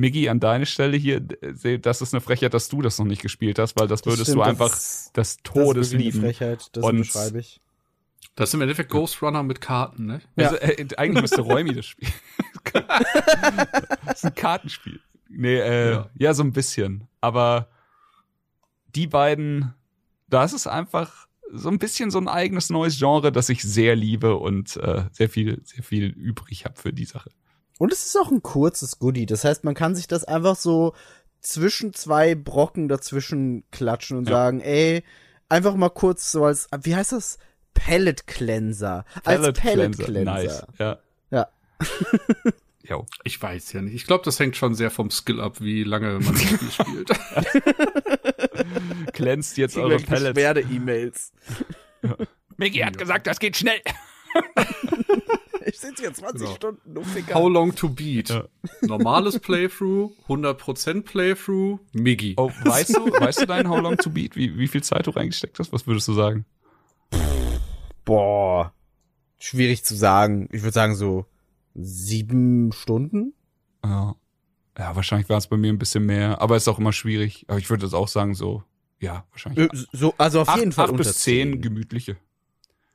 Miggy, 0.00 0.28
an 0.28 0.40
deine 0.40 0.66
Stelle 0.66 0.96
hier, 0.96 1.20
äh, 1.62 1.78
das 1.78 2.00
ist 2.00 2.14
eine 2.14 2.20
Frechheit, 2.20 2.54
dass 2.54 2.68
du 2.68 2.80
das 2.82 2.98
noch 2.98 3.06
nicht 3.06 3.22
gespielt 3.22 3.58
hast, 3.58 3.78
weil 3.78 3.86
das, 3.86 4.04
würdest 4.04 4.22
stimmt, 4.22 4.36
du 4.36 4.40
das 4.40 4.48
einfach 4.48 4.70
des 4.70 5.10
Das 5.12 5.36
Todes 5.42 5.92
eine 5.92 6.02
lieben. 6.02 6.20
Frechheit, 6.20 6.68
das 6.72 6.84
Und- 6.84 6.98
beschreibe 6.98 7.38
ich. 7.38 7.60
Das 8.36 8.50
ist 8.50 8.54
im 8.54 8.62
Endeffekt 8.62 8.90
Ghost 8.90 9.20
Runner 9.22 9.42
mit 9.42 9.60
Karten, 9.60 10.06
ne? 10.06 10.20
Also, 10.36 10.56
äh, 10.56 10.86
eigentlich 10.96 11.20
müsste 11.22 11.40
Räumi 11.42 11.74
das 11.74 11.84
spielen. 11.86 12.12
das 14.06 14.14
ist 14.16 14.24
ein 14.24 14.34
Kartenspiel. 14.34 15.00
Nee, 15.28 15.56
äh, 15.58 15.90
ja. 15.92 16.10
Ja. 16.16 16.34
so 16.34 16.42
ein 16.42 16.52
bisschen. 16.52 17.06
Aber 17.20 17.68
die 18.94 19.06
beiden, 19.06 19.74
das 20.28 20.52
ist 20.52 20.66
einfach 20.66 21.26
so 21.52 21.68
ein 21.68 21.78
bisschen 21.78 22.10
so 22.10 22.18
ein 22.18 22.28
eigenes 22.28 22.70
neues 22.70 22.98
Genre, 22.98 23.32
das 23.32 23.48
ich 23.48 23.62
sehr 23.62 23.96
liebe 23.96 24.36
und 24.36 24.76
äh, 24.76 25.04
sehr 25.12 25.28
viel, 25.28 25.60
sehr 25.64 25.82
viel 25.82 26.06
übrig 26.06 26.64
habe 26.64 26.80
für 26.80 26.92
die 26.92 27.04
Sache. 27.04 27.30
Und 27.80 27.94
es 27.94 28.04
ist 28.04 28.16
auch 28.18 28.30
ein 28.30 28.42
kurzes 28.42 28.98
Goodie. 28.98 29.24
Das 29.24 29.42
heißt, 29.42 29.64
man 29.64 29.74
kann 29.74 29.94
sich 29.94 30.06
das 30.06 30.24
einfach 30.24 30.54
so 30.54 30.92
zwischen 31.40 31.94
zwei 31.94 32.34
Brocken 32.34 32.88
dazwischen 32.88 33.64
klatschen 33.70 34.18
und 34.18 34.28
Ja. 34.28 34.34
sagen, 34.36 34.60
ey, 34.60 35.02
einfach 35.48 35.74
mal 35.76 35.88
kurz 35.88 36.30
so 36.30 36.44
als, 36.44 36.68
wie 36.82 36.94
heißt 36.94 37.12
das? 37.12 37.38
Pellet 37.72 38.26
Cleanser. 38.26 39.06
als 39.24 39.58
Pellet 39.58 39.96
Cleanser. 39.98 40.24
Nice. 40.24 40.66
Ja. 40.78 40.98
Ja. 41.30 41.48
Jo. 42.82 43.06
Ich 43.22 43.40
weiß 43.40 43.72
ja 43.74 43.82
nicht. 43.82 43.94
Ich 43.94 44.04
glaube, 44.06 44.24
das 44.24 44.40
hängt 44.40 44.56
schon 44.56 44.74
sehr 44.74 44.90
vom 44.90 45.10
Skill 45.10 45.40
ab, 45.40 45.60
wie 45.60 45.84
lange 45.84 46.18
man 46.18 46.34
das 46.34 46.42
Spiel 46.42 46.70
spielt. 46.72 47.10
Glänzt 49.12 49.56
jetzt 49.58 49.76
eure 49.76 49.98
Pellets. 49.98 50.34
Beschwerde-E-Mails. 50.34 51.32
Micky 52.56 52.78
hat 52.80 52.98
gesagt, 52.98 53.28
das 53.28 53.38
geht 53.38 53.56
schnell. 53.56 53.80
Ich 55.66 55.78
sitze 55.78 56.02
hier 56.02 56.12
20 56.14 56.40
Genau. 56.40 56.54
Stunden, 56.54 56.94
du 56.94 57.02
Ficker. 57.02 57.34
How 57.34 57.48
long 57.48 57.74
to 57.74 57.88
beat? 57.88 58.28
Ja. 58.30 58.44
Normales 58.82 59.38
Playthrough, 59.38 60.12
100% 60.28 61.02
Playthrough, 61.02 61.78
Miggy. 61.92 62.34
Oh, 62.36 62.50
weißt 62.64 62.96
du, 62.96 63.06
weißt 63.12 63.42
du 63.42 63.46
dein 63.46 63.68
How 63.68 63.80
Long 63.80 63.96
to 63.96 64.10
Beat, 64.10 64.36
wie, 64.36 64.56
wie 64.58 64.68
viel 64.68 64.82
Zeit 64.82 65.06
du 65.06 65.10
reingesteckt 65.10 65.58
hast? 65.58 65.72
Was 65.72 65.86
würdest 65.86 66.08
du 66.08 66.14
sagen? 66.14 66.44
Boah. 68.04 68.72
Schwierig 69.38 69.84
zu 69.84 69.94
sagen. 69.94 70.48
Ich 70.52 70.62
würde 70.62 70.72
sagen 70.74 70.94
so 70.96 71.26
sieben 71.74 72.72
Stunden. 72.72 73.32
Ja, 73.84 74.14
ja 74.78 74.96
wahrscheinlich 74.96 75.28
war 75.28 75.38
es 75.38 75.46
bei 75.46 75.56
mir 75.56 75.72
ein 75.72 75.78
bisschen 75.78 76.04
mehr, 76.06 76.40
aber 76.40 76.56
ist 76.56 76.68
auch 76.68 76.78
immer 76.78 76.92
schwierig. 76.92 77.44
Aber 77.48 77.58
ich 77.58 77.70
würde 77.70 77.82
das 77.82 77.94
auch 77.94 78.08
sagen, 78.08 78.34
so, 78.34 78.62
ja, 78.98 79.24
wahrscheinlich. 79.30 79.72
Äh, 79.72 79.76
So, 79.92 80.14
also 80.18 80.42
auf 80.42 80.48
acht, 80.48 80.58
jeden 80.58 80.72
Fall 80.72 80.86
acht 80.86 80.92
unter 80.92 81.04
bis 81.04 81.18
zehn 81.20 81.60
gemütliche. 81.62 82.16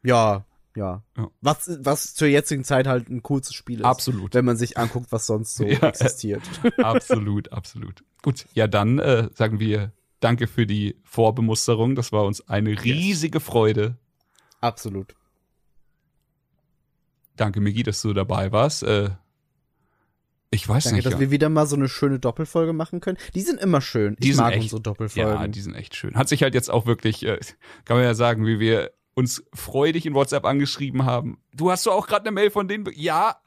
Ja, 0.04 0.46
ja. 0.76 1.04
Ja. 1.18 1.28
Was, 1.42 1.70
was 1.82 2.14
zur 2.14 2.28
jetzigen 2.28 2.64
Zeit 2.64 2.88
halt 2.88 3.10
ein 3.10 3.24
kurzes 3.24 3.54
Spiel 3.56 3.80
ist. 3.80 3.86
Absolut. 3.86 4.34
Wenn 4.34 4.46
man 4.46 4.58
sich 4.58 4.78
anguckt, 4.78 5.12
was 5.12 5.26
sonst 5.26 5.56
so 5.56 5.64
Ja. 5.68 5.80
existiert. 5.90 6.44
absolut, 6.78 7.52
absolut. 7.52 8.04
Gut, 8.22 8.46
ja, 8.54 8.68
dann 8.68 9.00
äh, 9.00 9.30
sagen 9.34 9.60
wir 9.60 9.92
Danke 10.22 10.48
für 10.48 10.66
die 10.66 10.96
Vorbemusterung. 11.04 11.96
Das 11.96 12.12
war 12.12 12.24
uns 12.26 12.48
eine 12.48 12.84
riesige 12.84 13.40
Freude. 13.40 13.98
Absolut. 14.62 15.14
Danke, 17.36 17.60
Migi, 17.60 17.84
dass 17.84 18.02
du 18.02 18.14
dabei 18.14 18.52
warst. 18.52 18.84
Äh, 18.84 19.10
Ich 20.52 20.68
weiß 20.68 20.86
Danke, 20.86 20.96
nicht. 20.98 21.06
dass 21.06 21.14
ja. 21.16 21.20
wir 21.20 21.32
wieder 21.32 21.50
mal 21.50 21.68
so 21.68 21.76
eine 21.76 21.90
schöne 21.90 22.18
Doppelfolge 22.20 22.72
machen 22.74 23.02
können. 23.02 23.18
Die 23.36 23.42
sind 23.42 23.60
immer 23.60 23.82
schön. 23.82 24.16
Die 24.20 24.30
ich 24.30 24.36
sind 24.36 24.44
mag 24.46 24.54
echt- 24.54 24.64
unsere 24.64 24.82
Doppelfolgen. 24.82 25.34
Ja, 25.34 25.48
die 25.48 25.62
sind 25.62 25.76
echt 25.76 25.96
schön. 25.96 26.16
Hat 26.16 26.30
sich 26.30 26.42
halt 26.44 26.54
jetzt 26.54 26.72
auch 26.72 26.86
wirklich, 26.86 27.24
äh, 27.26 27.40
kann 27.84 27.98
man 27.98 28.06
ja 28.06 28.14
sagen, 28.14 28.46
wie 28.46 28.60
wir 28.60 28.92
uns 29.16 29.44
freudig 29.54 30.06
in 30.06 30.14
WhatsApp 30.14 30.46
angeschrieben 30.46 31.06
haben. 31.06 31.40
Du 31.54 31.72
hast 31.72 31.86
doch 31.88 31.94
auch 31.94 32.06
gerade 32.08 32.24
eine 32.28 32.32
Mail 32.34 32.52
von 32.52 32.68
denen. 32.68 32.84
be- 32.84 32.94
Ja, 32.96 33.38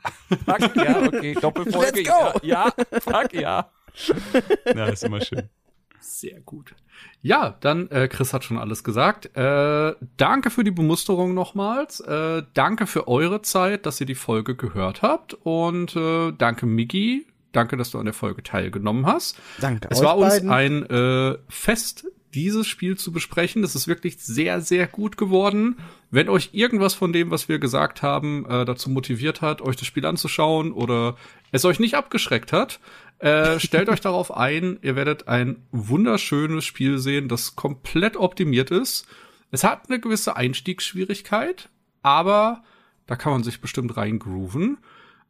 fuck, 0.45 0.75
ja, 0.77 1.03
okay, 1.07 1.35
Doppelfolge. 1.41 2.01
Let's 2.01 2.09
go. 2.09 2.39
Ja, 2.43 2.73
ja, 2.93 3.01
fuck, 3.01 3.33
ja. 3.35 3.71
Na, 4.75 4.87
ist 4.89 5.05
immer 5.05 5.21
schön. 5.21 5.49
Sehr 6.01 6.41
gut. 6.41 6.75
Ja, 7.21 7.57
dann, 7.61 7.89
äh, 7.91 8.09
Chris 8.09 8.33
hat 8.33 8.45
schon 8.45 8.57
alles 8.59 8.83
gesagt. 8.83 9.37
Äh, 9.37 9.95
danke 10.17 10.51
für 10.51 10.65
die 10.65 10.71
Bemusterung 10.71 11.35
nochmals. 11.35 12.01
Äh, 12.01 12.45
danke 12.55 12.87
für 12.87 13.07
eure 13.09 13.43
Zeit, 13.43 13.85
dass 13.87 14.01
ihr 14.01 14.07
die 14.07 14.15
Folge 14.15 14.57
gehört 14.57 15.03
habt. 15.03 15.35
Und 15.35 15.95
äh, 15.97 16.33
danke, 16.33 16.67
Miki. 16.67 17.27
Danke, 17.53 17.77
dass 17.77 17.91
du 17.91 17.99
an 17.99 18.05
der 18.05 18.15
Folge 18.15 18.43
teilgenommen 18.43 19.07
hast. 19.07 19.39
Danke. 19.61 19.89
Es 19.91 19.99
euch 20.01 20.05
war 20.05 20.17
uns 20.19 20.35
beiden. 20.41 20.51
ein 20.51 20.87
äh, 20.91 21.39
Fest, 21.49 22.07
dieses 22.35 22.67
Spiel 22.67 22.97
zu 22.97 23.13
besprechen. 23.13 23.63
Das 23.63 23.75
ist 23.75 23.89
wirklich 23.89 24.19
sehr, 24.19 24.61
sehr 24.61 24.87
gut 24.87 25.17
geworden. 25.17 25.79
Wenn 26.11 26.29
euch 26.29 26.51
irgendwas 26.53 26.95
von 26.95 27.13
dem, 27.13 27.31
was 27.31 27.49
wir 27.49 27.59
gesagt 27.59 28.03
haben, 28.03 28.47
äh, 28.47 28.65
dazu 28.65 28.91
motiviert 28.91 29.41
hat, 29.41 29.61
euch 29.61 29.77
das 29.77 29.87
Spiel 29.87 30.07
anzuschauen 30.07 30.73
oder 30.73 31.17
es 31.53 31.65
euch 31.65 31.81
nicht 31.81 31.95
abgeschreckt 31.95 32.53
hat, 32.53 32.81
äh, 33.19 33.59
stellt 33.61 33.89
euch 33.89 34.01
darauf 34.01 34.37
ein. 34.37 34.79
Ihr 34.83 34.97
werdet 34.97 35.29
ein 35.29 35.63
wunderschönes 35.73 36.65
Spiel 36.65 36.99
sehen, 36.99 37.29
das 37.29 37.57
komplett 37.57 38.17
optimiert 38.17 38.71
ist. 38.71 39.07
Es 39.51 39.65
hat 39.65 39.89
eine 39.89 39.99
gewisse 39.99 40.37
Einstiegsschwierigkeit, 40.37 41.71
aber 42.03 42.63
da 43.07 43.17
kann 43.17 43.33
man 43.33 43.43
sich 43.43 43.61
bestimmt 43.61 43.97
reingrooven. 43.97 44.79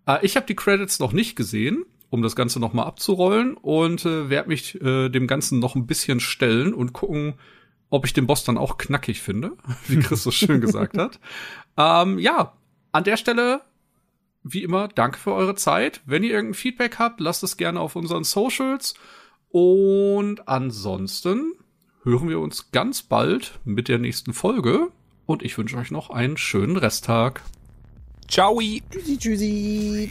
Äh, 0.06 0.18
ich 0.22 0.36
habe 0.36 0.46
die 0.46 0.56
Credits 0.56 0.98
noch 0.98 1.12
nicht 1.12 1.36
gesehen, 1.36 1.84
um 2.10 2.22
das 2.22 2.36
Ganze 2.36 2.60
noch 2.60 2.72
mal 2.72 2.84
abzurollen 2.84 3.56
und 3.56 4.04
äh, 4.04 4.30
werde 4.30 4.48
mich 4.48 4.80
äh, 4.80 5.08
dem 5.08 5.26
Ganzen 5.26 5.58
noch 5.58 5.74
ein 5.74 5.86
bisschen 5.86 6.20
stellen 6.20 6.72
und 6.72 6.92
gucken, 6.92 7.34
ob 7.90 8.04
ich 8.04 8.12
den 8.12 8.26
Boss 8.26 8.44
dann 8.44 8.58
auch 8.58 8.78
knackig 8.78 9.20
finde, 9.22 9.52
wie 9.86 9.98
Chris 9.98 10.22
so 10.22 10.30
schön 10.30 10.60
gesagt 10.60 10.98
hat. 10.98 11.20
Ähm, 11.80 12.18
ja, 12.18 12.54
an 12.90 13.04
der 13.04 13.16
Stelle, 13.16 13.60
wie 14.42 14.64
immer, 14.64 14.88
danke 14.88 15.16
für 15.16 15.32
eure 15.32 15.54
Zeit. 15.54 16.00
Wenn 16.06 16.24
ihr 16.24 16.32
irgendein 16.32 16.54
Feedback 16.54 16.98
habt, 16.98 17.20
lasst 17.20 17.44
es 17.44 17.56
gerne 17.56 17.78
auf 17.78 17.94
unseren 17.94 18.24
Socials. 18.24 18.94
Und 19.50 20.48
ansonsten 20.48 21.52
hören 22.02 22.28
wir 22.28 22.40
uns 22.40 22.72
ganz 22.72 23.02
bald 23.02 23.60
mit 23.64 23.86
der 23.86 23.98
nächsten 23.98 24.32
Folge. 24.32 24.88
Und 25.24 25.44
ich 25.44 25.56
wünsche 25.56 25.76
euch 25.76 25.92
noch 25.92 26.10
einen 26.10 26.36
schönen 26.36 26.76
Resttag. 26.76 27.42
Ciao. 28.26 28.60
Tschüssi, 28.60 29.18
tschüssi. 29.18 30.10